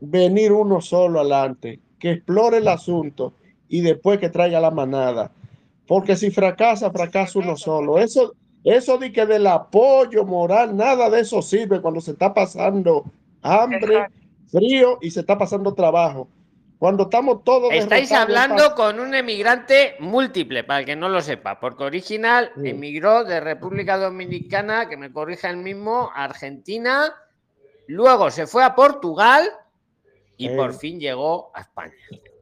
venir 0.00 0.52
uno 0.52 0.80
solo 0.80 1.20
adelante, 1.20 1.80
que 1.98 2.12
explore 2.12 2.58
el 2.58 2.68
asunto 2.68 3.34
y 3.68 3.80
después 3.80 4.18
que 4.20 4.28
traiga 4.28 4.60
la 4.60 4.70
manada. 4.70 5.32
Porque 5.88 6.16
si 6.16 6.30
fracasa, 6.30 6.90
fracasa 6.92 7.38
uno 7.40 7.56
solo. 7.56 7.98
Eso, 7.98 8.34
eso 8.62 8.98
de 8.98 9.12
que 9.12 9.26
del 9.26 9.46
apoyo 9.48 10.24
moral, 10.24 10.76
nada 10.76 11.10
de 11.10 11.20
eso 11.20 11.42
sirve 11.42 11.80
cuando 11.80 12.00
se 12.00 12.12
está 12.12 12.32
pasando 12.32 13.04
hambre, 13.42 14.06
frío 14.52 14.98
y 15.00 15.10
se 15.10 15.20
está 15.20 15.36
pasando 15.38 15.74
trabajo. 15.74 16.28
Cuando 16.78 17.04
estamos 17.04 17.44
todos 17.44 17.72
Estáis 17.72 18.10
hablando 18.12 18.74
con 18.74 18.98
un 18.98 19.14
emigrante 19.14 19.94
múltiple, 20.00 20.64
para 20.64 20.80
el 20.80 20.86
que 20.86 20.96
no 20.96 21.08
lo 21.08 21.20
sepa, 21.20 21.60
porque 21.60 21.84
original 21.84 22.50
Sí. 22.60 22.70
emigró 22.70 23.24
de 23.24 23.38
República 23.40 23.96
Dominicana, 23.96 24.88
que 24.88 24.96
me 24.96 25.12
corrija 25.12 25.48
el 25.48 25.58
mismo, 25.58 26.10
a 26.12 26.24
Argentina, 26.24 27.14
luego 27.86 28.30
se 28.32 28.46
fue 28.48 28.64
a 28.64 28.74
Portugal 28.74 29.48
y 30.36 30.48
Eh. 30.48 30.56
por 30.56 30.74
fin 30.74 30.98
llegó 30.98 31.52
a 31.54 31.60
España. 31.60 31.94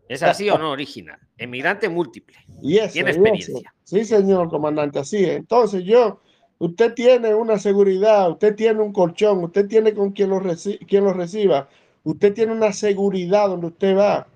¿Es 0.08 0.22
así 0.22 0.48
o 0.50 0.56
no 0.58 0.70
original? 0.72 1.18
Emigrante 1.36 1.88
múltiple. 1.88 2.36
Y 2.62 2.78
eso, 2.78 2.94
Tiene 2.94 3.10
y 3.10 3.14
experiencia. 3.14 3.58
eso. 3.58 3.70
Sí, 3.84 4.04
señor 4.04 4.48
comandante, 4.48 4.98
así 4.98 5.22
es. 5.22 5.36
Entonces 5.36 5.84
yo, 5.84 6.20
usted 6.58 6.94
tiene 6.94 7.34
una 7.34 7.58
seguridad, 7.58 8.30
usted 8.30 8.56
tiene 8.56 8.80
un 8.80 8.92
colchón, 8.92 9.44
usted 9.44 9.68
tiene 9.68 9.92
con 9.94 10.12
quien 10.12 10.30
lo, 10.30 10.40
reci- 10.40 10.84
quien 10.88 11.04
lo 11.04 11.12
reciba, 11.12 11.68
usted 12.04 12.34
tiene 12.34 12.52
una 12.52 12.72
seguridad 12.72 13.48
donde 13.48 13.68
usted 13.68 13.96
va. 13.96 14.26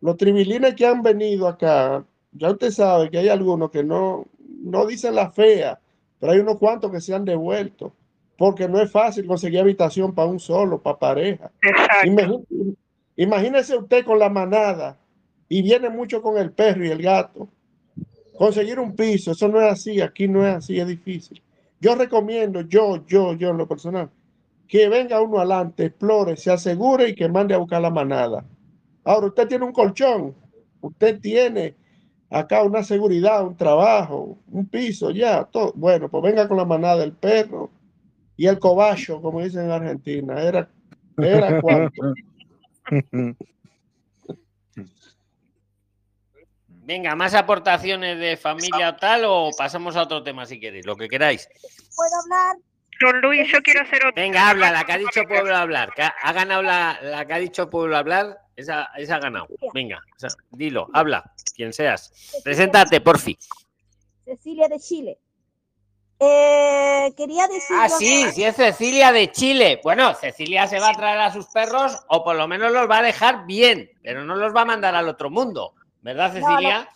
Los 0.00 0.16
tribilines 0.16 0.74
que 0.74 0.86
han 0.86 1.02
venido 1.02 1.48
acá, 1.48 2.04
ya 2.32 2.50
usted 2.50 2.70
sabe 2.70 3.10
que 3.10 3.18
hay 3.18 3.28
algunos 3.28 3.70
que 3.70 3.82
no, 3.82 4.26
no 4.62 4.86
dicen 4.86 5.14
la 5.14 5.30
fea, 5.30 5.80
pero 6.18 6.32
hay 6.32 6.38
unos 6.40 6.58
cuantos 6.58 6.90
que 6.90 7.00
se 7.00 7.14
han 7.14 7.24
devuelto, 7.24 7.92
porque 8.36 8.68
no 8.68 8.80
es 8.80 8.90
fácil 8.90 9.26
conseguir 9.26 9.60
habitación 9.60 10.14
para 10.14 10.28
un 10.28 10.40
solo, 10.40 10.82
para 10.82 10.98
pareja. 10.98 11.50
Imagínese 13.16 13.76
usted 13.76 14.04
con 14.04 14.18
la 14.18 14.28
manada 14.28 14.98
y 15.48 15.62
viene 15.62 15.88
mucho 15.88 16.20
con 16.20 16.36
el 16.36 16.50
perro 16.50 16.84
y 16.84 16.90
el 16.90 17.00
gato. 17.00 17.48
Conseguir 18.36 18.80
un 18.80 18.96
piso, 18.96 19.30
eso 19.30 19.46
no 19.48 19.60
es 19.60 19.72
así, 19.72 20.00
aquí 20.00 20.26
no 20.26 20.44
es 20.46 20.56
así, 20.56 20.80
es 20.80 20.88
difícil. 20.88 21.40
Yo 21.80 21.94
recomiendo, 21.94 22.62
yo, 22.62 23.06
yo, 23.06 23.34
yo 23.34 23.50
en 23.50 23.58
lo 23.58 23.68
personal, 23.68 24.10
que 24.68 24.88
venga 24.88 25.20
uno 25.20 25.38
adelante, 25.38 25.86
explore, 25.86 26.36
se 26.36 26.50
asegure 26.50 27.08
y 27.08 27.14
que 27.14 27.28
mande 27.28 27.54
a 27.54 27.58
buscar 27.58 27.82
la 27.82 27.90
manada. 27.90 28.44
Ahora, 29.04 29.26
usted 29.26 29.48
tiene 29.48 29.64
un 29.64 29.72
colchón, 29.72 30.34
usted 30.80 31.20
tiene 31.20 31.74
acá 32.30 32.62
una 32.62 32.82
seguridad, 32.82 33.46
un 33.46 33.56
trabajo, 33.56 34.38
un 34.50 34.66
piso, 34.66 35.10
ya, 35.10 35.44
todo. 35.44 35.72
Bueno, 35.74 36.08
pues 36.08 36.22
venga 36.22 36.48
con 36.48 36.56
la 36.56 36.64
manada, 36.64 37.04
el 37.04 37.12
perro 37.12 37.70
y 38.36 38.46
el 38.46 38.58
cobacho, 38.58 39.20
como 39.20 39.42
dicen 39.42 39.66
en 39.66 39.70
Argentina. 39.70 40.42
Era, 40.42 40.68
era 41.18 41.60
cuánto. 41.60 42.02
Venga, 46.86 47.14
más 47.14 47.32
aportaciones 47.32 48.18
de 48.18 48.36
familia 48.36 48.90
o 48.90 48.96
tal, 48.96 49.22
o 49.24 49.50
pasamos 49.56 49.96
a 49.96 50.02
otro 50.02 50.22
tema 50.22 50.44
si 50.44 50.60
queréis, 50.60 50.84
lo 50.84 50.96
que 50.96 51.08
queráis. 51.08 51.48
¿Puedo 51.96 52.10
hablar? 52.22 52.56
Don 53.00 53.20
Luis, 53.20 53.50
yo 53.50 53.62
quiero 53.62 53.82
hacer 53.82 54.04
otro. 54.06 54.20
Venga, 54.20 54.50
habla, 54.50 54.70
la 54.70 54.84
que 54.84 54.92
ha 54.92 54.98
dicho 54.98 55.24
pueblo 55.24 55.56
hablar. 55.56 55.92
que 55.94 56.02
ha, 56.02 56.14
ha 56.22 56.32
ganado 56.32 56.62
la, 56.62 56.98
la 57.02 57.24
que 57.26 57.32
ha 57.32 57.38
dicho 57.38 57.68
pueblo 57.68 57.96
hablar, 57.96 58.38
esa, 58.56 58.88
esa 58.96 59.16
ha 59.16 59.20
ganado. 59.20 59.46
Venga, 59.72 60.02
o 60.16 60.18
sea, 60.18 60.30
dilo, 60.50 60.88
habla, 60.92 61.32
quien 61.54 61.72
seas. 61.72 62.40
Preséntate, 62.42 63.00
porfi. 63.00 63.36
Cecilia 64.24 64.68
de 64.68 64.80
Chile. 64.80 65.18
Eh, 66.20 67.12
quería 67.16 67.46
decir. 67.48 67.76
Ah, 67.78 67.88
sí, 67.88 68.30
sí 68.32 68.44
es 68.44 68.56
Cecilia 68.56 69.12
de 69.12 69.30
Chile. 69.32 69.80
Bueno, 69.82 70.14
Cecilia 70.14 70.66
se 70.66 70.78
va 70.78 70.90
a 70.90 70.94
traer 70.94 71.20
a 71.20 71.32
sus 71.32 71.46
perros, 71.46 71.98
o 72.08 72.24
por 72.24 72.36
lo 72.36 72.46
menos 72.48 72.72
los 72.72 72.88
va 72.88 72.98
a 72.98 73.02
dejar 73.02 73.44
bien, 73.46 73.90
pero 74.02 74.24
no 74.24 74.36
los 74.36 74.54
va 74.54 74.62
a 74.62 74.66
mandar 74.66 74.94
al 74.94 75.08
otro 75.08 75.28
mundo. 75.30 75.74
¿Verdad, 76.00 76.32
No, 76.32 76.40
no, 76.40 76.46
Cecilia? 76.46 76.88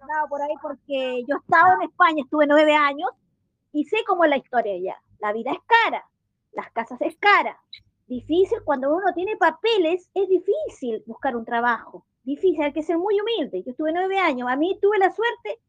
No, 0.00 0.22
no, 0.22 0.28
por 0.28 0.40
ahí 0.42 0.54
porque 0.62 1.22
yo 1.28 1.36
estaba 1.36 1.74
en 1.74 1.82
España, 1.82 2.22
estuve 2.24 2.46
nueve 2.46 2.74
años 2.74 3.10
y 3.74 3.84
sé 3.84 3.98
cómo 4.06 4.24
es 4.24 4.30
la 4.30 4.38
historia 4.38 4.72
allá. 4.74 5.02
La 5.18 5.32
vida 5.34 5.52
es 5.52 5.58
cara, 5.66 6.04
las 6.52 6.70
casas 6.72 7.00
es 7.02 7.16
cara. 7.18 7.60
Difícil 8.06 8.58
cuando 8.64 8.94
uno 8.94 9.12
tiene 9.14 9.36
papeles, 9.36 10.08
es 10.14 10.28
difícil 10.28 11.02
buscar 11.06 11.36
un 11.36 11.44
trabajo. 11.44 12.06
Difícil, 12.22 12.62
hay 12.62 12.72
que 12.72 12.82
ser 12.82 12.96
muy 12.98 13.20
humilde. 13.20 13.62
Yo 13.64 13.72
estuve 13.72 13.92
nueve 13.92 14.18
años. 14.18 14.48
A 14.50 14.56
mí 14.56 14.78
tuve 14.80 14.98
la 14.98 15.10
suerte 15.10 15.60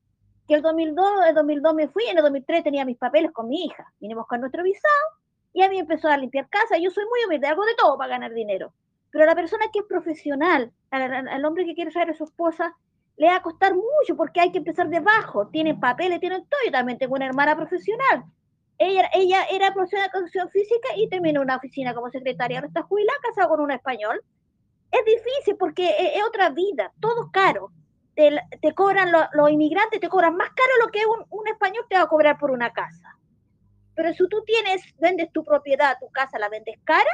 que 0.47 0.55
el 0.55 0.61
2002, 0.61 1.25
el 1.29 1.35
2002 1.35 1.73
me 1.75 1.87
fui, 1.89 2.05
en 2.05 2.17
el 2.17 2.23
2003 2.23 2.63
tenía 2.63 2.85
mis 2.85 2.97
papeles 2.97 3.31
con 3.31 3.49
mi 3.49 3.65
hija. 3.65 3.91
Vinimos 3.99 4.23
buscar 4.23 4.39
nuestro 4.39 4.63
visado 4.63 5.05
y 5.53 5.63
a 5.63 5.69
mí 5.69 5.79
empezó 5.79 6.07
a 6.09 6.17
limpiar 6.17 6.47
casa. 6.49 6.77
Yo 6.77 6.91
soy 6.91 7.05
muy 7.05 7.25
humilde, 7.25 7.47
hago 7.47 7.65
de 7.65 7.75
todo 7.75 7.97
para 7.97 8.11
ganar 8.11 8.33
dinero. 8.33 8.73
Pero 9.11 9.25
la 9.25 9.35
persona 9.35 9.65
que 9.71 9.79
es 9.79 9.85
profesional, 9.85 10.71
al, 10.91 11.01
al- 11.01 11.27
al 11.29 11.45
hombre 11.45 11.65
que 11.65 11.73
quiere 11.73 11.91
traer 11.91 12.09
a 12.11 12.13
su 12.13 12.25
esposa, 12.25 12.75
le 13.17 13.27
va 13.27 13.37
a 13.37 13.41
costar 13.41 13.73
mucho 13.75 14.15
porque 14.17 14.41
hay 14.41 14.51
que 14.51 14.57
empezar 14.59 14.89
de 14.89 14.97
abajo. 14.97 15.47
Tienen 15.47 15.79
papeles, 15.79 16.19
tienen 16.19 16.41
todo. 16.49 16.59
Yo 16.65 16.71
también 16.71 16.97
tengo 16.97 17.15
una 17.15 17.25
hermana 17.25 17.55
profesional. 17.55 18.25
Ella, 18.77 19.09
ella 19.13 19.43
era 19.51 19.73
profesional 19.73 20.09
de 20.11 20.17
educación 20.19 20.49
física 20.49 20.89
y 20.97 21.07
terminó 21.09 21.41
una 21.41 21.55
oficina 21.57 21.93
como 21.93 22.09
secretaria. 22.09 22.57
Ahora 22.57 22.67
está 22.67 22.83
jubilada, 22.83 23.17
casada 23.23 23.47
con 23.49 23.61
un 23.61 23.71
español. 23.71 24.21
Es 24.91 25.05
difícil 25.05 25.55
porque 25.57 25.85
es, 26.15 26.23
otra 26.27 26.49
vida, 26.49 26.91
todo 26.99 27.29
caro. 27.31 27.71
Te, 28.15 28.31
te 28.61 28.73
cobran 28.73 29.11
lo- 29.11 29.27
los 29.33 29.49
inmigrantes, 29.51 29.99
te 29.99 30.09
cobran 30.09 30.35
más 30.35 30.49
caro 30.49 30.71
lo 30.85 30.91
que 30.91 31.05
un, 31.05 31.25
un 31.29 31.47
español 31.47 31.85
te 31.89 31.95
va 31.97 32.03
a 32.03 32.07
cobrar 32.07 32.37
por 32.37 32.51
una 32.51 32.71
casa. 32.73 33.09
Pero 33.95 34.13
si 34.13 34.27
tú 34.29 34.43
tienes, 34.45 34.81
vendes 34.99 35.31
tu 35.31 35.43
propiedad, 35.43 35.97
tu 35.99 36.09
casa 36.11 36.39
la 36.39 36.49
vendes 36.49 36.77
cara, 36.83 37.11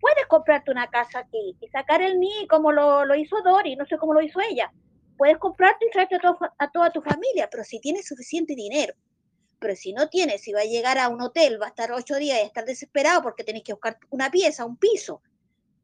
puedes 0.00 0.26
comprarte 0.26 0.70
una 0.70 0.88
casa 0.88 1.20
aquí 1.20 1.56
y 1.60 1.68
sacar 1.68 2.02
el 2.02 2.14
NI 2.14 2.46
como 2.48 2.72
lo, 2.72 3.04
lo 3.04 3.14
hizo 3.14 3.40
Dori, 3.42 3.76
no 3.76 3.86
sé 3.86 3.98
cómo 3.98 4.14
lo 4.14 4.20
hizo 4.22 4.38
ella. 4.40 4.72
Puedes 5.16 5.38
comprarte 5.38 5.86
y 5.86 5.90
traerte 5.90 6.16
a, 6.16 6.20
to- 6.20 6.38
a 6.58 6.70
toda 6.70 6.90
tu 6.90 7.00
familia, 7.02 7.48
pero 7.50 7.64
si 7.64 7.80
tienes 7.80 8.06
suficiente 8.06 8.54
dinero. 8.54 8.94
Pero 9.60 9.76
si 9.76 9.92
no 9.92 10.08
tienes, 10.08 10.42
si 10.42 10.52
va 10.52 10.60
a 10.60 10.64
llegar 10.64 10.98
a 10.98 11.08
un 11.08 11.20
hotel, 11.22 11.60
va 11.60 11.66
a 11.66 11.68
estar 11.70 11.92
ocho 11.92 12.16
días 12.16 12.38
y 12.42 12.46
estar 12.46 12.64
desesperado 12.64 13.22
porque 13.22 13.44
tenés 13.44 13.62
que 13.62 13.72
buscar 13.72 13.98
una 14.10 14.30
pieza, 14.30 14.64
un 14.64 14.76
piso. 14.76 15.22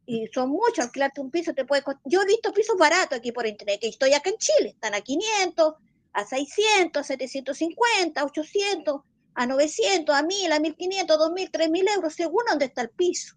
Y 0.06 0.26
son 0.34 0.50
muchos, 0.50 0.84
alquilarte 0.86 1.20
un 1.20 1.30
piso 1.30 1.54
te 1.54 1.64
puede 1.64 1.82
costar. 1.82 2.02
Yo 2.04 2.20
he 2.22 2.26
visto 2.26 2.52
pisos 2.52 2.76
baratos 2.76 3.18
aquí 3.18 3.30
por 3.32 3.46
internet, 3.46 3.80
que 3.80 3.88
estoy 3.88 4.12
acá 4.12 4.28
en 4.30 4.36
Chile, 4.38 4.70
están 4.70 4.94
a 4.94 5.00
500, 5.00 5.74
a 6.12 6.24
600, 6.26 7.00
a 7.00 7.04
750, 7.04 8.20
a 8.20 8.24
800, 8.24 9.00
a 9.34 9.46
900, 9.46 10.14
a 10.16 10.22
1000, 10.24 10.52
a 10.52 10.58
1500, 10.58 11.16
2000, 11.18 11.50
3000 11.52 11.88
euros, 11.94 12.12
según 12.14 12.42
dónde 12.48 12.64
está 12.66 12.82
el 12.82 12.90
piso. 12.90 13.36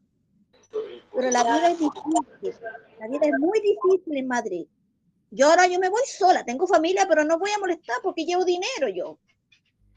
Pero 1.14 1.30
la 1.30 1.44
vida 1.44 1.70
es 1.70 1.78
difícil, 1.80 2.56
la 3.00 3.08
vida 3.08 3.20
es 3.28 3.40
muy 3.40 3.60
difícil 3.62 4.18
en 4.18 4.28
Madrid. 4.28 4.66
Yo 5.36 5.50
ahora 5.50 5.66
yo 5.68 5.80
me 5.80 5.90
voy 5.90 6.02
sola, 6.06 6.46
tengo 6.46 6.68
familia, 6.68 7.06
pero 7.08 7.24
no 7.24 7.40
voy 7.40 7.50
a 7.52 7.58
molestar 7.60 7.98
porque 8.04 8.24
llevo 8.26 8.46
dinero 8.46 8.88
yo. 8.88 9.18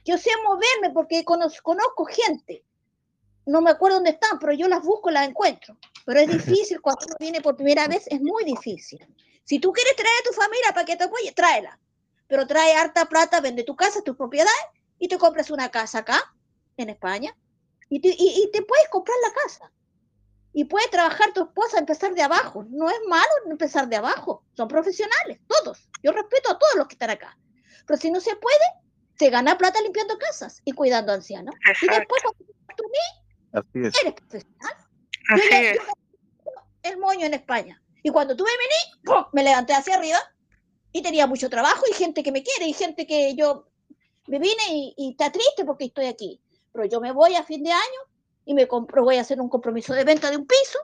Yo 0.04 0.16
sé 0.16 0.30
moverme 0.44 0.94
porque 0.94 1.24
conoz- 1.24 1.60
conozco 1.60 2.04
gente. 2.06 2.64
No 3.44 3.60
me 3.60 3.70
acuerdo 3.70 3.96
dónde 3.96 4.10
están, 4.10 4.38
pero 4.38 4.52
yo 4.54 4.66
las 4.66 4.82
busco, 4.82 5.10
las 5.10 5.28
encuentro. 5.28 5.76
Pero 6.06 6.20
es 6.20 6.28
difícil 6.64 6.80
cuando 6.80 7.04
uno 7.06 7.16
viene 7.20 7.40
por 7.42 7.54
primera 7.56 7.86
vez, 7.86 8.06
es 8.06 8.20
muy 8.20 8.44
difícil. 8.44 8.98
Si 9.44 9.58
tú 9.58 9.72
quieres 9.72 9.94
traer 9.94 10.14
a 10.20 10.28
tu 10.28 10.32
familia 10.32 10.72
para 10.72 10.86
que 10.86 10.96
te 10.96 11.04
apoye, 11.04 11.32
tráela. 11.32 11.78
Pero 12.28 12.46
trae 12.46 12.72
harta 12.74 13.04
plata, 13.04 13.40
vende 13.40 13.62
tu 13.62 13.76
casa, 13.76 14.02
tus 14.02 14.16
propiedades 14.16 14.52
y 14.98 15.06
te 15.08 15.18
compras 15.18 15.50
una 15.50 15.70
casa 15.70 15.98
acá, 15.98 16.18
en 16.78 16.88
España, 16.90 17.36
y 17.90 18.00
te, 18.00 18.08
y- 18.08 18.42
y 18.42 18.50
te 18.50 18.62
puedes 18.62 18.88
comprar 18.88 19.16
la 19.22 19.32
casa. 19.42 19.70
Y 20.58 20.64
puede 20.64 20.88
trabajar 20.88 21.34
tu 21.34 21.42
esposa, 21.44 21.78
empezar 21.78 22.14
de 22.14 22.22
abajo. 22.22 22.64
No 22.70 22.88
es 22.88 22.96
malo 23.08 23.28
empezar 23.50 23.88
de 23.88 23.96
abajo. 23.96 24.42
Son 24.56 24.66
profesionales, 24.68 25.38
todos. 25.46 25.86
Yo 26.02 26.12
respeto 26.12 26.50
a 26.50 26.58
todos 26.58 26.76
los 26.76 26.86
que 26.88 26.94
están 26.94 27.10
acá. 27.10 27.36
Pero 27.86 28.00
si 28.00 28.10
no 28.10 28.20
se 28.22 28.34
puede, 28.36 28.64
se 29.18 29.28
gana 29.28 29.58
plata 29.58 29.82
limpiando 29.82 30.16
casas 30.16 30.62
y 30.64 30.72
cuidando 30.72 31.12
ancianos. 31.12 31.54
Y 31.82 31.86
después, 31.88 32.22
cuando 32.22 32.44
tú 32.74 32.84
Así 33.52 33.86
es. 33.86 34.00
eres 34.02 34.14
profesional. 34.14 34.74
Así 35.28 35.42
Yo 35.42 35.50
le- 35.50 35.70
es. 35.72 35.76
yo 35.76 36.52
el 36.84 36.96
moño 36.98 37.26
en 37.26 37.34
España. 37.34 37.82
Y 38.02 38.08
cuando 38.08 38.34
tuve 38.34 38.48
vení, 38.56 39.02
¡pum! 39.04 39.24
me 39.34 39.42
levanté 39.44 39.74
hacia 39.74 39.96
arriba 39.96 40.18
y 40.90 41.02
tenía 41.02 41.26
mucho 41.26 41.50
trabajo 41.50 41.82
y 41.90 41.92
gente 41.94 42.22
que 42.22 42.32
me 42.32 42.42
quiere 42.42 42.66
y 42.66 42.72
gente 42.72 43.06
que 43.06 43.34
yo 43.34 43.68
me 44.26 44.38
vine 44.38 44.62
y, 44.70 44.94
y 44.96 45.10
está 45.10 45.30
triste 45.30 45.66
porque 45.66 45.84
estoy 45.84 46.06
aquí. 46.06 46.40
Pero 46.72 46.86
yo 46.86 46.98
me 47.00 47.12
voy 47.12 47.34
a 47.34 47.42
fin 47.42 47.62
de 47.62 47.72
año 47.72 48.00
y 48.46 48.54
me 48.54 48.66
compro, 48.66 49.02
voy 49.02 49.16
a 49.16 49.20
hacer 49.20 49.40
un 49.40 49.50
compromiso 49.50 49.92
de 49.92 50.04
venta 50.04 50.30
de 50.30 50.36
un 50.36 50.46
piso 50.46 50.78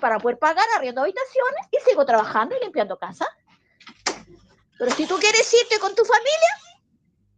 para 0.00 0.18
poder 0.18 0.38
pagar 0.38 0.64
arriendo 0.76 1.02
habitaciones 1.02 1.66
y 1.70 1.78
sigo 1.88 2.04
trabajando 2.04 2.56
y 2.56 2.64
limpiando 2.64 2.98
casa. 2.98 3.26
Pero 4.78 4.90
si 4.90 5.06
tú 5.06 5.16
quieres 5.18 5.54
irte 5.62 5.78
con 5.78 5.94
tu 5.94 6.02
familia, 6.04 6.48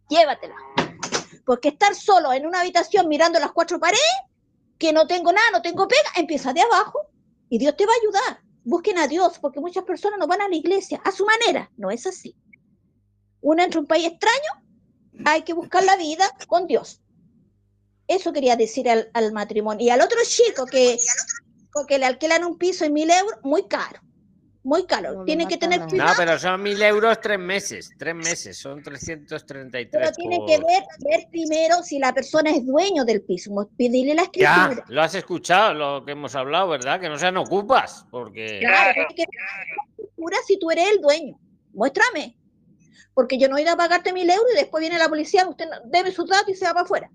llévatela. 0.09 0.55
Porque 1.45 1.69
estar 1.69 1.93
solo 1.93 2.33
en 2.33 2.47
una 2.47 2.61
habitación 2.61 3.09
mirando 3.09 3.39
las 3.39 3.51
cuatro 3.51 3.79
paredes, 3.79 4.01
que 4.79 4.93
no 4.93 5.05
tengo 5.05 5.31
nada, 5.33 5.47
no 5.51 5.61
tengo 5.61 5.87
pega, 5.87 6.11
empieza 6.15 6.53
de 6.53 6.61
abajo 6.61 7.01
y 7.49 7.57
Dios 7.57 7.75
te 7.75 7.85
va 7.85 7.91
a 7.91 8.01
ayudar. 8.01 8.41
Busquen 8.63 8.97
a 8.97 9.07
Dios, 9.07 9.37
porque 9.39 9.59
muchas 9.59 9.83
personas 9.83 10.17
no 10.17 10.27
van 10.27 10.41
a 10.41 10.49
la 10.49 10.55
iglesia 10.55 11.01
a 11.03 11.11
su 11.11 11.25
manera. 11.25 11.69
No 11.77 11.91
es 11.91 12.07
así. 12.07 12.37
Uno 13.41 13.63
entra 13.63 13.79
a 13.79 13.81
un 13.81 13.87
país 13.87 14.07
extraño, 14.07 14.65
hay 15.25 15.43
que 15.43 15.53
buscar 15.53 15.83
la 15.83 15.97
vida 15.97 16.25
con 16.47 16.67
Dios. 16.67 17.01
Eso 18.07 18.31
quería 18.33 18.55
decir 18.55 18.89
al, 18.89 19.09
al 19.13 19.33
matrimonio. 19.33 19.85
Y 19.85 19.89
al 19.89 20.01
otro 20.01 20.17
chico 20.25 20.65
que, 20.65 20.97
porque 21.73 21.97
le 21.99 22.05
alquilan 22.05 22.43
un 22.45 22.57
piso 22.57 22.85
en 22.85 22.93
mil 22.93 23.09
euros, 23.09 23.39
muy 23.43 23.67
caro. 23.67 24.01
Muy 24.63 24.85
caro. 24.85 25.23
Tiene 25.23 25.47
que 25.47 25.55
tener 25.57 25.79
No, 25.79 25.87
cuidado. 25.87 26.13
pero 26.17 26.37
son 26.37 26.61
mil 26.61 26.81
euros 26.81 27.21
tres 27.21 27.39
meses. 27.39 27.89
Tres 27.97 28.13
meses, 28.15 28.57
son 28.57 28.83
333. 28.83 29.89
Pero 29.91 30.11
tiene 30.11 30.37
por- 30.37 30.45
que 30.45 30.57
ver, 30.57 30.83
ver 30.99 31.27
primero 31.31 31.81
si 31.83 31.99
la 31.99 32.13
persona 32.13 32.49
es 32.51 32.65
dueño 32.65 33.05
del 33.05 33.21
piso, 33.21 33.51
mo- 33.51 33.69
pedirle 33.77 34.13
la 34.13 34.29
Ya, 34.33 34.55
escritura. 34.65 34.85
lo 34.89 35.01
has 35.01 35.15
escuchado, 35.15 35.73
lo 35.73 36.03
que 36.05 36.11
hemos 36.11 36.35
hablado, 36.35 36.67
¿verdad? 36.67 36.99
Que 36.99 37.07
no 37.07 37.17
sean 37.17 37.37
ocupas, 37.37 38.05
porque... 38.11 38.59
Claro, 38.59 38.91
tiene 38.93 39.15
que 39.15 39.21
ver 39.21 39.67
la 39.77 40.03
escritura 40.03 40.37
si 40.45 40.59
tú 40.59 40.69
eres 40.71 40.89
el 40.91 41.01
dueño. 41.01 41.39
Muéstrame. 41.73 42.35
Porque 43.13 43.37
yo 43.37 43.47
no 43.47 43.57
he 43.57 43.61
ido 43.61 43.71
a 43.71 43.77
pagarte 43.77 44.11
mil 44.11 44.29
euros 44.29 44.51
y 44.53 44.57
después 44.57 44.81
viene 44.81 44.97
la 44.97 45.07
policía, 45.07 45.47
usted 45.47 45.65
no- 45.65 45.79
debe 45.89 46.11
sus 46.11 46.27
datos 46.27 46.49
y 46.49 46.55
se 46.55 46.65
va 46.65 46.73
para 46.73 46.83
afuera. 46.83 47.09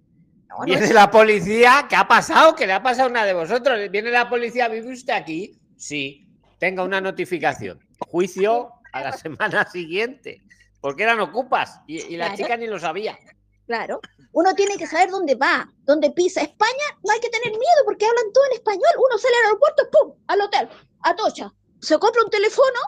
No, 0.49 0.59
no 0.59 0.65
Viene 0.65 0.85
es- 0.85 0.93
la 0.93 1.11
policía, 1.11 1.87
¿qué 1.89 1.97
ha 1.97 2.07
pasado? 2.07 2.55
¿Qué 2.55 2.67
le 2.67 2.73
ha 2.75 2.83
pasado 2.83 3.09
a 3.09 3.11
una 3.11 3.25
de 3.25 3.33
vosotros? 3.35 3.79
Viene 3.91 4.11
la 4.11 4.29
policía, 4.29 4.69
¿vive 4.69 4.93
usted 4.93 5.13
aquí? 5.15 5.59
Sí, 5.77 6.27
tenga 6.59 6.83
una 6.83 7.01
notificación. 7.01 7.81
Juicio 8.11 8.71
a 8.93 9.01
la 9.03 9.13
semana 9.13 9.67
siguiente, 9.73 10.43
porque 10.81 11.05
eran 11.05 11.21
ocupas 11.21 11.81
y, 11.87 12.03
y 12.03 12.17
la 12.17 12.27
Claro. 12.27 12.37
chica 12.43 12.57
ni 12.57 12.67
lo 12.67 12.79
sabía. 12.79 13.19
Claro. 13.67 14.01
Uno 14.33 14.55
tiene 14.55 14.77
que 14.77 14.87
saber 14.87 15.09
dónde 15.11 15.35
va, 15.37 15.67
dónde 15.85 16.11
pisa. 16.11 16.43
España 16.43 16.85
no 17.05 17.13
hay 17.13 17.21
que 17.21 17.31
tener 17.31 17.51
miedo 17.53 17.81
porque 17.85 18.05
hablan 18.05 18.33
todo 18.35 18.45
en 18.47 18.53
español. 18.53 18.91
Uno 18.99 19.19
sale 19.19 19.35
al 19.37 19.45
aeropuerto, 19.47 19.89
¡pum! 19.91 20.15
al 20.27 20.41
hotel, 20.41 20.69
a 21.03 21.15
Tocha. 21.17 21.53
Se 21.81 21.99
compra 21.99 22.23
un 22.25 22.31
teléfono 22.31 22.81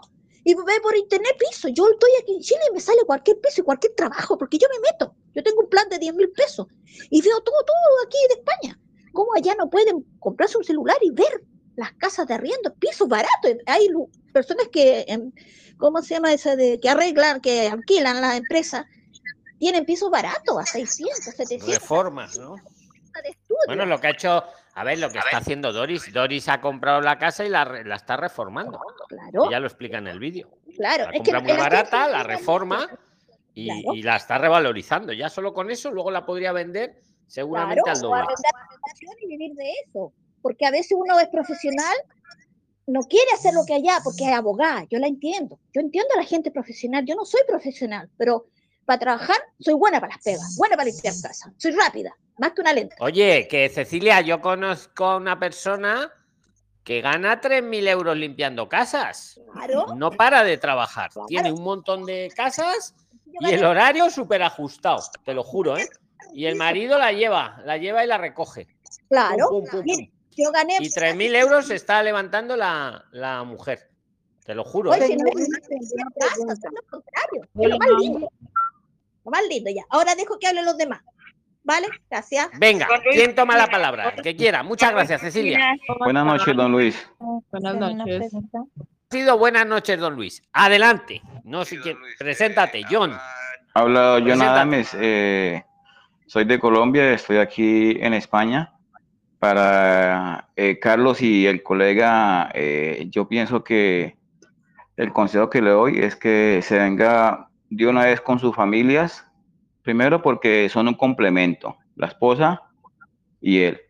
y 0.45 0.55
ve 0.55 0.81
por 0.83 0.97
internet 0.97 1.37
piso. 1.39 1.69
Yo 1.69 1.89
estoy 1.91 2.11
aquí 2.21 2.35
en 2.35 2.41
Chile 2.41 2.61
y 2.71 2.75
me 2.75 2.81
sale 2.81 3.01
cualquier 3.07 3.41
piso 3.41 3.61
y 3.61 3.65
cualquier 3.65 3.95
trabajo 3.95 4.37
porque 4.37 4.59
yo 4.59 4.69
me 4.73 4.81
meto. 4.91 5.15
Yo 5.35 5.43
tengo 5.43 5.61
un 5.63 5.69
plan 5.69 5.89
de 5.89 5.99
10 5.99 6.15
mil 6.15 6.31
pesos 6.31 6.67
y 7.11 7.21
veo 7.23 7.41
todo, 7.43 7.57
todo 7.65 7.77
aquí 8.07 8.17
de 8.29 8.35
España. 8.41 8.79
¿Cómo 9.13 9.35
allá 9.37 9.55
no 9.59 9.69
pueden 9.71 10.05
comprarse 10.19 10.59
un 10.59 10.65
celular 10.65 10.97
y 11.03 11.11
ver 11.11 11.43
las 11.77 11.93
casas 11.95 12.27
de 12.27 12.35
arriendo, 12.35 12.73
pisos 12.75 13.09
baratos? 13.09 13.53
Hay 13.67 13.89
personas 14.33 14.69
que, 14.69 15.05
em, 15.09 15.33
¿cómo 15.77 16.03
se 16.03 16.15
llama 16.15 16.33
esa 16.33 16.57
de 16.57 16.79
que 16.81 16.89
arreglan, 16.89 17.41
que 17.41 17.69
alquilan 17.69 18.21
las 18.21 18.37
empresas? 18.37 18.87
Tienen 19.59 19.85
pisos 19.85 20.11
baratos 20.11 20.59
a 20.59 20.67
600, 20.67 21.17
700 21.35 21.75
Reformas, 21.75 22.39
¿no? 22.39 22.57
Bueno, 23.67 23.87
lo 23.87 24.01
que 24.01 24.09
ha 24.09 24.11
hecho, 24.11 24.43
a 24.75 24.85
ver, 24.85 24.99
lo 24.99 25.09
que 25.11 25.19
está 25.19 25.37
haciendo 25.39 25.73
Doris, 25.73 26.13
Doris 26.13 26.49
ha 26.49 26.61
comprado 26.61 27.01
la 27.01 27.19
casa 27.19 27.45
y 27.45 27.49
la, 27.49 27.65
re- 27.65 27.85
la 27.85 27.95
está 27.95 28.17
reformando. 28.17 28.81
Claro. 29.09 29.49
Ya 29.51 29.61
lo 29.61 29.67
explica 29.69 29.99
en 29.99 30.09
el 30.09 30.19
vídeo. 30.19 30.51
Claro, 30.77 31.05
La 31.05 31.11
es 31.17 31.23
que 31.23 31.31
compra 31.33 31.55
muy 31.55 31.63
barata, 31.63 32.09
la 32.09 32.25
reforma 32.25 32.89
y, 33.55 33.67
Claro. 33.67 33.95
y 33.95 34.03
la 34.03 34.17
está 34.17 34.39
revalorizando. 34.39 35.13
Ya 35.13 35.29
solo 35.29 35.55
con 35.55 35.71
eso, 35.71 35.91
luego 35.91 36.11
la 36.11 36.27
podría 36.27 36.53
vender 36.53 37.01
seguramente 37.27 37.83
Claro, 37.83 37.99
al 37.99 38.05
o 38.05 38.09
doble. 38.09 38.23
arrendar 38.23 38.53
habitación 38.71 39.15
y 39.23 39.27
vivir 39.29 39.55
de 39.55 39.73
eso. 39.87 40.13
Porque 40.43 40.67
a 40.67 40.71
veces 40.71 40.93
uno 40.99 41.19
es 41.21 41.29
profesional 41.29 41.97
no 42.87 43.01
quiere 43.03 43.31
hacer 43.33 43.55
lo 43.55 43.65
que 43.65 43.75
allá 43.75 43.99
porque 44.03 44.25
es 44.29 44.33
abogada, 44.37 44.85
yo 44.91 44.99
la 44.99 45.07
entiendo. 45.07 45.59
Yo 45.73 45.81
entiendo 45.81 46.11
a 46.15 46.19
la 46.19 46.25
gente 46.25 46.51
profesional, 46.51 47.05
yo 47.07 47.15
no 47.15 47.25
soy 47.25 47.41
profesional, 47.49 48.11
pero 48.19 48.47
para 48.85 48.99
trabajar 48.99 49.37
soy 49.59 49.75
buena 49.75 50.01
para 50.01 50.15
las 50.15 50.23
pegas, 50.23 50.55
buena 50.59 50.77
para 50.77 50.91
limpiar 50.91 51.15
casa, 51.23 51.53
soy 51.57 51.73
rápida, 51.73 52.15
más 52.39 52.53
que 52.53 52.61
una 52.61 52.73
lenta. 52.75 52.97
Oye, 53.01 53.49
que 53.49 53.71
Cecilia, 53.71 54.21
yo 54.21 54.41
conozco 54.43 55.07
a 55.07 55.17
una 55.17 55.39
persona 55.39 56.13
que 56.83 57.01
gana 57.01 57.41
3.000 57.41 57.89
euros 57.89 58.17
limpiando 58.19 58.69
casas. 58.69 59.41
Claro. 59.55 59.95
No 59.97 60.11
para 60.11 60.45
de 60.45 60.59
trabajar. 60.59 61.11
Tiene 61.27 61.51
un 61.51 61.63
montón 61.63 62.05
de 62.05 62.31
casas 62.37 62.95
y 63.27 63.53
el 63.53 63.65
horario 63.65 64.11
súper 64.11 64.43
ajustado, 64.43 65.03
te 65.25 65.35
lo 65.35 65.43
juro, 65.43 65.77
¿eh? 65.77 65.89
Y 66.33 66.47
el 66.47 66.57
marido 66.57 66.99
la 66.99 67.13
lleva, 67.13 67.61
la 67.65 67.77
lleva 67.77 68.05
y 68.05 68.07
la 68.07 68.19
recoge. 68.19 68.67
Claro. 69.09 69.49
Pum, 69.49 69.65
pum, 69.71 69.83
pum, 69.85 70.09
yo 70.37 70.51
gané. 70.51 70.79
Y 70.81 70.89
3.000 70.89 71.37
euros 71.37 71.67
se 71.67 71.75
está 71.75 72.03
levantando 72.03 72.57
la, 72.57 73.05
la 73.13 73.45
mujer. 73.45 73.91
Te 74.45 74.55
lo 74.55 74.65
juro, 74.65 74.91
Oye, 74.91 75.07
¿eh? 75.07 75.17
no 75.17 75.27
es 75.29 75.49
limpiar 75.69 76.07
casa, 76.21 76.35
todo 76.37 76.73
lo 76.73 76.83
contrario, 76.91 77.49
es 77.55 77.69
lo 77.69 77.79
más 77.79 77.89
lindo. 77.99 78.31
Lo 79.25 79.31
más 79.31 79.43
lindo 79.49 79.71
ya. 79.71 79.85
Ahora 79.89 80.15
dejo 80.15 80.39
que 80.39 80.47
hablen 80.47 80.67
los 80.67 80.77
demás. 80.77 81.01
¿Vale? 81.63 81.89
Gracias. 82.11 82.51
Venga, 82.59 82.87
¿quién 83.11 83.35
toma 83.35 83.57
la 83.57 83.67
palabra? 83.67 84.11
El 84.11 84.23
que 84.23 84.37
quiera. 84.37 84.63
Muchas 84.63 84.93
gracias, 84.93 85.23
Cecilia. 85.23 85.75
Buenas 85.99 86.27
noches, 86.27 86.55
don 86.55 86.73
Luis. 86.73 87.09
Buenas 87.51 87.77
noches. 87.77 88.33
Buenas 89.15 89.65
noches, 89.65 90.01
don 90.01 90.17
Luis. 90.17 90.43
Adelante. 90.53 91.23
No 91.45 91.65
sé 91.65 91.79
quién. 91.79 91.97
Preséntate, 92.19 92.83
John. 92.91 93.13
Habla 93.73 94.21
John. 94.27 94.43
Adames. 94.43 94.91
eh, 94.99 95.63
soy 96.27 96.45
de 96.45 96.59
Colombia, 96.59 97.13
estoy 97.13 97.37
aquí 97.37 97.97
en 98.01 98.13
España. 98.13 98.73
Para 99.39 100.49
eh, 100.57 100.81
Carlos 100.81 101.23
y 101.23 101.47
el 101.47 101.63
colega, 101.63 102.51
eh, 102.55 103.07
yo 103.11 103.29
pienso 103.29 103.63
que 103.63 104.17
el 104.97 105.13
consejo 105.13 105.49
que 105.49 105.63
le 105.63 105.71
doy 105.71 106.01
es 106.01 106.17
que 106.17 106.61
se 106.63 106.79
venga 106.79 107.51
de 107.71 107.87
una 107.87 108.07
vez 108.07 108.21
con 108.21 108.41
sus 108.41 108.57
familias. 108.57 109.25
Primero 109.83 110.23
porque 110.23 110.69
son 110.69 110.89
un 110.89 110.95
complemento, 110.95 111.77
la 111.95 112.09
esposa 112.09 112.63
y 113.41 113.61
él. 113.61 113.81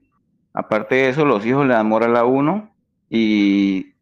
Aparte 0.52 0.96
de 0.96 1.09
eso, 1.09 1.24
los 1.24 1.46
hijos 1.46 1.66
le 1.66 1.72
dan 1.72 1.88
moral 1.88 2.14
a 2.14 2.24
uno 2.24 2.74
y 3.09 3.93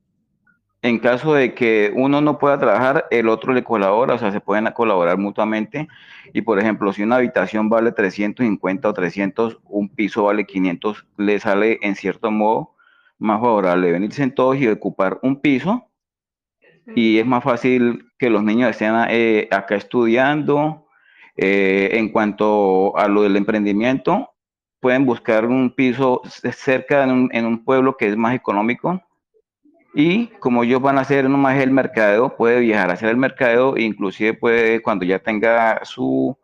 en 0.82 0.98
caso 0.98 1.34
de 1.34 1.54
que 1.54 1.92
uno 1.94 2.20
no 2.20 2.38
pueda 2.38 2.58
trabajar, 2.58 3.06
el 3.12 3.28
otro 3.28 3.52
le 3.52 3.62
colabora, 3.62 4.14
o 4.14 4.18
sea, 4.18 4.32
se 4.32 4.40
pueden 4.40 4.66
colaborar 4.72 5.16
mutuamente. 5.16 5.86
Y 6.32 6.42
por 6.42 6.58
ejemplo, 6.58 6.92
si 6.92 7.04
una 7.04 7.16
habitación 7.16 7.68
vale 7.68 7.92
350 7.92 8.88
o 8.88 8.92
300, 8.92 9.60
un 9.64 9.88
piso 9.88 10.24
vale 10.24 10.44
500, 10.44 11.06
le 11.18 11.38
sale 11.38 11.78
en 11.82 11.94
cierto 11.94 12.32
modo 12.32 12.74
más 13.18 13.40
favorable 13.40 13.92
venirse 13.92 14.24
en 14.24 14.34
todos 14.34 14.56
y 14.56 14.66
ocupar 14.66 15.20
un 15.22 15.40
piso. 15.40 15.86
Y 16.96 17.18
es 17.18 17.26
más 17.26 17.44
fácil 17.44 18.10
que 18.18 18.28
los 18.28 18.42
niños 18.42 18.70
estén 18.70 18.92
eh, 19.08 19.48
acá 19.52 19.76
estudiando. 19.76 20.88
Eh, 21.36 21.90
en 21.92 22.10
cuanto 22.10 22.96
a 22.98 23.08
lo 23.08 23.22
del 23.22 23.36
emprendimiento, 23.36 24.34
pueden 24.80 25.06
buscar 25.06 25.46
un 25.46 25.74
piso 25.74 26.22
cerca 26.24 27.04
en 27.04 27.10
un, 27.10 27.30
en 27.32 27.46
un 27.46 27.64
pueblo 27.64 27.96
que 27.96 28.08
es 28.08 28.16
más 28.16 28.34
económico 28.34 29.00
y 29.94 30.28
como 30.38 30.64
ellos 30.64 30.80
van 30.80 30.98
a 30.98 31.02
hacer 31.02 31.28
nomás 31.28 31.58
el 31.58 31.70
mercadeo, 31.70 32.34
puede 32.36 32.60
viajar 32.60 32.90
a 32.90 32.94
hacer 32.94 33.10
el 33.10 33.16
mercadeo, 33.16 33.76
e 33.76 33.82
inclusive 33.82 34.34
puede, 34.34 34.82
cuando 34.82 35.04
ya 35.04 35.18
tenga 35.18 35.84
su, 35.84 36.38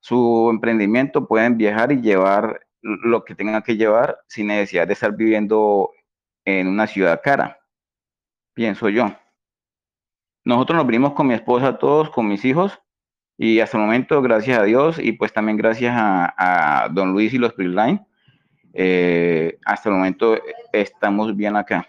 su 0.00 0.48
emprendimiento, 0.50 1.26
pueden 1.26 1.56
viajar 1.56 1.92
y 1.92 2.00
llevar 2.00 2.60
lo 2.82 3.24
que 3.24 3.34
tengan 3.34 3.62
que 3.62 3.76
llevar 3.76 4.18
sin 4.28 4.48
necesidad 4.48 4.86
de 4.86 4.92
estar 4.92 5.16
viviendo 5.16 5.90
en 6.44 6.68
una 6.68 6.86
ciudad 6.86 7.20
cara, 7.22 7.58
pienso 8.54 8.88
yo. 8.88 9.16
Nosotros 10.44 10.76
nos 10.76 10.86
vinimos 10.86 11.14
con 11.14 11.26
mi 11.26 11.34
esposa 11.34 11.78
todos, 11.78 12.10
con 12.10 12.28
mis 12.28 12.44
hijos, 12.44 12.78
y 13.36 13.58
hasta 13.60 13.78
el 13.78 13.84
momento, 13.84 14.22
gracias 14.22 14.58
a 14.58 14.64
Dios, 14.64 14.98
y 15.00 15.12
pues 15.12 15.32
también 15.32 15.56
gracias 15.56 15.94
a, 15.96 16.88
don 16.92 17.12
Luis 17.12 17.34
y 17.34 17.38
los 17.38 17.56
Line, 17.58 18.06
eh, 18.74 19.58
hasta 19.64 19.88
el 19.88 19.96
momento 19.96 20.36
estamos 20.72 21.34
bien 21.36 21.56
acá 21.56 21.88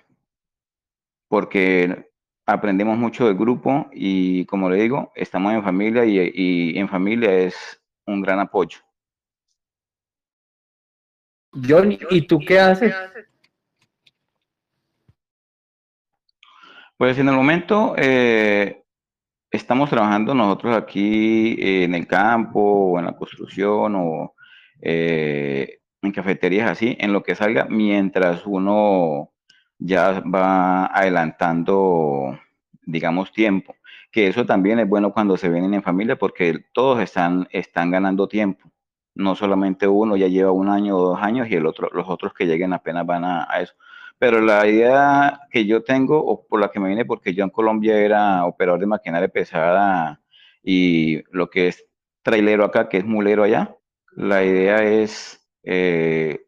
porque 1.35 2.13
aprendemos 2.45 2.97
mucho 2.97 3.25
del 3.27 3.35
grupo 3.35 3.89
y 3.91 4.45
como 4.45 4.69
le 4.69 4.81
digo, 4.81 5.11
estamos 5.15 5.53
en 5.53 5.61
familia 5.61 6.05
y, 6.05 6.31
y 6.33 6.79
en 6.79 6.87
familia 6.87 7.29
es 7.29 7.83
un 8.07 8.21
gran 8.21 8.39
apoyo. 8.39 8.79
John, 11.51 11.97
¿y 12.09 12.21
tú 12.21 12.39
qué 12.39 12.57
haces? 12.57 12.95
Pues 16.95 17.19
en 17.19 17.27
el 17.27 17.35
momento 17.35 17.95
eh, 17.97 18.85
estamos 19.51 19.89
trabajando 19.89 20.33
nosotros 20.33 20.73
aquí 20.77 21.57
en 21.59 21.95
el 21.95 22.07
campo 22.07 22.61
o 22.61 22.99
en 22.99 23.07
la 23.07 23.17
construcción 23.17 23.93
o 23.97 24.35
eh, 24.79 25.79
en 26.01 26.11
cafeterías 26.13 26.71
así, 26.71 26.95
en 26.97 27.11
lo 27.11 27.23
que 27.23 27.35
salga, 27.35 27.67
mientras 27.69 28.43
uno 28.45 29.34
ya 29.79 30.21
va 30.21 30.87
adelantando, 30.87 32.39
digamos, 32.85 33.31
tiempo. 33.31 33.75
Que 34.11 34.27
eso 34.27 34.45
también 34.45 34.79
es 34.79 34.87
bueno 34.87 35.13
cuando 35.13 35.37
se 35.37 35.49
vienen 35.49 35.73
en 35.73 35.83
familia 35.83 36.17
porque 36.17 36.65
todos 36.73 37.01
están, 37.01 37.47
están 37.51 37.91
ganando 37.91 38.27
tiempo. 38.27 38.71
No 39.15 39.35
solamente 39.35 39.87
uno 39.87 40.17
ya 40.17 40.27
lleva 40.27 40.51
un 40.51 40.69
año 40.69 40.97
o 40.97 41.09
dos 41.09 41.19
años 41.21 41.47
y 41.49 41.55
el 41.55 41.65
otro, 41.65 41.89
los 41.93 42.07
otros 42.09 42.33
que 42.33 42.45
lleguen 42.45 42.73
apenas 42.73 43.05
van 43.05 43.25
a, 43.25 43.47
eso. 43.61 43.73
Pero 44.17 44.41
la 44.41 44.65
idea 44.67 45.41
que 45.51 45.65
yo 45.65 45.83
tengo, 45.83 46.19
o 46.25 46.45
por 46.47 46.61
la 46.61 46.71
que 46.71 46.79
me 46.79 46.89
vine, 46.89 47.05
porque 47.05 47.33
yo 47.33 47.43
en 47.43 47.49
Colombia 47.49 47.97
era 47.97 48.45
operador 48.45 48.79
de 48.79 48.87
maquinaria 48.87 49.27
pesada 49.27 50.21
y 50.63 51.23
lo 51.31 51.49
que 51.49 51.67
es 51.69 51.85
trailero 52.23 52.65
acá, 52.65 52.89
que 52.89 52.97
es 52.97 53.05
mulero 53.05 53.43
allá, 53.43 53.75
la 54.15 54.43
idea 54.43 54.77
es 54.83 55.45
eh, 55.63 56.44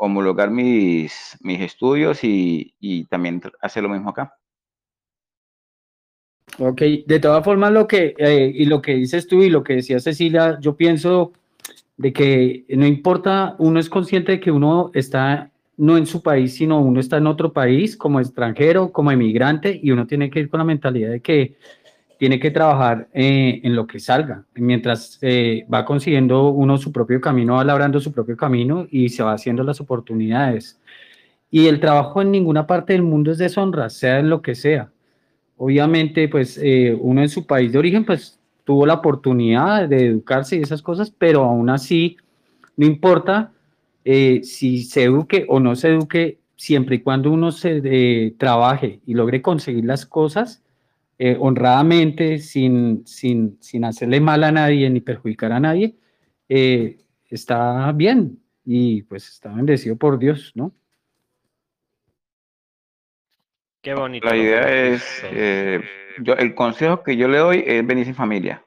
homologar 0.00 0.50
mis, 0.50 1.36
mis 1.42 1.60
estudios 1.60 2.24
y, 2.24 2.74
y 2.80 3.04
también 3.04 3.42
hacer 3.60 3.82
lo 3.82 3.90
mismo 3.90 4.10
acá. 4.10 4.34
Ok, 6.58 6.80
de 7.06 7.20
todas 7.20 7.44
formas 7.44 7.70
lo 7.70 7.86
que, 7.86 8.14
eh, 8.18 8.50
y 8.54 8.64
lo 8.64 8.80
que 8.80 8.94
dices 8.94 9.26
tú 9.26 9.42
y 9.42 9.50
lo 9.50 9.62
que 9.62 9.74
decía 9.74 10.00
Cecilia, 10.00 10.58
yo 10.60 10.74
pienso 10.74 11.32
de 11.96 12.12
que 12.12 12.64
no 12.70 12.86
importa, 12.86 13.56
uno 13.58 13.78
es 13.78 13.90
consciente 13.90 14.32
de 14.32 14.40
que 14.40 14.50
uno 14.50 14.90
está 14.94 15.50
no 15.76 15.96
en 15.96 16.06
su 16.06 16.22
país, 16.22 16.54
sino 16.54 16.80
uno 16.80 16.98
está 16.98 17.18
en 17.18 17.26
otro 17.26 17.52
país 17.52 17.96
como 17.96 18.20
extranjero, 18.20 18.92
como 18.92 19.10
emigrante, 19.10 19.78
y 19.82 19.90
uno 19.90 20.06
tiene 20.06 20.30
que 20.30 20.40
ir 20.40 20.50
con 20.50 20.58
la 20.58 20.64
mentalidad 20.64 21.10
de 21.10 21.20
que 21.20 21.56
tiene 22.20 22.38
que 22.38 22.50
trabajar 22.50 23.08
eh, 23.14 23.62
en 23.64 23.74
lo 23.74 23.86
que 23.86 23.98
salga, 23.98 24.44
mientras 24.54 25.18
eh, 25.22 25.64
va 25.72 25.86
consiguiendo 25.86 26.50
uno 26.50 26.76
su 26.76 26.92
propio 26.92 27.18
camino, 27.18 27.54
va 27.54 27.64
labrando 27.64 27.98
su 27.98 28.12
propio 28.12 28.36
camino 28.36 28.86
y 28.90 29.08
se 29.08 29.22
va 29.22 29.32
haciendo 29.32 29.62
las 29.62 29.80
oportunidades. 29.80 30.78
Y 31.50 31.66
el 31.66 31.80
trabajo 31.80 32.20
en 32.20 32.30
ninguna 32.30 32.66
parte 32.66 32.92
del 32.92 33.04
mundo 33.04 33.32
es 33.32 33.38
deshonra, 33.38 33.88
sea 33.88 34.18
en 34.18 34.28
lo 34.28 34.42
que 34.42 34.54
sea. 34.54 34.90
Obviamente, 35.56 36.28
pues 36.28 36.60
eh, 36.62 36.94
uno 37.00 37.22
en 37.22 37.30
su 37.30 37.46
país 37.46 37.72
de 37.72 37.78
origen, 37.78 38.04
pues 38.04 38.38
tuvo 38.64 38.84
la 38.84 38.94
oportunidad 38.94 39.88
de 39.88 40.08
educarse 40.08 40.56
y 40.56 40.60
esas 40.60 40.82
cosas, 40.82 41.10
pero 41.10 41.44
aún 41.44 41.70
así, 41.70 42.18
no 42.76 42.84
importa 42.84 43.50
si 44.04 44.82
se 44.82 45.04
eduque 45.04 45.46
o 45.48 45.58
no 45.58 45.74
se 45.74 45.88
eduque, 45.88 46.38
siempre 46.54 46.96
y 46.96 47.00
cuando 47.00 47.30
uno 47.30 47.50
se 47.50 48.34
trabaje 48.36 49.00
y 49.06 49.14
logre 49.14 49.40
conseguir 49.40 49.86
las 49.86 50.04
cosas 50.04 50.62
eh, 51.22 51.36
honradamente, 51.38 52.38
sin, 52.38 53.06
sin, 53.06 53.58
sin 53.60 53.84
hacerle 53.84 54.22
mal 54.22 54.42
a 54.42 54.50
nadie 54.50 54.88
ni 54.88 55.02
perjudicar 55.02 55.52
a 55.52 55.60
nadie, 55.60 55.94
eh, 56.48 56.96
está 57.28 57.92
bien 57.92 58.42
y 58.64 59.02
pues 59.02 59.28
está 59.28 59.52
bendecido 59.52 59.96
por 59.96 60.18
Dios, 60.18 60.52
¿no? 60.54 60.74
Qué 63.82 63.92
bonito. 63.92 64.26
La 64.26 64.34
idea 64.34 64.86
es, 64.94 65.22
eh, 65.24 65.82
yo, 66.22 66.32
el 66.36 66.54
consejo 66.54 67.02
que 67.02 67.14
yo 67.18 67.28
le 67.28 67.36
doy 67.36 67.64
es 67.66 67.86
venirse 67.86 68.12
en 68.12 68.16
familia. 68.16 68.64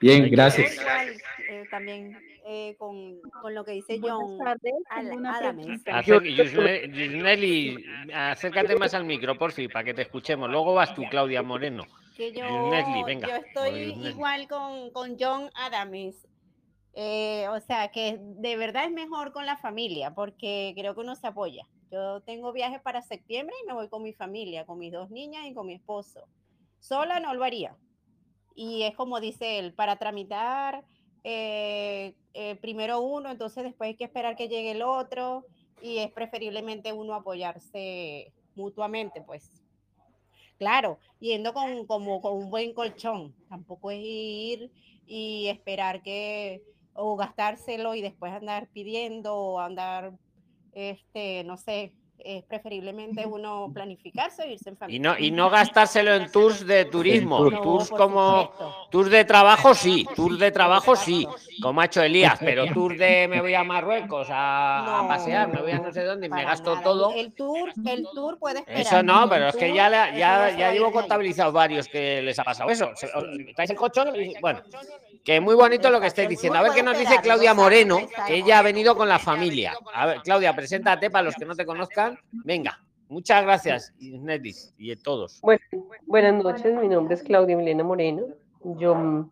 Bien, 0.00 0.28
gracias. 0.28 0.74
Igual, 0.74 1.08
eh, 1.48 1.64
también 1.70 2.25
eh, 2.48 2.76
con, 2.78 3.20
con 3.42 3.54
lo 3.54 3.64
que 3.64 3.72
dice 3.72 3.98
John 4.00 4.38
Adames. 4.46 5.82
Yusneli, 6.14 7.84
acércate 8.14 8.76
más 8.76 8.94
al 8.94 9.04
micro, 9.04 9.36
por 9.36 9.50
fin, 9.50 9.68
para 9.68 9.84
que 9.84 9.94
te 9.94 10.02
escuchemos. 10.02 10.48
Luego 10.48 10.72
vas 10.72 10.94
tú, 10.94 11.02
Claudia 11.10 11.42
Moreno. 11.42 11.82
que 12.16 12.32
yo, 12.32 12.46
Yusneli, 12.46 13.02
venga. 13.02 13.28
yo 13.28 13.34
o 13.34 13.38
estoy 13.38 13.86
Yusneli. 13.88 14.10
igual 14.10 14.46
con, 14.48 14.90
con 14.92 15.16
John 15.18 15.50
Adames. 15.54 16.28
Eh, 16.94 17.48
o 17.48 17.58
sea, 17.60 17.88
que 17.88 18.18
de 18.20 18.56
verdad 18.56 18.84
es 18.84 18.92
mejor 18.92 19.32
con 19.32 19.44
la 19.44 19.56
familia, 19.56 20.14
porque 20.14 20.72
creo 20.76 20.94
que 20.94 21.00
uno 21.00 21.16
se 21.16 21.26
apoya. 21.26 21.66
Yo 21.90 22.20
tengo 22.20 22.52
viajes 22.52 22.80
para 22.80 23.02
septiembre 23.02 23.54
y 23.62 23.66
me 23.66 23.74
voy 23.74 23.88
con 23.88 24.04
mi 24.04 24.12
familia, 24.12 24.64
con 24.66 24.78
mis 24.78 24.92
dos 24.92 25.10
niñas 25.10 25.46
y 25.46 25.52
con 25.52 25.66
mi 25.66 25.74
esposo. 25.74 26.28
Sola 26.78 27.18
no 27.18 27.34
lo 27.34 27.42
haría. 27.42 27.76
Y 28.54 28.84
es 28.84 28.94
como 28.94 29.20
dice 29.20 29.58
él, 29.58 29.74
para 29.74 29.96
tramitar 29.96 30.84
eh, 31.28 32.14
eh, 32.34 32.54
primero 32.60 33.00
uno, 33.00 33.32
entonces 33.32 33.64
después 33.64 33.88
hay 33.88 33.96
que 33.96 34.04
esperar 34.04 34.36
que 34.36 34.46
llegue 34.46 34.70
el 34.70 34.82
otro 34.82 35.44
y 35.82 35.98
es 35.98 36.12
preferiblemente 36.12 36.92
uno 36.92 37.14
apoyarse 37.14 38.32
mutuamente, 38.54 39.20
pues. 39.22 39.50
Claro, 40.56 41.00
yendo 41.18 41.52
con, 41.52 41.84
como, 41.86 42.20
con 42.20 42.34
un 42.34 42.48
buen 42.48 42.72
colchón, 42.74 43.34
tampoco 43.48 43.90
es 43.90 43.98
ir 44.00 44.70
y 45.04 45.48
esperar 45.48 46.00
que, 46.00 46.62
o 46.94 47.16
gastárselo 47.16 47.96
y 47.96 48.02
después 48.02 48.32
andar 48.32 48.68
pidiendo 48.68 49.34
o 49.36 49.58
andar, 49.58 50.16
este, 50.74 51.42
no 51.42 51.56
sé, 51.56 51.92
es 52.18 52.44
preferiblemente 52.44 53.24
uno 53.26 53.70
planificarse 53.72 54.44
e 54.44 54.52
irse 54.52 54.68
en 54.70 54.74
Y 54.74 54.78
familia. 54.78 55.10
no, 55.12 55.18
y 55.18 55.30
no 55.30 55.50
gastárselo 55.50 56.14
en 56.14 56.30
tours 56.30 56.66
de 56.66 56.84
turismo, 56.86 57.38
tour. 57.38 57.60
Tours 57.62 57.90
como 57.90 58.42
supuesto. 58.42 58.74
tours 58.90 59.10
de 59.10 59.24
trabajo 59.24 59.74
sí, 59.74 60.06
tours 60.16 60.38
de 60.38 60.50
trabajo 60.50 60.96
sí, 60.96 61.26
como 61.62 61.80
ha 61.80 61.84
hecho 61.86 62.02
Elías, 62.02 62.38
pero 62.40 62.66
tours 62.72 62.98
de 62.98 63.28
me 63.28 63.40
voy 63.40 63.54
a 63.54 63.64
Marruecos 63.64 64.28
a, 64.30 65.00
a 65.04 65.08
pasear, 65.08 65.48
me 65.48 65.60
voy 65.62 65.72
a 65.72 65.78
no 65.78 65.92
sé 65.92 66.02
dónde 66.04 66.26
y 66.26 66.30
me 66.30 66.44
gasto 66.44 66.72
nada. 66.74 66.84
todo. 66.84 67.12
El 67.14 67.32
tour, 67.32 67.72
el 67.86 68.06
tour 68.14 68.38
puede 68.38 68.60
esperar. 68.60 68.80
Eso 68.80 69.02
no, 69.02 69.28
pero 69.28 69.48
es 69.48 69.56
que 69.56 69.72
ya, 69.74 69.88
la- 69.88 70.10
ya, 70.16 70.50
ya 70.50 70.72
llevo 70.72 70.74
ir 70.74 70.80
de 70.80 70.86
ahí. 70.86 70.92
contabilizado 70.92 71.52
varios 71.52 71.88
que 71.88 72.22
les 72.22 72.38
ha 72.38 72.44
pasado 72.44 72.70
eso. 72.70 72.90
¿Traes 73.54 73.70
el 73.70 73.76
colchón? 73.76 74.14
Y- 74.16 74.34
Bueno, 74.40 74.60
que 75.24 75.40
muy 75.40 75.54
bonito 75.56 75.90
lo 75.90 76.00
que 76.00 76.06
estáis 76.06 76.28
diciendo. 76.28 76.58
A 76.58 76.62
ver 76.62 76.72
qué 76.72 76.82
nos 76.84 76.96
dice 76.98 77.18
Claudia 77.20 77.52
Moreno. 77.52 77.98
Ella 78.28 78.60
ha 78.60 78.62
venido 78.62 78.96
con 78.96 79.08
la 79.08 79.18
familia. 79.18 79.74
A 79.92 80.06
ver, 80.06 80.20
Claudia, 80.22 80.54
preséntate 80.54 81.10
para 81.10 81.24
los 81.24 81.34
que 81.34 81.44
no 81.44 81.54
te 81.56 81.66
conozcan. 81.66 82.05
Venga, 82.44 82.78
muchas 83.08 83.42
gracias, 83.42 83.94
Netis, 83.98 84.74
y 84.78 84.92
a 84.92 84.96
todos. 84.96 85.40
Buenas 86.06 86.42
noches, 86.42 86.74
mi 86.80 86.88
nombre 86.88 87.14
es 87.14 87.22
Claudia 87.22 87.56
Milena 87.56 87.84
Moreno. 87.84 88.26
Yo 88.78 88.94
mm, 88.94 89.30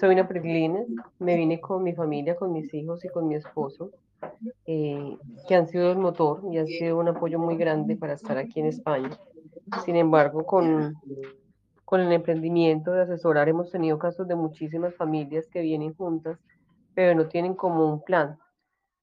soy 0.00 0.14
una 0.14 0.26
peregrina, 0.26 0.80
me 1.18 1.36
vine 1.36 1.60
con 1.60 1.82
mi 1.82 1.92
familia, 1.92 2.36
con 2.36 2.52
mis 2.52 2.72
hijos 2.72 3.04
y 3.04 3.08
con 3.08 3.28
mi 3.28 3.34
esposo, 3.34 3.90
eh, 4.66 5.16
que 5.46 5.54
han 5.54 5.68
sido 5.68 5.92
el 5.92 5.98
motor 5.98 6.42
y 6.50 6.58
han 6.58 6.66
sido 6.66 6.98
un 6.98 7.08
apoyo 7.08 7.38
muy 7.38 7.56
grande 7.56 7.96
para 7.96 8.14
estar 8.14 8.38
aquí 8.38 8.60
en 8.60 8.66
España. 8.66 9.10
Sin 9.84 9.96
embargo, 9.96 10.44
con, 10.44 10.94
con 11.84 12.00
el 12.00 12.12
emprendimiento 12.12 12.92
de 12.92 13.02
asesorar 13.02 13.48
hemos 13.48 13.70
tenido 13.70 13.98
casos 13.98 14.26
de 14.26 14.34
muchísimas 14.34 14.94
familias 14.94 15.46
que 15.48 15.60
vienen 15.60 15.94
juntas, 15.94 16.38
pero 16.94 17.14
no 17.14 17.26
tienen 17.28 17.54
como 17.54 17.86
un 17.86 18.02
plan, 18.02 18.38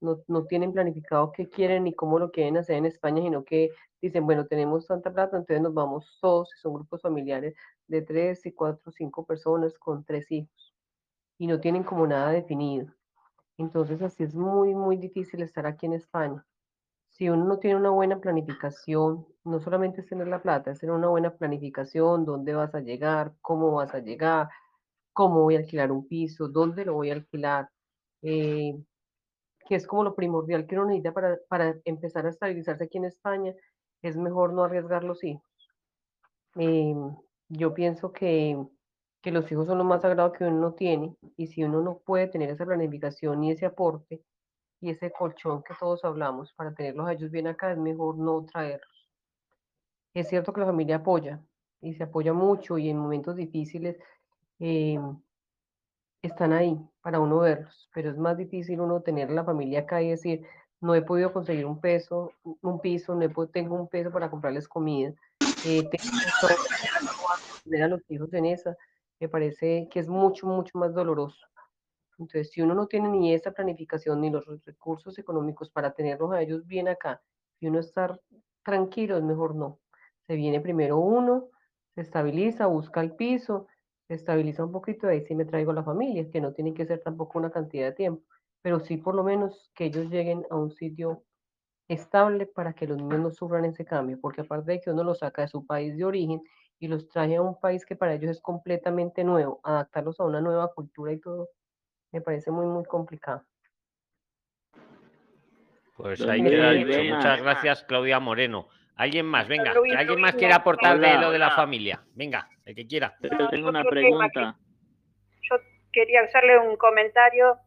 no, 0.02 0.22
no 0.28 0.46
tienen 0.46 0.74
planificado 0.74 1.32
qué 1.32 1.50
quieren 1.50 1.84
ni 1.84 1.94
cómo 1.94 2.20
lo 2.20 2.32
quieren 2.32 2.58
hacer 2.58 2.78
en 2.78 2.86
España, 2.86 3.22
sino 3.22 3.44
que 3.44 3.72
dicen, 4.02 4.26
bueno, 4.26 4.46
tenemos 4.48 4.88
tanta 4.88 5.12
plata, 5.14 5.38
entonces 5.38 5.62
nos 5.62 5.74
vamos 5.74 6.18
todos, 6.22 6.50
son 6.62 6.74
grupos 6.74 7.02
familiares 7.02 7.56
de 7.88 8.02
tres 8.02 8.46
y 8.46 8.52
cuatro, 8.54 8.92
cinco 8.92 9.26
personas 9.26 9.78
con 9.78 10.04
tres 10.06 10.32
hijos, 10.32 10.74
y 11.38 11.48
no 11.48 11.60
tienen 11.60 11.84
como 11.84 12.08
nada 12.08 12.32
definido. 12.32 12.88
Entonces 13.58 14.02
así 14.02 14.24
es 14.24 14.36
muy, 14.36 14.74
muy 14.74 14.98
difícil 14.98 15.42
estar 15.42 15.66
aquí 15.66 15.86
en 15.86 15.94
España. 15.94 16.46
Si 17.10 17.30
uno 17.30 17.44
no 17.46 17.60
tiene 17.60 17.76
una 17.78 17.90
buena 17.90 18.20
planificación, 18.20 19.28
no 19.44 19.60
solamente 19.60 20.02
es 20.02 20.08
tener 20.08 20.28
la 20.28 20.42
plata, 20.42 20.72
es 20.72 20.80
tener 20.80 20.96
una 20.96 21.10
buena 21.10 21.36
planificación, 21.36 22.24
dónde 22.26 22.54
vas 22.54 22.74
a 22.76 22.80
llegar, 22.80 23.34
cómo 23.42 23.72
vas 23.72 23.94
a 23.94 24.00
llegar, 24.00 24.50
cómo 25.14 25.42
voy 25.42 25.56
a 25.56 25.60
alquilar 25.60 25.92
un 25.92 26.08
piso, 26.08 26.48
dónde 26.48 26.86
lo 26.86 26.94
voy 26.94 27.10
a 27.10 27.16
alquilar, 27.16 27.70
eh, 28.22 28.82
que 29.70 29.76
es 29.76 29.86
como 29.86 30.04
lo 30.04 30.16
primordial 30.16 30.66
que 30.66 30.76
uno 30.76 30.86
necesita 30.88 31.14
para, 31.14 31.38
para 31.48 31.76
empezar 31.86 32.26
a 32.26 32.30
estabilizarse 32.30 32.86
aquí 32.86 32.98
en 32.98 33.06
España, 33.06 33.54
es 34.02 34.18
mejor 34.18 34.52
no 34.52 34.64
arriesgar 34.64 35.04
los 35.04 35.24
hijos. 35.24 35.44
Eh, 36.56 36.96
yo 37.50 37.76
pienso 37.76 38.12
que, 38.12 38.58
que 39.22 39.32
los 39.32 39.50
hijos 39.52 39.68
son 39.68 39.78
lo 39.78 39.84
más 39.84 40.02
sagrado 40.02 40.32
que 40.32 40.44
uno 40.44 40.60
no 40.60 40.74
tiene 40.74 41.16
y 41.38 41.46
si 41.46 41.64
uno 41.64 41.84
no 41.84 42.00
puede 42.00 42.28
tener 42.28 42.50
esa 42.50 42.66
planificación 42.66 43.44
y 43.44 43.52
ese 43.52 43.68
aporte 43.68 44.24
y 44.82 44.90
ese 44.90 45.12
colchón 45.12 45.62
que 45.62 45.76
todos 45.80 46.04
hablamos 46.04 46.52
para 46.54 46.74
tenerlos 46.74 47.08
a 47.08 47.14
ellos 47.14 47.30
bien 47.30 47.46
acá, 47.46 47.72
es 47.72 47.78
mejor 47.78 48.18
no 48.18 48.44
traerlos. 48.46 49.08
Es 50.16 50.30
cierto 50.30 50.52
que 50.52 50.62
la 50.62 50.66
familia 50.66 50.96
apoya 50.96 51.40
y 51.80 51.94
se 51.94 52.06
apoya 52.06 52.34
mucho 52.34 52.80
y 52.80 52.90
en 52.90 52.98
momentos 52.98 53.36
difíciles 53.36 54.00
eh, 54.58 54.98
están 56.22 56.54
ahí 56.54 56.78
para 57.02 57.20
uno 57.20 57.40
verlos, 57.40 57.90
pero 57.94 58.10
es 58.12 58.18
más 58.18 58.38
difícil 58.38 58.82
uno 58.82 59.02
tener 59.02 59.30
la 59.32 59.44
familia 59.44 59.82
acá 59.82 60.02
y 60.02 60.10
decir, 60.10 60.46
no 60.82 60.96
he 60.96 61.02
podido 61.02 61.32
conseguir 61.34 61.66
un 61.66 61.80
peso, 61.80 62.32
un 62.62 62.80
piso, 62.80 63.16
no 63.16 63.22
he 63.24 63.30
po- 63.30 63.48
tengo 63.48 63.76
un 63.76 63.88
peso 63.88 64.12
para 64.12 64.30
comprarles 64.30 64.68
comida, 64.68 65.14
eh, 65.66 65.84
tengo 65.90 66.16
a 67.30 67.64
tener 67.64 67.84
a 67.84 67.88
los 67.88 68.02
hijos 68.10 68.34
en 68.34 68.46
esa, 68.46 68.78
me 69.20 69.30
parece 69.30 69.88
que 69.92 70.00
es 70.00 70.08
mucho, 70.08 70.48
mucho 70.48 70.78
más 70.78 70.94
doloroso. 70.94 71.46
Entonces, 72.18 72.52
si 72.52 72.62
uno 72.62 72.74
no 72.76 72.88
tiene 72.88 73.10
ni 73.10 73.34
esa 73.34 73.52
planificación 73.52 74.20
ni 74.22 74.30
los 74.30 74.46
re- 74.46 74.60
recursos 74.66 75.18
económicos 75.20 75.70
para 75.70 75.94
tenerlos 75.94 76.32
a 76.34 76.42
ellos 76.42 76.66
bien 76.68 76.88
acá 76.90 77.22
y 77.60 77.68
uno 77.68 77.80
estar 77.80 78.20
tranquilo, 78.64 79.18
es 79.18 79.24
mejor 79.24 79.56
no. 79.56 79.80
Se 80.28 80.36
viene 80.36 80.60
primero 80.60 80.98
uno, 80.98 81.50
se 81.96 82.02
estabiliza, 82.02 82.66
busca 82.68 83.02
el 83.02 83.16
piso, 83.16 83.68
estabiliza 84.10 84.64
un 84.64 84.72
poquito, 84.72 85.08
ahí 85.08 85.22
sí 85.26 85.36
me 85.36 85.46
traigo 85.46 85.72
a 85.72 85.76
la 85.76 85.84
familia, 85.84 86.30
que 86.30 86.42
no 86.42 86.54
tiene 86.54 86.74
que 86.74 86.86
ser 86.86 87.02
tampoco 87.02 87.40
una 87.40 87.52
cantidad 87.52 87.88
de 87.88 87.94
tiempo, 87.94 88.24
pero 88.62 88.80
sí 88.80 88.98
por 88.98 89.16
lo 89.16 89.24
menos 89.24 89.72
que 89.76 89.86
ellos 89.86 90.10
lleguen 90.10 90.46
a 90.50 90.56
un 90.56 90.72
sitio 90.72 91.24
estable 91.88 92.46
para 92.46 92.74
que 92.74 92.88
los 92.88 92.98
niños 92.98 93.20
no 93.20 93.32
sufran 93.32 93.66
ese 93.66 93.86
cambio, 93.86 94.20
porque 94.22 94.42
aparte 94.42 94.74
de 94.74 94.82
que 94.82 94.92
uno 94.92 95.04
los 95.04 95.20
saca 95.20 95.44
de 95.44 95.48
su 95.48 95.66
país 95.66 95.98
de 95.98 96.06
origen 96.06 96.42
y 96.80 96.88
los 96.88 97.08
trae 97.10 97.36
a 97.36 97.42
un 97.42 97.60
país 97.60 97.86
que 97.86 97.96
para 97.96 98.14
ellos 98.14 98.32
es 98.32 98.42
completamente 98.42 99.24
nuevo, 99.24 99.60
adaptarlos 99.64 100.20
a 100.20 100.26
una 100.26 100.42
nueva 100.42 100.72
cultura 100.74 101.12
y 101.12 101.20
todo, 101.20 101.50
me 102.12 102.22
parece 102.22 102.52
muy, 102.52 102.66
muy 102.66 102.86
complicado. 102.86 103.44
Pues 105.98 106.22
ahí 106.22 106.42
queda 106.42 106.72
dicho. 106.72 107.04
Muchas 107.04 107.42
gracias, 107.42 107.84
Claudia 107.84 108.20
Moreno. 108.20 108.70
¿Alguien 109.00 109.28
más? 109.28 109.48
Venga, 109.48 109.74
Luis, 109.74 109.94
que 109.94 109.98
alguien 109.98 110.20
más 110.20 110.36
quiera 110.36 110.58
aportar 110.58 111.00
de 111.00 111.08
hola. 111.08 111.22
lo 111.22 111.32
de 111.32 111.40
la 111.40 111.52
familia. 111.52 112.02
Venga, 112.16 112.50
el 112.66 112.76
que 112.76 112.86
quiera. 112.86 113.16
Tengo 113.50 113.70
una 113.70 113.86
pregunta. 113.86 114.58
Yo 115.42 115.56
quería 115.94 116.24
hacerle 116.24 116.60
un 116.60 116.76
comentario, 116.76 117.58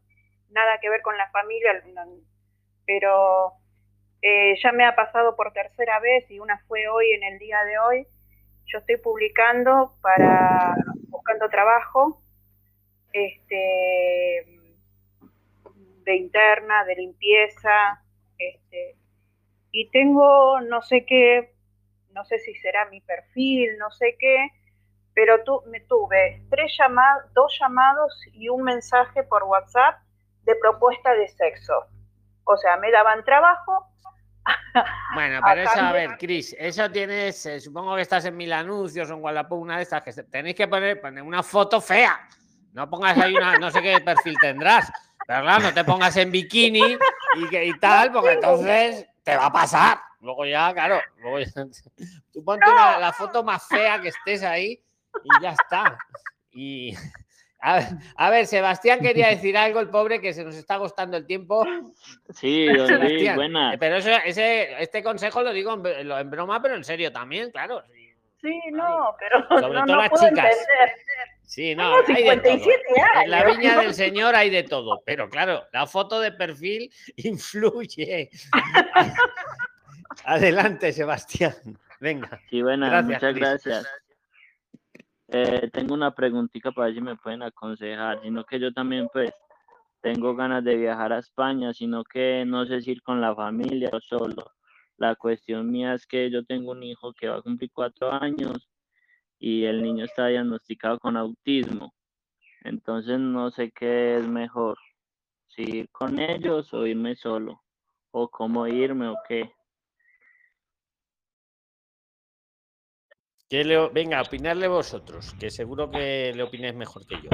nada 0.51 0.79
que 0.79 0.91
ver 0.91 1.01
con 1.01 1.17
la 1.17 1.31
familia, 1.31 1.83
pero 2.85 3.53
eh, 4.21 4.57
ya 4.63 4.73
me 4.73 4.85
ha 4.85 4.95
pasado 4.95 5.35
por 5.35 5.55
tercera 5.55 6.01
vez 6.01 6.31
y 6.31 6.39
una 6.39 6.59
fue 6.69 6.87
hoy 6.89 7.13
en 7.13 7.23
el 7.25 7.39
día 7.39 7.65
de 7.65 7.79
hoy. 7.79 8.07
Yo 8.67 8.81
estoy 8.81 8.99
publicando 8.99 9.95
para 10.03 10.75
buscando 11.09 11.49
trabajo, 11.49 12.23
este, 13.11 14.61
de 16.05 16.15
interna, 16.15 16.85
de 16.85 16.95
limpieza, 16.95 18.05
este, 18.37 18.97
y 19.73 19.91
tengo 19.91 20.61
no 20.61 20.83
sé 20.83 21.05
qué, 21.07 21.55
no 22.11 22.25
sé 22.25 22.39
si 22.39 22.55
será 22.57 22.85
mi 22.91 23.01
perfil, 23.01 23.79
no 23.79 23.91
sé 23.91 24.17
qué, 24.19 24.49
pero 25.15 25.43
tu, 25.45 25.63
me 25.67 25.81
tuve 25.81 26.43
tres 26.51 26.73
llamados, 26.79 27.25
dos 27.35 27.57
llamados 27.59 28.13
y 28.35 28.49
un 28.49 28.63
mensaje 28.63 29.23
por 29.25 29.43
WhatsApp 29.45 29.99
de 30.45 30.55
propuesta 30.57 31.15
de 31.15 31.29
sexo. 31.29 31.73
O 32.45 32.57
sea, 32.57 32.77
me 32.77 32.91
daban 32.91 33.25
trabajo. 33.25 33.89
Bueno, 35.15 35.41
pero 35.47 35.63
eso, 35.63 35.79
a 35.79 35.93
ver, 35.93 36.17
Cris, 36.19 36.57
eso 36.59 36.91
tienes, 36.91 37.45
eh, 37.45 37.61
supongo 37.61 37.95
que 37.95 38.03
estás 38.03 38.25
en 38.25 38.37
mil 38.37 38.53
anuncios 38.53 39.11
o 39.11 39.15
en 39.15 39.23
Wallapop, 39.23 39.61
una 39.61 39.77
de 39.77 39.83
estas, 39.83 40.03
que 40.03 40.13
tenéis 40.25 40.57
que 40.57 40.67
poner, 40.67 41.01
poner 41.01 41.23
una 41.23 41.43
foto 41.43 41.81
fea. 41.81 42.19
No 42.73 42.89
pongas 42.89 43.19
ahí 43.19 43.35
una, 43.35 43.59
no 43.59 43.71
sé 43.71 43.83
qué 43.83 44.01
perfil 44.01 44.35
tendrás, 44.41 44.91
pero 45.27 45.43
claro, 45.43 45.65
no 45.65 45.75
te 45.75 45.85
pongas 45.85 46.17
en 46.17 46.33
bikini 46.33 46.97
y, 47.37 47.57
y 47.57 47.79
tal, 47.79 48.11
porque 48.11 48.33
entonces 48.33 49.07
te 49.23 49.37
va 49.37 49.47
a 49.47 49.53
pasar. 49.53 49.99
Luego 50.21 50.45
ya, 50.47 50.73
claro, 50.73 51.01
luego 51.19 51.41
ya- 51.41 51.47
tú 52.33 52.45
ponte 52.45 52.71
una- 52.71 52.99
la 52.99 53.13
foto 53.13 53.43
más 53.43 53.67
fea 53.67 54.01
que 54.01 54.09
estés 54.09 54.43
ahí 54.43 54.81
y 55.25 55.41
ya 55.41 55.51
está. 55.53 55.99
Y 56.53 56.95
a 57.61 57.75
ver, 57.77 57.85
a 58.17 58.31
ver, 58.31 58.47
Sebastián 58.47 59.01
quería 59.01 59.29
decir 59.29 59.57
algo, 59.57 59.81
el 59.81 59.89
pobre, 59.91 60.21
que 60.21 60.33
se 60.35 60.45
nos 60.45 60.55
está 60.55 60.75
agotando 60.75 61.17
el 61.17 61.27
tiempo. 61.27 61.65
Sí, 62.35 62.67
Luis, 62.73 62.89
Sebastián, 62.89 63.37
buenas. 63.37 63.75
eh, 63.75 63.79
Pero 63.79 63.97
eso, 63.97 64.11
ese, 64.25 64.83
este 64.83 65.03
consejo 65.03 65.43
lo 65.43 65.53
digo 65.53 65.75
en, 65.75 66.11
en 66.11 66.31
broma, 66.31 66.61
pero 66.63 66.75
en 66.77 66.85
serio 66.85 67.13
también, 67.13 67.51
claro. 67.51 67.83
Sí, 68.41 68.61
no, 68.73 69.15
pero 69.21 69.47
Sobre 69.61 69.79
no, 69.79 69.87
todo 69.87 69.97
no 69.97 70.03
las 70.03 70.11
puedo 70.11 70.29
chicas. 70.29 70.45
entender. 70.47 70.97
Sí, 71.53 71.75
no, 71.75 72.03
Tengo 72.07 72.19
hay 72.19 72.25
de 72.25 72.37
todo. 72.39 72.65
57 72.65 72.83
En 73.25 73.31
la 73.31 73.45
viña 73.45 73.79
del 73.79 73.93
señor 73.95 74.35
hay 74.35 74.49
de 74.49 74.63
todo, 74.63 75.03
pero 75.05 75.29
claro, 75.29 75.63
la 75.71 75.87
foto 75.87 76.19
de 76.19 76.33
perfil 76.33 76.91
influye. 77.17 78.31
Adelante, 80.25 80.95
Sebastián. 80.95 81.53
Venga. 82.01 82.41
Sí, 82.49 82.63
buenas, 82.63 82.89
Gracias, 82.91 83.07
muchas 83.07 83.33
Cris. 83.35 83.43
gracias. 83.43 83.87
Eh, 85.29 85.69
tengo 85.75 85.93
una 85.93 86.15
preguntita 86.15 86.73
para 86.73 86.87
ver 86.87 86.95
si 86.95 87.01
me 87.03 87.17
pueden 87.17 87.43
aconsejar, 87.43 88.23
sino 88.23 88.45
que 88.47 88.59
yo 88.59 88.73
también 88.73 89.11
pues 89.13 89.31
tengo 90.01 90.35
ganas 90.35 90.65
de 90.65 90.77
viajar 90.77 91.13
a 91.13 91.19
España, 91.19 91.75
sino 91.75 92.03
que 92.03 92.45
no 92.47 92.65
sé 92.65 92.81
si 92.81 92.93
ir 92.93 93.03
con 93.03 93.21
la 93.21 93.35
familia 93.35 93.91
o 93.93 94.01
solo. 94.01 94.53
La 94.97 95.17
cuestión 95.17 95.71
mía 95.71 95.93
es 95.93 96.07
que 96.07 96.31
yo 96.31 96.47
tengo 96.47 96.71
un 96.71 96.83
hijo 96.83 97.13
que 97.13 97.29
va 97.29 97.37
a 97.37 97.43
cumplir 97.43 97.71
cuatro 97.75 98.11
años 98.11 98.71
y 99.45 99.65
el 99.65 99.83
niño 99.83 100.05
está 100.05 100.29
diagnosticado 100.29 101.01
con 101.01 101.17
autismo. 101.17 101.93
Entonces 102.63 103.19
no 103.19 103.51
sé 103.51 103.73
qué 103.73 104.19
es 104.19 104.27
mejor, 104.29 104.79
si 105.49 105.63
ir 105.63 105.89
con 105.91 106.21
ellos 106.21 106.73
o 106.73 106.87
irme 106.87 107.17
solo, 107.17 107.61
o 108.13 108.29
cómo 108.29 108.69
irme 108.69 109.09
o 109.09 109.17
qué. 109.29 109.51
¿Qué 113.51 113.65
le- 113.65 113.89
venga, 113.89 114.23
opinarle 114.23 114.69
vosotros, 114.69 115.35
que 115.41 115.51
seguro 115.51 115.91
que 115.91 116.33
le 116.37 116.43
opináis 116.45 116.77
mejor 116.77 117.05
que 117.05 117.17
yo. 117.17 117.31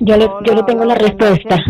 Yo 0.00 0.16
le, 0.16 0.26
yo 0.44 0.54
le 0.54 0.62
tengo 0.64 0.84
la 0.84 0.96
respuesta. 0.96 1.64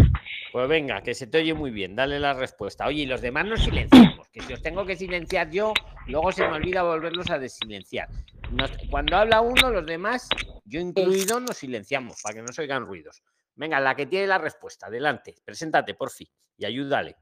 Pues 0.54 0.68
venga, 0.68 1.02
que 1.02 1.14
se 1.14 1.26
te 1.26 1.38
oye 1.38 1.52
muy 1.52 1.72
bien, 1.72 1.96
dale 1.96 2.20
la 2.20 2.32
respuesta. 2.32 2.86
Oye, 2.86 3.02
y 3.02 3.06
los 3.06 3.20
demás 3.20 3.44
nos 3.44 3.64
silenciamos, 3.64 4.28
que 4.28 4.40
si 4.40 4.52
os 4.52 4.62
tengo 4.62 4.86
que 4.86 4.94
silenciar 4.94 5.50
yo, 5.50 5.72
luego 6.06 6.30
se 6.30 6.42
me 6.46 6.54
olvida 6.54 6.84
volverlos 6.84 7.28
a 7.28 7.40
desilenciar. 7.40 8.08
Nos- 8.52 8.70
cuando 8.88 9.16
habla 9.16 9.40
uno, 9.40 9.70
los 9.70 9.84
demás, 9.84 10.28
yo 10.64 10.78
incluido, 10.78 11.40
nos 11.40 11.56
silenciamos 11.56 12.22
para 12.22 12.36
que 12.36 12.42
no 12.42 12.52
se 12.52 12.62
oigan 12.62 12.86
ruidos. 12.86 13.24
Venga, 13.56 13.80
la 13.80 13.96
que 13.96 14.06
tiene 14.06 14.28
la 14.28 14.38
respuesta, 14.38 14.86
adelante, 14.86 15.34
preséntate, 15.44 15.94
por 15.94 16.12
fin, 16.12 16.28
y 16.56 16.64
ayúdale. 16.66 17.16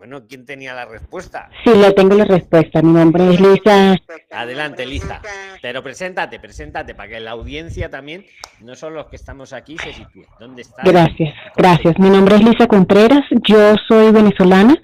Bueno, 0.00 0.22
¿quién 0.26 0.46
tenía 0.46 0.72
la 0.72 0.86
respuesta? 0.86 1.50
Sí, 1.62 1.70
le 1.74 1.92
tengo 1.92 2.14
la 2.14 2.24
respuesta. 2.24 2.80
Mi 2.80 2.90
nombre 2.90 3.34
es 3.34 3.38
Lisa. 3.38 3.98
Adelante, 4.30 4.86
Liza. 4.86 5.20
Pero 5.60 5.82
preséntate, 5.82 6.40
preséntate, 6.40 6.94
para 6.94 7.10
que 7.10 7.20
la 7.20 7.32
audiencia 7.32 7.90
también, 7.90 8.24
no 8.62 8.74
son 8.76 8.94
los 8.94 9.08
que 9.08 9.16
estamos 9.16 9.52
aquí, 9.52 9.76
se 9.76 9.92
sitúe. 9.92 10.24
¿Dónde 10.40 10.62
estás? 10.62 10.86
Gracias, 10.86 11.34
gracias. 11.54 11.98
Mi 11.98 12.08
nombre 12.08 12.36
es 12.36 12.42
Lisa 12.42 12.66
Contreras. 12.66 13.20
Yo 13.46 13.74
soy 13.86 14.10
venezolana 14.10 14.74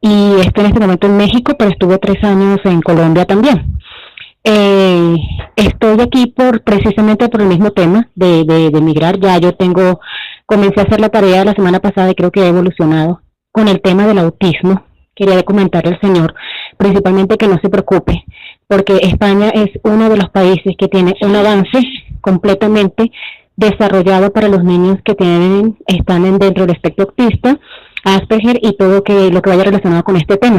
y 0.00 0.34
estoy 0.38 0.66
en 0.66 0.70
este 0.70 0.80
momento 0.80 1.08
en 1.08 1.16
México, 1.16 1.56
pero 1.58 1.72
estuve 1.72 1.98
tres 1.98 2.22
años 2.22 2.60
en 2.62 2.82
Colombia 2.82 3.24
también. 3.24 3.80
Eh, 4.44 5.16
estoy 5.56 6.00
aquí 6.02 6.28
por 6.28 6.62
precisamente 6.62 7.28
por 7.28 7.42
el 7.42 7.48
mismo 7.48 7.72
tema 7.72 8.08
de, 8.14 8.44
de, 8.44 8.70
de 8.70 8.80
migrar. 8.80 9.18
Ya 9.18 9.38
yo 9.38 9.56
tengo, 9.56 9.98
comencé 10.46 10.78
a 10.78 10.84
hacer 10.84 11.00
la 11.00 11.08
tarea 11.08 11.44
la 11.44 11.54
semana 11.54 11.80
pasada 11.80 12.12
y 12.12 12.14
creo 12.14 12.30
que 12.30 12.42
he 12.42 12.46
evolucionado 12.46 13.22
con 13.52 13.68
el 13.68 13.80
tema 13.80 14.06
del 14.06 14.18
autismo. 14.18 14.82
Quería 15.14 15.42
comentarle 15.42 15.90
al 15.94 16.00
señor, 16.00 16.34
principalmente 16.78 17.36
que 17.36 17.46
no 17.46 17.58
se 17.62 17.68
preocupe, 17.68 18.24
porque 18.66 18.96
España 19.02 19.50
es 19.50 19.68
uno 19.84 20.08
de 20.08 20.16
los 20.16 20.30
países 20.30 20.74
que 20.78 20.88
tiene 20.88 21.14
un 21.20 21.36
avance 21.36 21.78
completamente 22.22 23.12
desarrollado 23.54 24.32
para 24.32 24.48
los 24.48 24.64
niños 24.64 24.98
que 25.04 25.14
tienen 25.14 25.76
están 25.86 26.24
en- 26.24 26.38
dentro 26.38 26.64
del 26.66 26.74
espectro 26.74 27.04
autista, 27.06 27.60
Asperger 28.04 28.58
y 28.62 28.76
todo 28.76 29.04
que 29.04 29.30
lo 29.30 29.42
que 29.42 29.50
vaya 29.50 29.64
relacionado 29.64 30.02
con 30.02 30.16
este 30.16 30.36
tema. 30.36 30.58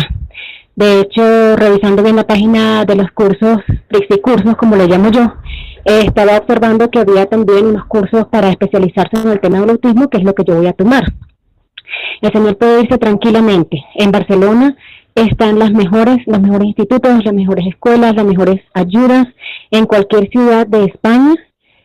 De 0.76 1.02
hecho, 1.02 1.56
revisando 1.57 2.02
bien 2.02 2.15
la 2.15 2.26
página 2.26 2.86
de 2.86 2.95
los 2.95 3.11
cursos, 3.11 3.57
cursos 4.22 4.56
como 4.56 4.76
lo 4.76 4.86
llamo 4.88 5.10
yo, 5.11 5.34
estaba 5.84 6.38
observando 6.38 6.90
que 6.90 6.99
había 6.99 7.26
también 7.26 7.65
unos 7.65 7.86
cursos 7.86 8.28
para 8.32 8.49
especializarse 8.49 9.18
en 9.22 9.30
el 9.30 9.40
tema 9.41 9.60
del 9.60 9.72
autismo, 9.72 10.10
que 10.10 10.18
es 10.20 10.24
lo 10.24 10.34
que 10.34 10.44
yo 10.45 10.56
voy 10.56 10.68
a 10.68 10.74
tomar. 10.74 11.03
El 12.22 12.31
señor 12.31 12.57
puede 12.57 12.81
irse 12.81 12.97
tranquilamente. 12.97 13.84
En 13.95 14.11
Barcelona 14.11 14.76
están 15.15 15.60
las 15.60 15.72
mejores, 15.72 16.18
los 16.26 16.39
mejores 16.39 16.68
institutos, 16.68 17.23
las 17.23 17.34
mejores 17.34 17.68
escuelas, 17.68 18.15
las 18.15 18.26
mejores 18.26 18.61
ayudas. 18.73 19.27
En 19.72 19.85
cualquier 19.85 20.30
ciudad 20.30 20.68
de 20.68 20.85
España 20.85 21.35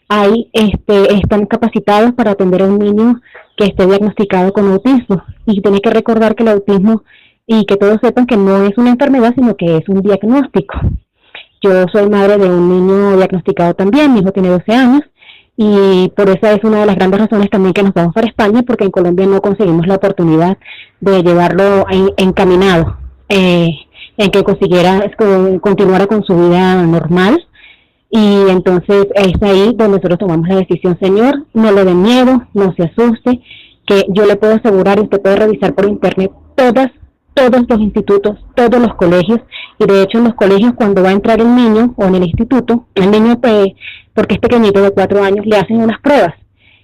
ahí 0.08 0.48
este, 0.52 1.14
están 1.14 1.46
capacitados 1.46 2.12
para 2.14 2.32
atender 2.32 2.62
a 2.62 2.66
un 2.66 2.78
niño 2.78 3.20
que 3.56 3.66
esté 3.66 3.86
diagnosticado 3.86 4.52
con 4.52 4.70
autismo. 4.70 5.22
Y 5.46 5.60
tiene 5.60 5.80
que 5.80 5.90
recordar 5.90 6.34
que 6.34 6.42
el 6.42 6.50
autismo, 6.50 7.02
y 7.46 7.64
que 7.64 7.76
todos 7.76 7.98
sepan 8.02 8.26
que 8.26 8.36
no 8.36 8.64
es 8.64 8.76
una 8.76 8.90
enfermedad, 8.90 9.32
sino 9.34 9.56
que 9.56 9.78
es 9.78 9.88
un 9.88 10.02
diagnóstico. 10.02 10.78
Yo 11.62 11.86
soy 11.90 12.08
madre 12.08 12.36
de 12.36 12.48
un 12.48 12.68
niño 12.68 13.16
diagnosticado 13.16 13.74
también, 13.74 14.12
mi 14.12 14.20
hijo 14.20 14.32
tiene 14.32 14.50
12 14.50 14.72
años, 14.72 15.02
y 15.60 16.09
por 16.16 16.30
esa 16.30 16.52
es 16.52 16.62
una 16.62 16.78
de 16.80 16.86
las 16.86 16.94
grandes 16.94 17.18
razones 17.18 17.51
también 17.51 17.74
que 17.74 17.82
nos 17.82 17.93
vamos 17.93 18.14
para 18.14 18.28
España, 18.28 18.62
porque 18.62 18.85
en 18.85 18.93
Colombia 18.93 19.26
no 19.26 19.40
conseguimos 19.40 19.89
la 19.89 19.97
oportunidad 19.97 20.56
de 21.01 21.22
llevarlo 21.24 21.85
en- 21.90 22.12
encaminado, 22.16 22.97
eh, 23.28 23.70
en 24.16 24.30
que 24.30 24.44
consiguiera 24.44 25.02
con- 25.18 25.59
continuara 25.59 26.06
con 26.06 26.22
su 26.22 26.35
vida 26.36 26.80
normal. 26.85 27.44
Y 28.09 28.48
entonces 28.48 29.09
es 29.16 29.43
ahí 29.43 29.74
donde 29.76 29.97
nosotros 29.97 30.18
tomamos 30.20 30.48
la 30.48 30.56
decisión, 30.56 30.97
señor, 31.02 31.44
no 31.52 31.72
le 31.72 31.85
dé 31.85 31.93
miedo, 31.93 32.43
no 32.55 32.72
se 32.74 32.85
asuste, 32.85 33.40
que 33.85 34.06
yo 34.10 34.26
le 34.26 34.36
puedo 34.36 34.55
asegurar, 34.55 34.98
y 34.98 35.02
usted 35.02 35.20
puede 35.20 35.36
revisar 35.36 35.74
por 35.74 35.89
internet 35.89 36.30
todas, 36.55 36.90
todos 37.39 37.65
los 37.69 37.81
institutos, 37.81 38.36
todos 38.56 38.81
los 38.81 38.94
colegios, 38.97 39.40
y 39.78 39.86
de 39.86 40.02
hecho 40.02 40.19
en 40.19 40.24
los 40.24 40.35
colegios 40.35 40.73
cuando 40.74 41.05
va 41.05 41.10
a 41.10 41.12
entrar 41.12 41.40
el 41.40 41.55
niño 41.55 41.94
o 41.97 42.05
en 42.06 42.16
el 42.16 42.24
instituto, 42.24 42.86
el 42.97 43.10
niño 43.12 43.40
pues, 43.40 43.69
porque 44.12 44.35
es 44.35 44.40
pequeñito 44.40 44.82
de 44.82 44.90
cuatro 44.90 45.23
años, 45.23 45.47
le 45.47 45.56
hacen 45.56 45.77
unas 45.77 46.01
pruebas 46.01 46.35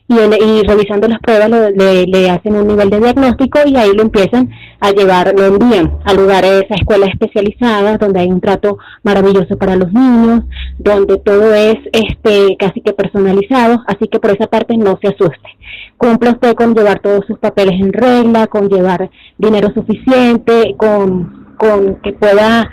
y, 0.07 0.63
revisando 0.67 1.09
las 1.09 1.19
pruebas 1.21 1.51
le, 1.51 2.31
hacen 2.31 2.55
un 2.57 2.67
nivel 2.67 2.91
de 2.91 3.01
diagnóstico 3.01 3.61
y 3.65 3.77
ahí 3.77 3.93
lo 3.95 4.03
empiezan 4.03 4.51
a 4.81 4.91
llevar, 4.91 5.33
lo 5.35 5.47
envían 5.47 5.99
a 6.05 6.13
lugares, 6.13 6.65
a 6.71 6.75
escuelas 6.75 7.09
especializadas 7.11 7.99
donde 7.99 8.21
hay 8.21 8.29
un 8.29 8.41
trato 8.41 8.79
maravilloso 9.03 9.57
para 9.57 9.77
los 9.77 9.93
niños, 9.93 10.43
donde 10.79 11.17
todo 11.19 11.55
es 11.55 11.77
este 11.93 12.57
casi 12.59 12.83
que 12.83 12.93
personalizado, 12.93 13.83
así 13.87 14.07
que 14.09 14.21
por 14.21 14.31
esa 14.31 14.47
parte 14.47 14.77
no 14.77 14.99
se 15.01 15.09
asuste. 15.09 15.57
Cumple 15.97 16.31
usted 16.31 16.55
con 16.55 16.75
llevar 16.75 17.01
todos 17.01 17.25
sus 17.27 17.39
papeles 17.39 17.81
en 17.81 17.93
regla, 17.93 18.47
con 18.47 18.69
llevar 18.69 19.11
dinero 19.39 19.73
suficiente, 19.75 20.75
con, 20.77 21.55
con 21.57 21.97
que 22.03 22.13
pueda 22.13 22.69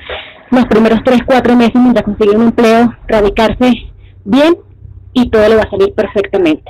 los 0.50 0.66
primeros 0.66 1.00
tres, 1.06 1.22
cuatro 1.26 1.56
meses 1.56 1.76
mientras 1.76 2.04
consigue 2.04 2.36
un 2.36 2.48
empleo, 2.48 2.94
radicarse 3.08 3.72
bien 4.26 4.58
y 5.14 5.30
todo 5.30 5.48
le 5.48 5.56
va 5.56 5.64
a 5.64 5.70
salir 5.70 5.94
perfectamente. 5.94 6.70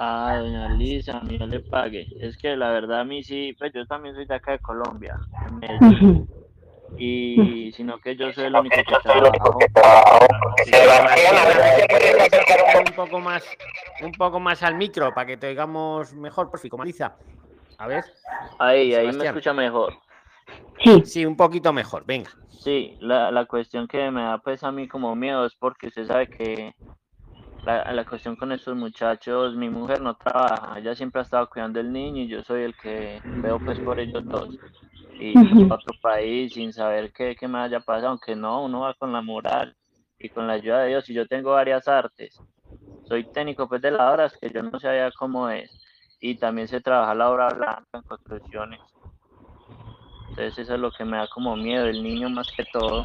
Ah, 0.00 0.38
doña 0.38 0.68
Lisa, 0.74 1.20
no 1.20 1.46
le 1.48 1.58
pague. 1.58 2.06
Es 2.20 2.38
que 2.38 2.56
la 2.56 2.70
verdad 2.70 3.00
a 3.00 3.04
mí 3.04 3.24
sí, 3.24 3.56
pues 3.58 3.72
yo 3.74 3.84
también 3.84 4.14
soy 4.14 4.26
de 4.26 4.34
acá 4.36 4.52
de 4.52 4.60
Colombia, 4.60 5.18
en 5.48 5.58
Medellín. 5.58 6.28
Y 6.96 7.72
sino 7.72 7.98
que 7.98 8.14
yo 8.14 8.32
soy 8.32 8.44
el 8.44 8.54
único 8.54 8.76
que 8.76 8.84
trabajo. 9.02 9.58
un 12.78 12.94
poco 12.94 13.18
más, 13.18 13.44
un 14.00 14.12
poco 14.12 14.38
más 14.38 14.62
al 14.62 14.76
micro 14.76 15.12
para 15.12 15.26
que 15.26 15.36
te 15.36 15.48
oigamos 15.48 16.14
mejor, 16.14 16.48
por 16.48 16.60
fin, 16.60 16.70
como 16.70 16.84
Liza. 16.84 17.16
A 17.78 17.88
ver. 17.88 18.04
Ahí, 18.60 18.94
ahí 18.94 19.12
me 19.12 19.26
escucha 19.26 19.52
mejor. 19.52 19.94
Sí. 20.82 21.02
Sí, 21.04 21.26
un 21.26 21.36
poquito 21.36 21.72
mejor, 21.72 22.04
venga. 22.06 22.30
Sí, 22.50 22.96
la, 23.00 23.32
la 23.32 23.46
cuestión 23.46 23.88
que 23.88 24.10
me 24.12 24.22
da 24.22 24.38
pues 24.38 24.62
a 24.62 24.70
mí 24.70 24.86
como 24.86 25.16
miedo 25.16 25.44
es 25.44 25.56
porque 25.56 25.88
usted 25.88 26.06
sabe 26.06 26.28
que 26.28 26.74
la, 27.64 27.92
la 27.92 28.04
cuestión 28.04 28.36
con 28.36 28.52
estos 28.52 28.76
muchachos, 28.76 29.54
mi 29.56 29.68
mujer 29.70 30.00
no 30.00 30.16
trabaja, 30.16 30.78
ella 30.78 30.94
siempre 30.94 31.20
ha 31.20 31.24
estado 31.24 31.48
cuidando 31.48 31.78
del 31.78 31.92
niño 31.92 32.22
y 32.22 32.28
yo 32.28 32.42
soy 32.42 32.62
el 32.62 32.76
que 32.76 33.22
veo 33.42 33.60
pues 33.60 33.80
por 33.80 34.00
ellos 34.00 34.24
dos. 34.28 34.60
Y 35.18 35.34
otro 35.64 35.94
país 36.00 36.54
sin 36.54 36.72
saber 36.72 37.12
qué, 37.12 37.36
qué 37.36 37.48
me 37.48 37.58
haya 37.58 37.80
pasado, 37.80 38.08
aunque 38.10 38.36
no, 38.36 38.64
uno 38.64 38.80
va 38.80 38.94
con 38.94 39.12
la 39.12 39.22
moral 39.22 39.76
y 40.18 40.30
con 40.30 40.46
la 40.46 40.54
ayuda 40.54 40.82
de 40.82 40.88
Dios. 40.90 41.10
Y 41.10 41.14
yo 41.14 41.26
tengo 41.26 41.52
varias 41.52 41.88
artes. 41.88 42.42
Soy 43.02 43.24
técnico 43.30 43.68
pues 43.68 43.82
de 43.82 43.90
las 43.92 44.12
obras 44.12 44.36
que 44.40 44.50
yo 44.50 44.62
no 44.62 44.78
sabía 44.80 45.10
cómo 45.12 45.50
es. 45.50 45.70
Y 46.20 46.38
también 46.38 46.68
sé 46.68 46.80
trabajar 46.80 47.16
la 47.16 47.30
obra 47.30 47.48
blanca 47.50 47.86
en 47.94 48.02
construcciones. 48.02 48.80
Entonces 50.30 50.58
eso 50.58 50.74
es 50.74 50.80
lo 50.80 50.90
que 50.90 51.04
me 51.04 51.16
da 51.16 51.26
como 51.28 51.56
miedo, 51.56 51.86
el 51.86 52.02
niño 52.02 52.28
más 52.28 52.50
que 52.52 52.64
todo. 52.72 53.04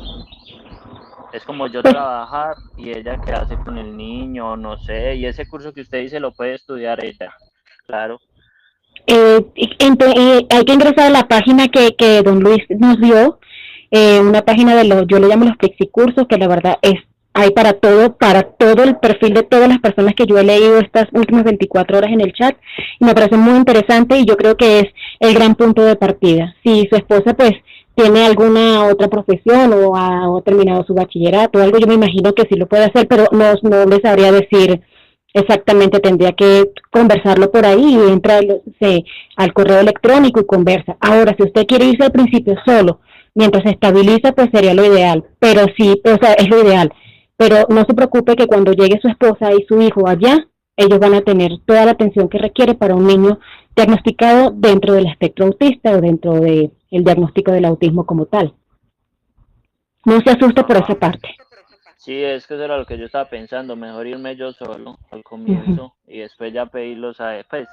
Es 1.31 1.43
como 1.45 1.67
yo 1.67 1.81
trabajar 1.81 2.55
y 2.77 2.91
ella 2.91 3.19
qué 3.25 3.31
hace 3.31 3.55
con 3.57 3.77
el 3.77 3.95
niño, 3.97 4.55
no 4.55 4.77
sé. 4.77 5.15
Y 5.15 5.25
ese 5.25 5.47
curso 5.47 5.73
que 5.73 5.81
usted 5.81 6.01
dice 6.01 6.19
lo 6.19 6.31
puede 6.31 6.55
estudiar 6.55 7.03
ella, 7.03 7.33
claro. 7.87 8.19
Eh, 9.07 9.45
hay 10.49 10.65
que 10.65 10.73
ingresar 10.73 11.07
a 11.07 11.09
la 11.09 11.27
página 11.27 11.67
que, 11.67 11.95
que 11.95 12.21
don 12.21 12.39
Luis 12.39 12.63
nos 12.69 12.99
dio, 12.99 13.39
eh, 13.91 14.19
una 14.19 14.43
página 14.43 14.75
de 14.75 14.85
los, 14.85 15.05
yo 15.07 15.19
le 15.19 15.27
llamo 15.27 15.45
los 15.45 15.57
flexicursos, 15.57 16.27
que 16.27 16.37
la 16.37 16.47
verdad 16.47 16.77
es, 16.81 16.95
hay 17.33 17.51
para 17.51 17.73
todo, 17.73 18.15
para 18.15 18.43
todo 18.43 18.83
el 18.83 18.97
perfil 18.97 19.33
de 19.33 19.43
todas 19.43 19.67
las 19.67 19.79
personas 19.79 20.13
que 20.15 20.25
yo 20.25 20.37
he 20.37 20.43
leído 20.43 20.77
estas 20.79 21.07
últimas 21.13 21.43
24 21.43 21.97
horas 21.97 22.11
en 22.11 22.21
el 22.21 22.33
chat, 22.33 22.55
y 22.99 23.05
me 23.05 23.13
parece 23.13 23.37
muy 23.37 23.57
interesante 23.57 24.17
y 24.17 24.25
yo 24.25 24.37
creo 24.37 24.55
que 24.55 24.79
es 24.79 24.85
el 25.19 25.33
gran 25.33 25.55
punto 25.55 25.83
de 25.83 25.95
partida. 25.95 26.55
Si 26.63 26.87
su 26.89 26.95
esposa 26.95 27.33
pues 27.33 27.53
tiene 27.95 28.25
alguna 28.25 28.85
otra 28.85 29.07
profesión 29.07 29.73
o 29.73 29.95
ha, 29.95 30.29
o 30.29 30.41
terminado 30.41 30.83
su 30.83 30.93
bachillerato 30.93 31.59
o 31.59 31.61
algo, 31.61 31.77
yo 31.77 31.87
me 31.87 31.93
imagino 31.95 32.33
que 32.33 32.47
sí 32.49 32.55
lo 32.55 32.67
puede 32.67 32.85
hacer, 32.85 33.07
pero 33.07 33.25
no, 33.31 33.53
no 33.63 33.85
le 33.85 34.01
sabría 34.01 34.31
decir 34.31 34.81
Exactamente, 35.33 35.99
tendría 35.99 36.33
que 36.33 36.69
conversarlo 36.91 37.49
por 37.51 37.65
ahí 37.65 37.95
y 37.95 38.11
entra 38.11 38.39
al 39.35 39.53
correo 39.53 39.79
electrónico 39.79 40.39
y 40.39 40.45
conversa. 40.45 40.95
Ahora, 40.99 41.35
si 41.35 41.43
usted 41.43 41.65
quiere 41.65 41.85
irse 41.85 42.03
al 42.03 42.11
principio 42.11 42.55
solo, 42.63 42.99
mientras 43.33 43.63
se 43.63 43.71
estabiliza, 43.71 44.33
pues 44.33 44.49
sería 44.53 44.75
lo 44.75 44.85
ideal. 44.85 45.23
Pero 45.39 45.65
sí, 45.75 45.99
o 46.05 46.17
sea, 46.23 46.33
es 46.33 46.47
lo 46.49 46.61
ideal. 46.63 46.93
Pero 47.37 47.65
no 47.69 47.83
se 47.85 47.93
preocupe 47.93 48.35
que 48.35 48.47
cuando 48.47 48.73
llegue 48.73 48.99
su 49.01 49.07
esposa 49.07 49.51
y 49.53 49.63
su 49.65 49.81
hijo 49.81 50.07
allá, 50.07 50.47
ellos 50.75 50.99
van 50.99 51.13
a 51.13 51.21
tener 51.21 51.51
toda 51.65 51.85
la 51.85 51.91
atención 51.91 52.29
que 52.29 52.37
requiere 52.37 52.73
para 52.73 52.95
un 52.95 53.05
niño 53.05 53.39
diagnosticado 53.75 54.51
dentro 54.51 54.93
del 54.93 55.07
espectro 55.07 55.45
autista 55.45 55.91
o 55.91 56.01
dentro 56.01 56.33
del 56.39 56.71
diagnóstico 56.89 57.51
del 57.51 57.65
autismo 57.65 58.05
como 58.05 58.25
tal. 58.25 58.53
no 60.05 60.19
se 60.21 60.31
asuste 60.31 60.63
por 60.63 60.77
esa 60.77 60.95
parte. 60.95 61.35
Sí, 61.97 62.21
es 62.21 62.45
que 62.45 62.55
eso 62.55 62.63
era 62.65 62.77
lo 62.77 62.85
que 62.85 62.97
yo 62.97 63.05
estaba 63.05 63.29
pensando, 63.29 63.77
mejor 63.77 64.05
irme 64.05 64.35
yo 64.35 64.51
solo 64.51 64.97
al 65.09 65.23
comienzo 65.23 65.95
y 66.05 66.19
después 66.19 66.51
ya 66.51 66.65
pedirlos 66.65 67.21
a 67.21 67.45
pues, 67.49 67.65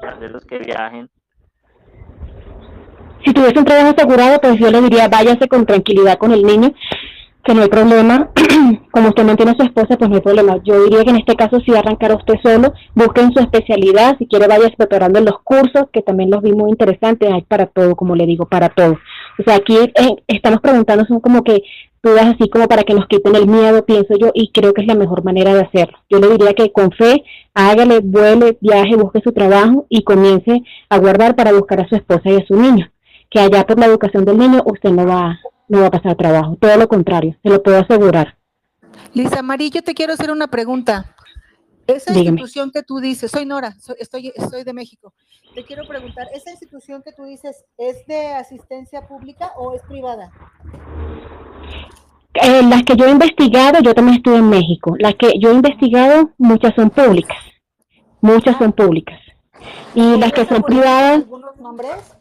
hacerlos 0.00 0.44
que 0.44 0.58
viajen. 0.58 1.10
Si 3.24 3.32
tuviese 3.32 3.58
un 3.58 3.64
trabajo 3.64 3.88
asegurado, 3.96 4.40
pues 4.40 4.60
yo 4.60 4.70
le 4.70 4.80
diría 4.80 5.08
váyase 5.08 5.48
con 5.48 5.66
tranquilidad 5.66 6.18
con 6.18 6.30
el 6.30 6.44
niño, 6.44 6.72
que 7.44 7.54
no 7.54 7.62
hay 7.62 7.68
problema. 7.68 8.30
Como 8.90 9.08
usted 9.08 9.24
mantiene 9.24 9.52
a 9.52 9.56
su 9.56 9.62
esposa, 9.62 9.96
pues 9.96 10.08
no 10.08 10.16
hay 10.16 10.22
problema. 10.22 10.56
Yo 10.64 10.82
diría 10.84 11.04
que 11.04 11.10
en 11.10 11.16
este 11.16 11.36
caso 11.36 11.60
si 11.60 11.70
va 11.70 11.78
a 11.78 11.80
arrancar 11.80 12.12
a 12.12 12.16
usted 12.16 12.34
solo, 12.42 12.72
busquen 12.94 13.32
su 13.32 13.40
especialidad, 13.40 14.16
si 14.18 14.26
quiere 14.26 14.48
vaya 14.48 14.70
preparando 14.76 15.20
los 15.20 15.38
cursos, 15.42 15.84
que 15.92 16.02
también 16.02 16.30
los 16.30 16.42
vi 16.42 16.52
muy 16.52 16.70
interesantes, 16.70 17.30
hay 17.30 17.42
para 17.42 17.66
todo, 17.66 17.94
como 17.94 18.16
le 18.16 18.26
digo, 18.26 18.46
para 18.46 18.68
todo. 18.70 18.98
O 19.38 19.42
sea, 19.44 19.56
aquí 19.56 19.76
eh, 19.76 20.16
estamos 20.26 20.60
preguntando, 20.60 21.04
son 21.06 21.20
como 21.20 21.42
que 21.44 21.62
dudas 22.02 22.34
así 22.34 22.48
como 22.48 22.68
para 22.68 22.82
que 22.82 22.94
nos 22.94 23.06
quiten 23.06 23.34
el 23.34 23.46
miedo, 23.46 23.84
pienso 23.84 24.14
yo, 24.18 24.30
y 24.34 24.52
creo 24.52 24.74
que 24.74 24.82
es 24.82 24.86
la 24.86 24.94
mejor 24.94 25.24
manera 25.24 25.54
de 25.54 25.62
hacerlo. 25.62 25.98
Yo 26.08 26.18
le 26.18 26.28
diría 26.28 26.52
que 26.52 26.70
con 26.70 26.90
fe, 26.92 27.24
hágale, 27.54 28.00
vuele, 28.00 28.58
viaje, 28.60 28.96
busque 28.96 29.20
su 29.22 29.32
trabajo 29.32 29.86
y 29.88 30.04
comience 30.04 30.62
a 30.90 30.98
guardar 30.98 31.34
para 31.34 31.52
buscar 31.52 31.80
a 31.80 31.88
su 31.88 31.96
esposa 31.96 32.22
y 32.30 32.36
a 32.36 32.46
su 32.46 32.54
niño. 32.54 32.90
Que 33.30 33.40
allá 33.40 33.64
por 33.66 33.78
la 33.78 33.86
educación 33.86 34.24
del 34.24 34.38
niño 34.38 34.62
usted 34.66 34.90
no 34.90 35.06
va, 35.06 35.38
no 35.68 35.80
va 35.80 35.86
a 35.86 35.90
pasar 35.90 36.16
trabajo, 36.16 36.56
todo 36.60 36.76
lo 36.76 36.88
contrario, 36.88 37.36
se 37.42 37.48
lo 37.50 37.62
puedo 37.62 37.78
asegurar. 37.78 38.36
Lisa 39.12 39.42
Marí, 39.42 39.70
yo 39.70 39.82
te 39.82 39.94
quiero 39.94 40.12
hacer 40.12 40.30
una 40.30 40.46
pregunta. 40.48 41.14
Esa 41.86 42.12
Dígame. 42.12 42.30
institución 42.40 42.70
que 42.70 42.82
tú 42.82 42.98
dices, 42.98 43.30
soy 43.30 43.44
Nora, 43.44 43.72
soy- 43.78 43.96
estoy, 43.98 44.32
estoy 44.34 44.64
de 44.64 44.72
México. 44.72 45.12
Te 45.54 45.64
quiero 45.64 45.86
preguntar, 45.86 46.28
¿esa 46.34 46.50
institución 46.50 47.02
que 47.04 47.12
tú 47.12 47.24
dices 47.24 47.64
es 47.76 48.06
de 48.06 48.28
asistencia 48.28 49.06
pública 49.06 49.52
o 49.56 49.74
es 49.74 49.82
privada? 49.82 50.30
Eh, 52.34 52.62
las 52.68 52.82
que 52.82 52.96
yo 52.96 53.06
he 53.06 53.10
investigado, 53.10 53.80
yo 53.80 53.94
también 53.94 54.16
estuve 54.16 54.36
en 54.38 54.48
México, 54.48 54.94
las 54.98 55.14
que 55.14 55.38
yo 55.38 55.50
he 55.50 55.54
investigado, 55.54 56.30
muchas 56.38 56.74
son 56.74 56.90
públicas, 56.90 57.38
muchas 58.20 58.56
son 58.58 58.72
públicas. 58.72 59.18
Y 59.94 60.16
las 60.16 60.32
que 60.32 60.44
son 60.46 60.62
privadas, 60.62 61.18
¿Algunos 61.22 61.56
nombres? 61.58 62.16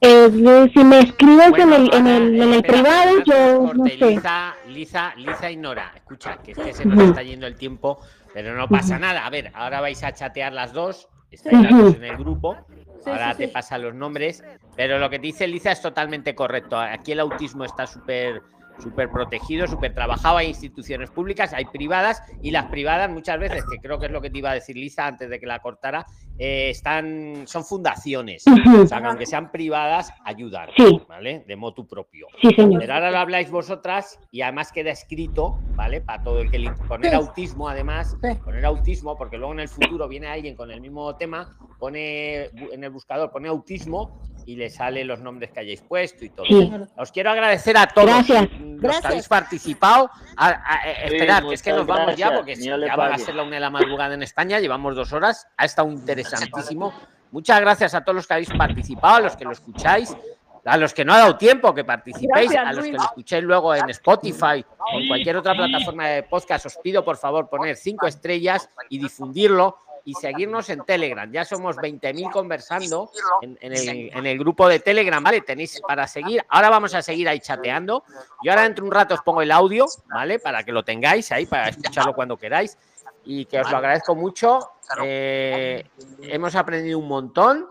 Eh, 0.00 0.70
si 0.72 0.84
me 0.84 1.00
escribes 1.00 1.52
en 1.58 1.72
el, 1.72 1.94
en 1.94 2.06
el, 2.06 2.34
en 2.36 2.42
el 2.42 2.54
espera, 2.54 2.72
privado, 2.82 3.18
espera, 3.18 3.24
yo 3.24 3.74
no 3.74 3.84
sé. 3.86 3.96
Lisa, 3.96 4.54
Lisa, 4.68 5.14
Lisa 5.16 5.50
y 5.50 5.56
Nora, 5.56 5.92
escucha, 5.94 6.38
que 6.38 6.52
es 6.52 6.58
que 6.58 6.72
se 6.72 6.84
nos 6.84 7.02
está 7.02 7.22
yendo 7.22 7.46
el 7.46 7.56
tiempo, 7.56 8.00
pero 8.32 8.54
no 8.54 8.68
pasa 8.68 8.98
nada. 8.98 9.26
A 9.26 9.30
ver, 9.30 9.50
ahora 9.54 9.80
vais 9.80 10.02
a 10.02 10.12
chatear 10.12 10.52
las 10.52 10.72
dos, 10.72 11.08
estáis 11.30 11.60
las 11.62 11.70
dos 11.70 11.94
en 11.96 12.04
el 12.04 12.16
grupo, 12.16 12.56
Sí, 13.04 13.08
ahora 13.08 13.32
sí, 13.32 13.38
te 13.38 13.46
sí. 13.46 13.52
pasan 13.52 13.82
los 13.82 13.94
nombres, 13.94 14.44
pero 14.76 14.98
lo 14.98 15.08
que 15.08 15.18
te 15.18 15.26
dice 15.26 15.46
Lisa 15.46 15.72
es 15.72 15.80
totalmente 15.80 16.34
correcto. 16.34 16.78
Aquí 16.78 17.12
el 17.12 17.20
autismo 17.20 17.64
está 17.64 17.86
súper 17.86 18.42
súper 18.80 19.10
protegido, 19.10 19.66
súper 19.66 19.94
trabajado, 19.94 20.38
hay 20.38 20.48
instituciones 20.48 21.10
públicas, 21.10 21.52
hay 21.52 21.66
privadas 21.66 22.22
y 22.42 22.50
las 22.50 22.66
privadas 22.66 23.10
muchas 23.10 23.38
veces, 23.38 23.64
que 23.70 23.78
creo 23.78 23.98
que 23.98 24.06
es 24.06 24.12
lo 24.12 24.20
que 24.20 24.30
te 24.30 24.38
iba 24.38 24.50
a 24.50 24.54
decir 24.54 24.76
Lisa 24.76 25.06
antes 25.06 25.28
de 25.28 25.38
que 25.38 25.46
la 25.46 25.58
cortara, 25.60 26.06
eh, 26.38 26.70
están, 26.70 27.42
son 27.46 27.64
fundaciones, 27.64 28.44
o 28.46 28.86
sea, 28.86 29.00
que 29.00 29.06
aunque 29.06 29.26
sean 29.26 29.50
privadas, 29.50 30.12
ayudan, 30.24 30.70
Sí. 30.76 31.00
¿vale? 31.08 31.44
De 31.46 31.56
motu 31.56 31.86
propio. 31.86 32.28
Sí, 32.40 32.50
señor. 32.54 32.80
Pero 32.80 32.94
ahora 32.94 33.10
lo 33.10 33.18
habláis 33.18 33.50
vosotras 33.50 34.18
y 34.30 34.40
además 34.40 34.72
queda 34.72 34.90
escrito, 34.90 35.58
¿vale? 35.76 36.00
Para 36.00 36.22
todo 36.22 36.40
el 36.40 36.50
que 36.50 36.58
le 36.58 36.72
poner 36.88 37.10
Sí. 37.10 37.16
autismo, 37.16 37.68
además, 37.68 38.16
poner 38.44 38.64
autismo, 38.64 39.16
porque 39.18 39.36
luego 39.36 39.52
en 39.52 39.60
el 39.60 39.68
futuro 39.68 40.08
viene 40.08 40.28
alguien 40.28 40.56
con 40.56 40.70
el 40.70 40.80
mismo 40.80 41.14
tema, 41.16 41.56
pone 41.78 42.44
en 42.46 42.84
el 42.84 42.90
buscador, 42.90 43.30
pone 43.30 43.48
autismo 43.48 44.20
y 44.46 44.56
le 44.56 44.70
salen 44.70 45.06
los 45.06 45.20
nombres 45.20 45.50
que 45.50 45.60
hayáis 45.60 45.80
puesto 45.82 46.24
y 46.24 46.30
todo. 46.30 46.46
Sí. 46.46 46.72
Os 46.96 47.12
quiero 47.12 47.30
agradecer 47.30 47.76
a 47.76 47.86
todos 47.86 48.06
Gracias. 48.08 48.40
los 48.42 48.50
que 48.50 48.76
Gracias. 48.80 49.04
habéis 49.06 49.28
participado. 49.28 50.10
A, 50.36 50.46
a- 50.48 50.50
a- 50.50 50.82
Sí, 51.08 51.14
esperad, 51.14 51.42
que 51.48 51.54
es 51.54 51.62
que 51.62 51.70
muchas 51.72 51.86
nos 51.86 51.96
vamos 51.96 52.16
ya 52.16 52.26
gracias. 52.30 52.38
porque 52.38 52.54
ya 52.86 52.96
va 52.96 53.06
a 53.06 53.10
pague. 53.10 53.24
ser 53.24 53.34
la 53.34 53.42
una 53.42 53.54
de 53.56 53.60
la 53.60 53.70
madrugada 53.70 54.14
en 54.14 54.22
España, 54.22 54.58
llevamos 54.60 54.94
dos 54.96 55.12
horas, 55.12 55.46
ha 55.56 55.64
estado 55.64 55.88
interesantísimo. 55.90 56.92
Muchas 57.32 57.60
gracias 57.60 57.94
a 57.94 58.02
todos 58.02 58.16
los 58.16 58.26
que 58.26 58.34
habéis 58.34 58.50
participado, 58.50 59.16
a 59.16 59.20
los 59.20 59.36
que 59.36 59.44
lo 59.44 59.52
escucháis, 59.52 60.16
a 60.64 60.76
los 60.76 60.92
que 60.92 61.04
no 61.04 61.14
ha 61.14 61.18
dado 61.18 61.36
tiempo 61.36 61.72
que 61.74 61.84
participéis, 61.84 62.50
Gracias, 62.50 62.66
a 62.66 62.72
los 62.72 62.84
que 62.84 62.92
lo 62.92 63.02
escuchéis 63.02 63.44
luego 63.44 63.74
en 63.74 63.88
Spotify 63.90 64.64
o 64.94 64.98
en 65.00 65.08
cualquier 65.08 65.36
otra 65.36 65.54
plataforma 65.54 66.08
de 66.08 66.22
podcast, 66.24 66.66
os 66.66 66.76
pido 66.78 67.04
por 67.04 67.16
favor 67.16 67.48
poner 67.48 67.76
cinco 67.76 68.06
estrellas 68.06 68.68
y 68.88 68.98
difundirlo 68.98 69.78
y 70.04 70.14
seguirnos 70.14 70.68
en 70.70 70.84
Telegram. 70.84 71.30
Ya 71.30 71.44
somos 71.44 71.76
20.000 71.76 72.30
conversando 72.30 73.10
en, 73.42 73.58
en 73.60 73.72
el, 73.72 73.88
en 74.16 74.26
el 74.26 74.38
grupo 74.38 74.68
de 74.68 74.80
Telegram, 74.80 75.22
¿vale? 75.22 75.40
Tenéis 75.40 75.80
para 75.86 76.06
seguir. 76.06 76.44
Ahora 76.48 76.70
vamos 76.70 76.94
a 76.94 77.02
seguir 77.02 77.28
ahí 77.28 77.40
chateando. 77.40 78.04
Yo 78.42 78.52
ahora 78.52 78.62
dentro 78.62 78.84
de 78.84 78.88
un 78.88 78.94
rato 78.94 79.14
os 79.14 79.22
pongo 79.22 79.42
el 79.42 79.50
audio, 79.50 79.86
¿vale? 80.06 80.38
Para 80.38 80.62
que 80.64 80.72
lo 80.72 80.82
tengáis 80.82 81.30
ahí, 81.32 81.46
para 81.46 81.68
escucharlo 81.68 82.14
cuando 82.14 82.36
queráis. 82.36 82.76
Y 83.24 83.44
que 83.44 83.60
os 83.60 83.70
lo 83.70 83.76
agradezco 83.76 84.14
mucho. 84.14 84.70
Eh, 85.02 85.84
hemos 86.22 86.54
aprendido 86.56 86.98
un 86.98 87.08
montón. 87.08 87.66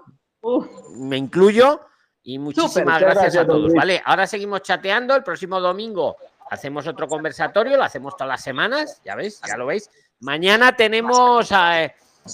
Me 0.95 1.17
incluyo. 1.17 1.81
Y 2.23 2.37
muchísimas 2.37 2.99
gracias, 2.99 3.23
gracias, 3.23 3.43
a 3.43 3.47
todos, 3.47 3.61
Luis. 3.61 3.73
¿vale? 3.73 4.01
Ahora 4.05 4.27
seguimos 4.27 4.61
chateando. 4.61 5.15
El 5.15 5.23
próximo 5.23 5.59
domingo 5.59 6.15
hacemos 6.49 6.87
otro 6.87 7.07
conversatorio, 7.07 7.77
lo 7.77 7.83
hacemos 7.83 8.15
todas 8.15 8.29
las 8.29 8.43
semanas, 8.43 9.01
ya 9.05 9.15
veis, 9.15 9.39
ya 9.47 9.55
lo 9.57 9.67
veis. 9.67 9.89
Mañana 10.19 10.75
tenemos, 10.75 11.51
eh, 11.51 11.93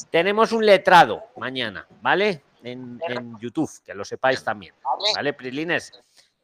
tenemos 0.09 0.51
un 0.51 0.65
letrado, 0.65 1.23
mañana, 1.37 1.87
¿vale? 2.01 2.43
En, 2.63 2.99
en 3.07 3.37
YouTube, 3.39 3.69
que 3.85 3.93
lo 3.93 4.03
sepáis 4.03 4.43
también, 4.43 4.73
¿vale, 5.15 5.33
Prislines? 5.33 5.91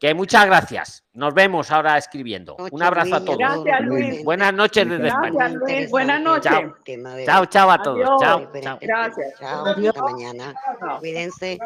Que 0.02 0.16
muchas 0.16 0.48
gracias. 0.48 1.04
Nos 1.14 1.32
vemos 1.32 1.70
ahora 1.70 1.96
escribiendo. 1.96 2.56
Un 2.72 2.82
abrazo 2.82 3.18
a 3.18 3.24
todos. 3.24 3.38
Gracias, 3.38 3.82
Luis. 3.82 4.24
Buenas 4.24 4.52
noches 4.52 4.90
desde 4.90 5.10
España. 5.10 5.32
Gracias, 5.32 5.62
Luis. 5.62 5.92
Buenas 5.92 6.22
noches. 6.22 6.52
Chao. 6.52 6.76
Chao, 7.24 7.46
chao 7.46 7.70
a 7.70 7.84
todos. 7.84 8.00
Adiós. 8.00 8.20
Chao, 8.20 8.62
chao. 8.62 8.78
Gracias. 8.82 9.40
Chao, 9.40 9.66
hasta 9.68 10.02
mañana. 10.02 10.56
Cuídense. 11.00 11.60